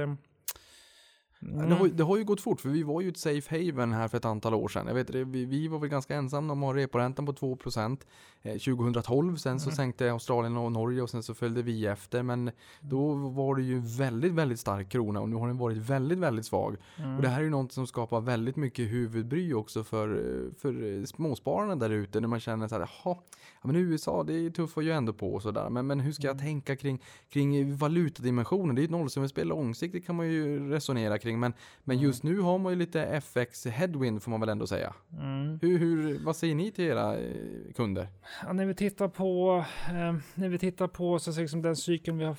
Eh, 1.43 1.49
Ja, 1.57 1.63
Det, 1.67 1.75
har, 1.75 1.87
ju- 1.87 1.93
det 1.93 2.03
har 2.05 2.17
ju 2.17 2.25
gått 2.25 2.41
fort, 2.41 2.61
för 2.61 2.69
vi 2.69 2.83
var 2.83 3.01
ju 3.01 3.09
ett 3.09 3.17
safe 3.19 3.59
haven 3.67 3.93
här 3.93 4.09
för 4.09 4.19
ett 4.19 4.25
antal 4.25 4.55
år 4.55 4.69
sedan. 4.69 4.87
Jag 4.87 4.95
vet, 4.95 5.11
vi, 5.11 5.45
vi 5.45 5.69
var 5.69 5.79
väl 5.79 5.89
ganska 5.89 6.15
ensamma 6.17 6.53
om 6.53 6.63
att 6.63 6.67
ha 6.67 6.75
reporäntan 6.75 7.27
på 7.27 7.33
2% 7.33 8.01
eh, 8.43 8.53
2012. 8.53 9.37
Sen 9.37 9.61
så 9.61 9.69
Mm. 9.69 9.77
sänkte 9.77 10.13
Australien 10.13 10.57
och 10.57 10.73
Norge 10.73 11.03
och 11.03 11.11
sen 11.11 11.23
så 11.23 11.35
följde 11.35 11.63
vi 11.63 11.87
efter. 11.87 12.23
Men 12.23 12.51
då 12.81 13.15
var 13.15 13.55
det 13.57 13.63
ju 13.63 13.79
väldigt, 13.81 14.33
väldigt 14.33 14.61
stark 14.61 14.89
krona 14.89 15.21
och 15.21 15.29
nu 15.29 15.37
har 15.37 15.47
den 15.47 15.59
varit 15.59 15.77
väldigt, 15.79 16.19
väldigt 16.19 16.47
svag. 16.47 16.77
mm. 16.99 17.17
Och 17.17 17.23
det 17.23 17.29
här 17.29 17.41
är 17.41 17.45
ju 17.45 17.51
något 17.51 17.73
som 17.73 17.87
skapar 17.87 18.21
väldigt 18.21 18.57
mycket 18.57 18.91
huvudbry 18.93 19.53
också 19.55 19.85
för, 19.85 20.09
eh, 20.09 20.53
för 20.59 21.07
småspararna 21.07 21.77
där 21.77 21.91
ute. 21.91 22.21
När 22.21 22.29
man 22.29 22.41
känner 22.41 22.69
så 22.69 22.75
här, 22.75 22.81
jaha, 23.05 23.17
ja, 23.63 23.67
men 23.67 23.77
USA 23.77 24.25
det 24.25 24.51
tuffar 24.51 24.83
ju 24.83 24.91
ändå 24.91 25.13
på 25.13 25.35
och 25.35 25.43
sådär. 25.43 25.71
Men, 25.71 25.87
men 25.87 26.01
hur 26.01 26.13
ska 26.13 26.27
jag 26.27 26.35
Mm. 26.35 26.45
tänka 26.45 26.77
kring, 26.77 27.03
kring 27.29 27.77
valutadimensionen? 27.77 28.75
Det 28.75 28.79
är 28.81 28.83
ju 28.83 28.85
ett 28.85 28.91
nollsummespel 28.91 29.49
långsiktigt 29.49 30.07
kan 30.07 30.17
man 30.17 30.29
ju 30.29 30.69
resonera 30.71 31.19
kring. 31.19 31.30
Men, 31.39 31.53
men 31.85 31.97
Mm. 31.97 32.07
just 32.07 32.23
nu 32.23 32.41
har 32.41 32.59
man 32.59 32.73
ju 32.73 32.79
lite 32.79 33.03
FX 33.07 33.67
headwind 33.67 34.23
får 34.23 34.31
man 34.31 34.41
väl 34.41 34.49
ändå 34.49 34.67
säga. 34.67 34.95
Mm. 35.13 35.59
Hur, 35.63 35.79
hur, 35.79 36.25
vad 36.25 36.37
säger 36.37 36.55
ni 36.55 36.71
till 36.71 36.85
era 36.85 37.17
eh, 37.19 37.73
kunder? 37.77 38.09
Ja, 38.47 38.53
när 38.53 38.67
vi 38.67 38.75
tittar 38.75 39.09
på, 39.09 39.65
eh, 39.89 40.15
när 40.35 40.49
vi 40.49 40.59
tittar 40.59 40.89
på 40.89 41.19
så 41.19 41.31
att 41.31 41.35
säga, 41.35 41.43
liksom 41.43 41.63
den 41.63 41.77
cykeln 41.77 42.19
vi 42.19 42.25
har 42.25 42.35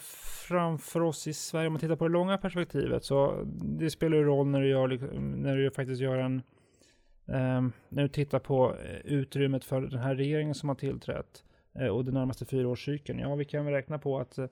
framför 0.48 1.02
oss 1.02 1.28
i 1.28 1.34
Sverige, 1.34 1.68
om 1.68 1.74
man 1.74 1.80
tittar 1.80 1.96
på 1.96 2.08
det 2.08 2.14
långa 2.14 2.38
perspektivet, 2.38 3.04
så 3.06 3.44
det 3.80 3.90
spelar 3.90 4.18
ju 4.18 4.24
roll 4.24 4.48
när 4.48 4.62
du, 4.62 4.68
gör, 4.70 4.88
liksom- 4.88 5.32
när 5.32 5.58
du 5.58 5.72
faktiskt 5.72 6.02
gör 6.02 6.18
en, 6.18 6.36
eh, 7.28 7.62
när 7.90 8.02
du 8.04 8.08
tittar 8.08 8.40
på 8.40 8.76
eh, 8.76 8.96
utrymmet 9.14 9.66
för 9.66 9.82
den 9.82 10.00
här 10.00 10.16
regeringen 10.16 10.56
som 10.56 10.70
har 10.70 10.76
tillträtt 10.76 11.44
eh, 11.80 11.88
och 11.88 12.06
den 12.06 12.14
närmaste 12.14 12.46
fyraårscykeln. 12.46 13.20
Ja, 13.20 13.36
vi 13.36 13.46
kan 13.46 13.66
väl 13.66 13.74
räkna 13.74 14.00
på 14.00 14.20
att 14.20 14.38
eh, 14.38 14.46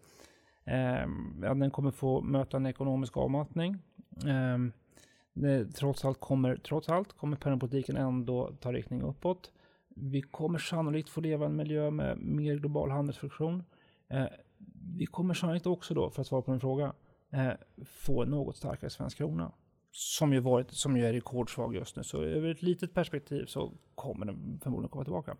ja, 1.41 1.53
den 1.53 1.71
kommer 1.71 1.91
få 1.91 2.21
möta 2.21 2.57
en 2.57 2.65
ekonomisk 2.65 3.17
avmattning. 3.17 3.77
Eh, 4.27 5.67
trots 5.75 6.05
allt 6.05 6.19
kommer, 6.19 6.55
trots 6.55 6.89
allt 6.89 7.13
kommer 7.13 7.37
penningpolitiken 7.37 7.97
ändå 7.97 8.51
ta 8.59 8.73
riktning 8.73 9.01
uppåt. 9.01 9.51
Vi 9.95 10.21
kommer 10.21 10.59
sannolikt 10.59 11.09
få 11.09 11.21
leva 11.21 11.45
i 11.45 11.49
en 11.49 11.55
miljö 11.55 11.91
med 11.91 12.17
mer 12.17 12.55
global 12.55 12.91
handelsfunktion. 12.91 13.63
Eh, 14.09 14.25
vi 14.97 15.05
kommer 15.05 15.33
sannolikt 15.33 15.65
också 15.65 15.93
då, 15.93 16.09
för 16.09 16.21
att 16.21 16.27
svara 16.27 16.41
på 16.41 16.51
din 16.51 16.59
fråga, 16.59 16.93
eh, 17.31 17.51
få 17.85 18.23
en 18.23 18.29
något 18.29 18.57
starkare 18.57 18.89
svensk 18.89 19.17
krona. 19.17 19.51
Som 19.91 20.33
ju, 20.33 20.39
varit, 20.39 20.71
som 20.71 20.97
ju 20.97 21.05
är 21.05 21.13
rekordsvag 21.13 21.75
just 21.75 21.95
nu. 21.95 22.03
Så 22.03 22.23
över 22.23 22.49
ett 22.49 22.61
litet 22.61 22.93
perspektiv 22.93 23.45
så 23.45 23.73
kommer 23.95 24.25
den 24.25 24.59
förmodligen 24.63 24.89
komma 24.89 25.03
tillbaka. 25.03 25.37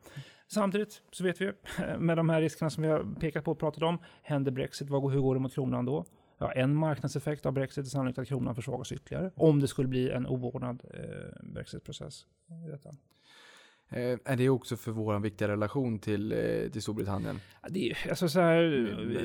Samtidigt 0.47 1.01
så 1.11 1.23
vet 1.23 1.41
vi, 1.41 1.51
ehm, 1.77 2.05
med 2.05 2.17
de 2.17 2.29
här 2.29 2.41
riskerna 2.41 2.69
som 2.69 2.83
vi 2.83 2.89
har 2.89 3.15
pekat 3.19 3.43
på 3.43 3.51
och 3.51 3.59
pratat 3.59 3.83
om, 3.83 3.97
händer 4.21 4.51
Brexit, 4.51 4.89
vad, 4.89 5.11
hur 5.11 5.19
går 5.19 5.35
det 5.35 5.41
mot 5.41 5.53
kronan 5.53 5.85
då? 5.85 6.05
Ja, 6.39 6.51
en 6.51 6.75
marknadseffekt 6.75 7.45
av 7.45 7.53
Brexit 7.53 7.85
är 7.85 7.89
sannolikt 7.89 8.19
att 8.19 8.27
kronan 8.27 8.55
försvagas 8.55 8.91
ytterligare. 8.91 9.31
Om 9.35 9.59
det 9.59 9.67
skulle 9.67 9.87
bli 9.87 10.09
en 10.09 10.27
oordnad 10.27 10.83
eh, 10.93 11.43
Brexitprocess. 11.53 12.25
detta. 12.71 12.89
Eh, 13.91 14.19
är 14.25 14.35
det 14.35 14.49
också 14.49 14.77
för 14.77 14.91
vår 14.91 15.19
viktiga 15.19 15.47
relation 15.47 15.99
till, 15.99 16.31
eh, 16.31 16.71
till 16.71 16.81
Storbritannien? 16.81 17.39
Det 17.69 17.91
är, 17.91 18.09
alltså 18.09 18.29
så 18.29 18.39
här, 18.39 18.61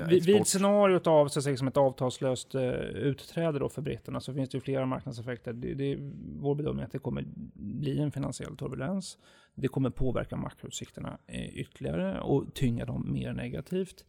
vid, 0.08 0.24
vid 0.26 0.46
scenariot 0.46 1.06
av 1.06 1.28
så 1.28 1.38
att 1.38 1.44
säga, 1.44 1.56
som 1.56 1.68
ett 1.68 1.76
avtalslöst 1.76 2.54
eh, 2.54 2.62
utträde 2.82 3.58
då 3.58 3.68
för 3.68 3.82
britterna 3.82 4.20
så 4.20 4.34
finns 4.34 4.50
det 4.50 4.56
ju 4.56 4.60
flera 4.60 4.86
marknadseffekter. 4.86 5.52
Det, 5.52 5.74
det 5.74 5.92
är 5.92 5.98
vår 6.40 6.54
bedömning 6.54 6.84
att 6.84 6.92
det 6.92 6.98
kommer 6.98 7.24
bli 7.54 8.00
en 8.00 8.12
finansiell 8.12 8.56
turbulens. 8.56 9.18
Det 9.54 9.68
kommer 9.68 9.90
påverka 9.90 10.36
makroutsikterna 10.36 11.18
eh, 11.26 11.58
ytterligare 11.58 12.20
och 12.20 12.54
tynga 12.54 12.84
dem 12.84 13.12
mer 13.12 13.32
negativt. 13.32 14.04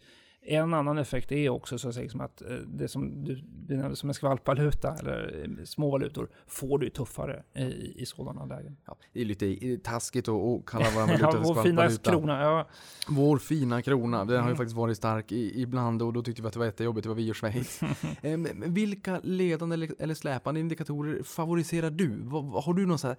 En 0.48 0.74
annan 0.74 0.98
effekt 0.98 1.32
är 1.32 1.50
också 1.50 1.78
så 1.78 1.90
att 1.90 1.96
säga 1.96 2.10
som 2.10 2.22
att 2.22 2.42
eh, 2.42 2.48
det 2.68 2.88
som 2.88 3.24
du 3.24 3.42
benämnde 3.68 3.96
som 3.96 4.10
en 4.10 4.14
skvalpvaluta 4.14 4.96
eller 5.00 5.44
eh, 5.60 5.64
små 5.66 5.92
valutor 5.92 6.30
får 6.48 6.80
du 6.80 6.90
tuffare 6.90 7.44
i, 7.56 7.94
i 8.02 8.06
sådana 8.06 8.46
lägen. 8.46 8.78
Ja, 8.86 8.98
det 9.14 9.22
är 9.22 9.26
lite 9.26 9.68
eh, 9.68 9.78
taskigt 9.80 10.28
att, 10.28 10.36
att 10.36 10.66
kalla 10.66 10.86
vår 10.96 11.02
valuta 11.02 11.20
Ja, 11.22 11.32
för 11.32 11.40
vår 11.40 11.64
fina 11.64 11.90
skvalpvaluta. 11.90 12.12
krona. 12.12 12.42
Ja, 12.42 12.68
Vår 13.08 13.38
fina 13.38 13.82
krona, 13.82 14.26
den 14.26 14.36
har 14.36 14.44
ju 14.44 14.46
Mm. 14.46 14.58
faktiskt 14.58 14.78
varit 14.78 14.98
stark 14.98 15.32
i, 15.32 15.62
ibland 15.62 16.02
och 16.02 16.14
då 16.14 16.22
tyckte 16.24 16.42
vi 16.42 16.48
att 16.48 16.54
det 16.54 16.60
var 16.60 16.66
jättejobbigt, 16.66 17.04
det 17.04 17.10
var 17.10 17.16
vi 17.16 17.32
och 17.32 17.36
Schweiz. 17.38 17.80
Vilka 18.66 19.20
ledande 19.24 19.74
eller, 19.74 19.90
eller 20.00 20.14
släpande 20.14 20.60
indikatorer 20.60 21.24
favoriserar 21.24 21.90
du? 21.90 22.24
Har 22.64 22.74
du 22.74 22.86
några 22.86 22.98
så 22.98 23.08
här 23.08 23.18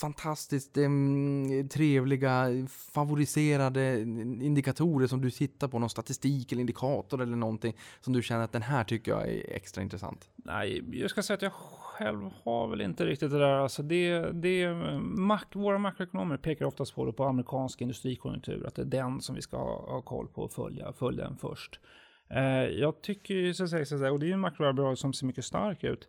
fantastiskt 0.00 0.76
em, 0.76 1.68
trevliga 1.68 2.46
favoriserade 2.68 4.00
indikatorer 4.00 5.06
som 5.06 5.20
du 5.20 5.30
tittar 5.30 5.68
på, 5.68 5.78
någon 5.78 5.90
statistik 5.90 6.52
eller 6.52 6.60
indikator 6.66 7.22
eller 7.22 7.36
någonting 7.36 7.76
som 8.00 8.12
du 8.12 8.22
känner 8.22 8.44
att 8.44 8.52
den 8.52 8.62
här 8.62 8.84
tycker 8.84 9.12
jag 9.12 9.28
är 9.28 9.50
extra 9.50 9.82
intressant? 9.82 10.30
Nej, 10.36 11.00
jag 11.00 11.10
ska 11.10 11.22
säga 11.22 11.34
att 11.34 11.42
jag 11.42 11.52
själv 11.52 12.30
har 12.44 12.68
väl 12.68 12.80
inte 12.80 13.06
riktigt 13.06 13.30
det 13.30 13.38
där. 13.38 13.52
Alltså 13.52 13.82
det, 13.82 14.18
det, 14.32 14.74
mak, 15.00 15.54
våra 15.54 15.78
makroekonomer 15.78 16.36
pekar 16.36 16.64
oftast 16.64 16.94
på 16.94 17.04
det 17.04 17.12
på 17.12 17.24
amerikansk 17.24 17.80
industrikonjunktur, 17.80 18.66
att 18.66 18.74
det 18.74 18.82
är 18.82 18.86
den 18.86 19.20
som 19.20 19.34
vi 19.34 19.42
ska 19.42 19.56
ha, 19.56 19.90
ha 19.92 20.02
koll 20.02 20.28
på 20.28 20.42
och 20.42 20.52
följa, 20.52 20.92
följa 20.92 21.24
den 21.24 21.36
först. 21.36 21.80
Eh, 22.30 22.64
jag 22.64 23.02
tycker 23.02 23.34
ju, 23.34 23.54
så 23.54 23.64
att 23.64 23.70
säga, 23.70 23.84
så 23.84 23.94
att 23.94 24.00
säga, 24.00 24.12
och 24.12 24.18
det 24.18 24.26
är 24.26 24.28
ju 24.28 24.34
en 24.34 24.40
makroarbitrage 24.40 24.98
som 24.98 25.12
ser 25.12 25.26
mycket 25.26 25.44
stark 25.44 25.84
ut. 25.84 26.08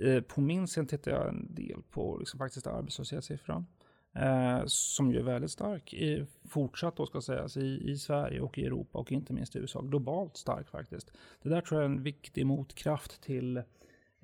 Eh, 0.00 0.20
på 0.20 0.40
min 0.40 0.68
sida 0.68 0.86
tittar 0.86 1.10
jag 1.10 1.28
en 1.28 1.54
del 1.54 1.82
på 1.90 2.16
liksom 2.18 2.38
faktiskt 2.38 2.66
arbetslöshetssiffran. 2.66 3.66
Eh, 4.14 4.62
som 4.66 5.12
ju 5.12 5.18
är 5.18 5.22
väldigt 5.22 5.50
stark, 5.50 5.94
i, 5.94 6.26
fortsatt 6.48 6.96
då 6.96 7.06
ska 7.06 7.20
sägas, 7.20 7.56
i, 7.56 7.90
i 7.90 7.96
Sverige 7.96 8.40
och 8.40 8.58
i 8.58 8.66
Europa 8.66 8.98
och 8.98 9.12
inte 9.12 9.32
minst 9.32 9.56
i 9.56 9.58
USA. 9.58 9.80
Globalt 9.80 10.36
stark 10.36 10.68
faktiskt. 10.68 11.12
Det 11.42 11.48
där 11.48 11.60
tror 11.60 11.80
jag 11.80 11.90
är 11.90 11.94
en 11.94 12.02
viktig 12.02 12.46
motkraft 12.46 13.22
till 13.22 13.62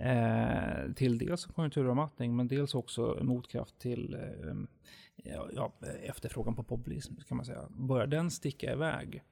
Eh, 0.03 0.93
till 0.93 1.19
dels 1.19 1.47
konjunkturavmattning 1.47 2.37
men 2.37 2.49
dels 2.49 2.75
också 2.75 3.19
motkraft 3.23 3.79
till 3.79 4.15
eh, 4.15 5.35
ja, 5.55 5.73
efterfrågan 6.03 6.55
på 6.55 6.63
populism 6.63 7.15
kan 7.29 7.37
man 7.37 7.47
säga. 7.47 7.67
Börjar 7.71 8.07
den 8.07 8.31
sticka 8.31 8.73
iväg, 8.73 9.23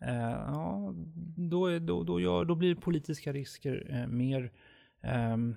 eh, 0.00 0.30
ja, 0.30 0.94
då, 1.36 1.66
är, 1.66 1.80
då, 1.80 2.02
då, 2.02 2.20
gör, 2.20 2.44
då 2.44 2.54
blir 2.54 2.74
politiska 2.74 3.32
risker 3.32 3.86
eh, 3.90 4.06
mer 4.06 4.42
eh, 4.42 4.50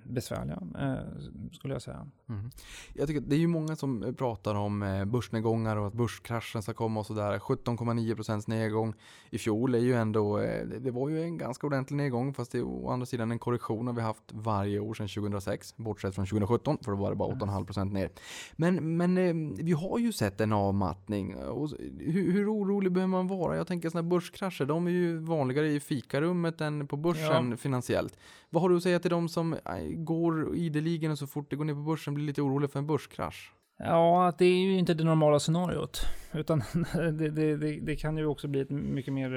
besvärliga, 0.03 0.59
eh, 0.79 1.51
skulle 1.51 1.73
jag 1.73 1.81
säga. 1.81 2.07
Mm. 2.29 2.51
Jag 2.93 3.07
tycker 3.07 3.21
det 3.21 3.35
är 3.35 3.39
ju 3.39 3.47
många 3.47 3.75
som 3.75 4.15
pratar 4.17 4.55
om 4.55 4.83
eh, 4.83 5.05
börsnedgångar 5.05 5.77
och 5.77 5.87
att 5.87 5.93
börskraschen 5.93 6.61
ska 6.61 6.73
komma 6.73 6.99
och 6.99 7.05
sådär. 7.05 7.39
17,9% 7.39 8.43
nedgång 8.47 8.93
i 9.29 9.37
fjol 9.37 9.75
är 9.75 9.79
ju 9.79 9.93
ändå, 9.93 10.39
eh, 10.39 10.65
det 10.65 10.91
var 10.91 11.09
ju 11.09 11.23
en 11.23 11.37
ganska 11.37 11.67
ordentlig 11.67 11.97
nedgång 11.97 12.33
fast 12.33 12.51
det 12.51 12.57
är 12.57 12.63
å 12.63 12.89
andra 12.89 13.05
sidan 13.05 13.31
en 13.31 13.39
korrektion 13.39 13.87
har 13.87 13.93
vi 13.93 14.01
haft 14.01 14.23
varje 14.31 14.79
år 14.79 14.93
sedan 14.93 15.07
2006, 15.07 15.77
bortsett 15.77 16.15
från 16.15 16.25
2017 16.25 16.77
för 16.81 16.91
då 16.91 16.97
var 16.97 17.09
det 17.09 17.15
bara 17.15 17.33
8,5% 17.33 17.93
ner. 17.93 18.09
Men, 18.55 18.97
men 18.97 19.17
eh, 19.17 19.63
vi 19.63 19.71
har 19.71 19.99
ju 19.99 20.11
sett 20.11 20.41
en 20.41 20.53
avmattning. 20.53 21.35
Och 21.35 21.69
hur, 21.99 22.31
hur 22.31 22.53
orolig 22.53 22.91
behöver 22.91 23.11
man 23.11 23.27
vara? 23.27 23.57
Jag 23.57 23.67
tänker 23.67 23.89
sådana 23.89 24.09
börskrascher, 24.09 24.65
de 24.65 24.87
är 24.87 24.91
ju 24.91 25.17
vanligare 25.17 25.67
i 25.67 25.79
fikarummet 25.79 26.61
än 26.61 26.87
på 26.87 26.97
börsen 26.97 27.51
ja. 27.51 27.57
finansiellt. 27.57 28.17
Vad 28.49 28.61
har 28.61 28.69
du 28.69 28.77
att 28.77 28.83
säga 28.83 28.99
till 28.99 29.11
de 29.11 29.29
som 29.29 29.57
går 29.95 30.55
ideligen 30.55 31.11
och 31.11 31.17
så 31.17 31.27
fort 31.27 31.49
det 31.49 31.55
går 31.55 31.65
ner 31.65 31.73
på 31.73 31.79
börsen 31.79 32.13
blir 32.13 32.25
lite 32.25 32.41
orolig 32.41 32.71
för 32.71 32.79
en 32.79 32.87
börskrasch? 32.87 33.53
Ja, 33.79 34.33
det 34.37 34.45
är 34.45 34.57
ju 34.57 34.77
inte 34.77 34.93
det 34.93 35.03
normala 35.03 35.39
scenariot. 35.39 36.01
Utan 36.33 36.63
det, 36.93 37.29
det, 37.29 37.57
det, 37.57 37.79
det 37.79 37.95
kan 37.95 38.17
ju 38.17 38.25
också 38.25 38.47
bli 38.47 38.59
ett 38.61 38.69
mycket, 38.69 39.13
mer, 39.13 39.33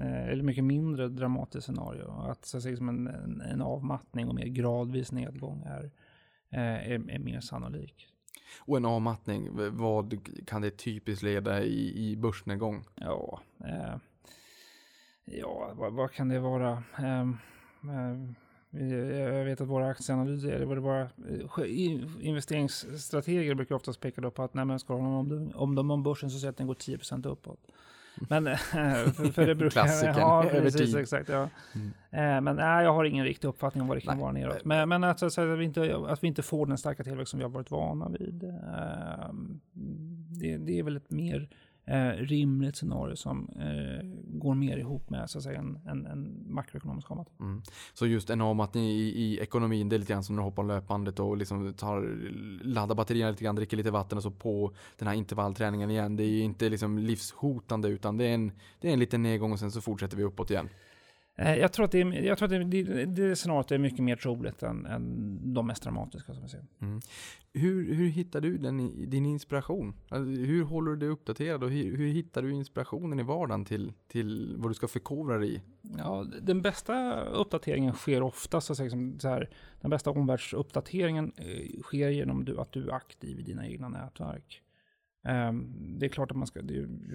eh, 0.00 0.28
eller 0.28 0.42
mycket 0.42 0.64
mindre 0.64 1.08
dramatiskt 1.08 1.66
scenario. 1.66 2.10
Att 2.10 2.44
så 2.44 2.56
att 2.56 2.62
säga, 2.62 2.76
en, 2.76 3.40
en 3.40 3.62
avmattning 3.62 4.28
och 4.28 4.34
mer 4.34 4.46
gradvis 4.46 5.12
nedgång 5.12 5.62
är, 5.66 5.90
eh, 6.50 6.90
är, 6.92 7.10
är 7.10 7.18
mer 7.18 7.40
sannolik. 7.40 8.08
Och 8.60 8.76
en 8.76 8.84
avmattning, 8.84 9.48
vad 9.76 10.28
kan 10.46 10.62
det 10.62 10.70
typiskt 10.70 11.22
leda 11.22 11.62
i, 11.62 12.10
i 12.10 12.16
börsnedgång? 12.16 12.84
Ja, 12.94 13.40
eh, 13.64 13.96
ja 15.24 15.72
vad, 15.74 15.92
vad, 15.92 16.12
kan 16.12 16.28
det 16.28 16.40
vara? 16.40 16.82
Eh, 16.98 17.20
eh, 17.20 18.30
jag 18.70 19.44
vet 19.44 19.60
att 19.60 19.68
våra 19.68 19.88
aktieanalyser, 19.88 20.50
eller 20.50 20.66
våra 20.66 21.00
eh, 21.00 21.08
investeringsstrateger 22.20 23.54
brukar 23.54 23.74
oftast 23.74 24.00
peka 24.00 24.30
på 24.30 24.42
att 24.42 24.54
nej, 24.54 24.64
men 24.64 24.78
ska 24.78 24.94
de, 24.94 25.06
om, 25.06 25.28
de, 25.28 25.52
om 25.54 25.74
de 25.74 25.90
om 25.90 26.02
börsen 26.02 26.30
så 26.30 26.38
säger 26.38 26.50
att 26.50 26.56
den 26.56 26.66
går 26.66 26.74
10% 26.74 27.26
uppåt. 27.28 27.60
Men 28.28 28.44
för, 28.56 29.32
för 29.32 29.46
det 29.46 29.54
brukar... 29.54 29.82
Klassikern, 29.82 30.18
ja, 30.18 30.46
precis, 30.50 30.94
exakt. 30.94 31.28
Ja. 31.28 31.48
Mm. 31.74 31.88
Eh, 32.10 32.40
men 32.40 32.56
nej, 32.56 32.84
jag 32.84 32.94
har 32.94 33.04
ingen 33.04 33.24
riktig 33.24 33.48
uppfattning 33.48 33.82
om 33.82 33.88
vad 33.88 33.96
det 33.96 34.00
kan 34.00 34.14
nej. 34.14 34.22
vara 34.22 34.32
neråt. 34.32 34.64
Men, 34.64 34.88
men 34.88 35.04
att, 35.04 35.22
att, 35.22 35.38
vi 35.38 35.64
inte, 35.64 35.96
att 36.08 36.24
vi 36.24 36.28
inte 36.28 36.42
får 36.42 36.66
den 36.66 36.78
starka 36.78 37.04
tillväxt 37.04 37.30
som 37.30 37.38
vi 37.38 37.44
har 37.44 37.50
varit 37.50 37.70
vana 37.70 38.08
vid. 38.08 38.44
Eh, 38.44 39.32
det, 40.40 40.56
det 40.56 40.78
är 40.78 40.82
väl 40.82 40.96
ett 40.96 41.10
mer 41.10 41.48
eh, 41.88 42.08
rimligt 42.08 42.76
scenario 42.76 43.16
som 43.16 43.48
eh, 43.56 44.06
går 44.38 44.54
mer 44.54 44.76
ihop 44.76 45.10
med 45.10 45.30
så 45.30 45.38
att 45.38 45.44
säga, 45.44 45.58
en, 45.58 45.78
en, 45.86 46.06
en 46.06 46.44
makroekonomisk 46.54 47.10
avmattning. 47.10 47.48
Mm. 47.48 47.62
Så 47.94 48.06
just 48.06 48.30
en 48.30 48.40
avmattning 48.40 48.84
i, 48.84 49.00
i 49.00 49.38
ekonomin, 49.40 49.88
det 49.88 49.96
är 49.96 49.98
lite 49.98 50.12
grann 50.12 50.24
som 50.24 50.36
när 50.36 50.42
du 50.42 50.44
hoppar 50.44 50.62
löpbandet 50.62 51.20
och 51.20 51.36
liksom 51.36 51.74
tar, 51.74 52.18
laddar 52.64 52.94
batterierna 52.94 53.30
lite 53.30 53.44
grann, 53.44 53.56
dricker 53.56 53.76
lite 53.76 53.90
vatten 53.90 54.18
och 54.18 54.22
så 54.22 54.30
på 54.30 54.72
den 54.98 55.08
här 55.08 55.14
intervallträningen 55.14 55.90
igen. 55.90 56.16
Det 56.16 56.24
är 56.24 56.42
inte 56.42 56.68
liksom 56.68 56.98
livshotande 56.98 57.88
utan 57.88 58.16
det 58.16 58.24
är, 58.24 58.34
en, 58.34 58.52
det 58.80 58.88
är 58.88 58.92
en 58.92 58.98
liten 58.98 59.22
nedgång 59.22 59.52
och 59.52 59.58
sen 59.58 59.70
så 59.70 59.80
fortsätter 59.80 60.16
vi 60.16 60.24
uppåt 60.24 60.50
igen. 60.50 60.68
Eh, 61.38 61.54
jag 61.54 61.72
tror 61.72 61.84
att, 61.84 61.92
det, 61.92 61.98
jag 61.98 62.38
tror 62.38 62.46
att 62.46 62.70
det, 62.70 62.82
det, 62.82 63.04
det 63.04 63.36
scenariot 63.36 63.70
är 63.70 63.78
mycket 63.78 64.04
mer 64.04 64.16
troligt 64.16 64.62
än, 64.62 64.86
än 64.86 65.54
de 65.54 65.66
mest 65.66 65.82
dramatiska 65.82 66.34
som 66.34 66.42
vi 66.42 66.48
ser. 66.48 66.64
Mm. 66.80 67.00
Hur, 67.52 67.94
hur 67.94 68.08
hittar 68.08 68.40
du 68.40 68.58
den, 68.58 69.10
din 69.10 69.26
inspiration? 69.26 69.94
Alltså, 70.08 70.42
hur 70.42 70.64
håller 70.64 70.90
du 70.90 70.96
dig 70.96 71.08
uppdaterad 71.08 71.64
och 71.64 71.70
hur, 71.70 71.96
hur, 71.96 72.08
hittar 72.08 72.42
du 72.42 72.52
inspirationen 72.52 73.20
i 73.20 73.22
vardagen 73.22 73.64
till, 73.64 73.92
till 74.08 74.54
vad 74.58 74.70
du 74.70 74.74
ska 74.74 74.88
förkovra 74.88 75.38
dig 75.38 75.54
i? 75.54 75.62
Ja, 75.98 76.26
den 76.42 76.62
bästa 76.62 77.24
uppdateringen 77.24 77.94
sker 77.94 78.22
ofta, 78.22 78.60
så 78.60 78.74
säga, 78.74 78.90
så 79.18 79.28
här, 79.28 79.50
den 79.80 79.90
bästa 79.90 80.10
omvärldsuppdateringen 80.10 81.32
eh, 81.36 81.80
sker 81.82 82.08
genom 82.08 82.56
att 82.58 82.72
du 82.72 82.88
är 82.88 82.92
aktiv 82.92 83.40
i 83.40 83.42
dina 83.42 83.66
egna 83.66 83.88
nätverk. 83.88 84.62
Um, 85.28 85.96
det 85.98 86.06
är 86.06 86.10
klart 86.10 86.30
att 86.30 86.36
man 86.36 86.46
ska, 86.46 86.60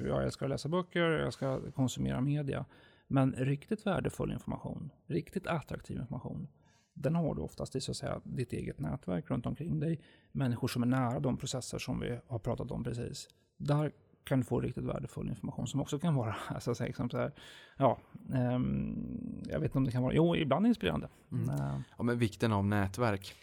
jag 0.05 0.23
älskar 0.23 0.45
att 0.45 0.49
läsa 0.49 0.69
böcker, 0.69 1.09
jag 1.09 1.33
ska 1.33 1.71
konsumera 1.71 2.21
media. 2.21 2.65
Men 3.07 3.33
riktigt 3.33 3.85
värdefull 3.85 4.31
information, 4.31 4.91
riktigt 5.07 5.47
attraktiv 5.47 5.97
information, 5.97 6.47
den 6.93 7.15
har 7.15 7.35
du 7.35 7.41
oftast 7.41 7.75
i 7.75 7.81
så 7.81 7.91
att 7.91 7.97
säga, 7.97 8.21
ditt 8.23 8.53
eget 8.53 8.79
nätverk 8.79 9.29
runt 9.29 9.45
omkring 9.45 9.79
dig. 9.79 10.01
Människor 10.31 10.67
som 10.67 10.83
är 10.83 10.87
nära 10.87 11.19
de 11.19 11.37
processer 11.37 11.77
som 11.77 11.99
vi 11.99 12.19
har 12.27 12.39
pratat 12.39 12.71
om 12.71 12.83
precis. 12.83 13.29
Där 13.57 13.91
kan 14.23 14.39
du 14.39 14.45
få 14.45 14.61
riktigt 14.61 14.83
värdefull 14.83 15.29
information 15.29 15.67
som 15.67 15.81
också 15.81 15.99
kan 15.99 16.15
vara, 16.15 16.35
så 16.59 16.83
liksom 16.85 17.09
så 17.09 17.17
här, 17.17 17.31
ja, 17.77 17.99
um, 18.29 19.43
jag 19.45 19.59
vet 19.59 19.69
inte 19.69 19.77
om 19.77 19.83
det 19.83 19.91
kan 19.91 20.03
vara, 20.03 20.13
jo, 20.13 20.35
ibland 20.35 20.67
inspirerande. 20.67 21.09
Mm. 21.31 21.49
Uh, 21.49 21.79
ja, 21.97 22.03
men 22.03 22.17
vikten 22.17 22.53
av 22.53 22.65
nätverk. 22.65 23.33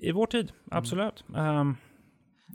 I 0.00 0.12
vår 0.12 0.26
tid, 0.26 0.52
absolut. 0.70 1.24
Mm. 1.28 1.56
Um, 1.56 1.76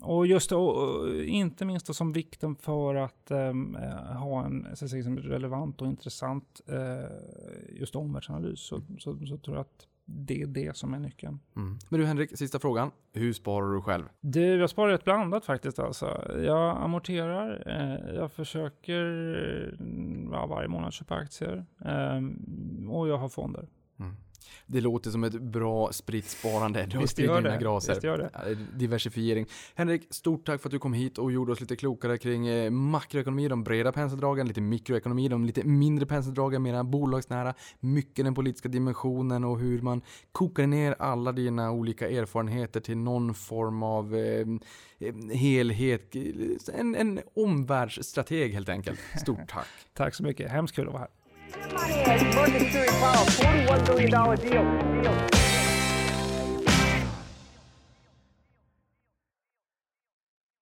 och 0.02 0.26
just 0.26 0.52
och, 0.52 1.14
inte 1.24 1.64
minst 1.64 1.94
som 1.94 2.12
vikten 2.12 2.56
för 2.56 2.94
att 2.94 3.30
um, 3.30 3.74
ha 4.16 4.44
en 4.44 4.76
så 4.76 4.88
säga, 4.88 5.10
relevant 5.10 5.82
och 5.82 5.88
intressant 5.88 6.60
uh, 6.68 7.78
just 7.80 7.96
omvärldsanalys 7.96 8.60
så, 8.60 8.82
så, 8.98 9.26
så, 9.26 9.38
tror 9.38 9.56
jag 9.56 9.60
att 9.60 9.86
det 10.04 10.42
är 10.42 10.46
det 10.46 10.76
som 10.76 10.94
är 10.94 10.98
nyckeln. 10.98 11.40
Mm. 11.56 11.78
Men 11.88 12.00
du 12.00 12.06
Henrik, 12.06 12.38
sista 12.38 12.58
frågan. 12.58 12.90
Hur 13.12 13.32
sparar 13.32 13.74
du 13.74 13.82
själv? 13.82 14.04
Du, 14.20 14.40
jag 14.40 14.70
sparar 14.70 14.92
rätt 14.92 15.04
blandat 15.04 15.44
faktiskt. 15.44 15.78
Alltså. 15.78 16.34
Jag 16.42 16.76
amorterar, 16.76 17.62
eh, 17.66 18.14
jag 18.14 18.32
försöker 18.32 19.04
ja, 20.32 20.46
varje 20.46 20.68
månad 20.68 20.92
köpa 20.92 21.14
aktier 21.14 21.64
eh, 21.84 22.20
och 22.90 23.08
jag 23.08 23.18
har 23.18 23.28
fonder. 23.28 23.68
Det 24.66 24.80
låter 24.80 25.10
som 25.10 25.24
ett 25.24 25.42
bra 25.42 25.92
spritt 25.92 26.24
sparande. 26.24 26.86
Du 26.90 26.98
har 26.98 27.06
spridit 27.06 27.36
dina 27.36 27.56
graser. 27.56 27.92
Visst 27.94 28.04
gör 28.04 28.18
det. 28.18 28.56
Diversifiering. 28.78 29.46
Henrik, 29.74 30.06
stort 30.10 30.46
tack 30.46 30.60
för 30.60 30.68
att 30.68 30.72
du 30.72 30.78
kom 30.78 30.92
hit 30.92 31.18
och 31.18 31.32
gjorde 31.32 31.52
oss 31.52 31.60
lite 31.60 31.76
klokare 31.76 32.18
kring 32.18 32.46
eh, 32.46 32.70
makroekonomi, 32.70 33.48
de 33.48 33.64
breda 33.64 33.92
penseldragen, 33.92 34.48
lite 34.48 34.60
mikroekonomi, 34.60 35.28
de 35.28 35.44
lite 35.44 35.64
mindre 35.64 36.06
penseldragen, 36.06 36.62
mera 36.62 36.84
bolagsnära, 36.84 37.54
mycket 37.80 38.24
den 38.24 38.34
politiska 38.34 38.68
dimensionen 38.68 39.44
och 39.44 39.60
hur 39.60 39.82
man 39.82 40.02
kokar 40.32 40.66
ner 40.66 40.94
alla 40.98 41.32
dina 41.32 41.70
olika 41.70 42.08
erfarenheter 42.08 42.80
till 42.80 42.96
någon 42.96 43.34
form 43.34 43.82
av 43.82 44.16
eh, 44.16 44.46
eh 45.00 45.14
helhet, 45.32 46.16
en, 46.74 46.94
en 46.94 47.20
omvärldsstrateg 47.34 48.52
helt 48.52 48.68
enkelt. 48.68 49.00
Stort 49.20 49.48
tack. 49.48 49.66
tack 49.94 50.14
så 50.14 50.22
mycket, 50.22 50.50
hemskt 50.50 50.76
kul 50.76 50.86
att 50.86 50.92
vara 50.92 51.00
här. 51.00 51.19
Money, 51.56 52.00
Emergency 52.02 52.86
Power, 53.00 53.26
$41 53.26 53.86
billion 53.86 54.36
deal. 54.36 55.02
deal. 55.02 55.39